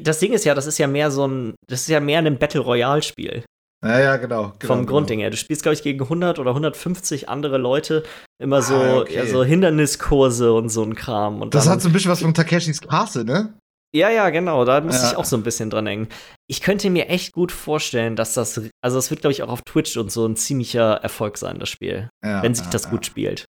Das 0.01 0.17
Ding 0.17 0.33
ist 0.33 0.43
ja, 0.43 0.55
das 0.55 0.65
ist 0.65 0.79
ja 0.79 0.87
mehr 0.87 1.11
so 1.11 1.27
ein, 1.27 1.53
das 1.67 1.81
ist 1.81 1.89
ja 1.89 1.99
mehr 1.99 2.19
ein 2.19 2.39
Battle 2.39 2.61
Royale 2.61 3.03
Spiel. 3.03 3.43
Ja, 3.83 3.99
ja, 3.99 4.17
genau. 4.17 4.53
genau 4.57 4.73
vom 4.73 4.79
genau. 4.79 4.91
Grundding 4.91 5.19
her. 5.19 5.29
Du 5.29 5.37
spielst, 5.37 5.63
glaube 5.63 5.73
ich, 5.73 5.83
gegen 5.83 6.01
100 6.01 6.39
oder 6.39 6.51
150 6.51 7.29
andere 7.29 7.57
Leute 7.57 8.03
immer 8.41 8.61
so, 8.61 8.75
ah, 8.75 8.99
okay. 9.01 9.15
ja, 9.15 9.25
so 9.25 9.43
Hinderniskurse 9.43 10.53
und 10.53 10.69
so 10.69 10.83
ein 10.83 10.95
Kram. 10.95 11.41
Und 11.41 11.53
das 11.53 11.67
hat 11.67 11.81
so 11.81 11.89
ein 11.89 11.93
bisschen 11.93 12.11
was 12.11 12.21
von 12.21 12.33
Takeshis 12.33 12.81
Castle, 12.81 13.25
ne? 13.25 13.53
Ja, 13.95 14.09
ja, 14.09 14.31
genau. 14.31 14.65
Da 14.65 14.81
muss 14.81 15.01
ja. 15.01 15.11
ich 15.11 15.17
auch 15.17 15.25
so 15.25 15.37
ein 15.37 15.43
bisschen 15.43 15.69
dran 15.69 15.85
hängen. 15.85 16.07
Ich 16.47 16.61
könnte 16.61 16.89
mir 16.89 17.09
echt 17.09 17.31
gut 17.31 17.51
vorstellen, 17.51 18.15
dass 18.15 18.33
das, 18.33 18.59
also 18.81 18.97
es 18.97 19.11
wird, 19.11 19.21
glaube 19.21 19.33
ich, 19.33 19.43
auch 19.43 19.49
auf 19.49 19.61
Twitch 19.61 19.97
und 19.97 20.11
so 20.11 20.25
ein 20.25 20.35
ziemlicher 20.35 20.95
Erfolg 20.95 21.37
sein, 21.37 21.59
das 21.59 21.69
Spiel. 21.69 22.09
Ja, 22.25 22.41
wenn 22.41 22.55
sich 22.55 22.65
das 22.67 22.89
gut 22.89 23.05
spielt. 23.05 23.45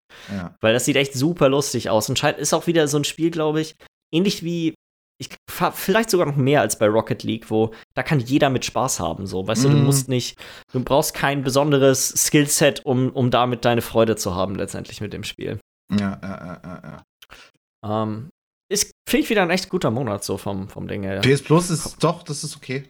Weil 0.60 0.74
das 0.74 0.84
sieht 0.84 0.98
echt 0.98 1.14
super 1.14 1.48
lustig 1.48 1.90
aus. 1.90 2.10
Und 2.10 2.22
ist 2.22 2.54
auch 2.54 2.68
wieder 2.68 2.88
so 2.90 2.98
ein 2.98 3.06
Spiel, 3.06 3.32
glaube 3.32 3.62
ich, 3.62 3.76
ähnlich 4.14 4.44
wie 4.44 4.74
ich 5.20 5.30
vielleicht 5.74 6.10
sogar 6.10 6.26
noch 6.26 6.36
mehr 6.36 6.62
als 6.62 6.78
bei 6.78 6.88
Rocket 6.88 7.24
League, 7.24 7.50
wo 7.50 7.74
da 7.94 8.04
kann 8.04 8.20
jeder 8.20 8.50
mit 8.50 8.66
Spaß 8.66 9.00
haben, 9.00 9.28
so. 9.28 9.48
Weißt 9.48 9.64
mm. 9.64 9.66
du, 9.66 9.70
du 9.70 9.78
mhm. 9.78 9.86
musst 9.86 10.10
nicht, 10.10 10.38
du 10.72 10.84
brauchst 10.84 11.14
kein 11.14 11.44
besonderes 11.44 12.10
Skillset, 12.10 12.86
um, 12.86 13.10
um 13.10 13.32
damit 13.32 13.66
deine 13.66 13.82
Freude 13.82 14.16
zu 14.16 14.36
haben, 14.36 14.56
letztendlich 14.56 15.02
mit 15.02 15.14
dem 15.14 15.24
Spiel. 15.24 15.60
Ja, 15.92 16.20
ja, 16.22 16.62
ja, 16.64 16.82
ja. 16.84 18.04
Ähm, 18.04 18.30
ist, 18.72 18.92
finde 19.08 19.24
ich, 19.24 19.30
wieder 19.30 19.44
ein 19.44 19.50
echt 19.50 19.70
guter 19.70 19.92
Monat, 19.92 20.24
so 20.24 20.38
vom, 20.38 20.68
vom 20.68 20.88
Ding 20.88 21.04
her. 21.04 21.22
PS 21.22 21.44
Plus 21.44 21.70
ist 21.70 22.04
doch, 22.04 22.24
das 22.24 22.44
ist 22.44 22.56
okay. 22.56 22.86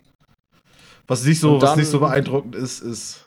Was 1.08 1.26
nicht 1.26 1.40
so, 1.40 1.60
dann, 1.60 1.72
was 1.72 1.76
nicht 1.78 1.90
so 1.90 2.00
beeindruckend 2.00 2.56
ist, 2.56 2.80
ist 2.80 3.26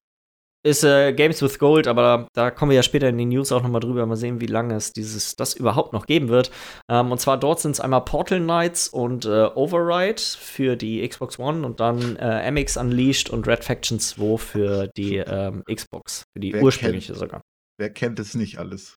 ist 0.67 0.83
äh, 0.83 1.12
Games 1.12 1.41
with 1.43 1.59
Gold, 1.59 1.87
aber 1.87 2.27
da, 2.35 2.51
kommen 2.51 2.71
wir 2.71 2.77
ja 2.77 2.83
später 2.83 3.09
in 3.09 3.17
den 3.17 3.29
News 3.29 3.53
auch 3.53 3.62
nochmal 3.62 3.81
drüber. 3.81 4.05
Mal 4.05 4.17
sehen, 4.17 4.41
wie 4.41 4.47
lange 4.47 4.75
es 4.75 4.93
dieses, 4.93 5.37
das 5.37 5.55
überhaupt 5.55 5.93
noch 5.93 6.07
geben 6.07 6.29
wird. 6.29 6.51
Ähm, 6.91 7.12
und 7.12 7.21
zwar 7.21 7.39
dort 7.39 7.61
sind 7.61 7.71
es 7.73 7.81
einmal 7.81 8.05
Portal 8.05 8.41
Knights 8.41 8.89
und 8.89 9.25
äh, 9.25 9.49
Override 9.55 10.21
für 10.21 10.77
die 10.77 11.07
Xbox 11.07 11.39
One 11.39 11.64
und 11.64 11.79
dann 11.79 12.17
äh, 12.17 12.51
MX 12.51 12.77
Unleashed 12.79 13.31
und 13.31 13.47
Red 13.47 13.64
Faction 13.64 14.01
2 14.01 14.37
für 14.39 14.91
die 14.97 15.17
ähm, 15.19 15.62
Xbox, 15.73 16.25
für 16.37 16.41
die 16.41 16.53
wer 16.53 16.62
ursprüngliche 16.62 17.12
kennt, 17.12 17.19
sogar. 17.19 17.41
Wer 17.79 17.91
kennt 17.91 18.19
es 18.19 18.35
nicht 18.35 18.59
alles? 18.59 18.97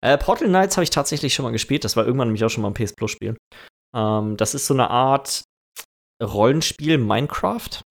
Äh, 0.00 0.16
Portal 0.18 0.48
Knights 0.48 0.76
habe 0.76 0.84
ich 0.84 0.90
tatsächlich 0.90 1.34
schon 1.34 1.44
mal 1.44 1.52
gespielt. 1.52 1.84
Das 1.84 1.96
war 1.96 2.06
irgendwann 2.06 2.28
nämlich 2.28 2.44
auch 2.44 2.50
schon 2.50 2.62
mal 2.62 2.70
ein 2.70 2.74
PS 2.74 2.94
Plus 2.94 3.10
Spiel. 3.10 3.36
Ähm, 3.94 4.36
das 4.36 4.54
ist 4.54 4.66
so 4.66 4.74
eine 4.74 4.88
Art 4.90 5.42
Rollenspiel 6.22 6.98
Minecraft. 6.98 7.82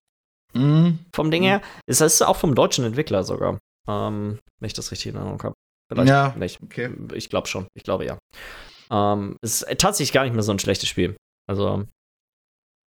Mhm. 0.56 0.99
Vom 1.14 1.32
Ding 1.32 1.43
her. 1.43 1.62
Es 1.86 2.01
ist 2.01 2.22
auch 2.22 2.38
vom 2.38 2.56
deutschen 2.56 2.86
Entwickler 2.86 3.24
sogar. 3.24 3.60
Ähm, 3.88 4.39
wenn 4.60 4.68
ich 4.68 4.74
das 4.74 4.91
richtig 4.91 5.08
in 5.08 5.16
Erinnerung 5.16 5.43
habe. 5.43 5.56
Vielleicht 5.91 6.10
ja, 6.10 6.34
nicht. 6.38 6.62
Okay. 6.64 6.89
Ich 7.14 7.30
glaube 7.30 7.47
schon. 7.47 7.68
Ich 7.76 7.84
glaube 7.84 8.06
ja. 8.06 8.18
Ähm, 8.89 9.38
es 9.41 9.62
ist 9.62 9.80
tatsächlich 9.80 10.14
gar 10.14 10.24
nicht 10.24 10.34
mehr 10.34 10.43
so 10.43 10.51
ein 10.51 10.60
schlechtes 10.60 10.89
Spiel. 10.89 11.16
Also, 11.47 11.86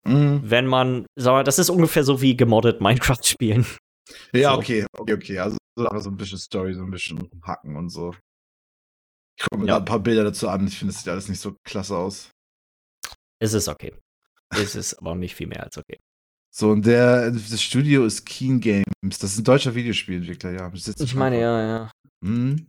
mhm. 0.06 0.42
wenn 0.44 0.68
man, 0.68 1.06
sag 1.18 1.32
mal, 1.32 1.44
das 1.44 1.60
ist 1.60 1.70
ungefähr 1.70 2.04
so 2.04 2.22
wie 2.22 2.38
gemoddet 2.38 2.82
Minecraft 2.82 3.20
spielen. 3.24 3.66
Ja, 4.34 4.54
so. 4.54 4.60
okay, 4.60 4.86
okay, 4.98 5.14
okay. 5.14 5.40
Also 5.40 5.58
so 5.76 6.10
ein 6.10 6.18
bisschen 6.18 6.38
Story, 6.38 6.74
so 6.74 6.84
ein 6.84 6.92
bisschen 6.92 7.30
Hacken 7.44 7.76
und 7.76 7.90
so. 7.90 8.16
Ich 9.38 9.44
gucke 9.44 9.64
mir 9.64 9.68
ja. 9.68 9.78
ein 9.78 9.86
paar 9.86 10.00
Bilder 10.00 10.24
dazu 10.24 10.48
an. 10.48 10.68
Ich 10.68 10.78
finde, 10.78 10.94
es 10.94 11.00
sieht 11.00 11.10
alles 11.10 11.28
nicht 11.28 11.42
so 11.42 11.56
klasse 11.66 11.98
aus. 11.98 12.32
Es 13.42 13.54
ist 13.54 13.68
okay. 13.68 13.94
es 14.52 14.76
ist 14.76 14.94
aber 14.94 15.16
nicht 15.16 15.36
viel 15.36 15.48
mehr 15.48 15.64
als 15.64 15.78
okay. 15.78 16.00
So, 16.58 16.70
und 16.70 16.86
der, 16.86 17.32
das 17.32 17.62
Studio 17.62 18.06
ist 18.06 18.26
Keen 18.26 18.62
Games. 18.62 19.20
Das 19.20 19.34
ist 19.34 19.40
ein 19.40 19.44
deutscher 19.44 19.76
Videospielentwickler, 19.76 20.52
ja. 20.52 20.72
Ich 21.00 21.14
meine, 21.14 21.42
ja, 21.42 21.68
ja. 21.68 21.92
Mhm. 22.22 22.68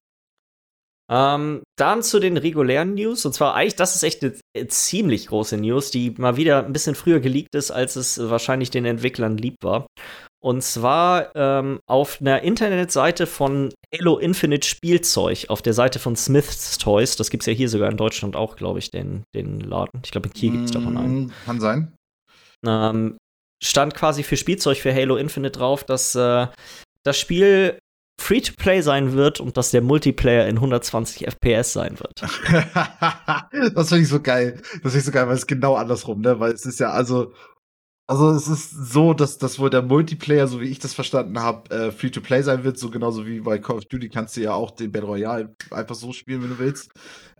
Ähm, 1.09 1.63
dann 1.79 2.03
zu 2.03 2.19
den 2.19 2.37
regulären 2.37 2.95
News. 2.95 3.25
Und 3.25 3.33
zwar 3.33 3.55
eigentlich, 3.55 3.77
das 3.77 3.95
ist 3.95 4.03
echt 4.03 4.25
eine 4.25 4.67
ziemlich 4.67 5.29
große 5.29 5.57
News, 5.57 5.93
die 5.93 6.11
mal 6.19 6.37
wieder 6.37 6.67
ein 6.67 6.73
bisschen 6.73 6.97
früher 6.97 7.21
geleakt 7.21 7.55
ist, 7.55 7.71
als 7.71 7.95
es 7.95 8.19
wahrscheinlich 8.19 8.73
den 8.73 8.87
Entwicklern 8.87 9.37
lieb 9.37 9.55
war. 9.63 9.87
Und 10.43 10.65
zwar 10.65 11.31
ähm, 11.37 11.79
auf 11.89 12.21
einer 12.21 12.43
Internetseite 12.43 13.29
von 13.29 13.73
Halo 13.95 14.19
Infinite 14.19 14.67
Spielzeug, 14.67 15.47
auf 15.49 15.63
der 15.63 15.75
Seite 15.75 16.01
von 16.01 16.17
Smith's 16.17 16.79
Toys. 16.79 17.15
Das 17.15 17.31
gibt 17.31 17.45
es 17.45 17.47
ja 17.47 17.53
hier 17.53 17.69
sogar 17.69 17.89
in 17.89 17.97
Deutschland 17.97 18.35
auch, 18.35 18.57
glaube 18.57 18.81
ich, 18.81 18.91
den, 18.91 19.23
den 19.33 19.61
Laden. 19.61 20.01
Ich 20.05 20.11
glaube, 20.11 20.27
in 20.27 20.35
Kiel 20.35 20.51
gibt 20.51 20.65
es 20.65 20.71
davon 20.73 20.97
einen. 20.97 21.27
Mm, 21.27 21.33
kann 21.45 21.61
sein. 21.61 21.93
Ähm, 22.67 23.17
stand 23.69 23.95
quasi 23.95 24.23
für 24.23 24.37
Spielzeug 24.37 24.79
für 24.79 24.95
Halo 24.95 25.17
Infinite 25.17 25.59
drauf, 25.59 25.85
dass 25.85 26.15
äh, 26.15 26.47
das 27.03 27.19
Spiel 27.19 27.79
Free-to-Play 28.21 28.81
sein 28.81 29.13
wird 29.13 29.41
und 29.41 29.57
dass 29.57 29.71
der 29.71 29.83
Multiplayer 29.83 30.47
in 30.49 30.57
120 30.57 31.27
FPS 31.27 31.73
sein 31.73 31.99
wird. 32.01 32.23
das 33.75 33.89
finde 33.89 34.03
ich 34.03 34.09
so 34.09 34.21
geil. 34.21 34.61
Das 34.83 34.93
finde 34.93 34.99
ich 34.99 35.05
so 35.05 35.13
geil, 35.13 35.29
weil 35.29 35.37
es 35.37 35.47
genau 35.47 35.77
andersrum, 35.77 36.23
ne? 36.23 36.41
Weil 36.41 36.53
es 36.53 36.65
ist 36.65 36.81
ja, 36.81 36.91
also, 36.91 37.35
also 38.09 38.31
es 38.31 38.49
ist 38.49 38.71
so, 38.71 39.13
dass, 39.13 39.39
dass 39.39 39.59
wohl 39.59 39.71
der 39.71 39.83
Multiplayer, 39.83 40.49
so 40.49 40.61
wie 40.61 40.69
ich 40.69 40.79
das 40.79 40.95
verstanden 40.95 41.41
habe, 41.41 41.71
äh, 41.71 41.93
Free-to-Play 41.93 42.43
sein 42.43 42.65
wird, 42.65 42.79
so 42.79 42.91
genauso 42.91 43.27
wie 43.27 43.41
bei 43.41 43.59
Call 43.59 43.77
of 43.77 43.85
Duty 43.85 44.09
kannst 44.09 44.37
du 44.37 44.41
ja 44.41 44.55
auch 44.55 44.71
den 44.71 44.91
Battle 44.93 45.09
Royale 45.09 45.55
einfach 45.71 45.95
so 45.95 46.13
spielen, 46.13 46.43
wenn 46.43 46.51
du 46.51 46.59
willst. 46.59 46.91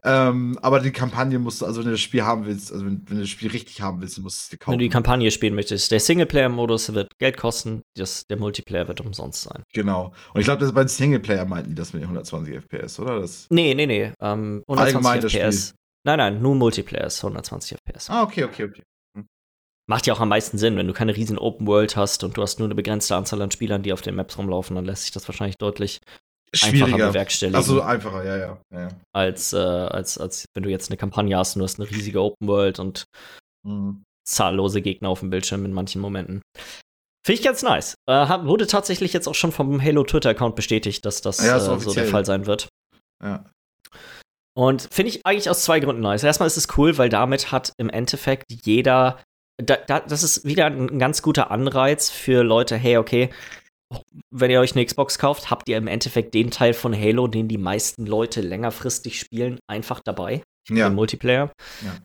Ähm, 0.09 0.57
aber 0.63 0.79
die 0.79 0.93
Kampagne 0.93 1.37
musst 1.41 1.61
du, 1.61 1.67
also 1.67 1.81
wenn 1.81 1.87
du 1.87 1.91
das 1.91 2.01
Spiel 2.01 2.23
haben 2.23 2.47
willst, 2.47 2.73
also 2.73 2.87
wenn, 2.87 3.03
wenn, 3.09 3.17
du 3.17 3.23
das 3.23 3.29
Spiel 3.29 3.51
richtig 3.51 3.81
haben 3.81 4.01
willst, 4.01 4.17
musst 4.21 4.39
du 4.39 4.43
es 4.43 4.49
dir 4.51 4.59
kaufen. 4.59 4.73
Wenn 4.73 4.79
du 4.79 4.85
die 4.85 4.89
Kampagne 4.89 5.29
spielen 5.33 5.57
möchtest. 5.57 5.91
Der 5.91 5.99
Singleplayer-Modus 5.99 6.95
wird 6.95 7.19
Geld 7.19 7.37
kosten, 7.37 7.83
das, 7.97 8.25
der 8.29 8.37
Multiplayer 8.37 8.87
wird 8.87 9.01
umsonst 9.01 9.43
sein. 9.43 9.65
Genau. 9.73 10.13
Und 10.33 10.41
ich 10.41 10.47
glaube, 10.47 10.61
das 10.61 10.73
bei 10.73 10.85
den 10.85 10.89
Singleplayer 10.89 11.45
meinten 11.45 11.71
die 11.71 11.75
das 11.75 11.93
mit 11.93 12.03
den 12.03 12.07
120 12.07 12.55
FPS, 12.55 13.01
oder? 13.01 13.19
Das 13.19 13.49
nee, 13.51 13.75
nee, 13.75 13.87
nee. 13.87 14.13
Ähm, 14.21 14.63
120 14.69 15.35
FPS. 15.35 15.75
Nein, 16.05 16.19
nein, 16.19 16.41
nur 16.41 16.55
Multiplayer 16.55 17.07
ist 17.07 17.19
120 17.25 17.77
FPS. 17.79 18.09
Ah, 18.09 18.23
okay, 18.23 18.45
okay, 18.45 18.63
okay. 18.63 18.83
Hm. 19.17 19.27
Macht 19.89 20.07
ja 20.07 20.15
auch 20.15 20.21
am 20.21 20.29
meisten 20.29 20.57
Sinn, 20.57 20.77
wenn 20.77 20.87
du 20.87 20.93
keine 20.93 21.17
riesen 21.17 21.37
Open 21.37 21.67
World 21.67 21.97
hast 21.97 22.23
und 22.23 22.37
du 22.37 22.43
hast 22.43 22.61
nur 22.61 22.69
eine 22.69 22.77
begrenzte 22.77 23.17
Anzahl 23.17 23.43
an 23.43 23.51
Spielern, 23.51 23.83
die 23.83 23.93
auf 23.93 24.03
den 24.03 24.15
Maps 24.15 24.39
rumlaufen, 24.39 24.77
dann 24.77 24.85
lässt 24.85 25.03
sich 25.03 25.11
das 25.11 25.27
wahrscheinlich 25.27 25.57
deutlich 25.57 25.99
schwieriger 26.57 27.09
bewerkstelligen. 27.09 27.57
Also 27.57 27.83
einfacher, 27.83 28.25
ja, 28.25 28.37
ja. 28.37 28.59
ja. 28.73 28.89
Als, 29.13 29.53
äh, 29.53 29.59
als, 29.59 30.19
als 30.19 30.47
wenn 30.55 30.63
du 30.63 30.71
jetzt 30.71 30.91
eine 30.91 30.97
Kampagne 30.97 31.37
hast 31.37 31.57
und 31.57 31.61
du 31.61 31.65
hast 31.65 31.81
eine 31.81 31.91
riesige 31.91 32.21
Open 32.21 32.49
World 32.49 32.79
und 32.79 33.05
mhm. 33.67 34.03
zahllose 34.27 34.83
Gegner 34.83 35.09
auf 35.09 35.21
dem 35.21 35.31
Bildschirm 35.31 35.65
in 35.65 35.73
manchen 35.73 36.01
Momenten. 36.01 36.43
Finde 37.27 37.41
ich 37.41 37.45
ganz 37.45 37.63
nice. 37.63 37.97
Äh, 38.09 38.15
wurde 38.45 38.67
tatsächlich 38.69 39.13
jetzt 39.13 39.27
auch 39.27 39.35
schon 39.35 39.51
vom 39.51 39.83
Halo 39.83 40.05
Twitter-Account 40.05 40.55
bestätigt, 40.55 41.05
dass 41.05 41.23
das 41.23 41.45
ja, 41.45 41.57
äh, 41.57 41.81
so 41.81 41.93
der 41.93 42.07
Fall 42.07 42.25
sein 42.25 42.47
wird. 42.47 42.69
Ja. 43.23 43.45
Und 44.57 44.89
finde 44.91 45.11
ich 45.11 45.27
eigentlich 45.27 45.51
aus 45.51 45.65
zwei 45.65 45.81
Gründen 45.81 46.03
nice. 46.03 46.23
Erstmal 46.23 46.47
ist 46.47 46.57
es 46.57 46.69
cool, 46.79 46.97
weil 46.99 47.09
damit 47.09 47.53
hat 47.53 47.73
im 47.79 47.91
Endeffekt 47.91 48.45
jeder, 48.49 49.23
da, 49.63 49.77
da, 49.77 50.01
das 50.01 50.23
ist 50.23 50.45
wieder 50.45 50.67
ein 50.67 50.99
ganz 50.99 51.21
guter 51.21 51.51
Anreiz 51.51 52.11
für 52.11 52.43
Leute, 52.43 52.77
hey, 52.77 52.97
okay, 52.97 53.31
wenn 54.31 54.51
ihr 54.51 54.61
euch 54.61 54.75
eine 54.75 54.85
Xbox 54.85 55.19
kauft, 55.19 55.51
habt 55.51 55.69
ihr 55.69 55.77
im 55.77 55.87
Endeffekt 55.87 56.35
den 56.35 56.51
Teil 56.51 56.75
von 56.75 56.95
Halo, 56.95 57.29
den 57.29 57.49
die 57.49 57.59
meisten 57.59 58.07
Leute 58.07 58.41
längerfristig 58.41 59.19
spielen, 59.19 59.59
einfach 59.67 60.01
dabei. 60.05 60.43
Ja. 60.69 60.89
Im 60.89 60.95
Multiplayer. 60.95 61.53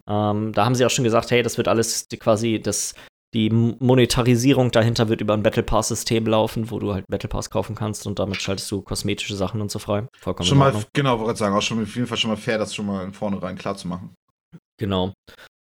Ja. 0.07 0.31
Ähm, 0.31 0.53
da 0.53 0.65
haben 0.65 0.75
sie 0.75 0.85
auch 0.85 0.91
schon 0.91 1.03
gesagt, 1.03 1.31
hey, 1.31 1.41
das 1.41 1.57
wird 1.57 1.67
alles 1.67 2.05
quasi 2.19 2.61
das 2.61 2.93
die 3.33 3.49
Monetarisierung 3.49 4.71
dahinter 4.71 5.07
wird 5.07 5.21
über 5.21 5.33
ein 5.33 5.43
Battle 5.43 5.63
Pass 5.63 5.87
System 5.87 6.25
laufen, 6.25 6.69
wo 6.69 6.79
du 6.79 6.93
halt 6.93 7.05
Battle 7.07 7.29
Pass 7.29 7.49
kaufen 7.49 7.75
kannst 7.75 8.05
und 8.05 8.19
damit 8.19 8.41
schaltest 8.41 8.69
du 8.71 8.81
kosmetische 8.81 9.35
Sachen 9.35 9.61
und 9.61 9.71
so 9.71 9.79
frei. 9.79 10.05
Vollkommen 10.17 10.47
schon 10.47 10.57
mal, 10.57 10.73
genau, 10.93 11.19
wollte 11.19 11.33
ich 11.33 11.39
sagen, 11.39 11.55
auch 11.55 11.61
schon 11.61 11.81
auf 11.81 11.95
jeden 11.95 12.07
Fall 12.07 12.17
schon 12.17 12.29
mal 12.29 12.35
fair, 12.35 12.57
das 12.57 12.75
schon 12.75 12.85
mal 12.85 13.05
in 13.05 13.13
vornherein 13.13 13.57
klar 13.57 13.77
zu 13.77 13.87
machen. 13.87 14.13
Genau. 14.77 15.13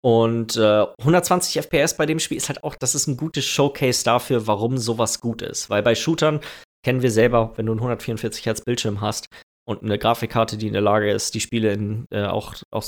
Und 0.06 0.56
äh, 0.56 0.86
120 1.00 1.64
FPS 1.64 1.98
bei 1.98 2.06
dem 2.06 2.20
Spiel 2.20 2.38
ist 2.38 2.48
halt 2.48 2.64
auch, 2.64 2.76
das 2.76 2.94
ist 2.94 3.08
ein 3.08 3.18
gutes 3.18 3.44
Showcase 3.44 4.04
dafür, 4.04 4.46
warum 4.46 4.78
sowas 4.78 5.20
gut 5.20 5.42
ist. 5.42 5.72
Weil 5.72 5.82
bei 5.82 5.96
Shootern 5.96 6.42
kennen 6.86 7.02
wir 7.02 7.10
selber, 7.10 7.54
wenn 7.56 7.66
du 7.66 7.72
einen 7.72 7.80
144 7.80 8.46
Hertz 8.46 8.62
Bildschirm 8.62 9.02
hast 9.02 9.26
und 9.68 9.82
eine 9.82 9.98
Grafikkarte, 9.98 10.58
die 10.58 10.68
in 10.68 10.74
der 10.74 10.84
Lage 10.84 11.10
ist, 11.10 11.34
die 11.34 11.40
Spiele 11.40 11.74
in, 11.74 12.06
äh, 12.12 12.26
auch, 12.26 12.54
auch 12.70 12.86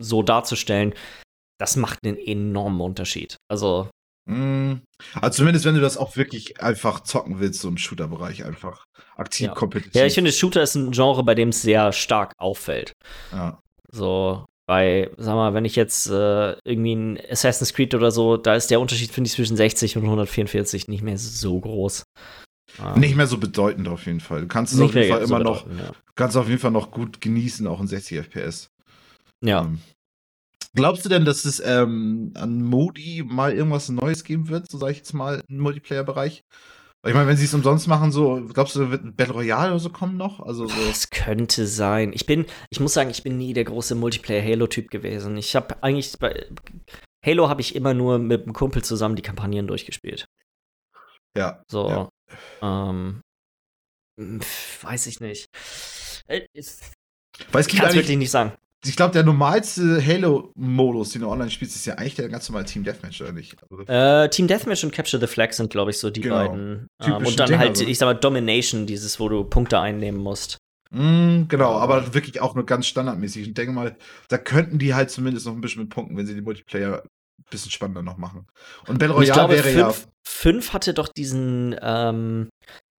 so 0.00 0.22
darzustellen, 0.22 0.94
das 1.58 1.74
macht 1.74 1.98
einen 2.04 2.16
enormen 2.16 2.80
Unterschied. 2.80 3.36
Also 3.50 3.90
Mm. 4.28 4.82
Also 5.14 5.36
zumindest, 5.36 5.64
wenn 5.66 5.76
du 5.76 5.80
das 5.80 5.96
auch 5.96 6.16
wirklich 6.16 6.60
einfach 6.60 6.98
zocken 6.98 7.38
willst, 7.38 7.60
so 7.60 7.68
im 7.68 7.78
Shooter-Bereich 7.78 8.44
einfach 8.44 8.84
aktiv 9.14 9.46
ja. 9.46 9.54
kompetitiv. 9.54 9.94
Ja, 9.94 10.04
ich 10.04 10.14
finde, 10.14 10.32
Shooter 10.32 10.64
ist 10.64 10.74
ein 10.74 10.90
Genre, 10.90 11.22
bei 11.22 11.36
dem 11.36 11.50
es 11.50 11.62
sehr 11.62 11.92
stark 11.92 12.32
auffällt. 12.36 12.92
Ja. 13.30 13.60
So, 13.92 14.44
bei, 14.66 15.10
sag 15.16 15.34
mal, 15.34 15.54
wenn 15.54 15.64
ich 15.64 15.76
jetzt 15.76 16.08
äh, 16.08 16.56
irgendwie 16.64 16.94
ein 16.94 17.18
Assassin's 17.30 17.72
Creed 17.72 17.94
oder 17.94 18.10
so, 18.10 18.36
da 18.36 18.54
ist 18.54 18.70
der 18.70 18.80
Unterschied, 18.80 19.10
finde 19.10 19.28
ich, 19.28 19.34
zwischen 19.34 19.56
60 19.56 19.96
und 19.96 20.04
144 20.04 20.88
nicht 20.88 21.02
mehr 21.02 21.18
so 21.18 21.58
groß. 21.60 22.04
Ähm, 22.80 23.00
nicht 23.00 23.16
mehr 23.16 23.28
so 23.28 23.38
bedeutend 23.38 23.88
auf 23.88 24.06
jeden 24.06 24.20
Fall. 24.20 24.42
Du 24.42 24.48
kannst 24.48 24.72
es 24.72 24.80
auf 24.80 24.94
jeden 24.94 25.08
Fall 25.08 25.22
immer 25.22 25.38
so 25.38 25.44
noch, 25.44 25.66
ja. 25.66 25.92
kannst 26.16 26.36
auf 26.36 26.48
jeden 26.48 26.60
Fall 26.60 26.72
noch 26.72 26.90
gut 26.90 27.20
genießen, 27.20 27.66
auch 27.66 27.80
in 27.80 27.86
60 27.86 28.18
FPS. 28.18 28.68
Ja. 29.42 29.62
Ähm, 29.62 29.78
Glaubst 30.74 31.06
du 31.06 31.08
denn, 31.08 31.24
dass 31.24 31.46
es 31.46 31.58
ähm, 31.64 32.32
an 32.34 32.62
Modi 32.62 33.24
mal 33.26 33.54
irgendwas 33.54 33.88
Neues 33.88 34.24
geben 34.24 34.48
wird, 34.50 34.70
so 34.70 34.76
sage 34.76 34.92
ich 34.92 34.98
jetzt 34.98 35.14
mal, 35.14 35.42
im 35.48 35.58
Multiplayer-Bereich? 35.58 36.42
Ich 37.06 37.14
meine, 37.14 37.26
wenn 37.26 37.36
sie 37.36 37.44
es 37.44 37.54
umsonst 37.54 37.88
machen, 37.88 38.12
so, 38.12 38.42
glaubst 38.52 38.76
du, 38.76 38.90
wird 38.90 39.04
ein 39.04 39.14
Battle 39.14 39.34
Royale 39.34 39.70
oder 39.70 39.78
so 39.78 39.90
kommen 39.90 40.16
noch? 40.16 40.40
Also 40.40 40.66
so. 40.66 40.86
Das 40.86 41.10
könnte 41.10 41.66
sein. 41.66 42.12
Ich 42.12 42.26
bin, 42.26 42.46
ich 42.70 42.80
muss 42.80 42.94
sagen, 42.94 43.10
ich 43.10 43.22
bin 43.22 43.36
nie 43.38 43.52
der 43.52 43.64
große 43.64 43.94
Multiplayer-Halo-Typ 43.94 44.90
gewesen. 44.90 45.36
Ich 45.36 45.54
habe 45.56 45.82
eigentlich 45.82 46.12
bei 46.18 46.46
Halo 47.24 47.48
habe 47.48 47.60
ich 47.60 47.74
immer 47.74 47.94
nur 47.94 48.18
mit 48.18 48.42
einem 48.42 48.52
Kumpel 48.52 48.84
zusammen 48.84 49.16
die 49.16 49.22
Kampagnen 49.22 49.66
durchgespielt. 49.66 50.26
Ja. 51.36 51.62
So. 51.70 51.88
Ja. 51.88 52.08
Ähm, 52.62 53.22
weiß 54.82 55.06
ich 55.06 55.20
nicht. 55.20 55.46
Äh, 56.28 56.46
Weil 57.52 57.60
es 57.60 57.68
kann 57.68 57.94
wirklich 57.94 58.16
nicht 58.16 58.30
sagen 58.30 58.52
ich 58.88 58.96
glaube, 58.96 59.12
der 59.12 59.22
normalste 59.22 60.04
Halo-Modus, 60.04 61.10
den 61.10 61.22
du 61.22 61.28
online 61.28 61.50
spielst, 61.50 61.76
ist 61.76 61.86
ja 61.86 61.94
eigentlich 61.94 62.14
der 62.14 62.28
ganz 62.28 62.48
normale 62.48 62.66
Team 62.66 62.84
Deathmatch, 62.84 63.20
oder 63.20 63.32
nicht? 63.32 63.56
Also 63.70 63.84
äh, 63.84 64.28
Team 64.30 64.46
Deathmatch 64.46 64.84
und 64.84 64.92
Capture 64.92 65.20
the 65.20 65.26
Flag 65.26 65.52
sind, 65.52 65.70
glaube 65.70 65.90
ich, 65.90 65.98
so 65.98 66.10
die 66.10 66.20
genau. 66.20 66.36
beiden. 66.36 66.88
Ähm, 67.02 67.16
und 67.16 67.38
dann 67.38 67.48
Dinger, 67.48 67.58
halt, 67.58 67.80
ich 67.80 67.98
sag 67.98 68.06
mal, 68.06 68.14
Domination, 68.14 68.86
dieses, 68.86 69.18
wo 69.20 69.28
du 69.28 69.44
Punkte 69.44 69.80
einnehmen 69.80 70.20
musst. 70.20 70.58
Mm, 70.90 71.48
genau, 71.48 71.78
aber 71.78 72.14
wirklich 72.14 72.40
auch 72.40 72.54
nur 72.54 72.66
ganz 72.66 72.86
standardmäßig. 72.86 73.48
Ich 73.48 73.54
denke 73.54 73.72
mal, 73.72 73.96
da 74.28 74.38
könnten 74.38 74.78
die 74.78 74.94
halt 74.94 75.10
zumindest 75.10 75.46
noch 75.46 75.54
ein 75.54 75.60
bisschen 75.60 75.82
mit 75.82 75.90
punkten, 75.90 76.16
wenn 76.16 76.26
sie 76.26 76.34
die 76.34 76.42
Multiplayer 76.42 77.02
ein 77.02 77.44
bisschen 77.50 77.70
spannender 77.70 78.02
noch 78.02 78.16
machen. 78.16 78.46
Und 78.86 78.98
Battle 78.98 79.14
Royale 79.14 79.32
glaube, 79.32 79.54
wäre 79.54 79.68
fünf, 79.68 79.76
ja. 79.76 80.12
Fünf 80.26 80.72
hatte 80.72 80.94
doch 80.94 81.08
diesen, 81.08 81.76
ähm, 81.80 82.48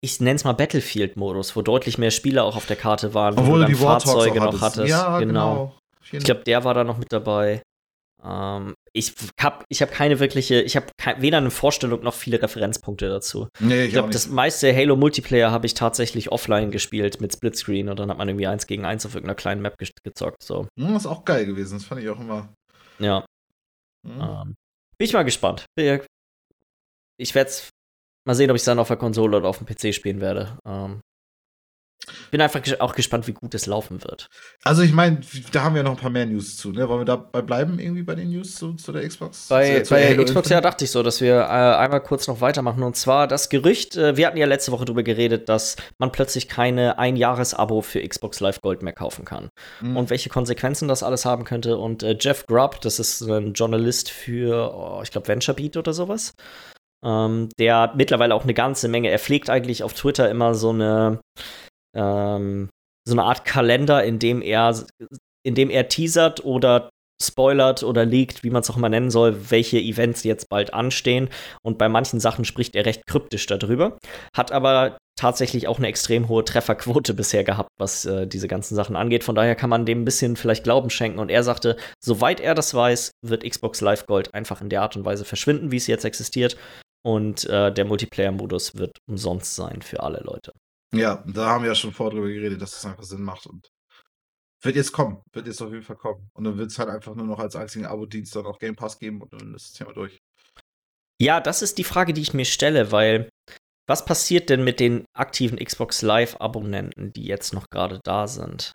ich 0.02 0.20
nenne 0.20 0.36
es 0.36 0.44
mal 0.44 0.54
Battlefield-Modus, 0.54 1.56
wo 1.56 1.62
deutlich 1.62 1.98
mehr 1.98 2.12
Spieler 2.12 2.44
auch 2.44 2.56
auf 2.56 2.66
der 2.66 2.76
Karte 2.76 3.14
waren, 3.14 3.38
Obwohl 3.38 3.62
wo 3.62 3.64
du 3.64 3.66
die 3.66 3.76
Fahrzeuge 3.76 4.40
noch 4.40 4.62
hattest. 4.62 4.90
Ja, 4.90 5.20
genau. 5.20 5.54
genau. 5.54 5.78
Ich 6.12 6.24
glaube, 6.24 6.44
der 6.44 6.64
war 6.64 6.74
da 6.74 6.84
noch 6.84 6.98
mit 6.98 7.12
dabei. 7.12 7.62
Ähm, 8.24 8.76
ich 8.94 9.14
habe 9.40 9.64
ich 9.70 9.82
hab 9.82 9.92
keine 9.92 10.20
wirkliche, 10.20 10.62
ich 10.62 10.76
habe 10.76 10.88
weder 11.18 11.38
eine 11.38 11.52
Vorstellung 11.52 12.04
noch 12.04 12.14
viele 12.14 12.42
Referenzpunkte 12.42 13.10
dazu. 13.10 13.48
Nee, 13.60 13.82
ich, 13.82 13.88
ich 13.88 13.94
glaube, 13.94 14.10
das 14.10 14.28
meiste 14.28 14.76
Halo 14.76 14.96
Multiplayer 14.96 15.52
habe 15.52 15.66
ich 15.66 15.74
tatsächlich 15.74 16.32
offline 16.32 16.72
gespielt 16.72 17.22
mit 17.22 17.34
Splitscreen 17.34 17.90
und 17.90 18.00
dann 18.00 18.10
hat 18.10 18.18
man 18.18 18.28
irgendwie 18.28 18.48
eins 18.48 18.66
gegen 18.68 18.86
eins 18.86 19.06
auf 19.06 19.14
irgendeiner 19.14 19.36
kleinen 19.36 19.62
Map 19.62 19.78
ge 19.78 19.90
gezockt. 20.04 20.44
So. 20.44 20.68
Hm, 20.80 20.94
das 20.94 21.04
ist 21.04 21.08
auch 21.08 21.26
geil 21.26 21.46
gewesen, 21.46 21.78
das 21.78 21.86
fand 21.86 22.02
ich 22.02 22.10
auch 22.10 22.20
immer. 22.20 22.54
Ja. 23.00 23.26
Mhm. 24.04 24.22
Ähm, 24.22 24.56
bin 24.98 25.06
ich 25.06 25.14
mal 25.14 25.24
gespannt. 25.24 25.66
Ich 25.76 27.36
werde 27.36 27.50
es 27.50 27.70
mal 28.28 28.36
sehen, 28.36 28.52
ob 28.52 28.56
ich 28.56 28.62
es 28.62 28.66
dann 28.66 28.80
auf 28.80 28.88
der 28.90 28.98
Konsole 28.98 29.38
oder 29.38 29.50
auf 29.50 29.58
dem 29.58 29.66
PC 29.66 29.94
spielen 29.96 30.22
werde. 30.22 30.58
Ähm, 30.68 31.02
bin 32.32 32.40
einfach 32.42 32.62
auch 32.80 32.96
gespannt, 32.96 33.28
wie 33.28 33.34
gut 33.34 33.54
es 33.54 33.66
laufen 33.66 34.04
wird. 34.04 34.28
Also 34.64 34.82
ich 34.82 34.94
meine, 34.94 35.22
da 35.52 35.64
haben 35.64 35.76
wir 35.76 35.84
noch 35.84 35.92
ein 35.92 35.98
paar 35.98 36.10
mehr 36.10 36.26
News 36.26 36.56
zu. 36.56 36.72
Ne? 36.72 36.88
Wollen 36.88 37.02
wir 37.02 37.06
dabei 37.06 37.42
bleiben 37.42 37.80
irgendwie 37.80 38.04
bei 38.04 38.16
den 38.16 38.30
News 38.30 38.56
zu, 38.56 38.74
zu 38.76 38.92
der 38.92 39.06
Xbox? 39.08 39.48
Bei, 39.48 39.82
zu, 39.82 39.94
bei 39.94 40.16
Xbox 40.16 40.50
ja 40.50 40.62
dachte 40.62 40.86
ich 40.86 40.92
so, 40.92 41.04
dass 41.04 41.20
wir 41.20 41.36
äh, 41.36 41.44
einmal 41.44 42.02
kurz 42.02 42.28
noch 42.28 42.40
weitermachen. 42.40 42.84
Und 42.84 42.96
zwar 42.96 43.28
das 43.28 43.50
Gerücht, 43.50 43.98
äh, 43.98 44.16
wir 44.16 44.28
hatten 44.28 44.38
ja 44.38 44.46
letzte 44.46 44.72
Woche 44.72 44.86
darüber 44.86 45.04
geredet, 45.04 45.50
dass 45.50 45.76
man 45.98 46.12
plötzlich 46.12 46.48
keine 46.48 46.98
Ein-Jahres-Abo 46.98 47.82
für 47.82 48.08
Xbox 48.08 48.40
Live 48.40 48.62
Gold 48.62 48.84
mehr 48.84 48.94
kaufen 48.94 49.26
kann. 49.26 49.50
Mhm. 49.82 49.98
Und 49.98 50.10
welche 50.10 50.30
Konsequenzen 50.30 50.88
das 50.88 51.04
alles 51.04 51.26
haben 51.26 51.44
könnte. 51.44 51.78
Und 51.78 52.04
äh, 52.04 52.16
Jeff 52.20 52.46
Grubb, 52.46 52.80
das 52.82 53.00
ist 53.00 53.22
ein 53.22 53.54
Journalist 53.54 54.10
für, 54.10 54.74
oh, 54.74 55.02
ich 55.04 55.12
glaube, 55.12 55.28
VentureBeat 55.28 55.76
oder 55.76 55.94
sowas. 55.94 56.34
Ähm, 57.08 57.50
der 57.58 57.94
mittlerweile 57.96 58.36
auch 58.36 58.44
eine 58.44 58.54
ganze 58.54 58.88
Menge. 58.90 59.10
Er 59.10 59.20
pflegt 59.20 59.50
eigentlich 59.50 59.84
auf 59.84 59.94
Twitter 59.94 60.30
immer 60.30 60.54
so 60.54 60.72
eine 60.72 61.22
ähm, 61.96 62.70
so 63.08 63.14
eine 63.14 63.24
Art 63.24 63.46
Kalender, 63.46 64.04
in 64.04 64.20
dem 64.20 64.42
er, 64.42 64.76
in 65.44 65.56
dem 65.56 65.70
er 65.70 65.88
teasert 65.88 66.44
oder 66.44 66.90
spoilert 67.22 67.82
oder 67.82 68.06
leakt, 68.06 68.44
wie 68.44 68.50
man 68.50 68.62
es 68.62 68.70
auch 68.70 68.78
immer 68.78 68.90
nennen 68.90 69.10
soll, 69.10 69.50
welche 69.50 69.80
Events 69.80 70.24
jetzt 70.24 70.50
bald 70.50 70.74
anstehen. 70.74 71.30
Und 71.64 71.78
bei 71.78 71.90
manchen 71.90 72.20
Sachen 72.20 72.46
spricht 72.46 72.76
er 72.76 72.86
recht 72.86 73.08
kryptisch 73.08 73.48
darüber. 73.48 73.98
Hat 74.36 74.52
aber 74.52 74.98
tatsächlich 75.18 75.68
auch 75.68 75.80
eine 75.80 75.88
extrem 75.88 76.28
hohe 76.28 76.46
Trefferquote 76.46 77.16
bisher 77.16 77.44
gehabt, 77.44 77.70
was 77.80 78.06
äh, 78.06 78.28
diese 78.28 78.48
ganzen 78.48 78.76
Sachen 78.76 78.96
angeht. 78.96 79.24
Von 79.24 79.34
daher 79.34 79.56
kann 79.56 79.70
man 79.70 79.86
dem 79.86 80.02
ein 80.02 80.06
bisschen 80.06 80.36
vielleicht 80.36 80.64
Glauben 80.64 80.92
schenken. 80.92 81.18
Und 81.18 81.32
er 81.32 81.42
sagte, 81.42 81.78
soweit 82.04 82.40
er 82.40 82.54
das 82.54 82.74
weiß, 82.74 83.12
wird 83.26 83.50
Xbox 83.50 83.82
Live 83.82 84.06
Gold 84.06 84.34
einfach 84.36 84.62
in 84.62 84.70
der 84.70 84.84
Art 84.84 84.96
und 84.96 85.06
Weise 85.06 85.26
verschwinden, 85.26 85.72
wie 85.72 85.78
es 85.78 85.88
jetzt 85.88 86.06
existiert. 86.06 86.56
Und 87.08 87.46
äh, 87.46 87.74
der 87.74 87.86
Multiplayer-Modus 87.86 88.76
wird 88.76 88.98
umsonst 89.08 89.56
sein 89.56 89.82
für 89.82 90.04
alle 90.04 90.20
Leute. 90.20 90.52
Ja, 90.94 91.24
da 91.26 91.48
haben 91.48 91.64
wir 91.64 91.70
ja 91.70 91.76
schon 91.76 91.94
vorher 91.94 92.14
drüber 92.14 92.28
geredet, 92.28 92.62
dass 92.62 92.72
das 92.72 92.86
einfach 92.86 93.04
Sinn 93.04 93.22
macht 93.22 93.48
und 93.48 93.70
wird 94.62 94.76
jetzt 94.76 94.92
kommen, 94.92 95.22
wird 95.32 95.48
jetzt 95.48 95.62
auf 95.62 95.72
jeden 95.72 95.86
Fall 95.86 95.96
kommen. 95.96 96.30
Und 96.34 96.44
dann 96.44 96.58
wird 96.58 96.70
es 96.70 96.78
halt 96.78 96.90
einfach 96.90 97.16
nur 97.16 97.26
noch 97.26 97.40
als 97.40 97.56
einzigen 97.56 97.86
Abo-Dienst 97.86 98.36
dann 98.36 98.46
auch 98.46 98.60
Game 98.60 98.76
Pass 98.76 99.00
geben 99.00 99.22
und 99.22 99.32
dann 99.32 99.56
ist 99.56 99.70
das 99.70 99.74
Thema 99.74 99.94
durch. 99.94 100.20
Ja, 101.18 101.40
das 101.40 101.62
ist 101.62 101.78
die 101.78 101.86
Frage, 101.86 102.14
die 102.14 102.22
ich 102.22 102.34
mir 102.34 102.44
stelle, 102.44 102.92
weil 102.92 103.30
was 103.88 104.04
passiert 104.04 104.50
denn 104.50 104.66
mit 104.66 104.82
den 104.82 105.06
aktiven 105.14 105.60
Xbox 105.60 106.02
Live-Abonnenten, 106.02 107.14
die 107.14 107.24
jetzt 107.24 107.54
noch 107.54 107.70
gerade 107.70 108.02
da 108.04 108.28
sind? 108.28 108.74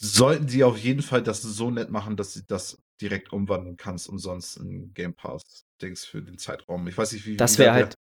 Sollten 0.00 0.46
sie 0.46 0.62
auf 0.62 0.78
jeden 0.78 1.02
Fall 1.02 1.24
das 1.24 1.42
so 1.42 1.72
nett 1.72 1.90
machen, 1.90 2.16
dass 2.16 2.34
sie 2.34 2.44
das 2.46 2.78
direkt 3.02 3.32
umwandeln 3.32 3.76
kannst, 3.76 4.08
umsonst 4.08 4.56
in 4.56 4.94
Game 4.94 5.14
Pass-Dings 5.14 6.04
für 6.04 6.22
den 6.22 6.38
Zeitraum. 6.38 6.86
Ich 6.88 6.96
weiß 6.96 7.12
nicht, 7.12 7.26
wie. 7.26 7.36
Das 7.36 7.58
wäre 7.58 7.72
halt 7.72 7.96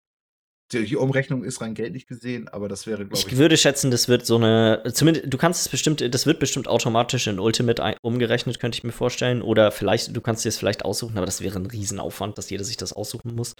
die 0.73 0.97
Umrechnung 0.97 1.43
ist 1.43 1.61
rein 1.61 1.73
geldlich 1.75 2.07
gesehen, 2.07 2.49
aber 2.49 2.67
das 2.67 2.87
wäre, 2.87 3.05
glaube 3.05 3.17
ich. 3.17 3.31
Ich 3.31 3.37
würde 3.37 3.55
schätzen, 3.55 3.89
das 3.89 4.09
wird 4.09 4.25
so 4.25 4.35
eine, 4.35 4.83
zumindest, 4.93 5.31
du 5.31 5.37
kannst 5.37 5.61
es 5.61 5.69
bestimmt, 5.69 6.01
das 6.13 6.25
wird 6.25 6.39
bestimmt 6.39 6.67
automatisch 6.67 7.27
in 7.27 7.39
Ultimate 7.39 7.81
ein, 7.81 7.95
umgerechnet, 8.01 8.59
könnte 8.59 8.77
ich 8.77 8.83
mir 8.83 8.91
vorstellen. 8.91 9.41
Oder 9.41 9.71
vielleicht, 9.71 10.15
du 10.15 10.21
kannst 10.21 10.43
dir 10.43 10.49
es 10.49 10.57
vielleicht 10.57 10.83
aussuchen, 10.83 11.17
aber 11.17 11.25
das 11.25 11.41
wäre 11.41 11.57
ein 11.57 11.67
Riesenaufwand, 11.67 12.37
dass 12.37 12.49
jeder 12.49 12.65
sich 12.65 12.75
das 12.75 12.91
aussuchen 12.91 13.33
muss. 13.35 13.53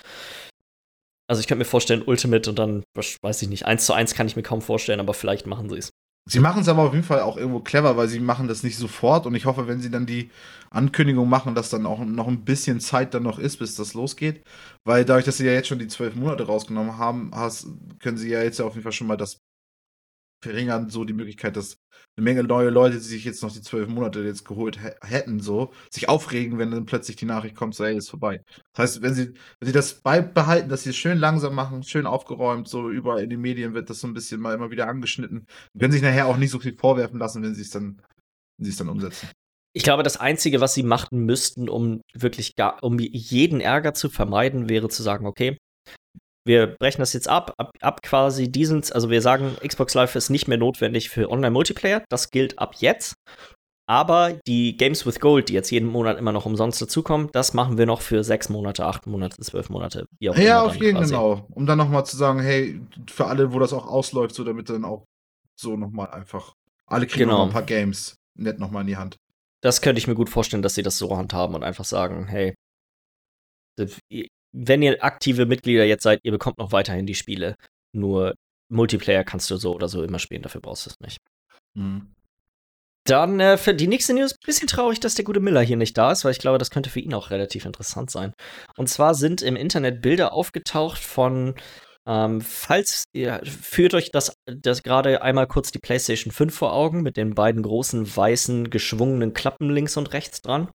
Also 1.29 1.39
ich 1.39 1.47
könnte 1.47 1.59
mir 1.59 1.65
vorstellen, 1.65 2.03
Ultimate 2.05 2.49
und 2.49 2.59
dann, 2.59 2.83
weiß 2.93 3.41
ich 3.41 3.49
nicht, 3.49 3.65
eins 3.65 3.85
zu 3.85 3.93
eins 3.93 4.13
kann 4.13 4.27
ich 4.27 4.35
mir 4.35 4.43
kaum 4.43 4.61
vorstellen, 4.61 4.99
aber 4.99 5.13
vielleicht 5.13 5.45
machen 5.45 5.69
sie 5.69 5.77
es. 5.77 5.89
Sie 6.29 6.39
machen 6.41 6.61
es 6.61 6.67
aber 6.67 6.83
auf 6.83 6.93
jeden 6.93 7.05
Fall 7.05 7.21
auch 7.21 7.37
irgendwo 7.37 7.61
clever, 7.61 7.95
weil 7.95 8.09
sie 8.09 8.19
machen 8.19 8.49
das 8.49 8.61
nicht 8.61 8.77
sofort 8.77 9.25
und 9.25 9.33
ich 9.35 9.45
hoffe, 9.45 9.67
wenn 9.67 9.79
sie 9.79 9.89
dann 9.89 10.05
die 10.05 10.29
Ankündigung 10.69 11.29
machen, 11.29 11.55
dass 11.55 11.69
dann 11.69 11.85
auch 11.85 11.99
noch 12.03 12.27
ein 12.27 12.43
bisschen 12.43 12.81
Zeit 12.81 13.13
dann 13.13 13.23
noch 13.23 13.39
ist, 13.39 13.57
bis 13.57 13.75
das 13.75 13.93
losgeht, 13.93 14.43
weil 14.83 15.05
dadurch, 15.05 15.23
dass 15.25 15.37
sie 15.37 15.45
ja 15.45 15.53
jetzt 15.53 15.69
schon 15.69 15.79
die 15.79 15.87
zwölf 15.87 16.15
Monate 16.15 16.43
rausgenommen 16.45 16.97
haben, 16.97 17.31
hast, 17.33 17.67
können 17.99 18.17
sie 18.17 18.29
ja 18.29 18.43
jetzt 18.43 18.59
ja 18.59 18.65
auf 18.65 18.73
jeden 18.73 18.83
Fall 18.83 18.91
schon 18.91 19.07
mal 19.07 19.15
das 19.15 19.46
verringern, 20.41 20.89
so 20.89 21.03
die 21.03 21.13
Möglichkeit, 21.13 21.57
dass 21.57 21.77
eine 22.15 22.23
Menge 22.23 22.43
neue 22.43 22.69
Leute, 22.69 22.95
die 22.95 23.03
sich 23.03 23.25
jetzt 23.25 23.43
noch 23.43 23.51
die 23.51 23.61
zwölf 23.61 23.87
Monate 23.87 24.23
jetzt 24.23 24.45
geholt 24.45 24.79
hätten, 25.01 25.39
so, 25.39 25.71
sich 25.91 26.09
aufregen, 26.09 26.57
wenn 26.57 26.71
dann 26.71 26.85
plötzlich 26.85 27.15
die 27.15 27.25
Nachricht 27.25 27.55
kommt, 27.55 27.75
so, 27.75 27.83
ey, 27.83 27.95
ist 27.95 28.09
vorbei. 28.09 28.41
Das 28.73 28.83
heißt, 28.83 29.01
wenn 29.01 29.13
sie, 29.13 29.33
wenn 29.59 29.67
sie 29.67 29.71
das 29.71 30.01
beibehalten, 30.01 30.69
dass 30.69 30.83
sie 30.83 30.91
es 30.91 30.95
schön 30.95 31.17
langsam 31.17 31.53
machen, 31.55 31.83
schön 31.83 32.05
aufgeräumt, 32.05 32.67
so 32.67 32.89
überall 32.89 33.23
in 33.23 33.29
den 33.29 33.41
Medien 33.41 33.73
wird 33.73 33.89
das 33.89 33.99
so 33.99 34.07
ein 34.07 34.13
bisschen 34.13 34.41
mal 34.41 34.55
immer 34.55 34.71
wieder 34.71 34.87
angeschnitten, 34.87 35.45
können 35.77 35.91
sich 35.91 36.01
nachher 36.01 36.27
auch 36.27 36.37
nicht 36.37 36.51
so 36.51 36.59
viel 36.59 36.75
vorwerfen 36.75 37.19
lassen, 37.19 37.43
wenn 37.43 37.55
sie 37.55 37.61
es 37.61 37.69
dann 37.69 38.01
wenn 38.57 38.65
sie 38.65 38.71
es 38.71 38.77
dann 38.77 38.89
umsetzen. 38.89 39.29
Ich 39.73 39.83
glaube, 39.83 40.03
das 40.03 40.17
Einzige, 40.17 40.59
was 40.59 40.73
sie 40.73 40.83
machen 40.83 41.25
müssten, 41.25 41.69
um 41.69 42.01
wirklich 42.13 42.55
gar, 42.55 42.83
um 42.83 42.97
jeden 42.99 43.61
Ärger 43.61 43.93
zu 43.93 44.09
vermeiden, 44.09 44.69
wäre 44.69 44.89
zu 44.89 45.03
sagen, 45.03 45.27
okay, 45.27 45.57
wir 46.47 46.67
brechen 46.67 47.01
das 47.01 47.13
jetzt 47.13 47.27
ab, 47.27 47.53
ab, 47.57 47.71
ab 47.81 48.01
quasi 48.01 48.51
diesen, 48.51 48.83
also 48.91 49.09
wir 49.09 49.21
sagen, 49.21 49.55
Xbox 49.65 49.93
Live 49.93 50.15
ist 50.15 50.29
nicht 50.29 50.47
mehr 50.47 50.57
notwendig 50.57 51.09
für 51.09 51.29
Online-Multiplayer, 51.29 52.03
das 52.09 52.31
gilt 52.31 52.57
ab 52.59 52.75
jetzt. 52.79 53.15
Aber 53.89 54.37
die 54.45 54.75
Games 54.75 55.05
with 55.05 55.21
Gold, 55.21 55.47
die 55.47 55.53
jetzt 55.53 55.71
jeden 55.71 55.87
Monat 55.87 56.17
immer 56.17 56.33
noch 56.33 56.45
umsonst 56.45 56.81
dazukommen, 56.81 57.29
das 57.31 57.53
machen 57.53 57.77
wir 57.77 57.85
noch 57.85 58.01
für 58.01 58.23
sechs 58.23 58.49
Monate, 58.49 58.85
acht 58.85 59.07
Monate, 59.07 59.41
zwölf 59.41 59.69
Monate. 59.69 60.07
Ja, 60.19 60.31
auf 60.61 60.75
jeden 60.75 60.97
Fall. 60.97 61.05
genau. 61.05 61.47
Um 61.51 61.65
dann 61.65 61.77
nochmal 61.77 62.05
zu 62.05 62.17
sagen, 62.17 62.41
hey, 62.41 62.81
für 63.09 63.27
alle, 63.27 63.53
wo 63.53 63.59
das 63.59 63.71
auch 63.71 63.87
ausläuft, 63.87 64.35
so 64.35 64.43
damit 64.43 64.69
dann 64.69 64.83
auch 64.83 65.05
so 65.57 65.77
nochmal 65.77 66.09
einfach, 66.11 66.53
alle 66.85 67.07
kriegen 67.07 67.29
genau. 67.29 67.37
noch 67.37 67.45
ein 67.45 67.53
paar 67.53 67.63
Games 67.63 68.15
nett 68.35 68.59
nochmal 68.59 68.81
in 68.81 68.87
die 68.87 68.97
Hand. 68.97 69.15
Das 69.61 69.81
könnte 69.81 69.99
ich 69.99 70.07
mir 70.07 70.15
gut 70.15 70.29
vorstellen, 70.29 70.61
dass 70.61 70.75
sie 70.75 70.83
das 70.83 70.97
so 70.97 71.15
handhaben 71.15 71.55
und 71.55 71.63
einfach 71.63 71.85
sagen, 71.85 72.27
hey, 72.27 72.53
wenn 74.57 74.81
ihr 74.81 75.03
aktive 75.03 75.45
Mitglieder 75.45 75.85
jetzt 75.85 76.03
seid, 76.03 76.19
ihr 76.23 76.31
bekommt 76.31 76.57
noch 76.57 76.71
weiterhin 76.71 77.05
die 77.05 77.15
Spiele. 77.15 77.55
Nur 77.93 78.33
Multiplayer 78.69 79.23
kannst 79.23 79.49
du 79.51 79.57
so 79.57 79.73
oder 79.73 79.87
so 79.87 80.03
immer 80.03 80.19
spielen, 80.19 80.41
dafür 80.41 80.61
brauchst 80.61 80.85
du 80.85 80.89
es 80.89 80.99
nicht. 80.99 81.19
Mhm. 81.75 82.13
Dann 83.05 83.39
äh, 83.39 83.57
für 83.57 83.73
die 83.73 83.87
nächste 83.87 84.13
News, 84.13 84.35
bisschen 84.45 84.67
traurig, 84.67 84.99
dass 84.99 85.15
der 85.15 85.23
gute 85.23 85.39
Miller 85.39 85.61
hier 85.61 85.77
nicht 85.77 85.97
da 85.97 86.11
ist, 86.11 86.25
weil 86.25 86.31
ich 86.31 86.39
glaube, 86.39 86.57
das 86.57 86.71
könnte 86.71 86.89
für 86.89 86.99
ihn 86.99 87.13
auch 87.13 87.29
relativ 87.29 87.65
interessant 87.65 88.11
sein. 88.11 88.33
Und 88.75 88.89
zwar 88.89 89.15
sind 89.15 89.41
im 89.41 89.55
Internet 89.55 90.01
Bilder 90.01 90.33
aufgetaucht 90.33 90.97
von, 90.97 91.55
ähm, 92.07 92.41
falls 92.41 93.03
ihr 93.13 93.41
führt 93.43 93.93
euch 93.93 94.11
das, 94.11 94.33
das 94.45 94.81
gerade 94.81 95.21
einmal 95.21 95.47
kurz 95.47 95.71
die 95.71 95.79
PlayStation 95.79 96.31
5 96.31 96.55
vor 96.55 96.73
Augen 96.73 97.01
mit 97.01 97.17
den 97.17 97.35
beiden 97.35 97.61
großen 97.61 98.15
weißen 98.15 98.69
geschwungenen 98.69 99.33
Klappen 99.33 99.69
links 99.69 99.97
und 99.97 100.13
rechts 100.13 100.41
dran. 100.41 100.69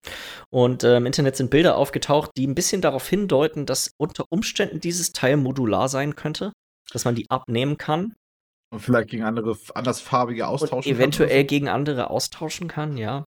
Und 0.49 0.83
äh, 0.83 0.97
im 0.97 1.05
Internet 1.05 1.37
sind 1.37 1.49
Bilder 1.49 1.77
aufgetaucht, 1.77 2.31
die 2.37 2.45
ein 2.45 2.55
bisschen 2.55 2.81
darauf 2.81 3.07
hindeuten, 3.07 3.65
dass 3.65 3.91
unter 3.97 4.25
Umständen 4.29 4.79
dieses 4.79 5.13
Teil 5.13 5.37
modular 5.37 5.87
sein 5.87 6.15
könnte, 6.15 6.51
dass 6.91 7.05
man 7.05 7.15
die 7.15 7.29
abnehmen 7.29 7.77
kann 7.77 8.13
und 8.73 8.79
vielleicht 8.79 9.09
gegen 9.09 9.23
andere, 9.23 9.57
andersfarbige 9.75 10.47
austauschen 10.47 10.91
und 10.91 10.97
eventuell 10.97 11.41
kann. 11.41 11.47
gegen 11.47 11.69
andere 11.69 12.09
austauschen 12.09 12.67
kann, 12.67 12.97
ja. 12.97 13.25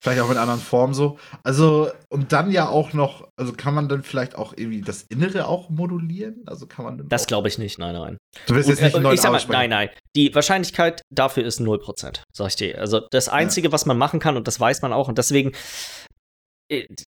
Vielleicht 0.00 0.20
auch 0.20 0.30
in 0.30 0.36
anderen 0.36 0.60
Formen 0.60 0.94
so. 0.94 1.18
Also, 1.44 1.88
und 2.08 2.32
dann 2.32 2.50
ja 2.50 2.68
auch 2.68 2.92
noch, 2.92 3.28
also 3.36 3.52
kann 3.52 3.72
man 3.72 3.88
dann 3.88 4.02
vielleicht 4.02 4.34
auch 4.34 4.52
irgendwie 4.56 4.80
das 4.80 5.02
Innere 5.02 5.46
auch 5.46 5.70
modulieren? 5.70 6.42
Also 6.46 6.66
kann 6.66 6.84
man 6.84 7.08
Das 7.08 7.26
glaube 7.26 7.46
ich 7.46 7.56
nicht, 7.58 7.78
nein, 7.78 7.94
nein. 7.94 8.18
Du 8.46 8.54
willst 8.54 8.68
jetzt 8.68 8.82
nicht 8.82 8.94
einen 8.94 9.04
neuen 9.04 9.14
ich 9.14 9.20
sag 9.20 9.30
mal, 9.30 9.42
Nein, 9.48 9.70
nein. 9.70 9.90
Die 10.16 10.34
Wahrscheinlichkeit 10.34 11.02
dafür 11.10 11.44
ist 11.44 11.60
0%, 11.60 12.20
sag 12.32 12.48
ich 12.48 12.56
dir. 12.56 12.80
Also 12.80 13.00
das 13.10 13.28
Einzige, 13.28 13.68
ja. 13.68 13.72
was 13.72 13.86
man 13.86 13.96
machen 13.96 14.18
kann, 14.18 14.36
und 14.36 14.48
das 14.48 14.58
weiß 14.58 14.82
man 14.82 14.92
auch, 14.92 15.08
und 15.08 15.18
deswegen 15.18 15.50
äh, 15.50 15.54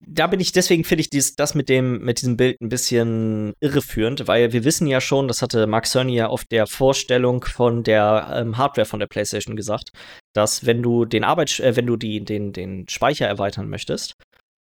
da 0.06 0.28
bin 0.28 0.40
ich, 0.40 0.52
deswegen 0.52 0.84
finde 0.84 1.02
ich 1.02 1.10
dies, 1.10 1.36
das 1.36 1.56
mit 1.56 1.70
dem, 1.70 2.00
mit 2.04 2.22
diesem 2.22 2.38
Bild 2.38 2.60
ein 2.62 2.70
bisschen 2.70 3.54
irreführend, 3.60 4.28
weil 4.28 4.54
wir 4.54 4.64
wissen 4.64 4.88
ja 4.88 5.02
schon, 5.02 5.28
das 5.28 5.42
hatte 5.42 5.68
Mark 5.68 5.86
Cerny 5.88 6.16
ja 6.16 6.28
auf 6.28 6.46
der 6.46 6.68
Vorstellung 6.68 7.44
von 7.44 7.84
der 7.84 8.32
ähm, 8.34 8.58
Hardware 8.58 8.86
von 8.86 9.00
der 9.00 9.08
PlayStation 9.08 9.56
gesagt, 9.56 9.92
dass 10.34 10.66
wenn 10.66 10.82
du 10.82 11.06
den 11.06 11.24
Arbeit, 11.24 11.60
äh, 11.60 11.76
wenn 11.76 11.88
du 11.88 11.98
die, 11.98 12.24
den, 12.24 12.54
den 12.54 12.88
Speicher 12.90 13.28
erweitern 13.28 13.70
möchtest, 13.70 14.16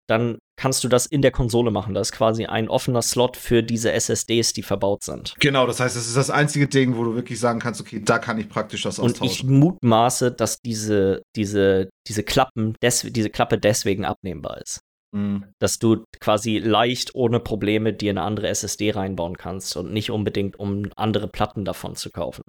dann 0.08 0.38
kannst 0.56 0.84
du 0.84 0.88
das 0.88 1.06
in 1.06 1.22
der 1.22 1.32
Konsole 1.32 1.72
machen. 1.72 1.94
Das 1.94 2.10
ist 2.10 2.12
quasi 2.12 2.46
ein 2.46 2.70
offener 2.70 3.02
Slot 3.02 3.38
für 3.38 3.64
diese 3.64 3.92
SSDs, 3.92 4.54
die 4.54 4.64
verbaut 4.64 5.04
sind. 5.04 5.36
Genau, 5.40 5.66
das 5.66 5.80
heißt, 5.80 5.96
das 5.96 6.08
ist 6.08 6.18
das 6.18 6.30
einzige 6.30 6.68
Ding, 6.68 6.96
wo 6.96 7.04
du 7.04 7.16
wirklich 7.16 7.40
sagen 7.40 7.60
kannst, 7.60 7.82
okay, 7.82 8.02
da 8.04 8.20
kann 8.20 8.38
ich 8.38 8.50
praktisch 8.50 8.84
das 8.84 9.00
austauschen. 9.00 9.22
Und 9.22 9.32
ich 9.32 9.44
mutmaße, 9.44 10.32
dass 10.32 10.60
diese, 10.60 11.24
diese, 11.36 11.90
diese 12.08 12.24
Klappen, 12.24 12.76
des, 12.82 13.02
diese 13.02 13.30
Klappe 13.30 13.58
deswegen 13.58 14.06
abnehmbar 14.06 14.62
ist. 14.62 14.82
Mhm. 15.12 15.46
Dass 15.60 15.80
du 15.80 16.04
quasi 16.20 16.58
leicht 16.58 17.14
ohne 17.14 17.40
Probleme 17.40 17.94
dir 17.94 18.12
eine 18.12 18.24
andere 18.24 18.48
SSD 18.48 18.92
reinbauen 18.92 19.38
kannst 19.38 19.76
und 19.78 19.94
nicht 19.94 20.12
unbedingt, 20.12 20.58
um 20.60 20.90
andere 20.96 21.28
Platten 21.28 21.66
davon 21.66 21.96
zu 21.96 22.10
kaufen 22.10 22.44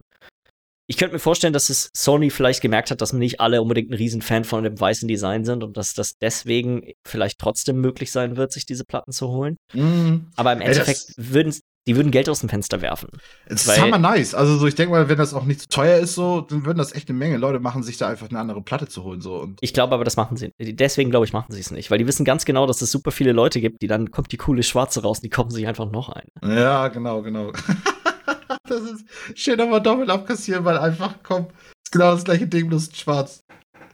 ich 0.87 0.97
könnte 0.97 1.15
mir 1.15 1.21
vorstellen, 1.21 1.53
dass 1.53 1.71
es 1.71 1.91
Sony 1.95 2.31
vielleicht 2.31 2.61
gemerkt 2.61 2.91
hat, 2.91 3.01
dass 3.01 3.13
nicht 3.13 3.41
alle 3.41 3.63
unbedingt 3.63 3.91
ein 3.91 3.95
Riesenfan 3.95 4.45
von 4.45 4.65
dem 4.65 4.79
weißen 4.79 5.09
Design 5.09 5.45
sind 5.45 5.63
und 5.63 5.77
dass 5.77 5.95
das 5.95 6.19
deswegen 6.19 6.93
vielleicht 7.07 7.39
trotzdem 7.39 7.81
möglich 7.81 8.13
sein 8.13 8.37
wird, 8.37 8.53
sich 8.53 8.67
diese 8.67 8.85
Platten 8.85 9.13
zu 9.13 9.29
holen. 9.29 9.57
Mm. 9.73 10.27
Aber 10.37 10.53
im 10.53 10.61
Endeffekt 10.61 11.15
Ey, 11.17 11.33
würden 11.33 11.55
die 11.87 11.97
würden 11.97 12.11
Geld 12.11 12.31
aus 12.31 12.41
dem 12.41 12.49
Fenster 12.49 12.81
werfen. 12.81 13.11
Das 13.47 13.67
ist 13.67 13.81
hammer 13.81 13.99
nice. 13.99 14.35
Also 14.35 14.57
so, 14.57 14.67
ich 14.67 14.75
denke 14.75 14.93
mal, 14.93 15.09
wenn 15.09 15.19
das 15.19 15.35
auch 15.35 15.45
nicht 15.45 15.61
zu 15.61 15.69
teuer 15.69 15.99
ist, 15.99 16.15
so, 16.15 16.41
dann 16.41 16.65
würden 16.65 16.79
das 16.79 16.95
echt 16.95 17.11
eine 17.11 17.19
Menge 17.19 17.37
Leute 17.37 17.61
machen, 17.61 17.83
sich 17.83 17.99
da 17.99 18.09
einfach 18.09 18.31
eine 18.31 18.39
andere 18.39 18.63
Platte 18.63 18.89
zu 18.89 19.05
holen. 19.05 19.21
So. 19.21 19.37
Und 19.37 19.59
ich 19.61 19.75
glaube 19.75 19.95
aber, 19.95 20.05
das 20.05 20.17
machen 20.17 20.39
sie. 20.39 20.53
Deswegen 20.59 21.11
glaube 21.11 21.27
ich, 21.27 21.35
machen 21.35 21.53
sie 21.53 21.61
es 21.61 21.71
nicht. 21.71 21.91
Weil 21.91 21.99
die 21.99 22.07
wissen 22.07 22.25
ganz 22.25 22.47
genau, 22.47 22.67
dass 22.67 22.81
es 22.81 22.91
super 22.91 23.11
viele 23.11 23.33
Leute 23.33 23.61
gibt, 23.61 23.83
die 23.83 23.87
dann 23.87 24.11
kommt 24.11 24.33
die 24.33 24.39
coole 24.39 24.63
Schwarze 24.63 25.03
raus 25.03 25.19
und 25.19 25.25
die 25.25 25.31
kaufen 25.31 25.51
sich 25.51 25.67
einfach 25.67 25.91
noch 25.91 26.09
ein. 26.09 26.29
Ja, 26.43 26.89
genau, 26.89 27.21
genau. 27.21 27.53
das 28.69 28.83
ist 28.83 29.05
schön 29.35 29.59
nochmal 29.59 29.83
doppelt 29.83 30.11
abkassieren, 30.11 30.65
weil 30.65 30.79
einfach, 30.79 31.17
komm, 31.23 31.49
ist 31.85 31.93
genau 31.93 32.13
das 32.13 32.25
gleiche 32.25 32.47
Ding, 32.47 32.69
bloß 32.69 32.91
schwarz. 32.95 33.41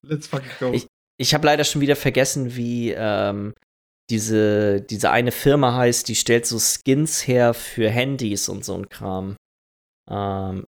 Let's 0.03 0.27
fucking 0.27 0.51
go. 0.59 0.73
Ich, 0.73 0.87
ich 1.19 1.35
habe 1.35 1.47
leider 1.47 1.65
schon 1.65 1.81
wieder 1.81 1.97
vergessen, 1.97 2.57
wie 2.57 2.93
ähm, 2.97 3.53
diese, 4.11 4.81
diese 4.81 5.11
eine 5.11 5.33
Firma 5.33 5.77
heißt, 5.77 6.09
die 6.09 6.17
stellt 6.17 6.47
so 6.47 6.59
Skins 6.59 7.27
her 7.27 7.55
für 7.55 7.89
Handys 7.89 8.49
und 8.49 8.65
so 8.65 8.75
ein 8.75 8.89
Kram. 8.89 9.37
Ähm, 10.11 10.65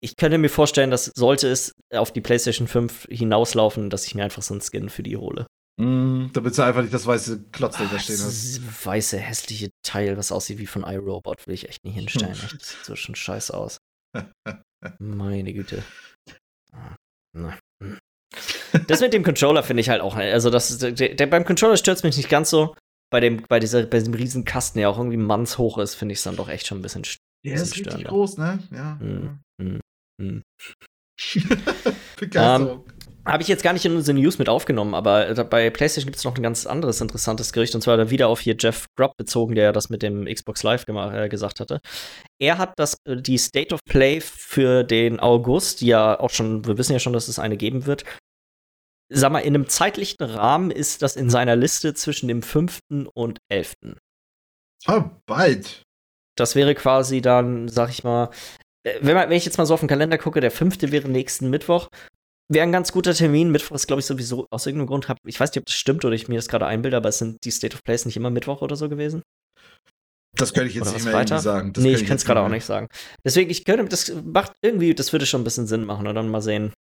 ich 0.00 0.16
könnte 0.16 0.38
mir 0.38 0.48
vorstellen, 0.48 0.92
dass 0.92 1.06
sollte 1.06 1.48
es 1.48 1.72
auf 1.92 2.12
die 2.12 2.20
PlayStation 2.20 2.68
5 2.68 3.08
hinauslaufen, 3.10 3.90
dass 3.90 4.06
ich 4.06 4.14
mir 4.14 4.22
einfach 4.22 4.42
so 4.42 4.54
einen 4.54 4.60
Skin 4.60 4.88
für 4.88 5.02
die 5.02 5.16
hole. 5.16 5.47
Mm, 5.78 6.30
damit 6.32 6.58
du 6.58 6.62
einfach 6.62 6.82
nicht 6.82 6.92
das 6.92 7.06
weiße 7.06 7.44
Klotz 7.52 7.76
ah, 7.76 7.98
stehen 8.00 8.18
hast. 8.18 8.58
Das 8.58 8.84
weiße, 8.84 9.16
hässliche 9.16 9.70
Teil, 9.84 10.16
was 10.16 10.32
aussieht 10.32 10.58
wie 10.58 10.66
von 10.66 10.82
iRobot, 10.82 11.46
will 11.46 11.54
ich 11.54 11.68
echt 11.68 11.84
nicht 11.84 11.94
hinstellen. 11.94 12.32
echt, 12.44 12.64
sieht 12.64 12.84
so 12.84 12.96
schon 12.96 13.14
scheiße 13.14 13.54
aus. 13.54 13.78
Meine 14.98 15.52
Güte. 15.52 15.84
Ah, 16.72 16.96
na. 17.32 17.56
Das 18.88 19.00
mit 19.00 19.12
dem 19.12 19.22
Controller 19.22 19.62
finde 19.62 19.80
ich 19.80 19.88
halt 19.88 20.02
auch, 20.02 20.16
also 20.16 20.50
das, 20.50 20.78
der, 20.78 20.92
der 20.92 21.26
beim 21.26 21.44
Controller 21.44 21.76
stört 21.76 22.02
mich 22.02 22.16
nicht 22.16 22.28
ganz 22.28 22.50
so. 22.50 22.74
Bei 23.10 23.20
dem, 23.20 23.44
bei 23.48 23.60
dieser, 23.60 23.84
bei 23.86 24.00
diesem 24.00 24.14
riesen 24.14 24.44
Kasten, 24.44 24.78
der 24.78 24.90
auch 24.90 24.98
irgendwie 24.98 25.16
mannshoch 25.16 25.78
ist, 25.78 25.94
finde 25.94 26.12
ich 26.12 26.18
es 26.18 26.24
dann 26.24 26.36
doch 26.36 26.48
echt 26.48 26.66
schon 26.66 26.78
ein 26.78 26.82
bisschen, 26.82 27.04
ja, 27.42 27.52
bisschen 27.52 27.62
ist 27.62 27.76
richtig 27.76 28.04
groß, 28.04 28.36
ne? 28.36 28.58
Ja. 28.70 28.96
Mm, 28.96 29.40
mm, 29.62 29.80
mm. 30.20 30.42
Begeisterung. 32.18 32.80
Um, 32.80 32.97
habe 33.28 33.42
ich 33.42 33.48
jetzt 33.48 33.62
gar 33.62 33.72
nicht 33.74 33.84
in 33.84 33.94
unsere 33.94 34.18
News 34.18 34.38
mit 34.38 34.48
aufgenommen, 34.48 34.94
aber 34.94 35.34
bei 35.44 35.68
PlayStation 35.70 36.06
gibt 36.06 36.16
es 36.16 36.24
noch 36.24 36.34
ein 36.34 36.42
ganz 36.42 36.66
anderes 36.66 37.00
interessantes 37.00 37.52
Gericht 37.52 37.74
und 37.74 37.82
zwar 37.82 38.10
wieder 38.10 38.28
auf 38.28 38.40
hier 38.40 38.56
Jeff 38.58 38.86
Grubb 38.96 39.16
bezogen, 39.18 39.54
der 39.54 39.72
das 39.72 39.90
mit 39.90 40.02
dem 40.02 40.24
Xbox 40.24 40.62
Live 40.62 40.86
äh, 40.88 41.28
gesagt 41.28 41.60
hatte. 41.60 41.80
Er 42.40 42.58
hat 42.58 42.72
das, 42.76 42.96
äh, 43.04 43.20
die 43.20 43.36
State 43.36 43.74
of 43.74 43.80
Play 43.84 44.20
für 44.20 44.82
den 44.82 45.20
August, 45.20 45.82
die 45.82 45.88
ja 45.88 46.18
auch 46.18 46.30
schon, 46.30 46.66
wir 46.66 46.78
wissen 46.78 46.92
ja 46.92 46.98
schon, 46.98 47.12
dass 47.12 47.28
es 47.28 47.38
eine 47.38 47.56
geben 47.56 47.86
wird. 47.86 48.04
Sag 49.10 49.32
mal, 49.32 49.40
in 49.40 49.54
einem 49.54 49.68
zeitlichen 49.68 50.22
Rahmen 50.22 50.70
ist 50.70 51.02
das 51.02 51.16
in 51.16 51.30
seiner 51.30 51.56
Liste 51.56 51.94
zwischen 51.94 52.28
dem 52.28 52.42
5. 52.42 52.78
und 53.14 53.38
11. 53.50 53.74
Oh, 54.86 55.02
bald. 55.26 55.82
Das 56.36 56.54
wäre 56.54 56.74
quasi 56.74 57.20
dann, 57.20 57.68
sag 57.68 57.90
ich 57.90 58.04
mal, 58.04 58.30
äh, 58.84 58.98
wenn, 59.00 59.14
man, 59.14 59.28
wenn 59.28 59.36
ich 59.36 59.44
jetzt 59.44 59.58
mal 59.58 59.66
so 59.66 59.74
auf 59.74 59.80
den 59.80 59.88
Kalender 59.88 60.18
gucke, 60.18 60.40
der 60.40 60.50
5. 60.50 60.80
wäre 60.92 61.08
nächsten 61.08 61.50
Mittwoch 61.50 61.88
wäre 62.48 62.64
ein 62.64 62.72
ganz 62.72 62.92
guter 62.92 63.14
Termin. 63.14 63.50
Mittwoch 63.50 63.74
ist, 63.74 63.86
glaube 63.86 64.00
ich, 64.00 64.06
sowieso 64.06 64.46
aus 64.50 64.66
irgendeinem 64.66 64.88
Grund. 64.88 65.08
Hab, 65.08 65.18
ich 65.26 65.38
weiß 65.38 65.50
nicht, 65.50 65.58
ob 65.58 65.66
das 65.66 65.74
stimmt 65.74 66.04
oder 66.04 66.14
ich 66.14 66.28
mir 66.28 66.36
das 66.36 66.48
gerade 66.48 66.66
einbilde, 66.66 66.96
aber 66.96 67.08
es 67.08 67.18
sind 67.18 67.44
die 67.44 67.50
State 67.50 67.74
of 67.74 67.82
Plays 67.84 68.06
nicht 68.06 68.16
immer 68.16 68.30
Mittwoch 68.30 68.62
oder 68.62 68.76
so 68.76 68.88
gewesen. 68.88 69.22
Das 70.34 70.52
könnte 70.52 70.68
ich 70.68 70.74
jetzt 70.74 70.92
nicht 70.92 71.04
mehr 71.04 71.40
sagen. 71.40 71.72
Das 71.72 71.82
nee, 71.82 71.94
ich 71.94 72.06
kann 72.06 72.16
es 72.16 72.24
gerade 72.24 72.40
auch 72.40 72.48
nicht 72.48 72.64
sagen. 72.64 72.88
Deswegen, 73.24 73.50
ich 73.50 73.64
könnte, 73.64 73.84
das 73.86 74.12
macht 74.24 74.52
irgendwie, 74.62 74.94
das 74.94 75.12
würde 75.12 75.26
schon 75.26 75.40
ein 75.40 75.44
bisschen 75.44 75.66
Sinn 75.66 75.84
machen 75.84 76.06
und 76.06 76.14
dann 76.14 76.28
mal 76.28 76.42
sehen. 76.42 76.72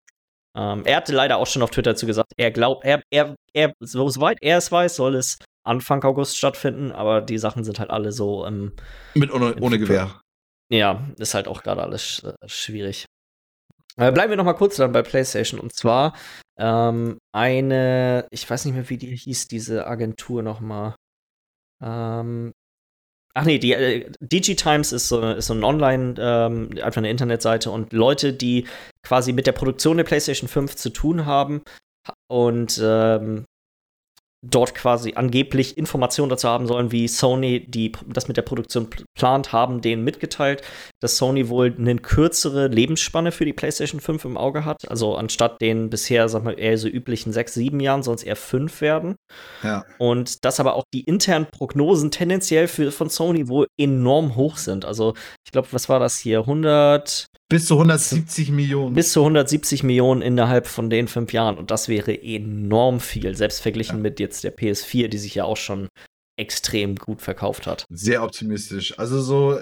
Ähm, 0.56 0.84
er 0.86 0.98
hatte 0.98 1.14
leider 1.14 1.38
auch 1.38 1.48
schon 1.48 1.62
auf 1.62 1.72
Twitter 1.72 1.92
dazu 1.92 2.06
gesagt, 2.06 2.34
er 2.38 2.52
glaubt, 2.52 2.86
er, 2.86 3.02
er, 3.12 3.36
er, 3.54 3.74
soweit 3.80 4.38
er 4.42 4.58
es 4.58 4.72
weiß, 4.72 4.96
soll 4.96 5.16
es 5.16 5.38
Anfang 5.64 6.04
August 6.04 6.38
stattfinden, 6.38 6.92
aber 6.92 7.22
die 7.22 7.38
Sachen 7.38 7.64
sind 7.64 7.80
halt 7.80 7.90
alle 7.90 8.12
so 8.12 8.46
ähm, 8.46 8.74
Mit 9.14 9.32
ohne, 9.32 9.56
ohne 9.60 9.80
Gewehr. 9.80 10.20
Ja, 10.72 11.08
ist 11.18 11.34
halt 11.34 11.48
auch 11.48 11.64
gerade 11.64 11.84
alles 11.84 12.24
äh, 12.24 12.34
schwierig. 12.48 13.06
Äh, 14.00 14.12
bleiben 14.12 14.30
wir 14.30 14.38
noch 14.38 14.46
mal 14.46 14.54
kurz 14.54 14.78
dann 14.78 14.92
bei 14.92 15.02
PlayStation. 15.02 15.60
Und 15.60 15.74
zwar 15.74 16.14
ähm, 16.58 17.18
eine, 17.34 18.28
ich 18.32 18.50
weiß 18.50 18.66
nicht 18.66 18.76
mehr, 18.76 18.90
wie 18.90 18.98
die 18.98 19.16
hieß, 19.16 19.48
diese 19.48 19.88
Agentur 19.88 20.44
noch 20.44 20.60
mal. 20.60 20.96
Ähm, 21.84 22.54
ach 23.34 23.46
nee, 23.46 23.60
die 23.60 23.74
äh, 23.74 24.12
DigiTimes 24.20 24.92
ist 24.92 25.08
so, 25.08 25.22
ist 25.22 25.48
so 25.48 25.54
ein 25.54 25.64
Online, 25.64 26.16
ähm, 26.20 26.70
einfach 26.82 26.98
eine 26.98 27.10
Internetseite 27.10 27.72
und 27.72 27.94
Leute, 27.94 28.34
die 28.34 28.68
quasi 29.04 29.34
mit 29.34 29.48
der 29.48 29.52
Produktion 29.52 29.98
der 29.98 30.04
PlayStation 30.04 30.48
5 30.48 30.76
zu 30.76 30.90
tun 30.90 31.26
haben 31.26 31.62
und 32.28 32.80
ähm, 32.84 33.46
dort 34.46 34.76
quasi 34.76 35.14
angeblich 35.16 35.78
Informationen 35.78 36.30
dazu 36.30 36.48
haben 36.48 36.68
sollen, 36.68 36.92
wie 36.92 37.08
Sony 37.08 37.66
die, 37.68 37.92
das 38.08 38.28
mit 38.28 38.38
der 38.38 38.44
Produktion 38.44 38.88
plant, 39.16 39.52
haben 39.52 39.82
denen 39.82 40.04
mitgeteilt, 40.04 40.62
dass 41.02 41.18
Sony 41.18 41.50
wohl 41.50 41.74
eine 41.78 41.96
kürzere 41.96 42.68
Lebensspanne 42.68 43.32
für 43.32 43.46
die 43.46 43.54
PlayStation 43.54 44.00
5 44.00 44.26
im 44.26 44.38
Auge 44.38 44.64
hat. 44.64 44.90
Also 44.90 45.16
anstatt 45.16 45.60
den 45.60 45.90
bisher, 45.90 46.30
sag 46.30 46.44
mal, 46.44 46.58
eher 46.58 46.78
so 46.78 46.88
üblichen 46.88 47.34
sechs, 47.34 47.54
sieben 47.56 47.80
Jahren, 47.80 48.02
es 48.02 48.24
eher 48.24 48.36
fünf 48.36 48.82
werden. 48.82 49.16
Ja. 49.64 49.86
Und 49.98 50.46
dass 50.46 50.60
aber 50.60 50.76
auch 50.76 50.84
die 50.94 51.02
internen 51.02 51.48
Prognosen 51.48 52.12
tendenziell 52.12 52.68
für, 52.68 52.92
von 52.92 53.10
Sony 53.10 53.48
wohl 53.48 53.68
enorm 53.78 54.36
hoch 54.36 54.58
sind. 54.58 54.86
Also 54.86 55.14
ich 55.46 55.52
glaube, 55.52 55.68
was 55.72 55.90
war 55.90 56.00
das 56.00 56.18
hier? 56.18 56.40
100 56.40 57.28
bis 57.50 57.66
zu 57.66 57.76
170 57.76 58.52
Millionen. 58.52 58.96
Bis 58.96 59.12
zu 59.14 59.22
170 59.22 59.84
Millionen 59.84 60.22
innerhalb 60.22 60.68
von 60.68 60.90
den 60.90 61.08
fünf 61.08 61.34
Jahren. 61.34 61.58
Und 61.58 61.72
das 61.72 61.88
wäre 61.88 62.22
enorm 62.22 63.00
viel, 63.00 63.36
selbst 63.36 63.62
verglichen 63.62 63.98
ja. 63.98 64.02
mit 64.04 64.20
jetzt 64.20 64.44
der 64.44 64.56
PS4, 64.56 65.08
die 65.08 65.18
sich 65.18 65.36
ja 65.36 65.46
auch 65.46 65.58
schon 65.58 65.88
extrem 66.40 66.96
gut 66.96 67.22
verkauft 67.22 67.66
hat. 67.66 67.86
Sehr 67.90 68.24
optimistisch. 68.24 68.98
Also 69.00 69.22
so, 69.22 69.60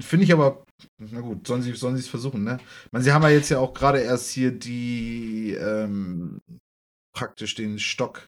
finde 0.00 0.24
ich 0.24 0.32
aber, 0.32 0.64
na 0.98 1.20
gut, 1.20 1.46
sollen 1.46 1.62
sie 1.62 1.72
sollen 1.72 1.94
es 1.94 2.08
versuchen, 2.08 2.44
ne? 2.44 2.58
Meine, 2.90 3.04
sie 3.04 3.12
haben 3.12 3.22
ja 3.22 3.30
jetzt 3.30 3.48
ja 3.48 3.58
auch 3.58 3.72
gerade 3.72 4.00
erst 4.00 4.30
hier 4.30 4.50
die, 4.52 5.56
ähm, 5.58 6.40
praktisch 7.16 7.54
den 7.54 7.78
Stock, 7.78 8.26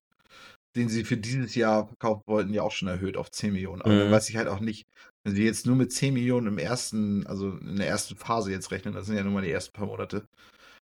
den 0.74 0.88
sie 0.88 1.04
für 1.04 1.18
dieses 1.18 1.54
Jahr 1.54 1.86
verkaufen 1.86 2.22
wollten, 2.26 2.54
ja 2.54 2.62
auch 2.62 2.72
schon 2.72 2.88
erhöht 2.88 3.18
auf 3.18 3.30
10 3.30 3.52
Millionen. 3.52 3.82
Aber 3.82 3.92
mhm. 3.92 3.98
dann 3.98 4.10
weiß 4.10 4.30
ich 4.30 4.36
halt 4.36 4.48
auch 4.48 4.60
nicht, 4.60 4.86
wenn 5.24 5.36
wir 5.36 5.44
jetzt 5.44 5.66
nur 5.66 5.76
mit 5.76 5.92
10 5.92 6.14
Millionen 6.14 6.48
im 6.48 6.58
ersten, 6.58 7.26
also 7.26 7.56
in 7.58 7.76
der 7.76 7.88
ersten 7.88 8.16
Phase 8.16 8.50
jetzt 8.50 8.70
rechnen, 8.70 8.94
das 8.94 9.06
sind 9.06 9.16
ja 9.16 9.22
nur 9.22 9.32
mal 9.32 9.42
die 9.42 9.50
ersten 9.50 9.72
paar 9.72 9.86
Monate, 9.86 10.26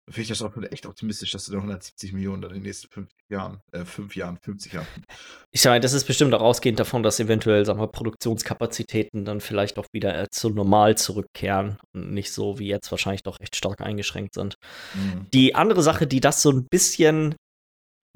dann 0.07 0.12
finde 0.12 0.22
ich 0.22 0.28
das 0.28 0.43
auch 0.43 0.57
echt 0.70 0.87
optimistisch, 0.87 1.32
dass 1.32 1.47
du 1.47 1.53
da 1.53 1.59
170 1.59 2.12
Millionen 2.12 2.41
dann 2.41 2.53
in 2.53 2.59
den 2.59 2.62
nächsten 2.64 2.89
50 2.89 3.18
Jahren, 3.28 3.61
äh, 3.72 3.84
5 3.84 4.14
Jahren, 4.14 4.39
50 4.41 4.72
Jahren. 4.74 4.87
Ich 5.51 5.62
sage, 5.62 5.80
das 5.80 5.95
ist 5.95 6.05
bestimmt 6.05 6.32
auch 6.34 6.43
ausgehend 6.43 6.78
davon, 6.78 7.03
dass 7.03 7.18
eventuell, 7.18 7.64
sagen 7.64 7.80
wir, 7.80 7.89
Produktionskapazitäten 7.89 9.24
dann 9.24 9.41
vielleicht 9.41 9.78
auch 9.78 9.87
wieder 9.93 10.16
äh, 10.16 10.28
zu 10.30 10.51
normal 10.51 10.97
zurückkehren 10.97 11.78
und 11.93 12.12
nicht 12.12 12.30
so 12.30 12.59
wie 12.61 12.68
jetzt 12.68 12.91
wahrscheinlich 12.93 13.24
doch 13.24 13.41
recht 13.41 13.57
stark 13.57 13.80
eingeschränkt 13.80 14.34
sind. 14.34 14.55
Mhm. 14.95 15.26
Die 15.32 15.57
andere 15.57 15.82
Sache, 15.82 16.07
die 16.07 16.20
das 16.20 16.41
so 16.41 16.53
ein 16.53 16.66
bisschen 16.70 17.34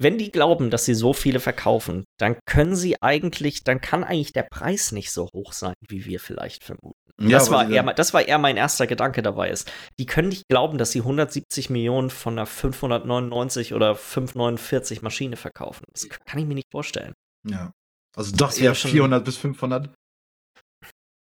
wenn 0.01 0.17
die 0.17 0.31
glauben, 0.31 0.69
dass 0.69 0.85
sie 0.85 0.93
so 0.93 1.13
viele 1.13 1.39
verkaufen, 1.39 2.05
dann 2.19 2.37
können 2.45 2.75
sie 2.75 3.01
eigentlich, 3.01 3.63
dann 3.63 3.81
kann 3.81 4.03
eigentlich 4.03 4.33
der 4.33 4.47
Preis 4.49 4.91
nicht 4.91 5.11
so 5.11 5.29
hoch 5.33 5.53
sein, 5.53 5.75
wie 5.87 6.05
wir 6.05 6.19
vielleicht 6.19 6.63
vermuten. 6.63 6.97
Ja, 7.19 7.37
das, 7.37 7.51
war 7.51 7.69
eher, 7.69 7.83
das 7.93 8.13
war 8.13 8.27
eher 8.27 8.39
mein 8.39 8.57
erster 8.57 8.87
Gedanke 8.87 9.21
dabei 9.21 9.49
ist. 9.49 9.71
Die 9.99 10.05
können 10.05 10.29
nicht 10.29 10.47
glauben, 10.49 10.77
dass 10.77 10.91
sie 10.91 10.99
170 10.99 11.69
Millionen 11.69 12.09
von 12.09 12.33
einer 12.33 12.47
599 12.47 13.73
oder 13.73 13.95
549 13.95 15.01
Maschine 15.03 15.35
verkaufen. 15.35 15.83
Das 15.93 16.09
kann 16.09 16.39
ich 16.39 16.47
mir 16.47 16.55
nicht 16.55 16.71
vorstellen. 16.71 17.13
Ja. 17.47 17.71
Also 18.15 18.35
doch 18.35 18.57
eher 18.57 18.75
400 18.75 19.23
bis 19.23 19.37
500. 19.37 19.93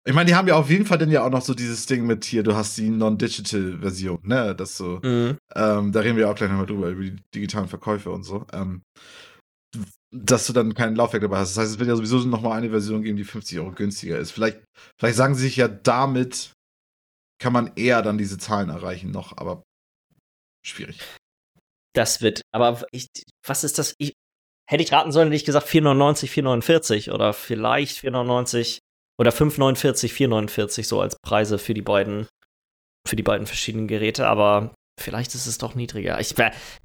Ich 0.07 0.15
meine, 0.15 0.29
die 0.29 0.35
haben 0.35 0.49
ja 0.49 0.55
auf 0.55 0.71
jeden 0.71 0.87
Fall 0.87 0.99
dann 0.99 1.11
ja 1.11 1.25
auch 1.25 1.31
noch 1.31 1.43
so 1.43 1.53
dieses 1.53 1.85
Ding 1.87 2.07
mit 2.07 2.25
hier, 2.25 2.43
du 2.43 2.55
hast 2.55 2.77
die 2.79 2.89
Non-Digital-Version, 2.89 4.21
ne? 4.23 4.55
Das 4.55 4.77
so, 4.77 4.99
mhm. 5.03 5.37
ähm, 5.55 5.93
da 5.93 6.01
reden 6.01 6.17
wir 6.17 6.31
auch 6.31 6.35
gleich 6.35 6.49
nochmal 6.49 6.67
drüber, 6.67 6.89
über 6.89 7.03
die 7.03 7.17
digitalen 7.35 7.69
Verkäufe 7.69 8.11
und 8.11 8.23
so. 8.23 8.47
Ähm, 8.53 8.83
dass 10.13 10.47
du 10.47 10.53
dann 10.53 10.75
kein 10.75 10.97
Laufwerk 10.97 11.23
dabei 11.23 11.39
hast. 11.39 11.57
Das 11.57 11.63
heißt, 11.63 11.73
es 11.73 11.79
wird 11.79 11.89
ja 11.89 11.97
sowieso 11.97 12.19
nochmal 12.21 12.59
eine 12.59 12.71
Version 12.71 13.03
geben, 13.03 13.17
die 13.17 13.25
50 13.25 13.59
Euro 13.59 13.73
günstiger 13.73 14.19
ist. 14.19 14.33
Vielleicht, 14.33 14.61
vielleicht 14.99 15.17
sagen 15.17 15.35
sie 15.35 15.43
sich 15.43 15.57
ja, 15.57 15.69
damit 15.69 16.53
kann 17.41 17.53
man 17.53 17.73
eher 17.77 18.03
dann 18.03 18.19
diese 18.19 18.39
Zahlen 18.39 18.71
erreichen 18.71 19.11
noch, 19.13 19.37
aber 19.37 19.63
schwierig. 20.67 21.01
Das 21.95 22.21
wird, 22.23 22.43
aber 22.53 22.85
ich, 22.93 23.09
was 23.47 23.65
ist 23.65 23.79
das? 23.79 23.95
Ich, 23.99 24.15
hätte 24.69 24.83
ich 24.83 24.93
raten 24.93 25.13
sollen, 25.13 25.29
hätte 25.29 25.37
ich 25.37 25.45
gesagt 25.45 25.69
4,99, 25.69 26.29
4,49 26.29 27.13
oder 27.13 27.33
vielleicht 27.33 27.99
4,99 27.99 28.80
oder 29.21 29.33
5,49, 29.33 30.13
4,49 30.13 30.85
so 30.85 31.03
als 31.03 31.17
Preise 31.21 31.59
für 31.59 31.75
die 31.75 31.83
beiden, 31.83 32.27
für 33.07 33.17
die 33.17 33.23
beiden 33.23 33.47
verschiedenen 33.47 33.87
Geräte, 33.87 34.27
aber 34.27 34.75
vielleicht 34.99 35.35
ist 35.35 35.47
es 35.47 35.59
doch 35.59 35.75
niedriger. 35.75 36.19
Ich, 36.21 36.35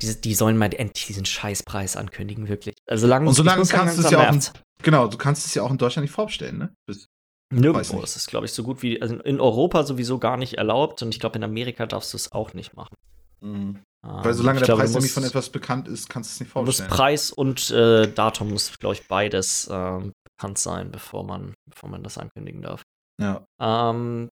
die, 0.01 0.19
die 0.19 0.35
sollen 0.35 0.57
mal 0.57 0.73
endlich 0.73 1.05
diesen 1.07 1.23
Scheißpreis 1.23 1.95
ankündigen, 1.95 2.49
wirklich. 2.49 2.75
Also 2.89 3.07
lang, 3.07 3.25
Und 3.25 3.35
solange 3.35 3.65
kannst 3.65 3.97
du 3.97 4.01
es 4.01 4.11
ja 4.11 4.27
auch, 4.27 4.33
in, 4.33 4.41
genau, 4.83 5.07
du 5.07 5.17
kannst 5.17 5.45
es 5.45 5.53
ja 5.53 5.63
auch 5.63 5.71
in 5.71 5.77
Deutschland 5.77 6.03
nicht 6.03 6.13
vorbestellen, 6.13 6.57
ne? 6.57 6.73
Bis, 6.85 7.05
Nirgendwo 7.53 8.01
ist 8.01 8.17
es, 8.17 8.27
glaube 8.27 8.47
ich, 8.47 8.51
so 8.51 8.63
gut 8.63 8.81
wie, 8.81 9.01
also 9.01 9.15
in 9.15 9.39
Europa 9.39 9.83
sowieso 9.83 10.19
gar 10.19 10.35
nicht 10.35 10.55
erlaubt 10.55 11.03
und 11.03 11.13
ich 11.13 11.21
glaube, 11.21 11.37
in 11.37 11.43
Amerika 11.43 11.85
darfst 11.85 12.11
du 12.11 12.17
es 12.17 12.33
auch 12.33 12.53
nicht 12.53 12.75
machen. 12.75 12.95
Mhm. 13.39 13.49
Ähm, 13.49 13.79
Weil 14.03 14.33
solange 14.33 14.59
der 14.59 14.65
glaube, 14.65 14.81
Preis 14.81 14.91
nämlich 14.91 15.13
von 15.13 15.23
etwas 15.23 15.51
bekannt 15.51 15.87
ist, 15.87 16.09
kannst 16.09 16.31
du 16.31 16.33
es 16.33 16.39
nicht 16.41 16.51
vorstellen. 16.51 16.89
Muss 16.89 16.97
Preis 16.97 17.31
und 17.31 17.71
äh, 17.71 18.11
Datum 18.11 18.49
muss, 18.49 18.77
glaube 18.77 18.95
ich, 18.95 19.07
beides 19.07 19.67
äh, 19.67 19.99
bekannt 20.37 20.57
sein, 20.57 20.91
bevor 20.91 21.23
man, 21.23 21.53
bevor 21.65 21.89
man 21.89 22.03
das 22.03 22.17
ankündigen 22.17 22.61
darf. 22.61 22.83
Ja. 23.19 23.45
Ähm, 23.59 24.29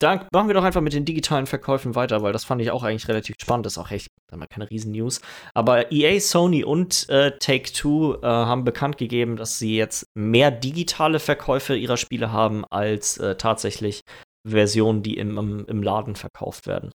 dann 0.00 0.26
machen 0.32 0.46
wir 0.46 0.54
doch 0.54 0.62
einfach 0.62 0.80
mit 0.80 0.92
den 0.92 1.04
digitalen 1.04 1.46
Verkäufen 1.46 1.96
weiter, 1.96 2.22
weil 2.22 2.32
das 2.32 2.44
fand 2.44 2.62
ich 2.62 2.70
auch 2.70 2.84
eigentlich 2.84 3.08
relativ 3.08 3.34
spannend. 3.40 3.66
Das 3.66 3.72
ist 3.72 3.78
auch 3.78 3.90
echt 3.90 4.08
keine 4.30 4.70
Riesen-News. 4.70 5.20
Aber 5.54 5.90
EA, 5.90 6.20
Sony 6.20 6.62
und 6.62 7.08
äh, 7.08 7.36
Take-Two 7.36 8.18
äh, 8.22 8.26
haben 8.26 8.62
bekannt 8.62 8.96
gegeben, 8.96 9.36
dass 9.36 9.58
sie 9.58 9.76
jetzt 9.76 10.06
mehr 10.14 10.52
digitale 10.52 11.18
Verkäufe 11.18 11.74
ihrer 11.74 11.96
Spiele 11.96 12.30
haben 12.30 12.64
als 12.70 13.18
äh, 13.18 13.34
tatsächlich 13.34 14.02
Versionen, 14.46 15.02
die 15.02 15.16
im, 15.16 15.36
im, 15.36 15.66
im 15.66 15.82
Laden 15.82 16.14
verkauft 16.14 16.68
werden. 16.68 16.92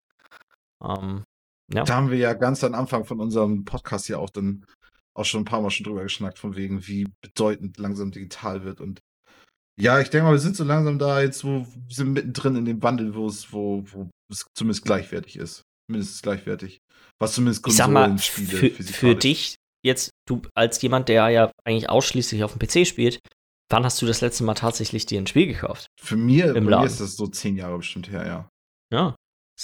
Ähm, 0.82 1.22
ja. 1.72 1.84
Da 1.84 1.94
haben 1.94 2.10
wir 2.10 2.18
ja 2.18 2.32
ganz 2.32 2.64
am 2.64 2.74
Anfang 2.74 3.04
von 3.04 3.20
unserem 3.20 3.64
Podcast 3.64 4.08
ja 4.08 4.18
auch 4.18 4.30
dann 4.30 4.64
auch 5.18 5.24
schon 5.24 5.42
ein 5.42 5.46
paar 5.46 5.60
Mal 5.60 5.70
schon 5.70 5.84
drüber 5.84 6.02
geschnackt, 6.02 6.38
von 6.38 6.56
wegen, 6.56 6.86
wie 6.86 7.08
bedeutend 7.20 7.78
langsam 7.78 8.10
digital 8.10 8.64
wird. 8.64 8.80
Und 8.80 9.00
ja, 9.80 10.00
ich 10.00 10.10
denke 10.10 10.26
mal, 10.26 10.32
wir 10.32 10.38
sind 10.38 10.56
so 10.56 10.64
langsam 10.64 10.98
da 10.98 11.20
jetzt, 11.20 11.44
wo 11.44 11.60
wir 11.60 11.94
sind 11.94 12.12
mittendrin 12.12 12.56
in 12.56 12.64
dem 12.64 12.82
Wandel, 12.82 13.14
wo 13.14 13.26
es, 13.26 13.52
wo, 13.52 13.84
wo 13.92 14.08
es 14.30 14.46
zumindest 14.54 14.84
gleichwertig 14.84 15.36
ist. 15.36 15.62
Mindestens 15.90 16.22
gleichwertig. 16.22 16.80
Was 17.18 17.34
zumindest 17.34 17.62
Konsolenspiele 17.62 18.70
für, 18.70 18.82
für 18.82 19.14
dich 19.14 19.56
jetzt, 19.84 20.10
du 20.28 20.42
als 20.54 20.80
jemand, 20.82 21.08
der 21.08 21.28
ja 21.30 21.50
eigentlich 21.64 21.88
ausschließlich 21.88 22.44
auf 22.44 22.56
dem 22.56 22.58
PC 22.58 22.86
spielt, 22.86 23.20
wann 23.70 23.84
hast 23.84 24.00
du 24.00 24.06
das 24.06 24.20
letzte 24.20 24.44
Mal 24.44 24.54
tatsächlich 24.54 25.06
dir 25.06 25.20
ein 25.20 25.26
Spiel 25.26 25.46
gekauft? 25.46 25.86
Für 26.00 26.16
mir, 26.16 26.54
Im 26.54 26.66
mir 26.66 26.84
ist 26.84 27.00
das 27.00 27.16
so 27.16 27.26
zehn 27.26 27.56
Jahre 27.56 27.78
bestimmt 27.78 28.10
her, 28.10 28.26
ja. 28.26 28.48
Ja, 28.92 29.16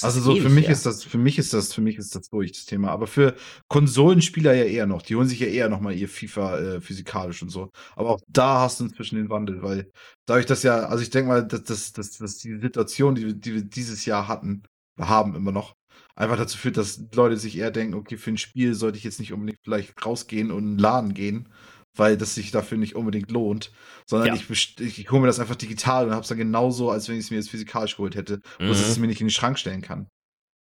also 0.03 0.21
so 0.21 0.37
für 0.37 0.49
mich 0.49 0.65
ja. 0.67 0.73
ist 0.73 0.87
das, 0.87 1.05
für 1.05 1.19
mich 1.19 1.39
ist 1.39 1.53
das, 1.53 1.73
für 1.73 1.81
mich 1.81 1.97
ist 1.99 2.15
das 2.15 2.29
durch 2.29 2.53
das 2.53 2.65
Thema. 2.65 2.91
Aber 2.91 3.07
für 3.07 3.37
Konsolenspieler 3.69 4.53
ja 4.53 4.65
eher 4.65 4.87
noch. 4.87 5.03
Die 5.03 5.15
holen 5.15 5.29
sich 5.29 5.41
ja 5.41 5.47
eher 5.47 5.69
noch 5.69 5.81
mal 5.81 5.95
ihr 5.95 6.09
FIFA 6.09 6.59
äh, 6.59 6.81
physikalisch 6.81 7.43
und 7.43 7.51
so. 7.51 7.71
Aber 7.95 8.11
auch 8.11 8.21
da 8.29 8.61
hast 8.61 8.81
du 8.81 8.85
inzwischen 8.85 9.17
den 9.17 9.31
Wandel, 9.31 9.63
weil 9.63 9.91
dadurch, 10.27 10.47
dass 10.47 10.63
ja, 10.63 10.87
also 10.87 11.03
ich 11.03 11.11
denke 11.11 11.29
mal, 11.29 11.47
dass, 11.47 11.63
dass, 11.65 11.93
dass, 11.93 12.19
dass 12.19 12.39
die 12.39 12.59
Situation, 12.59 13.15
die, 13.15 13.39
die 13.39 13.55
wir 13.55 13.63
dieses 13.63 14.05
Jahr 14.05 14.27
hatten, 14.27 14.63
wir 14.97 15.09
haben 15.09 15.35
immer 15.35 15.53
noch, 15.53 15.75
einfach 16.17 16.37
dazu 16.37 16.59
führt, 16.59 16.77
dass 16.77 17.01
Leute 17.15 17.37
sich 17.37 17.57
eher 17.57 17.71
denken, 17.71 17.95
okay, 17.95 18.17
für 18.17 18.31
ein 18.31 18.39
Spiel 18.39 18.75
sollte 18.75 18.99
ich 18.99 19.05
jetzt 19.05 19.19
nicht 19.19 19.33
unbedingt 19.33 19.61
vielleicht 19.63 20.05
rausgehen 20.05 20.51
und 20.51 20.59
in 20.59 20.69
einen 20.71 20.79
Laden 20.79 21.15
gehen, 21.15 21.49
weil 21.97 22.17
das 22.17 22.35
sich 22.35 22.51
dafür 22.51 22.79
nicht 22.79 22.97
unbedingt 22.97 23.31
lohnt, 23.31 23.73
sondern 24.07 24.29
ja. 24.29 24.35
ich, 24.35 24.51
ich, 24.51 24.99
ich 24.99 25.11
hole 25.11 25.21
mir 25.21 25.27
das 25.27 25.41
einfach 25.41 25.57
digital 25.57 26.07
und 26.07 26.13
habe 26.13 26.23
es 26.23 26.29
dann 26.29 26.39
genauso, 26.39 26.91
als 26.91 27.09
wenn 27.09 27.17
ich 27.17 27.25
es 27.25 27.31
mir 27.31 27.37
jetzt 27.37 27.51
physikalisch 27.51 27.97
geholt 27.97 28.15
hätte, 28.15 28.41
mhm. 28.59 28.69
dass 28.69 28.81
ich 28.81 28.89
es 28.89 28.99
mir 28.99 29.07
nicht 29.07 29.21
in 29.21 29.27
den 29.27 29.33
Schrank 29.33 29.59
stellen 29.59 29.83
kann. 29.83 30.09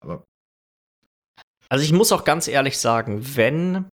Aber. 0.01 0.25
Also 1.69 1.85
ich 1.85 1.93
muss 1.93 2.13
auch 2.13 2.25
ganz 2.25 2.49
ehrlich 2.49 2.79
sagen, 2.79 3.37
wenn 3.37 3.89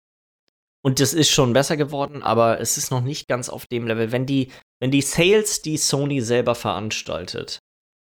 und 0.85 1.01
das 1.01 1.15
ist 1.15 1.31
schon 1.31 1.55
besser 1.55 1.79
geworden, 1.79 2.23
aber 2.23 2.61
es 2.61 2.77
ist 2.77 2.91
noch 2.91 3.01
nicht 3.01 3.27
ganz 3.27 3.49
auf 3.49 3.67
dem 3.67 3.87
Level, 3.87 4.13
wenn 4.13 4.27
die 4.27 4.53
wenn 4.81 4.91
die 4.91 5.03
Sales, 5.03 5.63
die 5.63 5.79
Sony 5.79 6.21
selber 6.21 6.55
veranstaltet, 6.55 7.59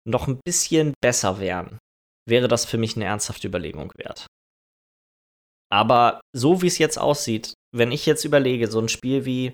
noch 0.05 0.27
ein 0.27 0.41
bisschen 0.45 0.93
besser 1.01 1.39
wären, 1.39 1.79
wäre 2.29 2.49
das 2.49 2.64
für 2.64 2.79
mich 2.79 2.97
eine 2.97 3.05
ernsthafte 3.05 3.47
Überlegung 3.47 3.93
wert. 3.97 4.27
Aber 5.70 6.20
so 6.35 6.62
wie 6.62 6.66
es 6.66 6.79
jetzt 6.79 6.99
aussieht, 6.99 7.55
wenn 7.75 7.93
ich 7.93 8.07
jetzt 8.07 8.25
überlege, 8.25 8.68
so 8.68 8.81
ein 8.81 8.89
Spiel 8.89 9.25
wie 9.25 9.53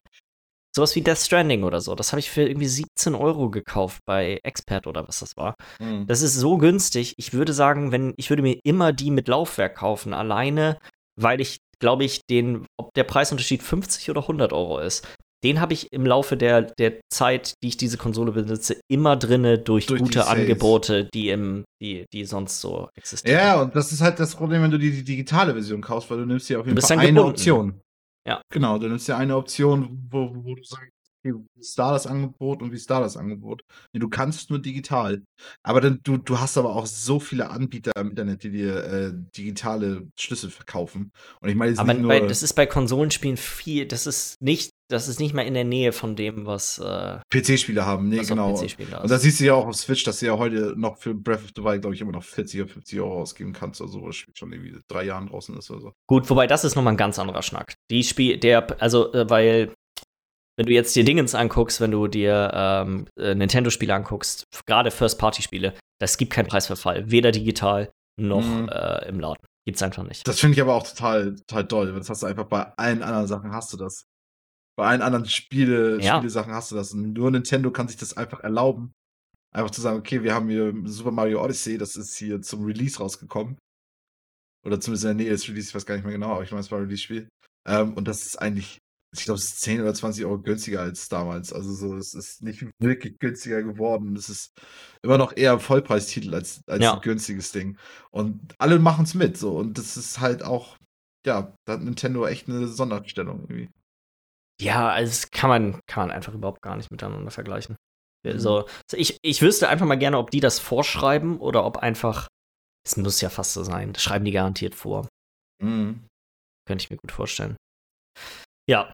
sowas 0.75 0.95
wie 0.95 1.03
Death 1.03 1.19
Stranding 1.19 1.65
oder 1.65 1.81
so, 1.81 1.95
das 1.95 2.13
habe 2.13 2.21
ich 2.21 2.31
für 2.31 2.43
irgendwie 2.43 2.69
17 2.69 3.15
Euro 3.15 3.51
gekauft 3.51 4.01
bei 4.07 4.39
Expert 4.45 4.87
oder 4.87 5.09
was 5.09 5.19
das 5.21 5.37
war. 5.37 5.55
Mhm. 5.81 6.07
Das 6.07 6.23
ist 6.23 6.35
so 6.35 6.59
günstig. 6.59 7.15
Ich 7.17 7.33
würde 7.33 7.53
sagen, 7.53 7.91
wenn 7.91 8.15
ich 8.17 8.31
würde 8.31 8.43
mir 8.43 8.59
immer 8.63 8.93
die 8.93 9.11
mit 9.11 9.27
Laufwerk 9.27 9.77
kaufen, 9.77 10.15
alleine, 10.15 10.79
weil 11.21 11.41
ich 11.41 11.59
glaube 11.81 12.05
ich 12.05 12.21
den, 12.29 12.67
ob 12.79 12.93
der 12.95 13.05
Preisunterschied 13.05 13.63
50 13.63 14.11
oder 14.11 14.21
100 14.21 14.53
Euro 14.53 14.79
ist, 14.79 15.07
den 15.43 15.61
habe 15.61 15.73
ich 15.73 15.91
im 15.93 16.05
Laufe 16.05 16.37
der, 16.37 16.63
der 16.63 17.01
Zeit, 17.11 17.55
die 17.63 17.69
ich 17.69 17.77
diese 17.79 17.97
Konsole 17.97 18.33
besitze, 18.33 18.77
immer 18.89 19.17
drinne 19.17 19.59
durch, 19.59 19.87
durch 19.87 20.03
gute 20.03 20.27
Angebote, 20.27 21.09
die 21.15 21.31
im, 21.31 21.65
die, 21.81 22.05
die 22.13 22.27
sonst 22.27 22.61
so 22.61 22.91
existieren. 22.95 23.39
Ja, 23.39 23.63
und 23.63 23.75
das 23.75 23.91
ist 23.91 24.03
halt 24.03 24.21
das 24.21 24.35
Problem, 24.35 24.63
wenn 24.63 24.71
du 24.71 24.79
die, 24.79 24.91
die 24.91 25.05
digitale 25.05 25.55
Version 25.55 25.81
kaufst, 25.81 26.11
weil 26.11 26.19
du 26.19 26.27
nimmst 26.27 26.51
ja 26.51 26.59
auf 26.59 26.67
jeden 26.67 26.79
Fall 26.79 26.99
eine 26.99 27.09
gebunden. 27.09 27.31
Option. 27.31 27.81
Ja. 28.31 28.43
Genau, 28.53 28.79
du 28.79 28.87
nimmst 28.87 29.09
ja 29.09 29.17
eine 29.17 29.37
Option, 29.37 30.07
wo, 30.09 30.31
wo 30.33 30.55
du 30.55 30.63
sagst, 30.63 30.93
wie 31.23 31.33
ist 31.59 31.79
da 31.79 31.93
das 31.93 32.07
Angebot 32.07 32.63
und 32.63 32.73
wie 32.73 32.77
ist 32.77 32.89
da 32.89 33.01
das 33.01 33.17
Angebot? 33.17 33.63
Nee, 33.93 34.01
du 34.01 34.09
kannst 34.09 34.51
nur 34.51 34.59
digital. 34.61 35.23
Aber 35.63 35.81
dann, 35.81 36.01
du, 36.03 36.17
du 36.17 36.39
hast 36.39 36.57
aber 36.57 36.75
auch 36.77 36.87
so 36.87 37.21
viele 37.21 37.51
Anbieter 37.51 37.93
im 37.97 38.11
Internet, 38.11 38.45
die 38.45 38.51
dir 38.51 38.85
äh, 38.85 39.13
digitale 39.37 40.09
Schlüssel 40.19 40.51
verkaufen. 40.51 41.13
Und 41.41 41.49
ich 41.49 41.57
meine, 41.57 41.77
aber 41.79 41.93
bei, 41.95 42.21
das 42.21 42.43
ist 42.43 42.55
bei 42.55 42.67
Konsolenspielen 42.67 43.37
viel, 43.37 43.87
das 43.87 44.07
ist 44.07 44.41
nicht, 44.41 44.71
das 44.89 45.09
ist 45.09 45.21
nicht 45.21 45.35
mal 45.35 45.43
in 45.43 45.55
der 45.55 45.65
Nähe 45.65 45.93
von 45.93 46.17
dem, 46.17 46.47
was 46.47 46.79
äh, 46.79 47.19
PC-Spiele 47.31 47.85
haben. 47.85 48.09
Nee, 48.09 48.23
genau. 48.23 48.59
Und 48.59 49.11
da 49.11 49.19
siehst 49.19 49.41
du 49.41 49.45
ja 49.45 49.55
auch 49.55 49.67
auf 49.67 49.77
Switch, 49.77 50.05
dass 50.05 50.21
du 50.21 50.27
ja 50.27 50.39
heute 50.39 50.75
noch 50.77 50.99
für 50.99 51.15
Breath 51.15 51.45
of 51.45 51.51
the 51.55 51.63
Wild, 51.63 51.83
glaube 51.83 51.95
ich, 51.95 52.01
immer 52.01 52.13
noch 52.13 52.25
40 52.25 52.63
oder 52.63 52.73
50 52.73 53.01
Euro 53.01 53.21
ausgeben 53.21 53.53
kannst. 53.53 53.83
Also 53.83 54.07
das 54.07 54.17
Spiel 54.17 54.35
schon 54.37 54.53
irgendwie 54.53 54.79
drei 54.89 55.05
Jahren 55.05 55.27
draußen 55.27 55.57
ist 55.59 55.71
oder 55.71 55.81
so. 55.81 55.93
Gut, 56.07 56.31
wobei 56.31 56.47
das 56.47 56.65
ist 56.65 56.77
nochmal 56.77 56.95
ein 56.95 56.99
ganz 56.99 57.19
anderer 57.19 57.43
Schnack. 57.43 57.75
Die 57.91 58.05
Spiel, 58.05 58.39
der, 58.39 58.81
also, 58.81 59.13
äh, 59.13 59.29
weil 59.29 59.75
wenn 60.57 60.67
du 60.67 60.73
jetzt 60.73 60.95
dir 60.95 61.05
Dingens 61.05 61.35
anguckst, 61.35 61.81
wenn 61.81 61.91
du 61.91 62.07
dir 62.07 62.51
ähm, 62.55 63.07
äh, 63.19 63.35
Nintendo-Spiele 63.35 63.95
anguckst, 63.95 64.45
gerade 64.67 64.91
First-Party-Spiele, 64.91 65.75
das 65.99 66.19
gibt 66.19 66.33
keinen 66.33 66.49
Preisverfall, 66.49 67.11
weder 67.11 67.33
digital 67.33 67.91
noch 68.21 68.45
mhm. 68.45 68.69
äh, 68.69 69.09
im 69.09 69.21
Laden. 69.21 69.45
Gibt's 69.67 69.83
einfach 69.83 70.03
nicht. 70.03 70.27
Das 70.27 70.41
finde 70.41 70.55
ich 70.55 70.61
aber 70.61 70.75
auch 70.75 70.87
total, 70.87 71.37
total 71.47 71.69
toll. 71.69 71.93
Das 71.95 72.09
hast 72.11 72.23
du 72.23 72.27
einfach 72.27 72.47
bei 72.47 72.63
allen 72.77 73.03
anderen 73.03 73.27
Sachen 73.27 73.53
hast 73.53 73.73
du 73.73 73.77
das. 73.77 74.05
Bei 74.77 74.87
allen 74.87 75.03
anderen 75.03 75.27
Spiele, 75.27 76.01
ja. 76.01 76.17
Spielesachen 76.17 76.53
hast 76.53 76.71
du 76.71 76.77
das. 76.77 76.93
Und 76.93 77.13
nur 77.13 77.31
Nintendo 77.31 77.71
kann 77.71 77.89
sich 77.89 77.97
das 77.97 78.17
einfach 78.17 78.41
erlauben. 78.41 78.93
Einfach 79.55 79.71
zu 79.71 79.81
sagen, 79.81 79.99
okay, 79.99 80.23
wir 80.23 80.35
haben 80.35 80.49
hier 80.49 80.73
Super 80.85 81.11
Mario 81.11 81.43
Odyssey, 81.43 81.77
das 81.77 81.97
ist 81.97 82.17
hier 82.17 82.41
zum 82.41 82.65
Release 82.65 82.99
rausgekommen. 82.99 83.59
Oder 84.65 84.81
zumindest 84.81 85.05
in 85.05 85.09
der 85.09 85.25
Nähe 85.25 85.31
des 85.31 85.49
Release, 85.49 85.69
ich 85.69 85.75
weiß 85.75 85.87
gar 85.87 85.95
nicht 85.97 86.05
mehr 86.05 86.13
genau, 86.13 86.33
aber 86.33 86.43
ich 86.43 86.51
meine, 86.51 86.61
es 86.61 86.71
war 86.71 86.79
ein 86.79 86.85
Release-Spiel. 86.85 87.29
Ähm, 87.67 87.95
und 87.95 88.09
das 88.09 88.27
ist 88.27 88.37
eigentlich 88.37 88.81
ich 89.13 89.25
glaube, 89.25 89.39
es 89.39 89.47
ist 89.47 89.61
10 89.61 89.81
oder 89.81 89.93
20 89.93 90.25
Euro 90.25 90.39
günstiger 90.39 90.81
als 90.81 91.09
damals. 91.09 91.53
Also 91.53 91.73
so, 91.73 91.97
es 91.97 92.15
ist 92.15 92.43
nicht 92.43 92.65
wirklich 92.79 93.19
günstiger 93.19 93.63
geworden. 93.63 94.15
Es 94.15 94.29
ist 94.29 94.53
immer 95.03 95.19
noch 95.19 95.37
eher 95.37 95.59
Vollpreistitel 95.59 96.33
als, 96.35 96.63
als 96.69 96.83
ja. 96.83 96.95
ein 96.95 97.01
günstiges 97.01 97.51
Ding. 97.51 97.77
Und 98.11 98.55
alle 98.59 98.79
machen 98.79 99.05
es 99.05 99.15
mit. 99.15 99.37
So. 99.37 99.57
Und 99.57 99.79
das 99.79 99.97
ist 99.97 100.21
halt 100.21 100.45
auch, 100.45 100.77
ja, 101.27 101.53
da 101.65 101.73
hat 101.73 101.83
Nintendo 101.83 102.25
echt 102.27 102.49
eine 102.49 102.69
Sonderstellung 102.69 103.41
irgendwie. 103.41 103.69
Ja, 104.61 104.91
also 104.91 105.11
das 105.11 105.31
kann 105.31 105.51
man, 105.51 105.81
kann 105.87 106.07
man 106.07 106.17
einfach 106.17 106.35
überhaupt 106.35 106.63
gar 106.63 106.77
nicht 106.77 106.91
miteinander 106.91 107.31
vergleichen. 107.31 107.77
Also, 108.23 108.69
ich, 108.93 109.17
ich 109.23 109.41
wüsste 109.41 109.71
einfach 109.71 109.87
mal 109.87 109.97
gerne, 109.97 110.19
ob 110.19 110.31
die 110.31 110.41
das 110.41 110.59
vorschreiben 110.59 111.41
oder 111.41 111.65
ob 111.65 111.79
einfach, 111.79 112.29
es 112.87 112.99
muss 112.99 113.23
ja 113.23 113.31
fast 113.31 113.55
so 113.55 113.65
sein, 113.65 113.95
das 113.95 114.03
schreiben 114.03 114.27
die 114.27 114.31
garantiert 114.31 114.75
vor. 114.75 115.09
Mhm. 115.63 116.05
Könnte 116.71 116.85
ich 116.85 116.91
mir 116.91 116.99
gut 116.99 117.11
vorstellen. 117.11 117.57
Ja, 118.69 118.93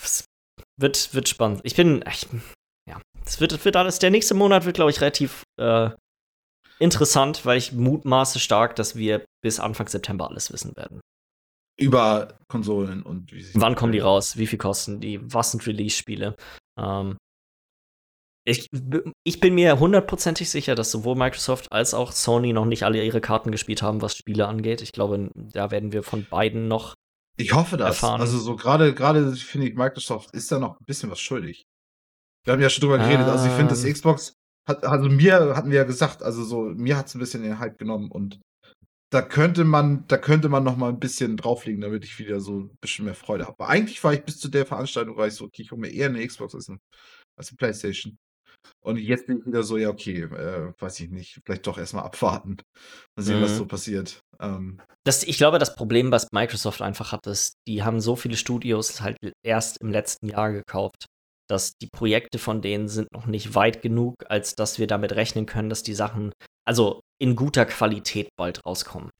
es 0.00 0.26
wird, 0.78 1.12
wird 1.12 1.28
spannend. 1.28 1.60
Ich 1.64 1.74
bin, 1.74 2.04
ich, 2.08 2.28
ja, 2.88 3.02
es 3.24 3.40
wird, 3.40 3.64
wird 3.64 3.74
alles, 3.74 3.98
der 3.98 4.12
nächste 4.12 4.34
Monat 4.34 4.64
wird, 4.64 4.76
glaube 4.76 4.92
ich, 4.92 5.00
relativ 5.00 5.42
äh, 5.60 5.90
interessant, 6.78 7.44
weil 7.44 7.58
ich 7.58 7.72
mutmaße 7.72 8.38
stark, 8.38 8.76
dass 8.76 8.94
wir 8.94 9.24
bis 9.42 9.58
Anfang 9.58 9.88
September 9.88 10.28
alles 10.28 10.52
wissen 10.52 10.76
werden. 10.76 11.00
Über 11.80 12.38
Konsolen 12.46 13.02
und 13.02 13.32
wie 13.32 13.44
Wann 13.54 13.74
kommen 13.74 13.90
die 13.90 13.98
raus? 13.98 14.36
Wie 14.36 14.46
viel 14.46 14.60
kosten 14.60 15.00
die? 15.00 15.18
Was 15.20 15.50
sind 15.50 15.66
Release-Spiele? 15.66 16.36
Ähm, 16.78 17.16
ich, 18.46 18.68
ich, 19.24 19.40
bin 19.40 19.56
mir 19.56 19.80
hundertprozentig 19.80 20.48
sicher, 20.48 20.76
dass 20.76 20.92
sowohl 20.92 21.16
Microsoft 21.16 21.72
als 21.72 21.92
auch 21.92 22.12
Sony 22.12 22.52
noch 22.52 22.66
nicht 22.66 22.84
alle 22.84 23.04
ihre 23.04 23.20
Karten 23.20 23.50
gespielt 23.50 23.82
haben, 23.82 24.00
was 24.00 24.16
Spiele 24.16 24.46
angeht. 24.46 24.80
Ich 24.80 24.92
glaube, 24.92 25.32
da 25.34 25.72
werden 25.72 25.90
wir 25.90 26.04
von 26.04 26.24
beiden 26.30 26.68
noch 26.68 26.94
ich 27.36 27.52
hoffe 27.54 27.76
das. 27.76 27.88
Erfahren. 27.88 28.20
Also 28.20 28.38
so 28.38 28.56
gerade, 28.56 28.94
gerade 28.94 29.34
finde 29.36 29.68
ich, 29.68 29.74
Microsoft 29.74 30.32
ist 30.32 30.50
da 30.50 30.58
noch 30.58 30.80
ein 30.80 30.84
bisschen 30.86 31.10
was 31.10 31.20
schuldig. 31.20 31.64
Wir 32.44 32.52
haben 32.52 32.62
ja 32.62 32.70
schon 32.70 32.82
drüber 32.82 32.98
geredet. 32.98 33.26
Also 33.26 33.46
ich 33.46 33.52
finde, 33.52 33.70
das 33.70 33.84
ähm. 33.84 33.92
Xbox 33.92 34.34
hat, 34.68 34.84
also 34.84 35.08
mir 35.08 35.56
hatten 35.56 35.70
wir 35.70 35.78
ja 35.78 35.84
gesagt, 35.84 36.22
also 36.22 36.44
so, 36.44 36.62
mir 36.62 36.96
hat 36.96 37.06
es 37.06 37.14
ein 37.14 37.18
bisschen 37.18 37.42
den 37.42 37.58
Hype 37.58 37.78
genommen 37.78 38.10
und 38.10 38.40
da 39.10 39.22
könnte 39.22 39.64
man, 39.64 40.06
da 40.08 40.16
könnte 40.18 40.48
man 40.48 40.64
noch 40.64 40.76
mal 40.76 40.88
ein 40.88 40.98
bisschen 40.98 41.36
drauflegen, 41.36 41.80
damit 41.80 42.04
ich 42.04 42.18
wieder 42.18 42.40
so 42.40 42.60
ein 42.60 42.76
bisschen 42.80 43.04
mehr 43.04 43.14
Freude 43.14 43.46
habe. 43.46 43.54
Aber 43.58 43.68
eigentlich 43.68 44.02
war 44.02 44.12
ich 44.12 44.24
bis 44.24 44.38
zu 44.38 44.48
der 44.48 44.66
Veranstaltung, 44.66 45.16
war 45.16 45.28
ich 45.28 45.34
so, 45.34 45.44
okay, 45.44 45.62
ich 45.62 45.70
hole 45.70 45.80
mir 45.80 45.92
eher 45.92 46.08
eine 46.08 46.26
Xbox 46.26 46.54
als 46.54 46.68
eine, 46.68 46.78
als 47.38 47.50
eine 47.50 47.56
Playstation. 47.56 48.18
Und 48.80 48.98
jetzt 48.98 49.26
bin 49.26 49.38
ich 49.38 49.46
wieder 49.46 49.62
so, 49.62 49.76
ja, 49.76 49.88
okay, 49.88 50.22
äh, 50.22 50.72
weiß 50.78 51.00
ich 51.00 51.10
nicht, 51.10 51.40
vielleicht 51.44 51.66
doch 51.66 51.78
erstmal 51.78 52.04
abwarten. 52.04 52.56
Mal 53.16 53.22
sehen, 53.22 53.40
mhm. 53.40 53.44
was 53.44 53.56
so 53.56 53.66
passiert. 53.66 54.20
Ähm. 54.40 54.80
Das, 55.04 55.22
ich 55.22 55.38
glaube, 55.38 55.58
das 55.58 55.74
Problem, 55.74 56.10
was 56.10 56.28
Microsoft 56.32 56.82
einfach 56.82 57.12
hat, 57.12 57.26
ist, 57.26 57.54
die 57.66 57.82
haben 57.82 58.00
so 58.00 58.16
viele 58.16 58.36
Studios 58.36 59.00
halt 59.00 59.16
erst 59.44 59.80
im 59.80 59.90
letzten 59.90 60.28
Jahr 60.28 60.52
gekauft, 60.52 61.06
dass 61.48 61.76
die 61.80 61.88
Projekte 61.88 62.38
von 62.38 62.60
denen 62.60 62.88
sind 62.88 63.12
noch 63.12 63.26
nicht 63.26 63.54
weit 63.54 63.82
genug, 63.82 64.14
als 64.28 64.54
dass 64.54 64.78
wir 64.78 64.86
damit 64.86 65.12
rechnen 65.12 65.46
können, 65.46 65.68
dass 65.68 65.82
die 65.82 65.94
Sachen, 65.94 66.32
also 66.66 67.00
in 67.20 67.36
guter 67.36 67.66
Qualität 67.66 68.28
bald 68.36 68.64
rauskommen. 68.66 69.10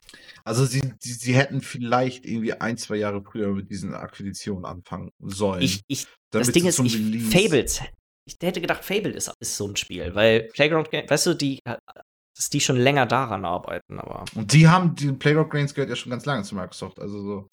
Also 0.45 0.65
sie, 0.65 0.83
sie, 1.01 1.13
sie 1.13 1.35
hätten 1.35 1.61
vielleicht 1.61 2.27
irgendwie 2.27 2.53
ein, 2.55 2.77
zwei 2.77 2.97
Jahre 2.97 3.23
früher 3.23 3.53
mit 3.53 3.71
diesen 3.71 3.95
Akquisitionen 3.95 4.65
anfangen 4.65 5.11
sollen. 5.19 5.63
Ich, 5.63 5.83
ich, 5.89 6.07
das 6.31 6.51
Ding 6.53 6.67
ist, 6.67 6.79
ich, 6.81 6.99
Fables 7.25 7.81
ich 8.27 8.37
hätte 8.43 8.61
gedacht, 8.61 8.85
Fable 8.85 9.13
ist, 9.13 9.33
ist 9.41 9.57
so 9.57 9.69
ein 9.69 9.77
Spiel, 9.77 10.15
weil 10.15 10.49
Playground 10.53 10.91
Games, 10.91 11.11
weißt 11.11 11.27
du, 11.27 11.35
die, 11.35 11.61
dass 11.65 12.51
die 12.51 12.61
schon 12.61 12.77
länger 12.77 13.07
daran 13.07 13.45
arbeiten, 13.45 13.99
aber. 13.99 14.25
Und 14.35 14.53
die 14.53 14.69
haben, 14.69 14.95
die 14.95 15.13
Playground 15.13 15.51
Games 15.51 15.75
gehört 15.75 15.91
ja 15.91 15.97
schon 15.97 16.11
ganz 16.11 16.27
lange 16.27 16.43
zu 16.43 16.55
Microsoft, 16.55 17.01
also 17.01 17.23
so. 17.23 17.49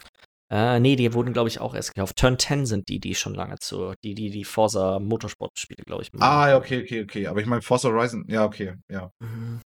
Äh, 0.51 0.79
nee, 0.79 0.95
die 0.95 1.13
wurden, 1.13 1.33
glaube 1.33 1.49
ich, 1.49 1.59
auch 1.59 1.73
erst 1.73 1.95
gekauft. 1.95 2.15
Turn 2.17 2.37
10 2.37 2.65
sind 2.65 2.87
die, 2.87 2.99
die 2.99 3.15
schon 3.15 3.33
lange 3.33 3.57
zu, 3.59 3.93
die, 4.03 4.13
die, 4.13 4.29
die 4.29 4.43
Forza 4.43 4.99
Motorsport-Spiele, 4.99 5.83
glaube 5.85 6.03
ich. 6.03 6.11
Ah, 6.19 6.49
ja, 6.49 6.57
okay, 6.57 6.83
okay, 6.83 7.03
okay. 7.03 7.27
Aber 7.27 7.39
ich 7.39 7.47
meine, 7.47 7.61
Forza 7.61 7.89
Horizon, 7.89 8.25
ja, 8.27 8.45
okay, 8.45 8.75
ja. 8.91 9.09
Mhm. 9.19 9.61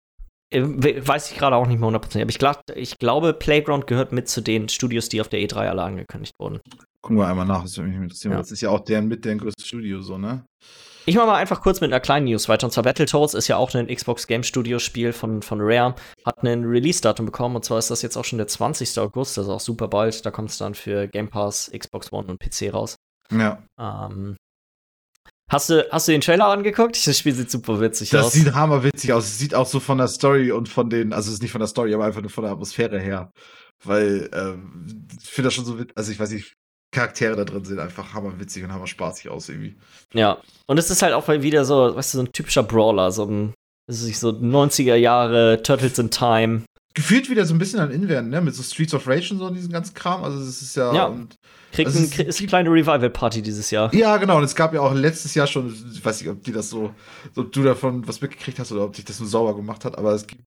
Äh, 0.52 1.06
weiß 1.06 1.30
ich 1.30 1.38
gerade 1.38 1.56
auch 1.56 1.66
nicht 1.66 1.78
mehr 1.78 1.86
hundertprozentig. 1.86 2.22
Aber 2.22 2.30
ich, 2.30 2.38
glaub, 2.38 2.76
ich 2.76 2.98
glaube, 2.98 3.32
Playground 3.32 3.86
gehört 3.86 4.12
mit 4.12 4.28
zu 4.28 4.40
den 4.40 4.68
Studios, 4.68 5.08
die 5.08 5.20
auf 5.20 5.28
der 5.28 5.40
E3 5.40 5.68
alle 5.68 5.82
angekündigt 5.82 6.34
wurden. 6.40 6.60
Gucken 7.00 7.18
wir 7.18 7.28
einmal 7.28 7.46
nach, 7.46 7.62
das 7.62 7.76
würde 7.76 7.90
mich 7.90 7.98
interessieren. 7.98 8.32
Ja. 8.32 8.38
Das 8.38 8.50
ist 8.50 8.60
ja 8.60 8.70
auch 8.70 8.80
deren 8.80 9.08
mit 9.08 9.24
deren 9.24 9.38
größtes 9.38 9.66
Studio, 9.66 10.02
so, 10.02 10.18
ne? 10.18 10.44
Ich 11.04 11.16
mache 11.16 11.26
mal 11.26 11.36
einfach 11.36 11.60
kurz 11.60 11.80
mit 11.80 11.92
einer 11.92 12.00
kleinen 12.00 12.26
News 12.26 12.48
weiter. 12.48 12.66
Und 12.66 12.70
zwar 12.70 12.84
Battletoads 12.84 13.34
ist 13.34 13.48
ja 13.48 13.56
auch 13.56 13.74
ein 13.74 13.88
Xbox 13.88 14.26
Game 14.26 14.44
Studio 14.44 14.78
Spiel 14.78 15.12
von, 15.12 15.42
von 15.42 15.58
Rare. 15.60 15.94
Hat 16.24 16.44
ein 16.44 16.64
Release-Datum 16.64 17.26
bekommen 17.26 17.56
und 17.56 17.64
zwar 17.64 17.78
ist 17.78 17.90
das 17.90 18.02
jetzt 18.02 18.16
auch 18.16 18.24
schon 18.24 18.38
der 18.38 18.46
20. 18.46 18.98
August, 18.98 19.38
also 19.38 19.52
auch 19.52 19.60
super 19.60 19.88
bald. 19.88 20.24
Da 20.24 20.30
kommt 20.30 20.50
es 20.50 20.58
dann 20.58 20.74
für 20.74 21.08
Game 21.08 21.28
Pass, 21.28 21.70
Xbox 21.76 22.12
One 22.12 22.28
und 22.28 22.38
PC 22.38 22.72
raus. 22.72 22.96
Ja. 23.32 23.62
Ähm, 23.78 24.36
hast, 25.50 25.70
du, 25.70 25.88
hast 25.90 26.06
du 26.06 26.12
den 26.12 26.20
Trailer 26.20 26.46
angeguckt? 26.46 27.04
Das 27.04 27.18
Spiel 27.18 27.34
sieht 27.34 27.50
super 27.50 27.80
witzig 27.80 28.10
das 28.10 28.26
aus. 28.26 28.32
Das 28.32 28.40
sieht 28.40 28.54
hammerwitzig 28.54 29.12
aus. 29.12 29.24
Es 29.24 29.38
sieht 29.38 29.54
auch 29.54 29.66
so 29.66 29.80
von 29.80 29.98
der 29.98 30.08
Story 30.08 30.52
und 30.52 30.68
von 30.68 30.88
den, 30.88 31.12
also 31.12 31.28
es 31.28 31.34
ist 31.34 31.42
nicht 31.42 31.52
von 31.52 31.60
der 31.60 31.68
Story, 31.68 31.94
aber 31.94 32.04
einfach 32.04 32.20
nur 32.20 32.30
von 32.30 32.44
der 32.44 32.52
Atmosphäre 32.52 33.00
her. 33.00 33.32
Weil, 33.84 34.30
ähm, 34.32 35.08
ich 35.20 35.30
finde 35.30 35.48
das 35.48 35.54
schon 35.54 35.64
so 35.64 35.78
witzig. 35.78 35.96
Also 35.96 36.12
ich 36.12 36.20
weiß 36.20 36.30
nicht, 36.30 36.54
Charaktere 36.92 37.34
da 37.36 37.44
drin 37.44 37.64
sehen 37.64 37.80
einfach 37.80 38.12
hammerwitzig 38.12 38.62
und 38.62 38.72
hammerspaßig 38.72 39.30
aus 39.30 39.48
irgendwie. 39.48 39.74
Ja, 40.12 40.38
und 40.66 40.78
es 40.78 40.90
ist 40.90 41.02
halt 41.02 41.14
auch 41.14 41.26
wieder 41.26 41.64
so, 41.64 41.96
weißt 41.96 42.14
du, 42.14 42.18
so 42.18 42.24
ein 42.24 42.32
typischer 42.32 42.62
Brawler, 42.62 43.10
so 43.10 43.24
ein, 43.24 43.54
das 43.88 44.02
ist 44.02 44.20
so 44.20 44.28
90er 44.28 44.94
Jahre, 44.94 45.62
Turtles 45.62 45.98
in 45.98 46.10
Time. 46.10 46.62
Gefühlt 46.94 47.30
wieder 47.30 47.46
so 47.46 47.54
ein 47.54 47.58
bisschen 47.58 47.80
an 47.80 47.90
Inverden, 47.90 48.28
ne? 48.28 48.42
Mit 48.42 48.54
so 48.54 48.62
Streets 48.62 48.92
of 48.92 49.08
Rage 49.08 49.32
und 49.32 49.38
so 49.38 49.46
und 49.46 49.54
diesen 49.54 49.72
ganzen 49.72 49.94
Kram. 49.94 50.22
Also, 50.22 50.38
es 50.38 50.60
ist 50.60 50.76
ja. 50.76 50.94
ja. 50.94 51.06
Und, 51.06 51.36
Kriegt 51.72 51.88
ein, 51.88 52.04
ist, 52.04 52.18
ist 52.18 52.38
eine 52.40 52.48
kleine 52.48 52.70
Revival-Party 52.70 53.40
dieses 53.40 53.70
Jahr. 53.70 53.92
Ja, 53.94 54.18
genau. 54.18 54.36
Und 54.36 54.44
es 54.44 54.54
gab 54.54 54.74
ja 54.74 54.80
auch 54.80 54.92
letztes 54.92 55.34
Jahr 55.34 55.46
schon, 55.46 55.74
ich 55.90 56.04
weiß 56.04 56.20
nicht, 56.20 56.28
ob 56.28 56.44
die 56.44 56.52
das 56.52 56.68
so, 56.68 56.94
ob 57.34 57.50
du 57.50 57.62
davon 57.62 58.06
was 58.06 58.20
mitgekriegt 58.20 58.58
hast 58.58 58.72
oder 58.72 58.84
ob 58.84 58.92
dich 58.92 59.06
das 59.06 59.18
nur 59.20 59.28
sauber 59.28 59.56
gemacht 59.56 59.86
hat, 59.86 59.96
aber 59.96 60.12
es 60.12 60.26
gibt 60.26 60.42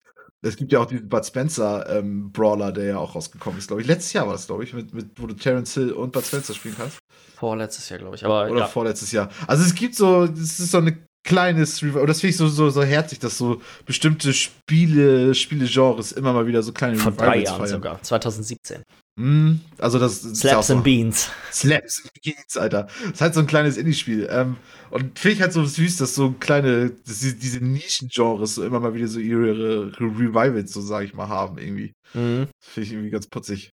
es 0.43 0.57
gibt 0.57 0.73
ja 0.73 0.81
auch 0.81 0.87
diesen 0.87 1.09
Bud 1.09 1.25
Spencer 1.25 1.89
ähm, 1.89 2.33
Brawler, 2.33 2.73
der 2.73 2.85
ja 2.85 2.99
auch 2.99 3.15
rausgekommen 3.15 3.59
ist, 3.59 3.69
glaube 3.69 3.83
ich. 3.83 3.89
Letztes 3.89 4.13
Jahr 4.13 4.27
war 4.27 4.33
das, 4.33 4.47
glaube 4.47 4.65
ich, 4.65 4.73
mit, 4.75 4.93
mit, 4.93 5.11
wo 5.17 5.27
du 5.27 5.35
Terence 5.35 5.75
Hill 5.75 5.93
und 5.93 6.13
Bud 6.13 6.25
Spencer 6.25 6.53
spielen 6.55 6.75
kannst. 6.77 6.99
Vorletztes 7.37 7.89
Jahr, 7.89 7.99
glaube 8.01 8.17
ich. 8.17 8.25
Aber, 8.25 8.51
Oder 8.51 8.61
ja. 8.61 8.67
vorletztes 8.67 9.13
Jahr. 9.13 9.31
Also 9.47 9.65
es 9.65 9.75
gibt 9.75 9.95
so, 9.95 10.25
es 10.25 10.59
ist 10.59 10.73
so 10.73 10.79
eine 10.79 10.99
kleines 11.25 11.81
und 11.83 12.07
das 12.07 12.21
finde 12.21 12.31
ich 12.31 12.37
so, 12.37 12.49
so, 12.49 12.71
so 12.71 12.83
herzlich, 12.83 13.21
dass 13.21 13.39
so 13.39 13.63
bestimmte 13.87 14.33
Spiele, 14.33 15.35
Spielegenres 15.35 16.13
immer 16.13 16.33
mal 16.33 16.47
wieder 16.47 16.63
so 16.63 16.73
kleine 16.73 16.97
Vor 16.97 17.13
drei 17.13 17.43
Jahren 17.43 17.59
feiern. 17.59 17.69
sogar, 17.69 18.03
2017. 18.03 18.83
Mm, 19.17 19.57
also 19.79 19.99
das 19.99 20.23
Slaps 20.23 20.71
and 20.71 20.83
Beans. 20.83 21.31
Slaps 21.53 22.03
and 22.03 22.13
Beans, 22.23 22.57
Alter. 22.57 22.85
Das 22.85 23.13
ist 23.13 23.21
halt 23.21 23.35
so 23.35 23.41
ein 23.41 23.47
kleines 23.47 23.77
Indie-Spiel. 23.77 24.27
Ähm, 24.31 24.57
und 24.91 25.19
finde 25.19 25.35
ich 25.35 25.43
halt 25.43 25.53
so 25.53 25.65
süß, 25.65 25.99
dass 25.99 26.15
so 26.15 26.33
kleine, 26.33 26.91
dass 26.91 27.21
diese 27.21 27.61
Nischen-Genres 27.61 28.55
so 28.55 28.65
immer 28.65 28.81
mal 28.81 28.95
wieder 28.95 29.09
so 29.09 29.21
ihre 29.21 29.93
Revivals, 29.99 30.73
so 30.73 30.81
sage 30.81 31.07
ich 31.07 31.15
mal, 31.15 31.29
haben 31.29 31.59
irgendwie. 31.59 31.93
Mhm. 32.15 32.49
Finde 32.59 32.87
ich 32.87 32.93
irgendwie 32.93 33.11
ganz 33.11 33.27
putzig. 33.27 33.71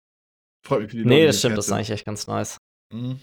Freut 0.66 0.82
mich 0.82 0.90
für 0.90 0.96
die 0.96 1.04
Nee, 1.04 1.20
Leute, 1.20 1.26
das 1.28 1.38
stimmt, 1.38 1.58
das 1.58 1.66
ist 1.66 1.72
eigentlich 1.72 1.90
echt 1.90 2.04
ganz 2.04 2.26
nice. 2.26 2.58
Mhm. 2.92 3.20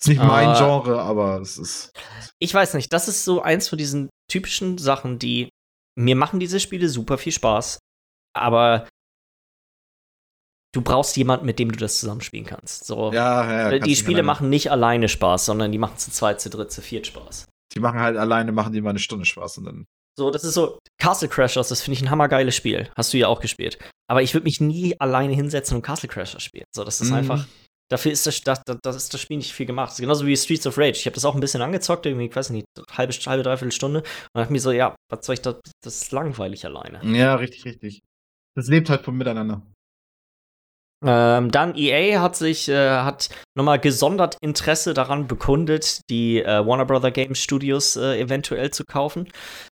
Ist 0.00 0.08
nicht 0.08 0.18
mein 0.18 0.50
uh, 0.50 0.58
Genre, 0.58 1.00
aber 1.00 1.40
es 1.40 1.58
ist. 1.58 1.90
Ich 2.38 2.54
weiß 2.54 2.74
nicht, 2.74 2.92
das 2.92 3.08
ist 3.08 3.24
so 3.24 3.42
eins 3.42 3.68
von 3.68 3.78
diesen 3.78 4.10
typischen 4.30 4.78
Sachen, 4.78 5.18
die 5.18 5.48
mir 5.98 6.14
machen 6.14 6.38
diese 6.38 6.60
Spiele 6.60 6.88
super 6.88 7.18
viel 7.18 7.32
Spaß. 7.32 7.78
Aber 8.36 8.87
du 10.74 10.82
brauchst 10.82 11.16
jemanden, 11.16 11.46
mit 11.46 11.58
dem 11.58 11.72
du 11.72 11.78
das 11.78 11.98
zusammenspielen 12.00 12.46
kannst. 12.46 12.84
So, 12.86 13.12
Ja, 13.12 13.44
ja, 13.50 13.70
äh, 13.70 13.80
die 13.80 13.96
Spiele 13.96 14.22
machen 14.22 14.48
nicht 14.50 14.70
alleine 14.70 15.08
Spaß, 15.08 15.46
sondern 15.46 15.72
die 15.72 15.78
machen 15.78 15.96
zu 15.98 16.10
zweit, 16.10 16.40
zu 16.40 16.50
dritt, 16.50 16.70
zu 16.72 16.82
viert 16.82 17.06
Spaß. 17.06 17.46
Die 17.74 17.80
machen 17.80 18.00
halt 18.00 18.16
alleine, 18.16 18.52
machen 18.52 18.72
die 18.72 18.80
mal 18.80 18.90
eine 18.90 18.98
Stunde 18.98 19.24
Spaß 19.24 19.58
und 19.58 19.64
dann. 19.64 19.86
So, 20.18 20.30
das 20.30 20.42
ist 20.42 20.54
so, 20.54 20.78
Castle 21.00 21.28
Crashers, 21.28 21.68
das 21.68 21.80
finde 21.82 21.96
ich 21.96 22.02
ein 22.02 22.10
hammergeiles 22.10 22.56
Spiel. 22.56 22.90
Hast 22.96 23.12
du 23.12 23.18
ja 23.18 23.28
auch 23.28 23.40
gespielt. 23.40 23.78
Aber 24.10 24.20
ich 24.22 24.34
würde 24.34 24.44
mich 24.44 24.60
nie 24.60 24.98
alleine 25.00 25.32
hinsetzen 25.34 25.76
und 25.76 25.82
Castle 25.82 26.08
Crashers 26.08 26.42
spielen. 26.42 26.64
So, 26.74 26.82
das 26.82 27.00
ist 27.00 27.10
Mhm. 27.10 27.14
einfach, 27.16 27.46
dafür 27.88 28.10
ist 28.10 28.26
das, 28.26 28.40
das, 28.42 28.62
das 28.82 28.96
ist 28.96 29.14
das 29.14 29.20
Spiel 29.20 29.36
nicht 29.36 29.52
viel 29.52 29.66
gemacht. 29.66 29.96
Genauso 29.96 30.26
wie 30.26 30.36
Streets 30.36 30.66
of 30.66 30.76
Rage. 30.76 30.98
Ich 30.98 31.06
habe 31.06 31.14
das 31.14 31.24
auch 31.24 31.34
ein 31.34 31.40
bisschen 31.40 31.62
angezockt, 31.62 32.04
irgendwie, 32.04 32.26
ich 32.26 32.34
weiß 32.34 32.50
nicht, 32.50 32.66
halbe, 32.90 33.12
halbe, 33.12 33.42
dreiviertel 33.44 33.70
Stunde. 33.72 34.00
Und 34.00 34.40
dachte 34.40 34.52
mir 34.52 34.58
so, 34.60 34.72
ja, 34.72 34.96
was 35.08 35.24
soll 35.24 35.34
ich 35.34 35.42
da, 35.42 35.60
das 35.84 36.02
ist 36.02 36.10
langweilig 36.12 36.64
alleine. 36.64 37.00
Ja, 37.16 37.36
richtig, 37.36 37.64
richtig. 37.64 38.00
Das 38.56 38.66
lebt 38.66 38.90
halt 38.90 39.02
vom 39.04 39.16
Miteinander. 39.16 39.62
Ähm, 41.04 41.50
dann 41.52 41.76
EA 41.76 42.20
hat 42.20 42.34
sich, 42.34 42.68
äh, 42.68 42.90
hat 42.90 43.28
nochmal 43.54 43.78
gesondert 43.78 44.36
Interesse 44.40 44.94
daran 44.94 45.28
bekundet, 45.28 46.00
die 46.10 46.42
äh, 46.42 46.66
Warner 46.66 46.86
Brother 46.86 47.12
Games 47.12 47.38
Studios 47.38 47.96
äh, 47.96 48.20
eventuell 48.20 48.70
zu 48.70 48.84
kaufen. 48.84 49.28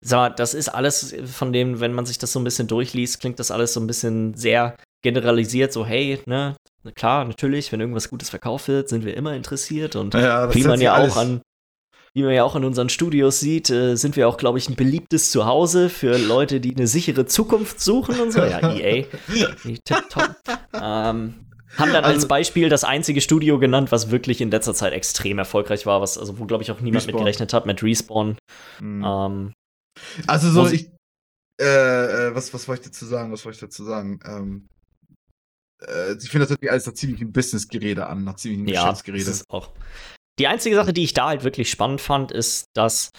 Mal, 0.09 0.29
das 0.29 0.53
ist 0.53 0.69
alles 0.69 1.13
von 1.25 1.51
dem, 1.51 1.81
wenn 1.81 1.93
man 1.93 2.05
sich 2.05 2.19
das 2.19 2.31
so 2.31 2.39
ein 2.39 2.45
bisschen 2.45 2.67
durchliest, 2.67 3.19
klingt 3.19 3.39
das 3.39 3.51
alles 3.51 3.73
so 3.73 3.81
ein 3.81 3.87
bisschen 3.87 4.33
sehr 4.35 4.77
generalisiert, 5.01 5.73
so 5.73 5.85
hey, 5.85 6.19
ne, 6.25 6.55
klar, 6.95 7.25
natürlich, 7.25 7.71
wenn 7.71 7.81
irgendwas 7.81 8.09
Gutes 8.09 8.29
verkauft 8.29 8.67
wird, 8.69 8.87
sind 8.89 9.03
wir 9.05 9.15
immer 9.15 9.33
interessiert 9.33 9.95
und 9.95 10.13
Ja, 10.13 10.53
wie 10.53 10.63
man 10.63 10.79
ja 10.79 10.97
auch 10.97 11.17
an 11.17 11.41
wie 12.13 12.23
man 12.23 12.33
ja 12.33 12.43
auch 12.43 12.55
in 12.55 12.63
unseren 12.65 12.89
Studios 12.89 13.39
sieht, 13.39 13.69
äh, 13.69 13.95
sind 13.95 14.15
wir 14.15 14.27
auch, 14.27 14.37
glaube 14.37 14.57
ich, 14.57 14.67
ein 14.69 14.75
beliebtes 14.75 15.31
Zuhause 15.31 15.89
für 15.89 16.17
Leute, 16.17 16.59
die 16.59 16.75
eine 16.75 16.87
sichere 16.87 17.25
Zukunft 17.25 17.79
suchen 17.79 18.19
und 18.19 18.31
so. 18.31 18.39
Ja, 18.39 18.73
EA. 18.73 19.05
Tipptopp. 19.85 20.35
ähm, 20.73 21.45
haben 21.77 21.93
dann 21.93 22.03
als 22.03 22.15
Also- 22.15 22.27
Beispiel 22.27 22.67
das 22.69 22.83
einzige 22.83 23.21
Studio 23.21 23.59
genannt, 23.59 23.91
was 23.91 24.09
wirklich 24.11 24.41
in 24.41 24.49
letzter 24.51 24.73
Zeit 24.73 24.91
extrem 24.93 25.37
erfolgreich 25.37 25.85
war, 25.85 26.01
was, 26.01 26.17
also 26.17 26.39
wo, 26.39 26.45
glaube 26.45 26.63
ich, 26.63 26.71
auch 26.71 26.79
niemand 26.81 27.05
mit 27.05 27.13
Respawn. 27.13 27.23
gerechnet 27.25 27.53
hat, 27.53 27.65
mit 27.67 27.83
Respawn. 27.83 28.37
Mhm. 28.81 29.03
Ähm, 29.05 29.53
Also 30.27 30.49
so, 30.49 30.67
ich, 30.67 30.89
äh, 31.61 31.65
äh, 32.29 32.35
was, 32.35 32.53
was 32.53 32.67
wollte 32.67 32.81
ich 32.83 32.87
dazu 32.87 33.05
sagen? 33.05 33.31
Was 33.31 33.45
wollte 33.45 33.57
ich 33.57 33.61
dazu 33.61 33.83
sagen? 33.83 34.19
Ähm, 34.25 34.67
äh, 35.85 36.13
ich 36.13 36.29
finde 36.29 36.47
das 36.47 36.57
sich 36.59 36.71
alles 36.71 36.85
nach 36.87 36.93
ziemlichem 36.93 37.31
Business-Gerede 37.31 38.07
an, 38.07 38.23
nach 38.23 38.35
ziemlichem 38.37 38.67
ja, 38.67 38.89
das 38.89 39.03
Geschäftsgerede. 39.03 39.29
ist 39.31 39.45
auch. 39.49 39.71
Die 40.39 40.47
einzige 40.47 40.75
Sache, 40.75 40.93
die 40.93 41.03
ich 41.03 41.13
da 41.13 41.27
halt 41.27 41.43
wirklich 41.43 41.69
spannend 41.69 42.01
fand, 42.01 42.31
ist, 42.31 42.65
dass 42.73 43.11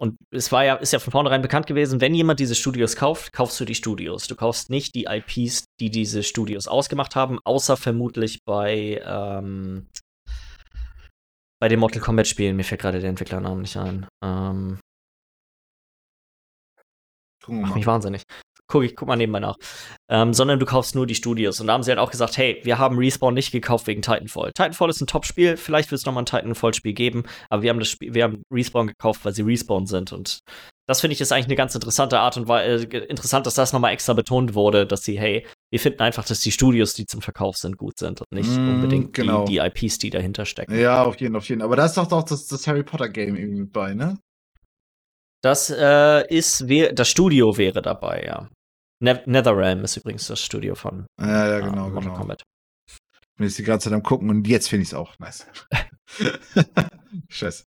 und 0.00 0.16
es 0.30 0.52
war 0.52 0.64
ja, 0.64 0.76
ist 0.76 0.92
ja 0.92 1.00
von 1.00 1.10
vornherein 1.10 1.42
bekannt 1.42 1.66
gewesen, 1.66 2.00
wenn 2.00 2.14
jemand 2.14 2.38
diese 2.38 2.54
Studios 2.54 2.94
kauft, 2.94 3.32
kaufst 3.32 3.58
du 3.58 3.64
die 3.64 3.74
Studios. 3.74 4.28
Du 4.28 4.36
kaufst 4.36 4.70
nicht 4.70 4.94
die 4.94 5.06
IPs, 5.06 5.64
die 5.80 5.90
diese 5.90 6.22
Studios 6.22 6.68
ausgemacht 6.68 7.16
haben, 7.16 7.40
außer 7.44 7.76
vermutlich 7.76 8.44
bei, 8.44 9.02
ähm, 9.04 9.88
bei 11.60 11.66
den 11.68 11.80
Mortal 11.80 12.00
Kombat 12.00 12.28
Spielen. 12.28 12.54
Mir 12.54 12.62
fällt 12.62 12.80
gerade 12.80 13.00
der 13.00 13.10
Entwicklernamen 13.10 13.62
nicht 13.62 13.76
ein. 13.76 14.06
Ähm, 14.22 14.78
Gucken 17.42 17.62
wir 17.62 17.66
Mach 17.66 17.74
mich 17.74 17.86
wahnsinnig. 17.86 18.22
Guck, 18.68 18.84
ich 18.84 18.94
guck 18.94 19.08
mal 19.08 19.16
nebenbei 19.16 19.40
nach. 19.40 19.56
Ähm, 20.10 20.32
sondern 20.32 20.58
du 20.58 20.66
kaufst 20.66 20.94
nur 20.94 21.06
die 21.06 21.14
Studios. 21.14 21.60
Und 21.60 21.66
da 21.66 21.72
haben 21.72 21.82
sie 21.82 21.90
halt 21.90 21.98
auch 21.98 22.10
gesagt, 22.10 22.36
hey, 22.36 22.60
wir 22.64 22.78
haben 22.78 22.98
Respawn 22.98 23.34
nicht 23.34 23.50
gekauft 23.50 23.86
wegen 23.86 24.02
Titanfall. 24.02 24.52
Titanfall 24.52 24.90
ist 24.90 25.00
ein 25.00 25.06
Top-Spiel, 25.06 25.56
vielleicht 25.56 25.90
wird 25.90 25.98
es 26.00 26.06
nochmal 26.06 26.22
ein 26.22 26.26
Titanfall-Spiel 26.26 26.92
geben, 26.92 27.24
aber 27.50 27.62
wir 27.62 27.70
haben 27.70 27.78
das 27.78 27.88
Spiel, 27.88 28.14
wir 28.14 28.24
haben 28.24 28.42
Respawn 28.52 28.86
gekauft, 28.86 29.24
weil 29.24 29.32
sie 29.32 29.42
Respawn 29.42 29.86
sind. 29.86 30.12
Und 30.12 30.40
das 30.86 31.02
finde 31.02 31.12
ich 31.12 31.20
ist 31.20 31.32
eigentlich 31.32 31.46
eine 31.46 31.56
ganz 31.56 31.74
interessante 31.74 32.18
Art 32.18 32.36
und 32.38 32.48
Weise, 32.48 32.86
äh, 32.86 33.04
interessant, 33.06 33.46
dass 33.46 33.54
das 33.54 33.72
nochmal 33.72 33.92
extra 33.92 34.14
betont 34.14 34.54
wurde, 34.54 34.86
dass 34.86 35.02
sie, 35.02 35.18
hey, 35.18 35.46
wir 35.70 35.80
finden 35.80 36.00
einfach, 36.00 36.24
dass 36.24 36.40
die 36.40 36.50
Studios, 36.50 36.94
die 36.94 37.04
zum 37.04 37.20
Verkauf 37.20 37.56
sind, 37.58 37.76
gut 37.76 37.98
sind 37.98 38.22
und 38.22 38.32
nicht 38.32 38.48
Mm, 38.58 38.68
unbedingt 38.68 39.12
genau. 39.12 39.44
die, 39.44 39.60
die 39.60 39.84
IPs, 39.84 39.98
die 39.98 40.10
dahinter 40.10 40.46
stecken. 40.46 40.78
Ja, 40.78 41.04
auf 41.04 41.20
jeden, 41.20 41.36
auf 41.36 41.48
jeden. 41.48 41.60
Aber 41.60 41.76
da 41.76 41.84
ist 41.84 41.96
doch 41.96 42.06
doch 42.06 42.22
das, 42.22 42.46
das 42.46 42.66
Harry 42.66 42.82
Potter-Game 42.82 43.36
irgendwie 43.36 43.60
mit 43.60 43.72
bei, 43.72 43.94
ne? 43.94 44.18
Das 45.42 45.70
äh, 45.70 46.26
ist, 46.34 46.64
das 46.94 47.08
Studio 47.08 47.56
wäre 47.56 47.82
dabei, 47.82 48.24
ja. 48.26 48.48
Ne 49.00 49.22
Netherrealm 49.26 49.84
ist 49.84 49.96
übrigens 49.96 50.26
das 50.26 50.40
Studio 50.40 50.74
von 50.74 51.06
Ja, 51.20 51.26
ja, 51.26 51.58
äh, 51.58 51.60
genau, 51.62 51.88
Mortal 51.88 52.02
genau. 52.02 52.14
Kombat. 52.14 52.42
Ich 52.86 52.98
bin 53.36 53.46
jetzt 53.46 53.58
die 53.58 53.62
ganze 53.62 53.84
Zeit 53.84 53.94
am 53.94 54.02
gucken 54.02 54.30
und 54.30 54.46
jetzt 54.48 54.68
finde 54.68 54.82
ich 54.82 54.88
es 54.88 54.94
auch 54.94 55.18
nice. 55.18 55.46
Scheiße. 57.28 57.64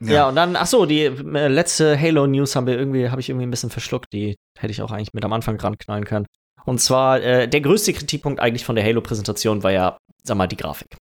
Ja. 0.00 0.28
und 0.28 0.34
dann, 0.34 0.56
ach 0.56 0.66
so, 0.66 0.84
die 0.84 1.04
äh, 1.04 1.48
letzte 1.48 1.98
Halo-News 1.98 2.54
haben 2.54 2.66
wir 2.66 2.78
irgendwie, 2.78 3.08
habe 3.08 3.20
ich 3.20 3.30
irgendwie 3.30 3.46
ein 3.46 3.50
bisschen 3.50 3.70
verschluckt. 3.70 4.12
Die 4.12 4.36
hätte 4.58 4.70
ich 4.70 4.82
auch 4.82 4.90
eigentlich 4.90 5.14
mit 5.14 5.24
am 5.24 5.32
Anfang 5.32 5.58
ranknallen 5.58 6.04
können. 6.04 6.26
Und 6.64 6.80
zwar, 6.80 7.22
äh, 7.22 7.48
der 7.48 7.60
größte 7.60 7.92
Kritikpunkt 7.92 8.40
eigentlich 8.40 8.64
von 8.64 8.74
der 8.74 8.84
Halo-Präsentation 8.84 9.62
war 9.62 9.70
ja, 9.70 9.96
sag 10.22 10.36
mal, 10.36 10.48
die 10.48 10.56
Grafik. 10.56 10.96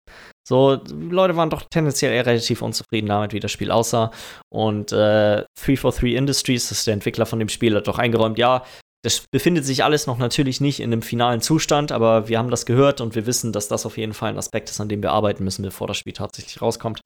So, 0.47 0.79
Leute 0.91 1.35
waren 1.35 1.49
doch 1.49 1.63
tendenziell 1.63 2.13
eher 2.13 2.25
relativ 2.25 2.61
unzufrieden 2.61 3.07
damit, 3.07 3.33
wie 3.33 3.39
das 3.39 3.51
Spiel 3.51 3.71
aussah. 3.71 4.11
Und 4.49 4.91
äh, 4.91 5.43
343 5.55 6.13
Industries, 6.13 6.69
das 6.69 6.79
ist 6.79 6.87
der 6.87 6.93
Entwickler 6.93 7.25
von 7.25 7.39
dem 7.39 7.49
Spiel, 7.49 7.75
hat 7.75 7.87
doch 7.87 7.97
eingeräumt, 7.97 8.37
ja, 8.37 8.63
das 9.05 9.23
befindet 9.31 9.65
sich 9.65 9.83
alles 9.83 10.07
noch 10.07 10.17
natürlich 10.17 10.61
nicht 10.61 10.79
in 10.79 10.91
einem 10.91 11.03
finalen 11.03 11.39
Zustand, 11.39 11.91
aber 11.91 12.27
wir 12.27 12.39
haben 12.39 12.49
das 12.49 12.65
gehört 12.65 13.01
und 13.01 13.13
wir 13.13 13.27
wissen, 13.27 13.53
dass 13.53 13.67
das 13.67 13.85
auf 13.85 13.97
jeden 13.97 14.13
Fall 14.13 14.29
ein 14.29 14.37
Aspekt 14.37 14.69
ist, 14.69 14.81
an 14.81 14.89
dem 14.89 15.03
wir 15.03 15.11
arbeiten 15.11 15.43
müssen, 15.43 15.61
bevor 15.61 15.85
das 15.85 15.97
Spiel 15.97 16.13
tatsächlich 16.13 16.59
rauskommt. 16.59 17.01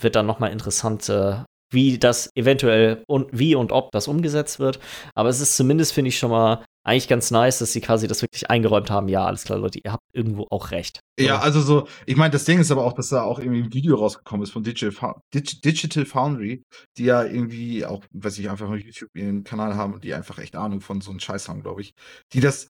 Wird 0.00 0.16
dann 0.16 0.24
nochmal 0.24 0.50
interessant, 0.50 1.10
äh, 1.10 1.36
wie 1.70 1.98
das 1.98 2.30
eventuell 2.34 3.04
und 3.06 3.28
wie 3.32 3.54
und 3.54 3.70
ob 3.70 3.92
das 3.92 4.08
umgesetzt 4.08 4.58
wird. 4.60 4.80
Aber 5.14 5.28
es 5.28 5.40
ist 5.40 5.56
zumindest, 5.56 5.92
finde 5.92 6.08
ich, 6.08 6.18
schon 6.18 6.30
mal 6.30 6.64
eigentlich 6.82 7.08
ganz 7.08 7.30
nice, 7.30 7.58
dass 7.58 7.72
sie 7.72 7.80
quasi 7.80 8.06
das 8.08 8.22
wirklich 8.22 8.50
eingeräumt 8.50 8.90
haben. 8.90 9.08
Ja, 9.08 9.26
alles 9.26 9.44
klar, 9.44 9.58
Leute, 9.58 9.80
ihr 9.84 9.92
habt 9.92 10.04
irgendwo 10.12 10.46
auch 10.50 10.70
recht. 10.70 11.00
Ja, 11.18 11.36
So. 11.36 11.42
also 11.42 11.60
so, 11.60 11.88
ich 12.06 12.16
meine, 12.16 12.30
das 12.30 12.44
Ding 12.44 12.58
ist 12.58 12.70
aber 12.70 12.84
auch, 12.84 12.94
dass 12.94 13.10
da 13.10 13.22
auch 13.22 13.38
irgendwie 13.38 13.62
ein 13.62 13.74
Video 13.74 13.96
rausgekommen 13.96 14.44
ist 14.44 14.50
von 14.50 14.62
Digital, 14.62 15.14
Digital 15.34 16.06
Foundry, 16.06 16.62
die 16.96 17.04
ja 17.04 17.22
irgendwie 17.22 17.84
auch, 17.84 18.04
weiß 18.12 18.38
ich, 18.38 18.48
einfach 18.48 18.68
auf 18.68 18.78
YouTube 18.78 19.10
ihren 19.14 19.44
Kanal 19.44 19.74
haben 19.74 19.94
und 19.94 20.04
die 20.04 20.14
einfach 20.14 20.38
echt 20.38 20.56
Ahnung 20.56 20.80
von 20.80 21.00
so 21.00 21.10
einem 21.10 21.20
Scheiß 21.20 21.48
haben, 21.48 21.62
glaube 21.62 21.82
ich, 21.82 21.92
die 22.32 22.40
das 22.40 22.68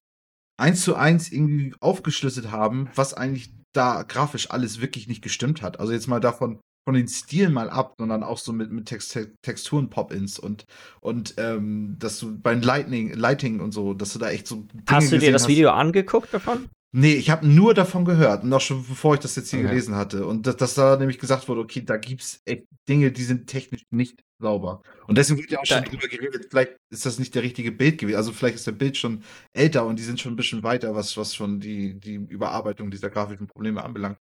eins 0.59 0.83
zu 0.83 0.95
eins 0.95 1.31
irgendwie 1.31 1.73
aufgeschlüsselt 1.79 2.51
haben, 2.51 2.89
was 2.95 3.13
eigentlich 3.13 3.53
da 3.73 4.03
grafisch 4.03 4.51
alles 4.51 4.81
wirklich 4.81 5.07
nicht 5.07 5.21
gestimmt 5.21 5.61
hat. 5.61 5.79
Also 5.79 5.93
jetzt 5.93 6.07
mal 6.07 6.19
davon 6.19 6.59
von 6.85 6.95
den 6.95 7.07
Stilen 7.07 7.53
mal 7.53 7.69
ab, 7.69 7.95
sondern 7.97 8.23
auch 8.23 8.37
so 8.37 8.53
mit, 8.53 8.71
mit 8.71 8.87
Text 8.87 9.17
Texturen 9.41 9.89
Pop-ins 9.89 10.39
und 10.39 10.65
und 10.99 11.35
ähm, 11.37 11.95
dass 11.99 12.19
du 12.19 12.37
beim 12.39 12.61
Lightning 12.61 13.13
Lighting 13.13 13.59
und 13.59 13.71
so, 13.71 13.93
dass 13.93 14.13
du 14.13 14.19
da 14.19 14.29
echt 14.29 14.47
so 14.47 14.55
Dinge 14.73 14.83
Hast 14.89 15.11
du 15.11 15.19
dir 15.19 15.31
das 15.31 15.43
hast. 15.43 15.49
Video 15.49 15.71
angeguckt 15.71 16.33
davon? 16.33 16.69
Nee, 16.93 17.13
ich 17.13 17.29
habe 17.29 17.47
nur 17.47 17.73
davon 17.73 18.03
gehört, 18.03 18.43
noch 18.43 18.59
schon 18.59 18.85
bevor 18.85 19.13
ich 19.13 19.21
das 19.21 19.37
jetzt 19.37 19.49
hier 19.49 19.59
Okay. 19.59 19.69
gelesen 19.69 19.95
hatte. 19.95 20.25
Und 20.25 20.45
dass, 20.45 20.57
dass 20.57 20.73
da 20.73 20.97
nämlich 20.97 21.19
gesagt 21.19 21.47
wurde, 21.47 21.61
okay, 21.61 21.81
da 21.85 21.95
gibt's 21.95 22.41
echt 22.43 22.65
Dinge, 22.89 23.11
die 23.13 23.23
sind 23.23 23.47
technisch 23.47 23.83
nicht 23.91 24.21
sauber. 24.39 24.81
Und 25.07 25.17
deswegen 25.17 25.39
wird 25.39 25.51
ja 25.51 25.59
auch 25.59 25.65
schon 25.65 25.85
drüber 25.85 26.07
geredet, 26.09 26.47
vielleicht 26.49 26.75
ist 26.89 27.05
das 27.05 27.17
nicht 27.17 27.33
der 27.33 27.43
richtige 27.43 27.71
Bild 27.71 27.97
gewesen. 27.97 28.17
Also 28.17 28.33
vielleicht 28.33 28.55
ist 28.55 28.67
der 28.67 28.73
Bild 28.73 28.97
schon 28.97 29.23
älter 29.53 29.85
und 29.85 29.99
die 29.99 30.03
sind 30.03 30.19
schon 30.19 30.33
ein 30.33 30.35
bisschen 30.35 30.63
weiter, 30.63 30.93
was, 30.93 31.15
was 31.15 31.33
schon 31.33 31.61
die, 31.61 31.97
die 31.97 32.15
Überarbeitung 32.15 32.91
dieser 32.91 33.09
grafischen 33.09 33.47
Probleme 33.47 33.81
anbelangt. 33.83 34.17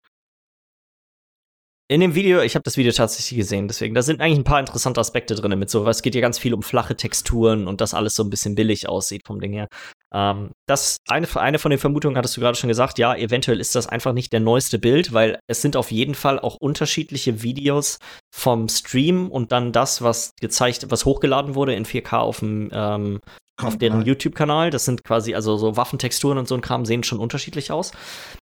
In 1.90 2.02
dem 2.02 2.14
Video, 2.14 2.42
ich 2.42 2.54
habe 2.54 2.64
das 2.64 2.76
Video 2.76 2.92
tatsächlich 2.92 3.38
gesehen, 3.38 3.66
deswegen, 3.66 3.94
da 3.94 4.02
sind 4.02 4.20
eigentlich 4.20 4.38
ein 4.38 4.44
paar 4.44 4.60
interessante 4.60 5.00
Aspekte 5.00 5.34
drin 5.34 5.58
mit 5.58 5.70
so, 5.70 5.88
es 5.88 6.02
geht 6.02 6.14
ja 6.14 6.20
ganz 6.20 6.38
viel 6.38 6.52
um 6.52 6.62
flache 6.62 6.94
Texturen 6.94 7.66
und 7.66 7.80
das 7.80 7.94
alles 7.94 8.14
so 8.14 8.22
ein 8.22 8.28
bisschen 8.28 8.54
billig 8.54 8.90
aussieht 8.90 9.22
vom 9.26 9.40
Ding 9.40 9.54
her. 9.54 9.68
Ähm, 10.12 10.50
das, 10.66 10.98
eine, 11.08 11.26
eine 11.36 11.58
von 11.58 11.70
den 11.70 11.80
Vermutungen 11.80 12.18
hattest 12.18 12.36
du 12.36 12.42
gerade 12.42 12.58
schon 12.58 12.68
gesagt, 12.68 12.98
ja, 12.98 13.14
eventuell 13.16 13.58
ist 13.58 13.74
das 13.74 13.86
einfach 13.86 14.12
nicht 14.12 14.34
der 14.34 14.40
neueste 14.40 14.78
Bild, 14.78 15.14
weil 15.14 15.38
es 15.46 15.62
sind 15.62 15.76
auf 15.76 15.90
jeden 15.90 16.14
Fall 16.14 16.38
auch 16.38 16.56
unterschiedliche 16.56 17.42
Videos 17.42 18.00
vom 18.36 18.68
Stream 18.68 19.30
und 19.30 19.50
dann 19.50 19.72
das, 19.72 20.02
was 20.02 20.32
gezeigt, 20.38 20.90
was 20.90 21.06
hochgeladen 21.06 21.54
wurde 21.54 21.74
in 21.74 21.86
4K 21.86 22.18
auf 22.18 22.40
dem, 22.40 22.68
ähm, 22.70 23.18
auf 23.56 23.78
deren. 23.78 24.02
YouTube-Kanal. 24.02 24.68
Das 24.68 24.84
sind 24.84 25.04
quasi, 25.04 25.34
also 25.34 25.56
so 25.56 25.78
Waffentexturen 25.78 26.36
und 26.36 26.48
so 26.48 26.54
ein 26.54 26.60
Kram 26.60 26.84
sehen 26.84 27.02
schon 27.02 27.18
unterschiedlich 27.18 27.72
aus. 27.72 27.92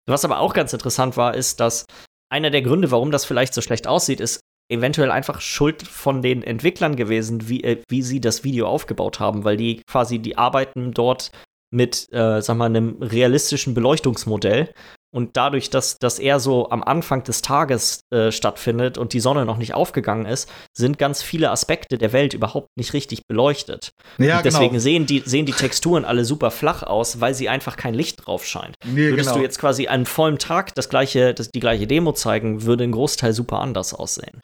Was 0.07 0.27
aber 0.27 0.41
auch 0.41 0.53
ganz 0.53 0.75
interessant 0.75 1.17
war, 1.17 1.35
ist, 1.35 1.59
dass 1.61 1.87
einer 2.31 2.51
der 2.51 2.62
Gründe, 2.62 2.90
warum 2.90 3.11
das 3.11 3.24
vielleicht 3.24 3.55
so 3.55 3.61
schlecht 3.61 3.86
aussieht, 3.86 4.20
ist 4.20 4.40
eventuell 4.70 5.11
einfach 5.11 5.40
Schuld 5.40 5.82
von 5.82 6.23
den 6.23 6.43
Entwicklern 6.43 6.97
gewesen, 6.97 7.48
wie, 7.48 7.62
äh, 7.65 7.82
wie 7.89 8.02
sie 8.02 8.20
das 8.20 8.44
Video 8.44 8.69
aufgebaut 8.69 9.20
haben, 9.20 9.44
weil 9.44 9.57
die 9.57 9.82
quasi, 9.86 10.20
die 10.20 10.39
arbeiten 10.39 10.93
dort 10.93 11.32
mit, 11.73 12.09
äh, 12.12 12.40
sag 12.40 12.57
mal, 12.57 12.66
einem 12.66 13.02
realistischen 13.02 13.74
Beleuchtungsmodell. 13.74 14.73
Und 15.12 15.37
dadurch, 15.37 15.70
dass 15.70 15.99
das 15.99 16.19
eher 16.19 16.39
so 16.39 16.70
am 16.70 16.85
Anfang 16.85 17.24
des 17.24 17.43
Tages 17.43 18.03
äh, 18.11 18.31
stattfindet 18.31 18.97
und 18.97 19.12
die 19.12 19.20
Sonne 19.20 19.45
noch 19.45 19.57
nicht 19.57 19.74
aufgegangen 19.74 20.24
ist, 20.24 20.49
sind 20.73 20.99
ganz 20.99 21.23
viele 21.23 21.51
Aspekte 21.51 21.99
der 21.99 22.12
Welt 22.12 22.32
überhaupt 22.32 22.69
nicht 22.77 22.93
richtig 22.93 23.27
beleuchtet. 23.27 23.91
Ja, 24.19 24.39
und 24.39 24.45
deswegen 24.45 24.70
genau. 24.70 24.81
sehen, 24.81 25.07
die, 25.07 25.23
sehen 25.24 25.47
die 25.47 25.53
Texturen 25.53 26.05
alle 26.05 26.24
super 26.24 26.53
flach 26.53 26.85
aus, 26.85 27.20
weil 27.20 27.35
sie 27.35 27.49
einfach 27.49 27.77
kein 27.77 27.95
Licht 27.95 28.24
drauf 28.27 28.47
scheint. 28.47 28.77
Nee, 28.85 29.11
Würdest 29.11 29.31
genau. 29.31 29.39
du 29.39 29.43
jetzt 29.43 29.59
quasi 29.59 29.89
an 29.89 30.07
vollem 30.07 30.39
Tag 30.39 30.74
das 30.77 30.89
gleiche, 30.89 31.35
das, 31.35 31.51
die 31.51 31.61
gleiche 31.61 31.89
Demo 31.89 32.12
zeigen, 32.12 32.62
würde 32.62 32.85
ein 32.85 32.93
Großteil 32.93 33.32
super 33.32 33.59
anders 33.59 33.93
aussehen. 33.93 34.41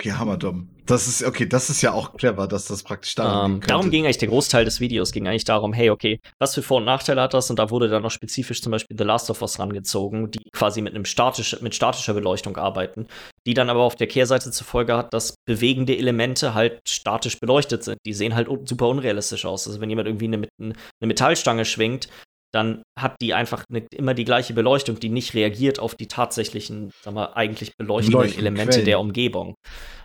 Okay, 0.00 0.12
hammerdumm. 0.12 0.66
Das 0.86 1.06
ist, 1.06 1.22
okay, 1.22 1.44
das 1.44 1.68
ist 1.68 1.82
ja 1.82 1.92
auch 1.92 2.14
clever, 2.14 2.48
dass 2.48 2.64
das 2.64 2.82
praktisch 2.82 3.14
da 3.16 3.44
ähm, 3.44 3.60
Darum 3.66 3.90
ging 3.90 4.06
eigentlich 4.06 4.16
der 4.16 4.28
Großteil 4.28 4.64
des 4.64 4.80
Videos, 4.80 5.12
ging 5.12 5.28
eigentlich 5.28 5.44
darum, 5.44 5.74
hey, 5.74 5.90
okay, 5.90 6.20
was 6.38 6.54
für 6.54 6.62
Vor- 6.62 6.78
und 6.78 6.86
Nachteile 6.86 7.20
hat 7.20 7.34
das? 7.34 7.50
Und 7.50 7.58
da 7.58 7.68
wurde 7.68 7.88
dann 7.88 8.02
noch 8.02 8.10
spezifisch 8.10 8.62
zum 8.62 8.72
Beispiel 8.72 8.96
The 8.96 9.04
Last 9.04 9.28
of 9.28 9.42
Us 9.42 9.58
rangezogen, 9.58 10.30
die 10.30 10.40
quasi 10.52 10.80
mit 10.80 10.94
einem 10.94 11.04
statisch, 11.04 11.60
mit 11.60 11.74
statischer 11.74 12.14
Beleuchtung 12.14 12.56
arbeiten, 12.56 13.08
die 13.46 13.52
dann 13.52 13.68
aber 13.68 13.82
auf 13.82 13.94
der 13.94 14.06
Kehrseite 14.06 14.50
zur 14.50 14.66
Folge 14.66 14.96
hat, 14.96 15.12
dass 15.12 15.34
bewegende 15.44 15.94
Elemente 15.94 16.54
halt 16.54 16.80
statisch 16.88 17.38
beleuchtet 17.38 17.84
sind. 17.84 17.98
Die 18.06 18.14
sehen 18.14 18.34
halt 18.34 18.48
super 18.64 18.88
unrealistisch 18.88 19.44
aus. 19.44 19.66
Also 19.68 19.82
wenn 19.82 19.90
jemand 19.90 20.08
irgendwie 20.08 20.28
eine, 20.28 20.48
eine 20.58 20.74
Metallstange 21.02 21.66
schwingt, 21.66 22.08
dann 22.52 22.82
hat 22.98 23.16
die 23.20 23.34
einfach 23.34 23.64
eine, 23.70 23.86
immer 23.94 24.14
die 24.14 24.24
gleiche 24.24 24.54
Beleuchtung, 24.54 24.98
die 24.98 25.08
nicht 25.08 25.34
reagiert 25.34 25.78
auf 25.78 25.94
die 25.94 26.08
tatsächlichen, 26.08 26.90
sagen 27.02 27.16
wir, 27.16 27.36
eigentlich 27.36 27.76
beleuchtenden 27.76 28.36
Elemente 28.36 28.72
Quellen. 28.72 28.84
der 28.86 29.00
Umgebung. 29.00 29.54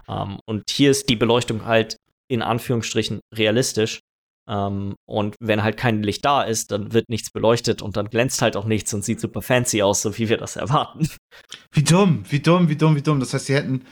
Ähm, 0.07 0.39
und 0.45 0.63
hier 0.69 0.91
ist 0.91 1.09
die 1.09 1.15
Beleuchtung 1.15 1.65
halt 1.65 1.97
in 2.27 2.41
Anführungsstrichen 2.41 3.19
realistisch. 3.35 3.99
Ähm, 4.47 4.95
und 5.07 5.35
wenn 5.39 5.63
halt 5.63 5.77
kein 5.77 6.03
Licht 6.03 6.23
da 6.23 6.43
ist, 6.43 6.71
dann 6.71 6.93
wird 6.93 7.09
nichts 7.09 7.31
beleuchtet 7.31 7.81
und 7.81 7.97
dann 7.97 8.09
glänzt 8.09 8.41
halt 8.41 8.55
auch 8.55 8.65
nichts 8.65 8.93
und 8.93 9.03
sieht 9.03 9.19
super 9.19 9.41
fancy 9.41 9.81
aus, 9.81 10.03
so 10.03 10.17
wie 10.17 10.29
wir 10.29 10.37
das 10.37 10.55
erwarten. 10.55 11.07
Wie 11.71 11.83
dumm, 11.83 12.23
wie 12.29 12.39
dumm, 12.39 12.69
wie 12.69 12.75
dumm, 12.75 12.95
wie 12.95 13.01
dumm. 13.01 13.19
Das 13.19 13.33
heißt, 13.33 13.47
sie 13.47 13.55
hätten 13.55 13.85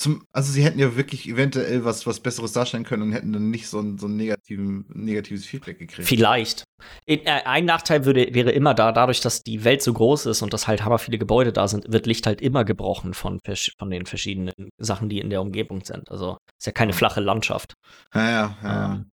zum, 0.00 0.24
also 0.32 0.50
sie 0.50 0.64
hätten 0.64 0.78
ja 0.78 0.96
wirklich 0.96 1.28
eventuell 1.28 1.84
was, 1.84 2.06
was 2.06 2.20
Besseres 2.20 2.52
darstellen 2.52 2.84
können 2.84 3.02
und 3.02 3.12
hätten 3.12 3.34
dann 3.34 3.50
nicht 3.50 3.68
so 3.68 3.80
ein, 3.80 3.98
so 3.98 4.06
ein 4.06 4.16
negativen, 4.16 4.86
negatives 4.88 5.44
Feedback 5.44 5.78
gekriegt. 5.78 6.08
Vielleicht. 6.08 6.64
Äh, 7.04 7.20
ein 7.26 7.66
Nachteil 7.66 8.06
würde, 8.06 8.32
wäre 8.32 8.50
immer 8.50 8.72
da, 8.72 8.92
dadurch, 8.92 9.20
dass 9.20 9.42
die 9.42 9.62
Welt 9.62 9.82
so 9.82 9.92
groß 9.92 10.24
ist 10.24 10.40
und 10.40 10.54
dass 10.54 10.66
halt 10.66 10.86
hammer 10.86 10.98
viele 10.98 11.18
Gebäude 11.18 11.52
da 11.52 11.68
sind, 11.68 11.92
wird 11.92 12.06
Licht 12.06 12.26
halt 12.26 12.40
immer 12.40 12.64
gebrochen 12.64 13.12
von, 13.12 13.40
von 13.78 13.90
den 13.90 14.06
verschiedenen 14.06 14.70
Sachen, 14.78 15.10
die 15.10 15.18
in 15.18 15.28
der 15.28 15.42
Umgebung 15.42 15.84
sind. 15.84 16.10
Also 16.10 16.38
ist 16.58 16.64
ja 16.64 16.72
keine 16.72 16.94
flache 16.94 17.20
Landschaft. 17.20 17.74
Ja, 18.14 18.30
ja, 18.30 18.58
ja. 18.62 18.94
Ähm, 18.94 19.10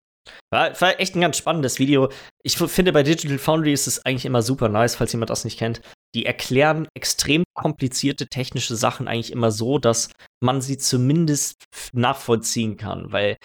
war, 0.51 0.79
war, 0.79 0.99
echt 0.99 1.15
ein 1.15 1.21
ganz 1.21 1.37
spannendes 1.37 1.79
Video. 1.79 2.09
Ich 2.43 2.57
finde, 2.57 2.93
bei 2.93 3.03
Digital 3.03 3.37
Foundry 3.37 3.73
ist 3.73 3.87
es 3.87 4.05
eigentlich 4.05 4.25
immer 4.25 4.41
super 4.41 4.69
nice, 4.69 4.95
falls 4.95 5.11
jemand 5.11 5.29
das 5.29 5.45
nicht 5.45 5.59
kennt 5.59 5.81
die 6.15 6.25
erklären 6.25 6.87
extrem 6.95 7.43
komplizierte 7.53 8.27
technische 8.27 8.75
Sachen 8.75 9.07
eigentlich 9.07 9.31
immer 9.31 9.51
so, 9.51 9.77
dass 9.77 10.09
man 10.41 10.61
sie 10.61 10.77
zumindest 10.77 11.63
nachvollziehen 11.93 12.77
kann, 12.77 13.11
weil 13.11 13.37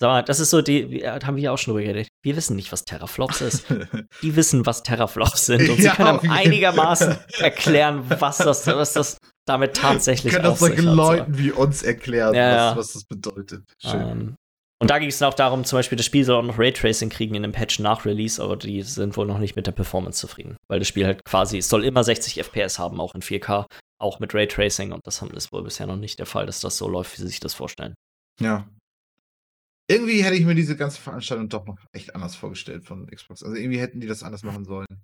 Sag 0.00 0.08
mal, 0.08 0.22
das 0.22 0.40
ist 0.40 0.50
so, 0.50 0.60
die, 0.60 1.06
haben 1.06 1.36
wir 1.36 1.44
ja 1.44 1.52
auch 1.52 1.56
schon 1.56 1.72
drüber 1.72 1.86
geredet. 1.86 2.08
Wir 2.24 2.34
wissen 2.34 2.56
nicht, 2.56 2.72
was 2.72 2.84
Terraflops 2.84 3.40
ist. 3.40 3.66
die 4.22 4.34
wissen, 4.34 4.66
was 4.66 4.82
Terraflops 4.82 5.46
sind. 5.46 5.68
Und 5.70 5.76
sie 5.78 5.84
ja, 5.84 5.94
können 5.94 6.18
einigermaßen 6.28 7.16
erklären, 7.38 8.04
was 8.08 8.38
das, 8.38 8.66
was 8.66 8.92
das 8.92 9.18
damit 9.46 9.76
tatsächlich 9.76 10.32
ist. 10.32 10.40
Können 10.40 10.50
das 10.50 10.58
solchen 10.58 10.86
Leuten 10.86 11.38
wie 11.38 11.52
uns 11.52 11.84
erklären, 11.84 12.34
ja, 12.34 12.70
was, 12.70 12.78
was, 12.78 12.92
das 12.94 13.04
bedeutet. 13.04 13.62
Schön. 13.80 14.02
Um, 14.02 14.10
ähm, 14.10 14.34
und 14.84 14.90
da 14.90 14.98
ging 14.98 15.08
es 15.08 15.16
dann 15.16 15.30
auch 15.30 15.34
darum, 15.34 15.64
zum 15.64 15.78
Beispiel, 15.78 15.96
das 15.96 16.04
Spiel 16.04 16.26
soll 16.26 16.36
auch 16.36 16.46
noch 16.46 16.58
Raytracing 16.58 17.08
kriegen 17.08 17.34
in 17.34 17.42
einem 17.42 17.54
Patch 17.54 17.78
nach 17.78 18.04
Release, 18.04 18.42
aber 18.42 18.58
die 18.58 18.82
sind 18.82 19.16
wohl 19.16 19.24
noch 19.24 19.38
nicht 19.38 19.56
mit 19.56 19.66
der 19.66 19.72
Performance 19.72 20.20
zufrieden. 20.20 20.58
Weil 20.68 20.78
das 20.78 20.88
Spiel 20.88 21.06
halt 21.06 21.24
quasi, 21.24 21.56
es 21.56 21.70
soll 21.70 21.86
immer 21.86 22.04
60 22.04 22.38
FPS 22.44 22.78
haben, 22.78 23.00
auch 23.00 23.14
in 23.14 23.22
4K, 23.22 23.64
auch 23.98 24.20
mit 24.20 24.34
Raytracing. 24.34 24.92
Und 24.92 25.00
das 25.06 25.22
ist 25.22 25.52
wohl 25.52 25.62
bisher 25.62 25.86
noch 25.86 25.96
nicht 25.96 26.18
der 26.18 26.26
Fall, 26.26 26.44
dass 26.44 26.60
das 26.60 26.76
so 26.76 26.86
läuft, 26.86 27.14
wie 27.14 27.22
sie 27.22 27.28
sich 27.28 27.40
das 27.40 27.54
vorstellen. 27.54 27.94
Ja. 28.38 28.68
Irgendwie 29.88 30.22
hätte 30.22 30.36
ich 30.36 30.44
mir 30.44 30.54
diese 30.54 30.76
ganze 30.76 31.00
Veranstaltung 31.00 31.48
doch 31.48 31.64
noch 31.64 31.78
echt 31.92 32.14
anders 32.14 32.36
vorgestellt 32.36 32.84
von 32.84 33.06
Xbox. 33.06 33.42
Also 33.42 33.56
irgendwie 33.56 33.80
hätten 33.80 34.00
die 34.00 34.06
das 34.06 34.22
anders 34.22 34.42
machen 34.42 34.66
sollen 34.66 35.02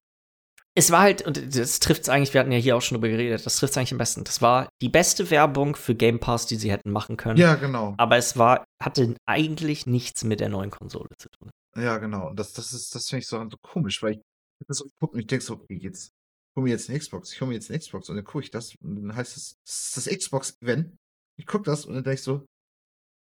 es 0.76 0.90
war 0.90 1.00
halt, 1.00 1.22
und 1.22 1.56
das 1.56 1.80
trifft 1.80 2.02
es 2.02 2.08
eigentlich, 2.08 2.32
wir 2.32 2.40
hatten 2.40 2.52
ja 2.52 2.58
hier 2.58 2.76
auch 2.76 2.82
schon 2.82 2.96
drüber 2.96 3.08
geredet, 3.08 3.44
das 3.44 3.56
trifft 3.56 3.72
es 3.72 3.76
eigentlich 3.76 3.92
am 3.92 3.98
besten. 3.98 4.24
Das 4.24 4.40
war 4.40 4.68
die 4.80 4.88
beste 4.88 5.30
Werbung 5.30 5.74
für 5.74 5.94
Game 5.94 6.20
Pass, 6.20 6.46
die 6.46 6.56
sie 6.56 6.70
hätten 6.70 6.90
machen 6.90 7.16
können. 7.16 7.38
Ja, 7.38 7.56
genau. 7.56 7.94
Aber 7.98 8.16
es 8.16 8.36
war, 8.36 8.64
hatte 8.80 9.16
eigentlich 9.26 9.86
nichts 9.86 10.22
mit 10.24 10.40
der 10.40 10.48
neuen 10.48 10.70
Konsole 10.70 11.08
zu 11.18 11.28
tun. 11.30 11.50
Ja, 11.76 11.98
genau. 11.98 12.28
Und 12.28 12.38
das, 12.38 12.52
das 12.52 12.72
ist, 12.72 12.94
das 12.94 13.08
finde 13.08 13.20
ich 13.20 13.26
so, 13.26 13.38
so 13.48 13.56
komisch, 13.62 14.02
weil 14.02 14.14
ich 14.14 14.20
das 14.66 14.78
so 14.78 14.86
gucke 15.00 15.14
und 15.14 15.20
ich 15.20 15.26
denke 15.26 15.44
so, 15.44 15.54
okay, 15.54 15.78
jetzt 15.80 16.12
hol 16.56 16.64
mir 16.64 16.70
jetzt 16.70 16.88
eine 16.88 16.98
Xbox, 16.98 17.32
ich 17.32 17.40
hole 17.40 17.48
mir 17.48 17.54
jetzt 17.54 17.70
eine 17.70 17.78
Xbox 17.78 18.08
und 18.08 18.16
dann 18.16 18.24
gucke 18.24 18.44
ich 18.44 18.50
das 18.50 18.74
und 18.82 18.96
dann 18.96 19.14
heißt 19.14 19.36
es, 19.36 19.56
das 19.64 19.86
ist 19.86 19.96
das 19.96 20.18
Xbox-Event. 20.18 20.96
Ich 21.38 21.46
gucke 21.46 21.64
das 21.64 21.84
und 21.84 21.94
dann 21.94 22.04
denke 22.04 22.14
ich 22.14 22.22
so, 22.22 22.44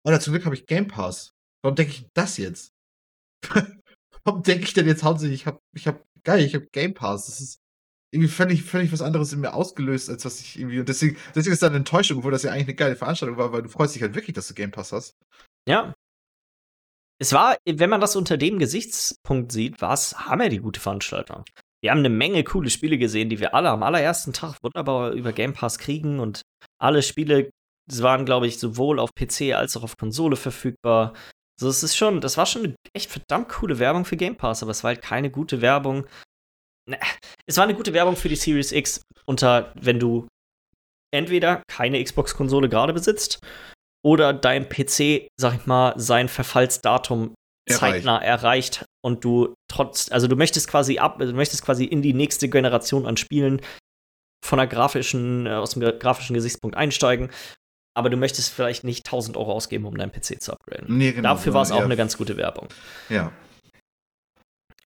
oh, 0.04 0.18
zum 0.18 0.32
Glück 0.32 0.44
habe 0.44 0.54
ich 0.54 0.66
Game 0.66 0.88
Pass. 0.88 1.30
Warum 1.62 1.76
denke 1.76 1.92
ich 1.92 2.08
das 2.14 2.36
jetzt? 2.36 2.72
Warum 4.24 4.42
denke 4.42 4.64
ich 4.64 4.74
denn 4.74 4.86
jetzt 4.86 5.02
hauptsächlich, 5.02 5.40
ich 5.40 5.46
habe 5.46 5.58
ich 5.74 5.86
hab 5.86 6.02
geil, 6.24 6.44
ich 6.44 6.54
habe 6.54 6.66
Game 6.72 6.94
Pass. 6.94 7.26
Das 7.26 7.40
ist 7.40 7.58
irgendwie 8.10 8.30
völlig, 8.30 8.62
völlig 8.62 8.92
was 8.92 9.02
anderes 9.02 9.32
in 9.32 9.40
mir 9.40 9.54
ausgelöst, 9.54 10.08
als 10.08 10.24
was 10.24 10.40
ich 10.40 10.58
irgendwie. 10.58 10.80
Und 10.80 10.88
deswegen, 10.88 11.16
deswegen 11.34 11.52
ist 11.52 11.62
da 11.62 11.66
eine 11.66 11.76
Enttäuschung, 11.76 12.18
obwohl 12.18 12.32
das 12.32 12.42
ja 12.42 12.52
eigentlich 12.52 12.68
eine 12.68 12.74
geile 12.74 12.96
Veranstaltung 12.96 13.36
war, 13.36 13.52
weil 13.52 13.62
du 13.62 13.68
freust 13.68 13.94
dich 13.94 14.02
halt 14.02 14.14
wirklich, 14.14 14.34
dass 14.34 14.48
du 14.48 14.54
Game 14.54 14.70
Pass 14.70 14.92
hast. 14.92 15.14
Ja. 15.68 15.94
Es 17.20 17.32
war, 17.32 17.56
wenn 17.66 17.90
man 17.90 18.00
das 18.00 18.16
unter 18.16 18.36
dem 18.36 18.58
Gesichtspunkt 18.58 19.52
sieht, 19.52 19.80
war 19.82 19.92
es 19.92 20.18
hammer 20.18 20.48
die 20.48 20.60
gute 20.60 20.80
Veranstaltung. 20.80 21.44
Wir 21.82 21.90
haben 21.90 21.98
eine 21.98 22.10
Menge 22.10 22.42
coole 22.44 22.70
Spiele 22.70 22.98
gesehen, 22.98 23.28
die 23.28 23.40
wir 23.40 23.54
alle 23.54 23.70
am 23.70 23.82
allerersten 23.82 24.32
Tag 24.32 24.56
wunderbar 24.62 25.12
über 25.12 25.32
Game 25.32 25.52
Pass 25.52 25.78
kriegen 25.78 26.20
und 26.20 26.42
alle 26.80 27.02
Spiele 27.02 27.50
waren, 27.90 28.24
glaube 28.24 28.46
ich, 28.46 28.58
sowohl 28.58 28.98
auf 28.98 29.10
PC 29.14 29.54
als 29.54 29.76
auch 29.76 29.82
auf 29.82 29.96
Konsole 29.96 30.36
verfügbar. 30.36 31.14
So, 31.60 31.68
es 31.68 31.82
ist 31.82 31.96
schon, 31.96 32.20
das 32.20 32.36
war 32.36 32.46
schon 32.46 32.64
eine 32.64 32.74
echt 32.94 33.10
verdammt 33.10 33.48
coole 33.48 33.78
Werbung 33.78 34.04
für 34.04 34.16
Game 34.16 34.36
Pass, 34.36 34.62
aber 34.62 34.70
es 34.70 34.84
war 34.84 34.88
halt 34.88 35.02
keine 35.02 35.30
gute 35.30 35.60
Werbung. 35.60 36.06
Es 37.46 37.56
war 37.56 37.64
eine 37.64 37.74
gute 37.74 37.92
Werbung 37.92 38.16
für 38.16 38.28
die 38.28 38.36
Series 38.36 38.72
X 38.72 39.02
unter, 39.26 39.72
wenn 39.74 39.98
du 39.98 40.28
entweder 41.12 41.62
keine 41.68 42.02
Xbox-Konsole 42.02 42.68
gerade 42.68 42.92
besitzt 42.92 43.40
oder 44.04 44.32
dein 44.32 44.68
PC, 44.68 45.28
sag 45.36 45.54
ich 45.54 45.66
mal, 45.66 45.94
sein 45.96 46.28
Verfallsdatum 46.28 47.34
zeitnah 47.68 48.22
erreicht 48.22 48.84
und 49.04 49.24
du 49.24 49.54
trotz, 49.70 50.10
also 50.10 50.28
du 50.28 50.36
möchtest 50.36 50.68
quasi 50.68 50.98
ab, 50.98 51.18
du 51.18 51.32
möchtest 51.32 51.64
quasi 51.64 51.84
in 51.84 52.02
die 52.02 52.14
nächste 52.14 52.48
Generation 52.48 53.04
an 53.04 53.16
Spielen 53.16 53.60
von 54.44 54.58
der 54.58 54.66
grafischen, 54.66 55.46
äh, 55.46 55.50
aus 55.50 55.72
dem 55.72 55.82
grafischen 55.98 56.34
Gesichtspunkt 56.34 56.76
einsteigen 56.76 57.30
aber 57.98 58.10
du 58.10 58.16
möchtest 58.16 58.52
vielleicht 58.52 58.84
nicht 58.84 59.06
1000 59.06 59.36
Euro 59.36 59.52
ausgeben, 59.52 59.84
um 59.84 59.96
deinen 59.96 60.12
PC 60.12 60.40
zu 60.40 60.52
upgraden. 60.52 60.96
Nee, 60.96 61.12
genau, 61.12 61.30
Dafür 61.30 61.52
war 61.52 61.62
es 61.62 61.72
auch 61.72 61.82
eine 61.82 61.96
ganz 61.96 62.16
gute 62.16 62.36
Werbung. 62.36 62.68
Ja. 63.08 63.32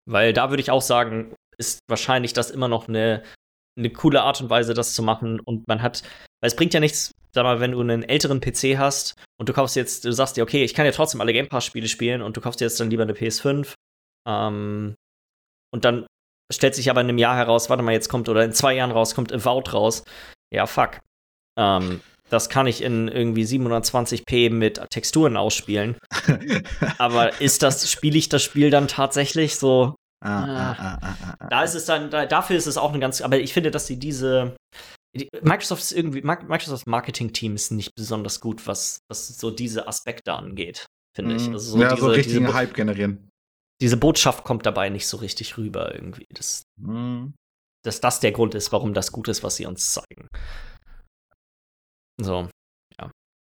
Weil 0.06 0.32
da 0.32 0.50
würde 0.50 0.62
ich 0.62 0.72
auch 0.72 0.82
sagen, 0.82 1.36
ist 1.58 1.80
wahrscheinlich 1.90 2.32
das 2.32 2.50
immer 2.50 2.70
noch 2.70 2.88
eine, 2.88 3.24
eine 3.78 3.90
coole 3.90 4.22
Art 4.22 4.40
und 4.40 4.50
Weise, 4.50 4.74
das 4.74 4.94
zu 4.94 5.04
machen. 5.04 5.42
Und 5.42 5.68
man 5.68 5.82
hat, 5.82 6.02
weil 6.42 6.48
es 6.48 6.56
bringt 6.56 6.74
ja 6.74 6.80
nichts, 6.80 7.12
sag 7.34 7.44
mal, 7.44 7.60
wenn 7.60 7.72
du 7.72 7.82
einen 7.82 8.04
älteren 8.04 8.40
PC 8.40 8.78
hast 8.78 9.16
und 9.38 9.50
du 9.50 9.54
kaufst 9.54 9.76
jetzt, 9.76 10.06
du 10.06 10.14
sagst 10.14 10.38
dir, 10.38 10.44
okay, 10.44 10.64
ich 10.64 10.74
kann 10.74 10.86
ja 10.86 10.94
trotzdem 10.94 11.20
alle 11.20 11.34
Game 11.34 11.50
Pass-Spiele 11.50 11.90
spielen 11.90 12.22
und 12.22 12.38
du 12.38 12.42
kaufst 12.42 12.62
dir 12.62 12.66
jetzt 12.66 12.80
dann 12.80 12.90
lieber 12.90 13.04
eine 13.04 13.14
PS5. 13.14 13.74
Ähm, 14.28 14.96
und 15.74 15.84
dann 15.84 16.06
stellt 16.54 16.76
sich 16.76 16.90
aber 16.90 17.02
in 17.02 17.10
einem 17.10 17.18
Jahr 17.18 17.36
heraus, 17.36 17.70
warte 17.70 17.84
mal, 17.84 17.92
jetzt 17.92 18.08
kommt, 18.08 18.30
oder 18.30 18.46
in 18.46 18.54
zwei 18.54 18.76
Jahren 18.76 18.92
raus, 18.92 19.14
kommt 19.14 19.34
Avowed 19.34 19.74
raus. 19.74 20.04
Ja, 20.54 20.68
fuck. 20.68 21.00
Ähm, 21.60 22.02
das 22.34 22.50
kann 22.50 22.66
ich 22.66 22.82
in 22.82 23.08
irgendwie 23.08 23.44
720p 23.44 24.52
mit 24.52 24.82
Texturen 24.90 25.38
ausspielen. 25.38 25.98
Aber 26.98 27.40
ist 27.40 27.62
das, 27.62 27.90
spiele 27.90 28.18
ich 28.18 28.28
das 28.28 28.42
Spiel 28.42 28.72
dann 28.72 28.88
tatsächlich 28.88 29.56
so? 29.56 29.96
Ah, 30.26 30.44
ah, 30.44 30.76
ah, 30.80 31.00
ah, 31.02 31.18
ah, 31.22 31.36
ah 31.40 31.48
da 31.50 31.64
ist 31.64 31.76
es 31.76 31.86
dann, 31.86 32.10
da, 32.10 32.26
dafür 32.26 32.56
ist 32.56 32.66
es 32.66 32.78
auch 32.78 32.92
eine 32.92 33.00
ganz, 33.00 33.22
aber 33.22 33.40
ich 33.40 33.54
finde, 33.54 33.72
dass 33.72 33.88
sie 33.88 34.00
diese, 34.00 34.56
die, 35.16 35.28
Microsoft 35.42 35.84
ist 35.84 35.92
irgendwie, 35.92 36.22
Microsoft 36.22 36.88
Marketing-Team 36.88 37.56
ist 37.56 37.72
nicht 37.72 37.94
besonders 37.94 38.40
gut, 38.40 38.66
was, 38.66 39.00
was 39.12 39.28
so 39.28 39.52
diese 39.52 39.88
Aspekte 39.88 40.34
angeht, 40.34 40.86
finde 41.16 41.36
ich. 41.36 41.48
Mhm. 41.48 41.54
Also 41.54 41.72
so 41.72 41.82
ja, 41.82 41.90
diese, 41.90 42.02
so 42.02 42.08
richtigen 42.08 42.46
diese, 42.46 42.54
Hype 42.54 42.74
generieren. 42.74 43.30
Diese 43.82 43.98
Botschaft 43.98 44.44
kommt 44.44 44.66
dabei 44.66 44.90
nicht 44.90 45.08
so 45.08 45.18
richtig 45.18 45.58
rüber 45.58 45.94
irgendwie. 45.94 46.26
Das, 46.34 46.64
mm. 46.80 47.34
Dass 47.84 48.00
das 48.00 48.22
der 48.22 48.32
Grund 48.32 48.56
ist, 48.56 48.72
warum 48.72 48.94
das 48.94 49.12
gut 49.12 49.28
ist, 49.28 49.44
was 49.44 49.58
sie 49.58 49.66
uns 49.66 49.92
zeigen. 49.92 50.30
So, 52.22 52.48
ja. 53.00 53.12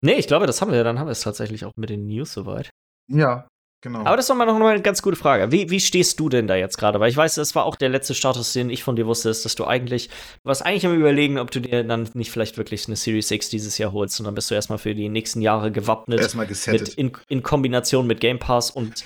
Nee, 0.05 0.15
ich 0.15 0.27
glaube, 0.27 0.47
das 0.47 0.61
haben 0.61 0.73
wir. 0.73 0.85
Dann 0.85 0.99
haben 0.99 1.07
wir 1.07 1.12
es 1.12 1.23
tatsächlich 1.23 1.65
auch 1.65 1.73
mit 1.77 1.91
den 1.91 2.07
News 2.07 2.33
soweit. 2.33 2.70
Ja, 3.09 3.47
genau. 3.83 4.01
Aber 4.01 4.16
das 4.16 4.24
ist 4.24 4.31
doch 4.31 4.37
mal 4.37 4.47
noch 4.47 4.59
mal 4.59 4.74
eine 4.74 4.83
ganz 4.83 5.03
gute 5.03 5.16
Frage. 5.16 5.53
Wie, 5.53 5.70
wie 5.70 5.81
stehst 5.81 6.19
du 6.19 6.28
denn 6.28 6.47
da 6.47 6.57
jetzt 6.57 6.78
gerade? 6.78 6.99
Weil 7.01 7.11
ich 7.11 7.16
weiß, 7.16 7.37
das 7.37 7.55
war 7.55 7.65
auch 7.65 7.77
der 7.77 7.89
letzte 7.89 8.15
Status, 8.15 8.53
den 8.53 8.70
ich 8.70 8.83
von 8.83 8.97
dir 8.97 9.07
wusste, 9.07 9.31
ist, 9.31 9.45
dass 9.45 9.55
du 9.55 9.65
eigentlich, 9.65 10.09
du 10.09 10.45
warst 10.45 10.65
eigentlich 10.65 10.87
am 10.87 10.95
überlegen, 10.95 11.39
ob 11.39 11.51
du 11.51 11.61
dir 11.61 11.85
dann 11.85 12.09
nicht 12.15 12.31
vielleicht 12.31 12.57
wirklich 12.57 12.87
eine 12.87 12.97
Series 12.97 13.31
X 13.31 13.49
dieses 13.49 13.78
Jahr 13.78 13.93
holst. 13.93 14.19
Und 14.20 14.27
dann 14.27 14.35
bist 14.35 14.51
du 14.51 14.55
erstmal 14.55 14.78
für 14.78 14.95
die 14.95 15.09
nächsten 15.09 15.43
Jahre 15.43 15.70
gewappnet. 15.70 16.20
Erstmal 16.20 16.47
gesettet. 16.47 16.95
in, 16.95 17.12
in 17.28 17.43
Kombination 17.43 18.07
mit 18.07 18.20
Game 18.20 18.39
Pass 18.39 18.70
und 18.70 19.05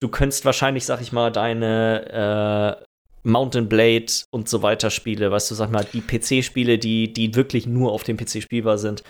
du 0.00 0.08
könntest 0.08 0.44
wahrscheinlich, 0.44 0.84
sag 0.84 1.00
ich 1.00 1.12
mal, 1.12 1.30
deine 1.30 2.78
äh, 2.80 2.84
Mountain 3.22 3.68
Blade 3.68 4.12
und 4.30 4.48
so 4.48 4.62
weiter 4.62 4.90
Spiele, 4.90 5.30
weißt 5.30 5.50
du, 5.50 5.54
sag 5.54 5.70
mal, 5.70 5.86
die 5.92 6.00
PC-Spiele, 6.00 6.78
die, 6.78 7.12
die 7.12 7.34
wirklich 7.34 7.66
nur 7.66 7.92
auf 7.92 8.02
dem 8.02 8.16
PC 8.16 8.42
spielbar 8.42 8.78
sind, 8.78 9.02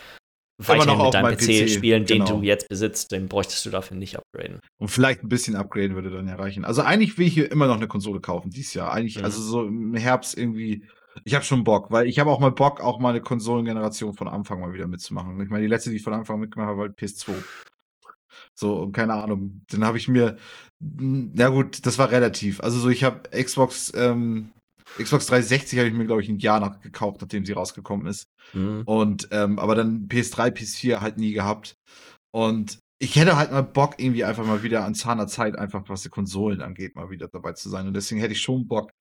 weiterhin 0.57 1.01
mit 1.01 1.13
deinem 1.13 1.35
PC, 1.35 1.65
PC, 1.65 1.69
spielen, 1.69 2.05
genau. 2.05 2.25
den 2.25 2.35
du 2.35 2.45
jetzt 2.45 2.69
besitzt, 2.69 3.11
den 3.11 3.27
bräuchtest 3.27 3.65
du 3.65 3.69
dafür 3.69 3.97
nicht 3.97 4.17
upgraden. 4.17 4.59
Und 4.77 4.89
vielleicht 4.89 5.23
ein 5.23 5.29
bisschen 5.29 5.55
upgraden 5.55 5.95
würde 5.95 6.11
dann 6.11 6.27
ja 6.27 6.35
reichen. 6.35 6.63
Also 6.65 6.81
eigentlich 6.81 7.17
will 7.17 7.27
ich 7.27 7.33
hier 7.33 7.51
immer 7.51 7.67
noch 7.67 7.77
eine 7.77 7.87
Konsole 7.87 8.19
kaufen, 8.19 8.51
dieses 8.51 8.73
Jahr. 8.73 8.93
Eigentlich, 8.93 9.17
mhm. 9.17 9.25
also 9.25 9.41
so 9.41 9.65
im 9.65 9.95
Herbst 9.95 10.37
irgendwie 10.37 10.85
Ich 11.25 11.35
habe 11.35 11.45
schon 11.45 11.63
Bock, 11.63 11.91
weil 11.91 12.07
ich 12.07 12.19
habe 12.19 12.31
auch 12.31 12.39
mal 12.39 12.51
Bock, 12.51 12.81
auch 12.81 12.99
mal 12.99 13.09
eine 13.09 13.21
Konsolengeneration 13.21 14.13
von 14.13 14.27
Anfang 14.27 14.59
mal 14.59 14.73
wieder 14.73 14.87
mitzumachen. 14.87 15.39
Ich 15.41 15.49
meine, 15.49 15.63
die 15.63 15.69
letzte, 15.69 15.89
die 15.89 15.97
ich 15.97 16.03
von 16.03 16.13
Anfang 16.13 16.39
mitgemacht 16.39 16.69
habe, 16.69 16.77
war 16.77 16.87
halt 16.87 16.97
PS2. 16.97 17.33
So, 18.55 18.75
und 18.77 18.91
keine 18.91 19.13
Ahnung. 19.13 19.61
Dann 19.69 19.83
habe 19.83 19.97
ich 19.97 20.07
mir, 20.07 20.37
na 20.79 21.49
gut, 21.49 21.85
das 21.85 21.97
war 21.97 22.11
relativ. 22.11 22.61
Also 22.61 22.79
so, 22.79 22.89
ich 22.89 23.03
habe 23.03 23.29
Xbox, 23.29 23.91
ähm, 23.95 24.51
Xbox 24.97 25.25
360 25.27 25.79
habe 25.79 25.87
ich 25.87 25.93
mir, 25.93 26.05
glaube 26.05 26.21
ich, 26.21 26.29
ein 26.29 26.39
Jahr 26.39 26.59
nach 26.59 26.79
gekauft, 26.81 27.21
nachdem 27.21 27.45
sie 27.45 27.53
rausgekommen 27.53 28.05
ist. 28.07 28.27
Mhm. 28.53 28.83
Und, 28.85 29.27
ähm, 29.31 29.59
aber 29.59 29.75
dann 29.75 30.07
PS3, 30.07 30.51
PS4 30.51 31.01
halt 31.01 31.17
nie 31.17 31.33
gehabt. 31.33 31.75
Und 32.31 32.79
ich 32.99 33.15
hätte 33.15 33.35
halt 33.35 33.51
mal 33.51 33.63
Bock, 33.63 33.95
irgendwie 33.97 34.23
einfach 34.23 34.45
mal 34.45 34.63
wieder 34.63 34.85
an 34.85 34.95
zahner 34.95 35.27
Zeit, 35.27 35.57
einfach 35.57 35.83
was 35.87 36.03
die 36.03 36.09
Konsolen 36.09 36.61
angeht, 36.61 36.95
mal 36.95 37.09
wieder 37.09 37.27
dabei 37.27 37.53
zu 37.53 37.69
sein. 37.69 37.87
Und 37.87 37.95
deswegen 37.95 38.21
hätte 38.21 38.33
ich 38.33 38.41
schon 38.41 38.67
Bock, 38.67 38.91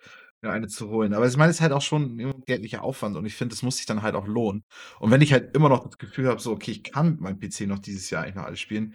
mir 0.43 0.51
eine 0.51 0.67
zu 0.67 0.91
holen. 0.91 1.15
Aber 1.15 1.27
ich 1.27 1.37
meine, 1.37 1.51
es 1.51 1.57
ist 1.57 1.61
halt 1.63 1.73
auch 1.73 1.83
schon 1.83 2.17
ein 2.17 2.45
geldlicher 2.47 2.83
Aufwand 2.83 3.17
und 3.17 3.25
ich 3.27 3.35
finde, 3.35 3.55
das 3.55 3.63
muss 3.63 3.77
sich 3.77 3.87
dann 3.87 4.03
halt 4.03 4.15
auch 4.15 4.27
lohnen. 4.27 4.65
Und 4.99 5.11
wenn 5.11 5.21
ich 5.21 5.33
halt 5.33 5.55
immer 5.55 5.69
noch 5.69 5.87
das 5.87 5.99
Gefühl 5.99 6.29
habe, 6.29 6.41
so, 6.41 6.53
okay, 6.53 6.73
ich 6.73 6.83
kann 6.83 7.13
mit 7.13 7.21
meinem 7.21 7.39
PC 7.39 7.63
noch 7.63 7.79
dieses 7.79 8.11
Jahr 8.11 8.25
eigentlich 8.25 8.35
noch 8.35 8.45
alles 8.45 8.61
spielen, 8.61 8.95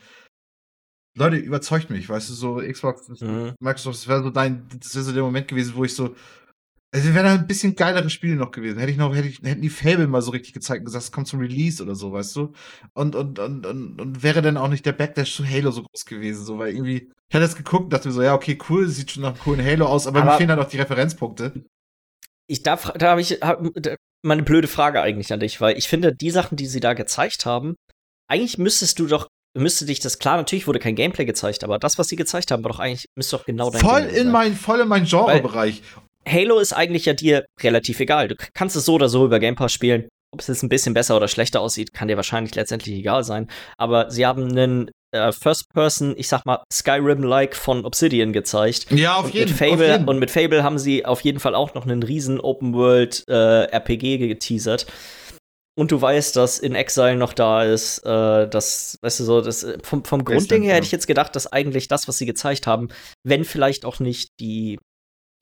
Leute, 1.18 1.38
überzeugt 1.38 1.90
mich, 1.90 2.08
weißt 2.08 2.30
du, 2.30 2.34
so 2.34 2.56
Xbox, 2.58 3.10
mhm. 3.10 3.54
Microsoft, 3.60 3.98
das 3.98 4.08
wäre 4.08 4.24
so 4.24 4.30
dein, 4.30 4.68
das 4.80 4.96
wäre 4.96 5.06
so 5.06 5.12
der 5.12 5.24
Moment 5.24 5.48
gewesen, 5.48 5.74
wo 5.76 5.84
ich 5.84 5.96
so, 5.96 6.16
also 6.94 7.14
wäre 7.14 7.26
da 7.26 7.34
ein 7.34 7.48
bisschen 7.48 7.76
geilere 7.76 8.10
Spiele 8.10 8.36
noch 8.36 8.52
gewesen. 8.52 8.80
Hätte 8.80 8.92
ich 8.92 8.98
noch, 8.98 9.14
hätte 9.14 9.28
ich, 9.28 9.42
hätten 9.44 9.62
die 9.62 9.70
Fable 9.70 10.08
mal 10.08 10.22
so 10.22 10.32
richtig 10.32 10.54
gezeigt 10.54 10.80
und 10.80 10.86
gesagt, 10.86 11.04
es 11.04 11.12
kommt 11.12 11.28
zum 11.28 11.40
Release 11.40 11.84
oder 11.84 11.96
so, 11.96 12.14
weißt 12.14 12.36
du? 12.36 12.54
Und, 12.94 13.16
und, 13.16 13.40
und, 13.40 13.66
und, 13.66 14.02
und 14.02 14.24
wäre 14.24 14.42
dann 14.42 14.58
auch 14.58 14.70
nicht 14.70 14.86
der 14.86 14.94
Backlash 14.94 15.36
zu 15.36 15.46
Halo 15.46 15.72
so 15.72 15.84
groß 15.84 16.06
gewesen, 16.06 16.46
so, 16.46 16.60
weil 16.60 16.74
irgendwie, 16.74 17.12
ich 17.30 17.36
hatte 17.36 17.44
das 17.44 17.56
geguckt 17.56 17.86
und 17.86 17.94
dachte 17.94 18.08
mir 18.08 18.14
so, 18.14 18.22
ja, 18.22 18.34
okay, 18.34 18.58
cool, 18.70 18.88
sieht 18.88 19.12
schon 19.12 19.24
nach 19.24 19.32
einem 19.32 19.40
coolen 19.40 19.66
Halo 19.66 19.86
aus, 19.86 20.08
aber, 20.08 20.22
aber 20.22 20.32
mir 20.32 20.38
fehlen 20.38 20.50
halt 20.50 20.60
auch 20.60 20.70
die 20.70 20.80
Referenzpunkte. 20.80 21.66
Ich 22.50 22.64
darf, 22.64 22.94
da 22.94 23.12
habe 23.12 23.22
ich 23.22 23.42
hab, 23.42 23.62
mal 24.24 24.34
eine 24.34 24.44
blöde 24.44 24.70
Frage 24.70 25.02
eigentlich 25.02 25.34
an 25.34 25.42
dich, 25.42 25.60
weil 25.60 25.78
ich 25.78 25.90
finde, 25.90 26.16
die 26.16 26.32
Sachen, 26.32 26.56
die 26.56 26.68
sie 26.68 26.80
da 26.80 26.94
gezeigt 26.94 27.46
haben, 27.46 27.76
eigentlich 28.30 28.58
müsstest 28.58 29.00
du 29.00 29.08
doch 29.08 29.28
müsste 29.58 29.86
dich 29.86 30.00
das 30.00 30.20
klar, 30.20 30.38
natürlich 30.38 30.68
wurde 30.68 30.80
kein 30.80 30.96
Gameplay 30.96 31.26
gezeigt, 31.26 31.64
aber 31.64 31.80
das, 31.80 31.98
was 31.98 32.08
sie 32.08 32.16
gezeigt 32.16 32.52
haben, 32.52 32.64
war 32.64 32.72
doch 32.72 32.80
eigentlich, 32.80 33.06
müsste 33.16 33.38
doch 33.38 33.46
genau 33.46 33.70
dein 33.70 33.82
voll 33.82 34.04
Ding 34.04 34.16
in 34.16 34.32
mein 34.32 34.56
Voll 34.56 34.82
in 34.82 34.88
mein 34.88 35.06
Genrebereich. 35.06 35.82
Halo 36.28 36.60
ist 36.60 36.74
eigentlich 36.74 37.06
ja 37.06 37.14
dir 37.14 37.46
relativ 37.62 38.00
egal. 38.00 38.28
Du 38.28 38.36
kannst 38.54 38.76
es 38.76 38.86
so 38.86 38.96
oder 38.96 39.10
so 39.10 39.26
über 39.26 39.40
Game 39.40 39.56
Pass 39.56 39.72
spielen. 39.72 40.10
Ob 40.34 40.42
es 40.42 40.48
jetzt 40.48 40.62
ein 40.62 40.70
bisschen 40.70 40.94
besser 40.94 41.16
oder 41.16 41.30
schlechter 41.30 41.62
aussieht, 41.62 41.94
kann 41.94 42.10
dir 42.10 42.18
wahrscheinlich 42.18 42.54
letztendlich 42.54 42.96
egal 42.96 43.24
sein. 43.24 43.48
Aber 43.78 44.12
sie 44.12 44.26
haben 44.26 44.50
einen 44.50 44.92
äh, 45.12 45.32
First-Person, 45.32 46.16
ich 46.18 46.28
sag 46.28 46.46
mal, 46.46 46.64
Skyrim-like 46.72 47.56
von 47.56 47.86
Obsidian 47.86 48.34
gezeigt. 48.34 48.92
Ja, 48.92 49.16
auf 49.16 49.30
jeden, 49.30 49.50
mit 49.50 49.58
Fable, 49.58 49.74
auf 49.74 49.92
jeden. 49.92 50.08
Und 50.10 50.20
mit 50.20 50.32
Fable 50.32 50.64
haben 50.64 50.80
sie 50.80 51.06
auf 51.06 51.22
jeden 51.22 51.40
Fall 51.40 51.56
auch 51.56 51.74
noch 51.76 51.86
einen 51.86 52.04
riesen 52.04 52.42
Open-World-RPG 52.42 54.16
äh, 54.16 54.28
geteasert. 54.28 54.86
Und 55.78 55.92
du 55.92 56.02
weißt, 56.02 56.36
dass 56.36 56.58
in 56.58 56.74
Exile 56.74 57.18
noch 57.18 57.34
da 57.34 57.64
ist, 57.64 58.00
äh, 58.00 58.50
das, 58.50 58.98
weißt 59.04 59.20
du 59.20 59.24
so, 59.24 59.42
das 59.42 59.64
äh, 59.64 59.78
vom, 59.84 60.04
vom 60.04 60.26
Grundding 60.26 60.64
her 60.64 60.74
hätte 60.74 60.88
ich 60.88 60.92
jetzt 60.92 61.06
gedacht, 61.06 61.36
dass 61.36 61.46
eigentlich 61.46 61.88
das, 61.88 62.08
was 62.08 62.18
sie 62.18 62.26
gezeigt 62.26 62.66
haben, 62.66 62.88
wenn 63.24 63.46
vielleicht 63.46 63.86
auch 63.86 64.00
nicht 64.00 64.32
die, 64.40 64.80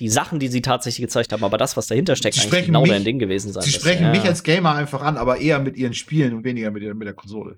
die 0.02 0.10
Sachen, 0.10 0.40
die 0.40 0.50
sie 0.50 0.62
tatsächlich 0.62 1.08
gezeigt 1.08 1.32
haben, 1.32 1.46
aber 1.46 1.58
das, 1.58 1.78
was 1.78 1.88
dahinter 1.88 2.18
steckt, 2.18 2.38
eigentlich 2.38 2.66
genau 2.66 2.82
mich, 2.82 2.92
dein 2.92 3.06
Ding 3.06 3.18
gewesen 3.18 3.54
sein. 3.54 3.64
Sie 3.64 3.72
sprechen 3.72 4.04
ja. 4.04 4.12
mich 4.12 4.24
als 4.24 4.44
Gamer 4.44 4.76
einfach 4.76 5.02
an, 5.02 5.16
aber 5.16 5.40
eher 5.40 5.60
mit 5.60 5.78
ihren 5.78 5.94
Spielen 5.94 6.34
und 6.34 6.44
weniger 6.44 6.70
mit, 6.70 6.84
mit 6.96 7.08
der 7.08 7.16
Konsole. 7.16 7.58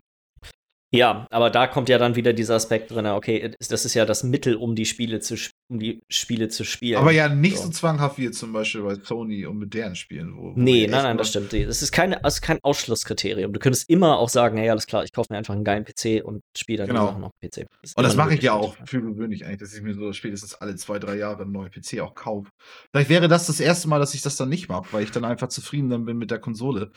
Ja, 0.93 1.25
aber 1.31 1.49
da 1.49 1.65
kommt 1.65 1.89
ja 1.89 1.97
dann 1.97 2.15
wieder 2.15 2.31
dieser 2.31 2.55
Aspekt 2.55 2.91
drin, 2.91 3.07
okay, 3.07 3.55
das 3.59 3.85
ist 3.85 3.93
ja 3.95 4.05
das 4.05 4.23
Mittel, 4.23 4.55
um 4.55 4.75
die 4.75 4.85
Spiele 4.85 5.19
zu, 5.19 5.35
um 5.69 5.79
die 5.79 6.01
Spiele 6.09 6.47
zu 6.47 6.63
spielen. 6.63 6.99
Aber 6.99 7.11
ja 7.11 7.27
nicht 7.27 7.57
so, 7.57 7.65
so 7.65 7.69
zwanghaft 7.69 8.17
wie 8.17 8.31
zum 8.31 8.53
Beispiel 8.53 8.81
bei 8.81 8.95
Sony 8.95 9.45
und 9.45 9.57
mit 9.57 9.73
deren 9.73 9.95
Spielen. 9.95 10.35
Wo, 10.37 10.43
wo 10.43 10.53
nee, 10.55 10.87
nein, 10.87 11.03
nein, 11.03 11.17
das 11.17 11.29
stimmt. 11.29 11.51
Das 11.51 11.81
ist, 11.81 11.91
keine, 11.91 12.19
das 12.23 12.35
ist 12.35 12.41
kein 12.41 12.59
Ausschlusskriterium. 12.63 13.51
Du 13.51 13.59
könntest 13.59 13.89
immer 13.89 14.17
auch 14.17 14.29
sagen, 14.29 14.57
hey, 14.57 14.69
alles 14.69 14.87
klar, 14.87 15.03
ich 15.03 15.11
kaufe 15.11 15.27
mir 15.31 15.37
einfach 15.37 15.53
einen 15.53 15.65
geilen 15.65 15.83
PC 15.83 16.23
und 16.23 16.41
spiele 16.55 16.79
dann 16.79 16.87
genau. 16.87 17.07
Sachen 17.07 17.23
auf 17.23 17.31
PC. 17.41 17.65
Das 17.81 17.93
und 17.93 18.03
das 18.03 18.15
mache 18.15 18.35
ich 18.35 18.41
ja 18.41 18.53
auch 18.53 18.75
für 18.85 19.01
gewöhnlich 19.01 19.45
eigentlich, 19.45 19.59
dass 19.59 19.73
ich 19.73 19.81
mir 19.81 19.93
so 19.93 20.13
spätestens 20.13 20.55
alle 20.55 20.75
zwei, 20.75 20.99
drei 20.99 21.17
Jahre 21.17 21.43
einen 21.43 21.51
neuen 21.51 21.71
PC 21.71 21.99
auch 21.99 22.15
kaufe. 22.15 22.49
Vielleicht 22.91 23.09
wäre 23.09 23.27
das 23.27 23.47
das 23.47 23.59
erste 23.59 23.89
Mal, 23.89 23.99
dass 23.99 24.13
ich 24.13 24.21
das 24.21 24.37
dann 24.37 24.49
nicht 24.49 24.69
mache, 24.69 24.87
weil 24.91 25.03
ich 25.03 25.11
dann 25.11 25.25
einfach 25.25 25.49
zufrieden 25.49 25.89
dann 25.89 26.05
bin 26.05 26.17
mit 26.17 26.31
der 26.31 26.39
Konsole. 26.39 26.91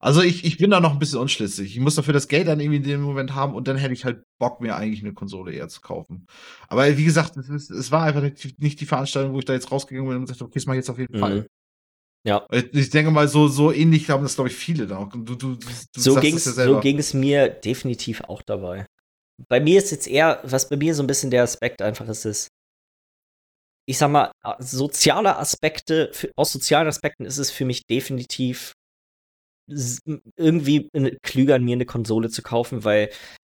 Also 0.00 0.20
ich, 0.20 0.44
ich 0.44 0.58
bin 0.58 0.70
da 0.70 0.80
noch 0.80 0.92
ein 0.92 0.98
bisschen 0.98 1.20
unschlüssig. 1.20 1.76
Ich 1.76 1.80
muss 1.80 1.94
dafür 1.94 2.12
das 2.12 2.26
Geld 2.26 2.48
dann 2.48 2.58
irgendwie 2.58 2.78
in 2.78 2.82
dem 2.82 3.02
Moment 3.02 3.34
haben 3.34 3.54
und 3.54 3.68
dann 3.68 3.76
hätte 3.76 3.94
ich 3.94 4.04
halt 4.04 4.24
Bock, 4.42 4.60
mir 4.60 4.74
eigentlich 4.74 5.04
eine 5.04 5.12
Konsole 5.12 5.52
eher 5.52 5.68
zu 5.68 5.80
kaufen. 5.80 6.26
Aber 6.66 6.98
wie 6.98 7.04
gesagt, 7.04 7.36
es, 7.36 7.48
ist, 7.48 7.70
es 7.70 7.92
war 7.92 8.02
einfach 8.02 8.22
nicht, 8.22 8.80
die 8.80 8.86
Veranstaltung, 8.86 9.34
wo 9.34 9.38
ich 9.38 9.44
da 9.44 9.52
jetzt 9.52 9.70
rausgegangen 9.70 10.08
bin 10.08 10.16
und 10.16 10.24
gesagt 10.24 10.40
habe, 10.40 10.48
okay, 10.48 10.58
das 10.58 10.66
mache 10.66 10.78
ich 10.78 10.80
jetzt 10.80 10.90
auf 10.90 10.98
jeden 10.98 11.14
mhm. 11.14 11.20
Fall. 11.20 11.46
Ja. 12.26 12.44
Ich 12.50 12.90
denke 12.90 13.12
mal, 13.12 13.28
so, 13.28 13.46
so 13.46 13.70
ähnlich 13.70 14.10
haben 14.10 14.24
das, 14.24 14.34
glaube 14.34 14.50
ich, 14.50 14.56
viele 14.56 14.88
da 14.88 14.98
auch. 14.98 15.10
Du, 15.10 15.36
du, 15.36 15.54
du 15.54 15.68
so 15.96 16.16
ging 16.16 16.34
es 16.34 16.44
ja 16.44 16.52
so 16.52 16.80
ging 16.80 16.98
es 16.98 17.14
mir 17.14 17.48
definitiv 17.48 18.22
auch 18.22 18.42
dabei. 18.42 18.84
Bei 19.48 19.60
mir 19.60 19.78
ist 19.78 19.92
jetzt 19.92 20.08
eher, 20.08 20.40
was 20.42 20.68
bei 20.68 20.76
mir 20.76 20.96
so 20.96 21.04
ein 21.04 21.06
bisschen 21.06 21.30
der 21.30 21.44
Aspekt 21.44 21.82
einfach 21.82 22.08
ist, 22.08 22.24
ist, 22.24 22.48
ich 23.86 23.96
sag 23.96 24.10
mal, 24.10 24.32
soziale 24.58 25.36
Aspekte, 25.36 26.10
aus 26.34 26.52
sozialen 26.52 26.88
Aspekten 26.88 27.26
ist 27.26 27.38
es 27.38 27.52
für 27.52 27.64
mich 27.64 27.86
definitiv 27.86 28.72
irgendwie 30.36 30.88
klüger 31.22 31.54
an 31.54 31.64
mir 31.64 31.74
eine 31.74 31.86
Konsole 31.86 32.28
zu 32.28 32.42
kaufen, 32.42 32.82
weil 32.82 33.10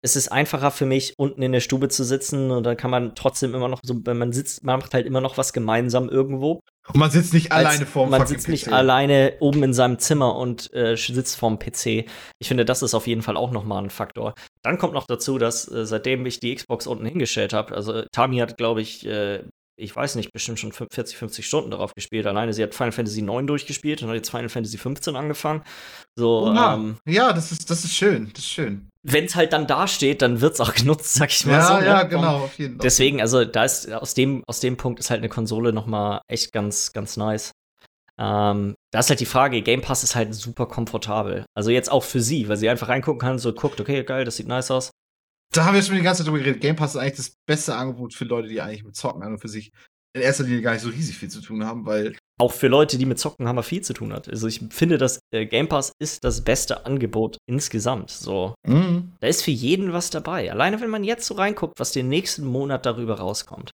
es 0.05 0.17
ist 0.17 0.29
einfacher 0.29 0.71
für 0.71 0.85
mich, 0.85 1.15
unten 1.17 1.41
in 1.41 1.53
der 1.53 1.61
Stube 1.61 1.89
zu 1.89 2.05
sitzen 2.05 2.51
und 2.51 2.65
dann 2.65 2.77
kann 2.77 2.91
man 2.91 3.15
trotzdem 3.15 3.55
immer 3.55 3.69
noch 3.69 3.81
so, 3.83 3.95
wenn 4.05 4.19
man 4.19 4.33
sitzt, 4.33 4.63
man 4.63 4.79
macht 4.79 4.93
halt 4.93 5.07
immer 5.07 5.23
noch 5.23 5.39
was 5.39 5.55
gemeinsam 5.55 6.11
irgendwo. 6.11 6.61
Und 6.89 6.99
man 6.99 7.11
sitzt 7.11 7.33
nicht 7.33 7.53
alleine 7.53 7.87
vorm 7.87 8.11
Man 8.11 8.27
sitzt 8.27 8.51
nicht 8.51 8.67
PC. 8.67 8.73
alleine 8.73 9.37
oben 9.41 9.63
in 9.63 9.73
seinem 9.73 9.99
Zimmer 9.99 10.37
und 10.37 10.71
äh, 10.75 10.97
sitzt 10.97 11.37
vorm 11.37 11.59
PC. 11.59 12.05
Ich 12.39 12.49
finde, 12.49 12.67
das 12.67 12.83
ist 12.83 12.93
auf 12.93 13.07
jeden 13.07 13.23
Fall 13.23 13.39
auch 13.39 13.51
nochmal 13.51 13.83
ein 13.83 13.89
Faktor. 13.89 14.35
Dann 14.63 14.77
kommt 14.77 14.93
noch 14.93 15.07
dazu, 15.07 15.39
dass 15.39 15.73
äh, 15.73 15.87
seitdem 15.87 16.27
ich 16.27 16.39
die 16.39 16.55
Xbox 16.55 16.87
unten 16.87 17.07
hingestellt 17.07 17.55
habe, 17.55 17.75
also 17.75 18.03
Tami 18.13 18.37
hat, 18.37 18.59
glaube 18.59 18.83
ich, 18.83 19.07
äh, 19.07 19.43
ich 19.77 19.95
weiß 19.95 20.15
nicht, 20.15 20.33
bestimmt 20.33 20.59
schon 20.59 20.73
40, 20.73 21.17
50 21.17 21.47
Stunden 21.47 21.71
darauf 21.71 21.95
gespielt. 21.95 22.27
Alleine 22.27 22.53
sie 22.53 22.63
hat 22.63 22.75
Final 22.75 22.93
Fantasy 22.93 23.23
9 23.23 23.47
durchgespielt 23.47 24.03
und 24.03 24.09
hat 24.09 24.17
jetzt 24.17 24.31
Final 24.31 24.49
Fantasy 24.49 24.79
15 24.79 25.17
angefangen. 25.17 25.63
So, 26.17 26.53
ja, 26.55 26.75
ähm, 26.75 26.97
ja 27.07 27.33
das, 27.33 27.53
ist, 27.53 27.69
das 27.71 27.85
ist 27.85 27.95
schön, 27.95 28.31
das 28.33 28.45
ist 28.45 28.51
schön. 28.51 28.89
Wenn 29.03 29.25
es 29.25 29.35
halt 29.35 29.53
dann 29.53 29.67
da 29.67 29.87
steht, 29.87 30.23
dann 30.23 30.41
wird 30.41 30.55
es 30.55 30.61
auch 30.61 30.75
genutzt, 30.75 31.15
sag 31.15 31.31
ich 31.31 31.45
mal 31.47 31.55
ja, 31.55 31.67
so. 31.67 31.73
Ja, 31.75 31.81
ne? 31.81 31.87
ja, 31.87 32.03
genau, 32.05 32.45
auf 32.45 32.59
jeden 32.59 32.77
Fall. 32.77 32.83
Deswegen, 32.83 33.21
also 33.21 33.45
da 33.45 33.65
ist 33.65 33.93
aus 33.93 34.15
dem, 34.15 34.45
aus 34.47 34.61
dem 34.61 34.77
Punkt 34.77 35.01
ist 35.01 35.11
halt 35.11 35.19
eine 35.19 35.29
Konsole 35.29 35.73
noch 35.73 35.87
mal 35.87 36.23
echt 36.29 36.53
ganz, 36.53 36.93
ganz 36.93 37.17
nice. 37.17 37.53
Ähm, 38.17 38.77
da 38.93 39.01
ist 39.01 39.11
halt 39.11 39.19
die 39.19 39.27
Frage, 39.27 39.61
Game 39.63 39.81
Pass 39.81 40.05
ist 40.05 40.15
halt 40.15 40.35
super 40.35 40.67
komfortabel. 40.67 41.47
Also 41.55 41.71
jetzt 41.71 41.91
auch 41.91 42.05
für 42.05 42.21
sie, 42.21 42.49
weil 42.49 42.57
sie 42.57 42.69
einfach 42.69 42.89
reingucken 42.89 43.19
kann, 43.19 43.39
so 43.39 43.53
guckt, 43.53 43.81
okay, 43.81 44.05
geil, 44.05 44.25
das 44.25 44.37
sieht 44.37 44.47
nice 44.47 44.71
aus. 44.71 44.91
Da 45.55 45.65
haben 45.65 45.75
wir 45.75 45.83
schon 45.83 45.95
die 45.95 46.03
ganze 46.03 46.23
Zeit 46.23 46.27
drüber 46.29 46.43
geredet. 46.43 46.61
Game 46.61 46.75
Pass 46.75 46.95
ist 46.95 47.01
eigentlich 47.01 47.17
das 47.17 47.37
beste 47.47 47.77
Angebot 47.77 48.13
für 48.13 48.25
Leute, 48.25 48.49
die 48.49 48.61
eigentlich 48.61 48.85
mit 48.85 48.97
Zocken 48.97 49.23
an 49.23 49.35
und 49.35 49.39
für 49.39 49.49
sich 49.49 49.71
in 50.13 50.23
erster 50.23 50.45
Linie 50.45 50.63
gar 50.63 50.73
nicht 50.73 50.83
so 50.83 50.89
riesig 50.89 51.17
viel 51.17 51.31
zu 51.31 51.41
tun 51.41 51.65
haben, 51.65 51.87
weil. 51.87 52.17
Auch 52.41 52.53
für 52.53 52.67
Leute, 52.67 52.99
die 52.99 53.07
mit 53.07 53.21
Zocken 53.21 53.47
haben, 53.47 53.63
viel 53.63 53.83
zu 53.83 53.93
tun 53.93 54.13
hat. 54.13 54.29
Also 54.29 54.49
ich 54.49 54.61
finde, 54.71 54.99
dass 54.99 55.21
äh, 55.33 55.47
Game 55.47 55.69
Pass 55.69 55.93
ist 56.01 56.25
das 56.25 56.43
beste 56.43 56.85
Angebot 56.85 57.39
insgesamt. 57.49 58.11
So, 58.11 58.55
mhm. 58.67 59.13
da 59.21 59.29
ist 59.29 59.43
für 59.43 59.53
jeden 59.53 59.93
was 59.93 60.11
dabei. 60.11 60.51
Alleine 60.51 60.81
wenn 60.81 60.91
man 60.91 61.05
jetzt 61.05 61.27
so 61.27 61.35
reinguckt, 61.35 61.79
was 61.79 61.93
den 61.93 62.09
nächsten 62.09 62.45
Monat 62.45 62.87
darüber 62.87 63.19
rauskommt. 63.19 63.71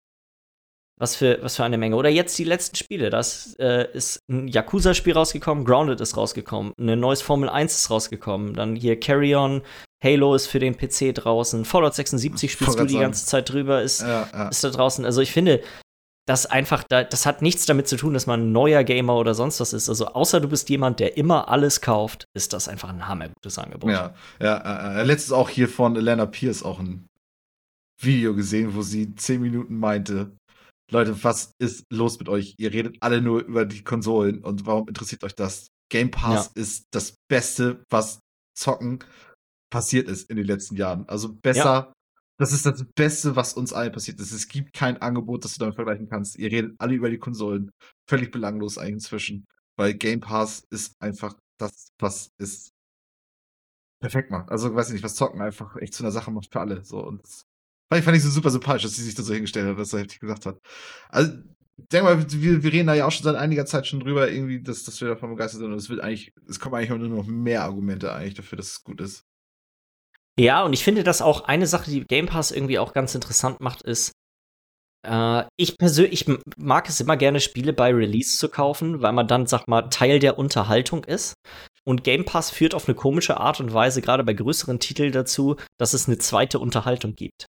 Was 0.98 1.18
für, 1.18 1.40
was 1.42 1.58
für 1.58 1.66
eine 1.66 1.78
Menge. 1.78 1.98
Oder 1.98 2.08
jetzt 2.08 2.38
die 2.40 2.46
letzten 2.46 2.78
Spiele. 2.78 3.10
Das 3.10 3.54
äh, 3.60 3.92
ist 3.92 4.20
ein 4.30 4.48
Yakuza-Spiel 4.48 5.12
rausgekommen, 5.12 5.66
Grounded 5.66 6.00
ist 6.00 6.16
rausgekommen, 6.16 6.72
ein 6.80 6.98
neues 7.02 7.22
Formel 7.22 7.50
1 7.50 7.76
ist 7.76 7.90
rausgekommen, 7.90 8.54
dann 8.54 8.78
hier 8.78 8.98
Carry 8.98 9.36
On, 9.36 9.62
Halo 10.04 10.36
ist 10.36 10.48
für 10.48 10.60
den 10.60 10.78
PC 10.78 11.16
draußen, 11.16 11.66
Fallout 11.66 11.96
76 11.96 12.52
spielst 12.52 12.80
du 12.80 12.86
die 12.86 13.00
ganze 13.00 13.26
Zeit 13.26 13.50
drüber, 13.50 13.82
ist, 13.82 14.02
ja, 14.02 14.28
ja. 14.32 14.48
ist 14.50 14.64
da 14.64 14.70
draußen. 14.70 15.06
Also 15.06 15.22
ich 15.22 15.32
finde, 15.32 15.62
das 16.28 16.48
einfach, 16.48 16.84
da, 16.84 17.04
das 17.04 17.26
hat 17.26 17.42
nichts 17.42 17.66
damit 17.66 17.88
zu 17.88 17.98
tun, 17.98 18.14
dass 18.14 18.26
man 18.26 18.42
ein 18.42 18.52
neuer 18.52 18.84
Gamer 18.84 19.16
oder 19.16 19.36
sonst 19.36 19.60
was 19.60 19.74
ist. 19.74 19.90
Also 19.90 20.08
außer 20.08 20.42
du 20.42 20.48
bist 20.48 20.70
jemand, 20.70 21.00
der 21.00 21.18
immer 21.18 21.50
alles 21.50 21.82
kauft, 21.82 22.26
ist 22.36 22.54
das 22.54 22.68
einfach 22.68 22.90
ein 22.90 23.08
hammergutes 23.08 23.60
Angebot. 23.60 23.92
Ja, 23.92 24.16
ja, 24.42 25.00
äh, 25.00 25.04
letztens 25.04 25.34
auch 25.34 25.50
hier 25.50 25.70
von 25.70 25.96
Elena 25.96 26.26
Pierce 26.26 26.64
auch 26.64 26.80
ein 26.80 27.08
Video 28.02 28.36
gesehen, 28.36 28.76
wo 28.76 28.82
sie 28.82 29.16
zehn 29.16 29.42
Minuten 29.42 29.78
meinte, 29.78 30.36
Leute, 30.92 31.24
was 31.24 31.52
ist 31.60 31.84
los 31.92 32.20
mit 32.20 32.30
euch? 32.30 32.56
Ihr 32.58 32.74
redet 32.74 32.98
alle 33.02 33.22
nur 33.22 33.44
über 33.44 33.66
die 33.66 33.84
Konsolen 33.84 34.44
und 34.44 34.66
warum 34.66 34.88
interessiert 34.88 35.24
euch 35.24 35.36
das? 35.36 35.68
Game 35.92 36.12
Pass 36.12 36.52
ja. 36.56 36.62
ist 36.62 36.86
das 36.92 37.16
Beste, 37.30 37.84
was 37.90 38.20
Zocken 38.58 39.00
passiert 39.70 40.08
ist 40.08 40.30
in 40.30 40.38
den 40.38 40.46
letzten 40.46 40.76
Jahren. 40.76 41.08
Also 41.08 41.34
besser 41.34 41.64
ja. 41.64 41.96
Das 42.38 42.52
ist 42.52 42.66
das 42.66 42.84
Beste, 42.96 43.36
was 43.36 43.54
uns 43.54 43.72
allen 43.72 43.94
passiert 43.94 44.20
ist. 44.20 44.34
Es 44.34 44.48
gibt 44.48 44.74
kein 44.74 45.02
Angebot, 45.02 45.46
das 45.46 45.54
du 45.54 45.60
damit 45.60 45.76
vergleichen 45.76 46.10
kannst. 46.10 46.38
Ihr 46.38 46.52
redet 46.52 46.76
alle 46.80 46.94
über 46.94 47.10
die 47.10 47.18
Konsolen. 47.18 47.72
Völlig 48.10 48.32
belanglos 48.32 48.78
eigentlich 48.78 48.96
inzwischen. 48.96 49.46
Weil 49.78 49.94
Game 49.94 50.20
Pass 50.20 50.66
ist 50.70 50.96
einfach 51.00 51.36
das, 51.58 51.88
was 52.00 52.32
es 52.38 52.72
perfekt 54.02 54.32
macht. 54.32 54.50
Also, 54.50 54.76
weiß 54.76 54.88
ich 54.90 54.94
nicht, 54.94 55.04
was 55.04 55.16
Zocken 55.16 55.42
einfach 55.42 55.78
echt 55.78 55.94
zu 55.94 56.04
einer 56.04 56.12
Sache 56.12 56.32
macht 56.32 56.52
für 56.52 56.60
alle. 56.60 56.84
So, 56.84 57.00
und 57.06 57.24
das 57.24 57.46
fand 57.90 58.00
ich, 58.00 58.06
fand 58.06 58.18
ich 58.18 58.24
so 58.24 58.30
super 58.30 58.52
sympathisch, 58.52 58.84
dass 58.84 58.96
sie 58.96 59.04
sich 59.04 59.16
da 59.16 59.24
so 59.24 59.34
hingestellt 59.34 59.68
hat, 59.68 59.78
was 59.78 59.94
er 59.94 60.00
heftig 60.00 60.20
gesagt 60.20 60.46
hat. 60.46 60.60
Also, 61.10 61.32
ich 61.78 61.88
denke 61.88 62.04
mal, 62.06 62.32
wir, 62.32 62.64
wir 62.64 62.74
reden 62.74 62.88
da 62.88 62.94
ja 62.96 63.06
auch 63.06 63.12
schon 63.12 63.24
seit 63.24 63.36
einiger 63.36 63.66
Zeit 63.66 63.88
schon 63.88 64.02
drüber, 64.02 64.30
irgendwie, 64.30 64.62
dass, 64.62 64.84
dass 64.84 65.00
wir 65.00 65.10
davon 65.10 65.30
begeistert 65.30 65.60
sind. 65.60 65.72
Und 65.72 65.78
es 65.78 65.90
wird 65.90 66.02
eigentlich, 66.02 66.34
es 66.50 66.60
kommen 66.60 66.76
eigentlich 66.76 66.90
nur 66.90 67.00
noch 67.00 67.28
mehr 67.28 67.64
Argumente 67.64 68.14
eigentlich 68.14 68.34
dafür, 68.34 68.58
dass 68.58 68.72
es 68.72 68.84
gut 68.84 69.00
ist. 69.00 69.24
Ja, 70.38 70.64
und 70.64 70.74
ich 70.74 70.84
finde, 70.84 71.04
dass 71.04 71.22
auch 71.22 71.46
eine 71.46 71.68
Sache, 71.68 71.90
die 71.90 72.02
Game 72.02 72.26
Pass 72.26 72.52
irgendwie 72.52 72.80
auch 72.80 72.94
ganz 72.94 73.16
interessant 73.16 73.62
macht, 73.62 73.82
ist, 73.84 74.12
äh, 75.08 75.44
ich 75.58 75.78
persönlich 75.78 76.28
ich 76.28 76.38
mag 76.58 76.90
es 76.90 77.00
immer 77.00 77.16
gerne, 77.16 77.40
Spiele 77.40 77.74
bei 77.74 77.94
Release 77.94 78.38
zu 78.38 78.50
kaufen, 78.50 79.02
weil 79.02 79.14
man 79.14 79.28
dann, 79.28 79.48
sag 79.48 79.68
mal, 79.68 79.84
Teil 79.84 80.20
der 80.20 80.38
Unterhaltung 80.38 81.04
ist. 81.06 81.36
Und 81.86 82.04
Game 82.04 82.26
Pass 82.26 82.50
führt 82.50 82.74
auf 82.74 82.88
eine 82.88 82.96
komische 82.96 83.38
Art 83.38 83.60
und 83.60 83.74
Weise, 83.74 84.02
gerade 84.02 84.24
bei 84.24 84.34
größeren 84.34 84.80
Titeln, 84.80 85.12
dazu, 85.12 85.56
dass 85.80 85.94
es 85.94 86.08
eine 86.08 86.18
zweite 86.18 86.60
Unterhaltung 86.60 87.16
gibt. 87.16 87.46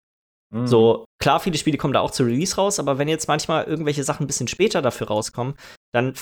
Mhm. 0.52 0.68
So, 0.68 1.06
klar, 1.22 1.40
viele 1.40 1.58
Spiele 1.58 1.78
kommen 1.78 1.94
da 1.94 2.00
auch 2.00 2.12
zu 2.12 2.24
Release 2.24 2.56
raus, 2.56 2.80
aber 2.80 2.98
wenn 2.98 3.08
jetzt 3.08 3.28
manchmal 3.28 3.66
irgendwelche 3.66 4.04
Sachen 4.04 4.24
ein 4.24 4.28
bisschen 4.28 4.48
später 4.48 4.82
dafür 4.82 5.08
rauskommen, 5.08 5.56
dann 5.94 6.14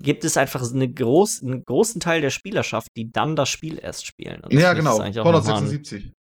gibt 0.00 0.24
es 0.24 0.36
einfach 0.36 0.62
eine 0.72 0.90
groß, 0.90 1.42
einen 1.42 1.64
großen 1.64 2.00
Teil 2.00 2.20
der 2.20 2.30
Spielerschaft, 2.30 2.88
die 2.96 3.10
dann 3.10 3.36
das 3.36 3.48
Spiel 3.48 3.78
erst 3.78 4.06
spielen. 4.06 4.42
Ja, 4.50 4.72
genau. 4.72 4.98
Fallout 4.98 5.44
76. 5.44 6.12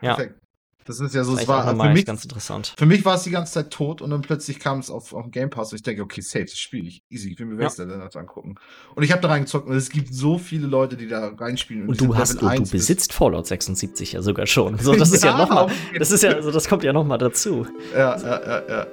Ja. 0.00 0.14
Perfekt. 0.14 0.42
Das 0.84 0.98
ist 0.98 1.14
ja 1.14 1.22
so, 1.22 1.36
es 1.36 1.46
war 1.46 1.76
für 1.76 1.90
mich 1.90 2.04
ganz 2.04 2.24
interessant. 2.24 2.74
Für 2.76 2.86
mich 2.86 3.04
war 3.04 3.14
es 3.14 3.22
die 3.22 3.30
ganze 3.30 3.52
Zeit 3.52 3.70
tot 3.70 4.02
und 4.02 4.10
dann 4.10 4.20
plötzlich 4.20 4.58
kam 4.58 4.80
es 4.80 4.90
auf, 4.90 5.12
auf 5.12 5.30
Game 5.30 5.48
Pass 5.48 5.70
und 5.70 5.76
ich 5.76 5.82
denke, 5.82 6.02
okay, 6.02 6.20
safe, 6.20 6.46
das 6.46 6.58
spiele 6.58 6.88
ich. 6.88 7.02
Easy, 7.08 7.30
ich 7.30 7.38
will 7.38 7.46
mir 7.46 7.62
ja. 7.62 7.70
angucken. 8.14 8.56
Und 8.96 9.04
ich 9.04 9.12
habe 9.12 9.22
da 9.22 9.28
reingezockt 9.28 9.68
und 9.68 9.76
es 9.76 9.90
gibt 9.90 10.12
so 10.12 10.38
viele 10.38 10.66
Leute, 10.66 10.96
die 10.96 11.06
da 11.06 11.28
reinspielen. 11.28 11.84
Und, 11.84 11.90
und 11.90 12.00
du 12.00 12.16
hast, 12.16 12.42
du, 12.42 12.48
du 12.48 12.68
besitzt 12.68 13.12
Fallout 13.12 13.46
76 13.46 14.12
ja 14.12 14.22
sogar 14.22 14.46
schon. 14.46 14.78
So, 14.78 14.94
das 14.94 15.12
ist 15.12 15.22
ja, 15.22 15.30
ja 15.30 15.38
nochmal, 15.38 15.70
das 15.96 16.10
ist 16.10 16.24
ja, 16.24 16.30
also 16.30 16.50
das 16.50 16.68
kommt 16.68 16.82
ja 16.82 16.92
nochmal 16.92 17.18
dazu. 17.18 17.64
Ja, 17.94 18.18
ja, 18.20 18.42
ja, 18.44 18.62
ja. 18.68 18.86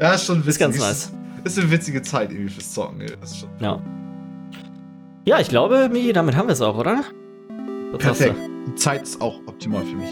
ja, 0.00 0.18
schon 0.18 0.38
witzig. 0.38 0.48
Ist 0.48 0.58
ganz 0.58 0.78
nice. 0.78 1.12
Ist 1.44 1.58
eine 1.58 1.70
witzige 1.70 2.02
Zeit 2.02 2.32
irgendwie 2.32 2.50
fürs 2.50 2.72
Zocken, 2.72 3.02
ja. 3.60 3.80
Ja, 5.26 5.40
ich 5.40 5.48
glaube, 5.48 5.88
Migi, 5.90 6.12
damit 6.12 6.36
haben 6.36 6.48
wir 6.48 6.52
es 6.52 6.60
auch, 6.60 6.76
oder? 6.76 7.02
Was 7.92 7.98
Perfekt. 8.02 8.36
Die 8.66 8.74
Zeit 8.74 9.02
ist 9.02 9.20
auch 9.20 9.38
optimal 9.46 9.82
für 9.82 9.96
mich. 9.96 10.10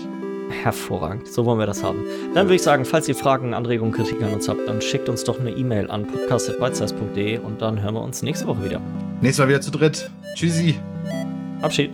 Hervorragend. 0.63 1.27
So 1.29 1.45
wollen 1.45 1.59
wir 1.59 1.67
das 1.67 1.83
haben. 1.83 2.05
Dann 2.35 2.47
würde 2.47 2.57
ich 2.57 2.63
sagen, 2.63 2.85
falls 2.85 3.09
ihr 3.09 3.15
Fragen, 3.15 3.55
Anregungen, 3.55 3.93
Kritik 3.93 4.23
an 4.23 4.35
uns 4.35 4.49
habt, 4.49 4.67
dann 4.67 4.81
schickt 4.81 5.09
uns 5.09 5.25
doch 5.25 5.41
eine 5.41 5.51
E-Mail 5.51 5.91
an 5.91 6.07
podcast.bitesize.de 6.07 7.39
und 7.39 7.63
dann 7.63 7.83
hören 7.83 7.95
wir 7.95 8.03
uns 8.03 8.23
nächste 8.23 8.47
Woche 8.47 8.65
wieder. 8.65 8.81
Nächstes 9.21 9.45
Mal 9.45 9.49
wieder 9.49 9.61
zu 9.61 9.71
dritt. 9.71 10.11
Tschüssi. 10.35 10.79
Abschied. 11.63 11.91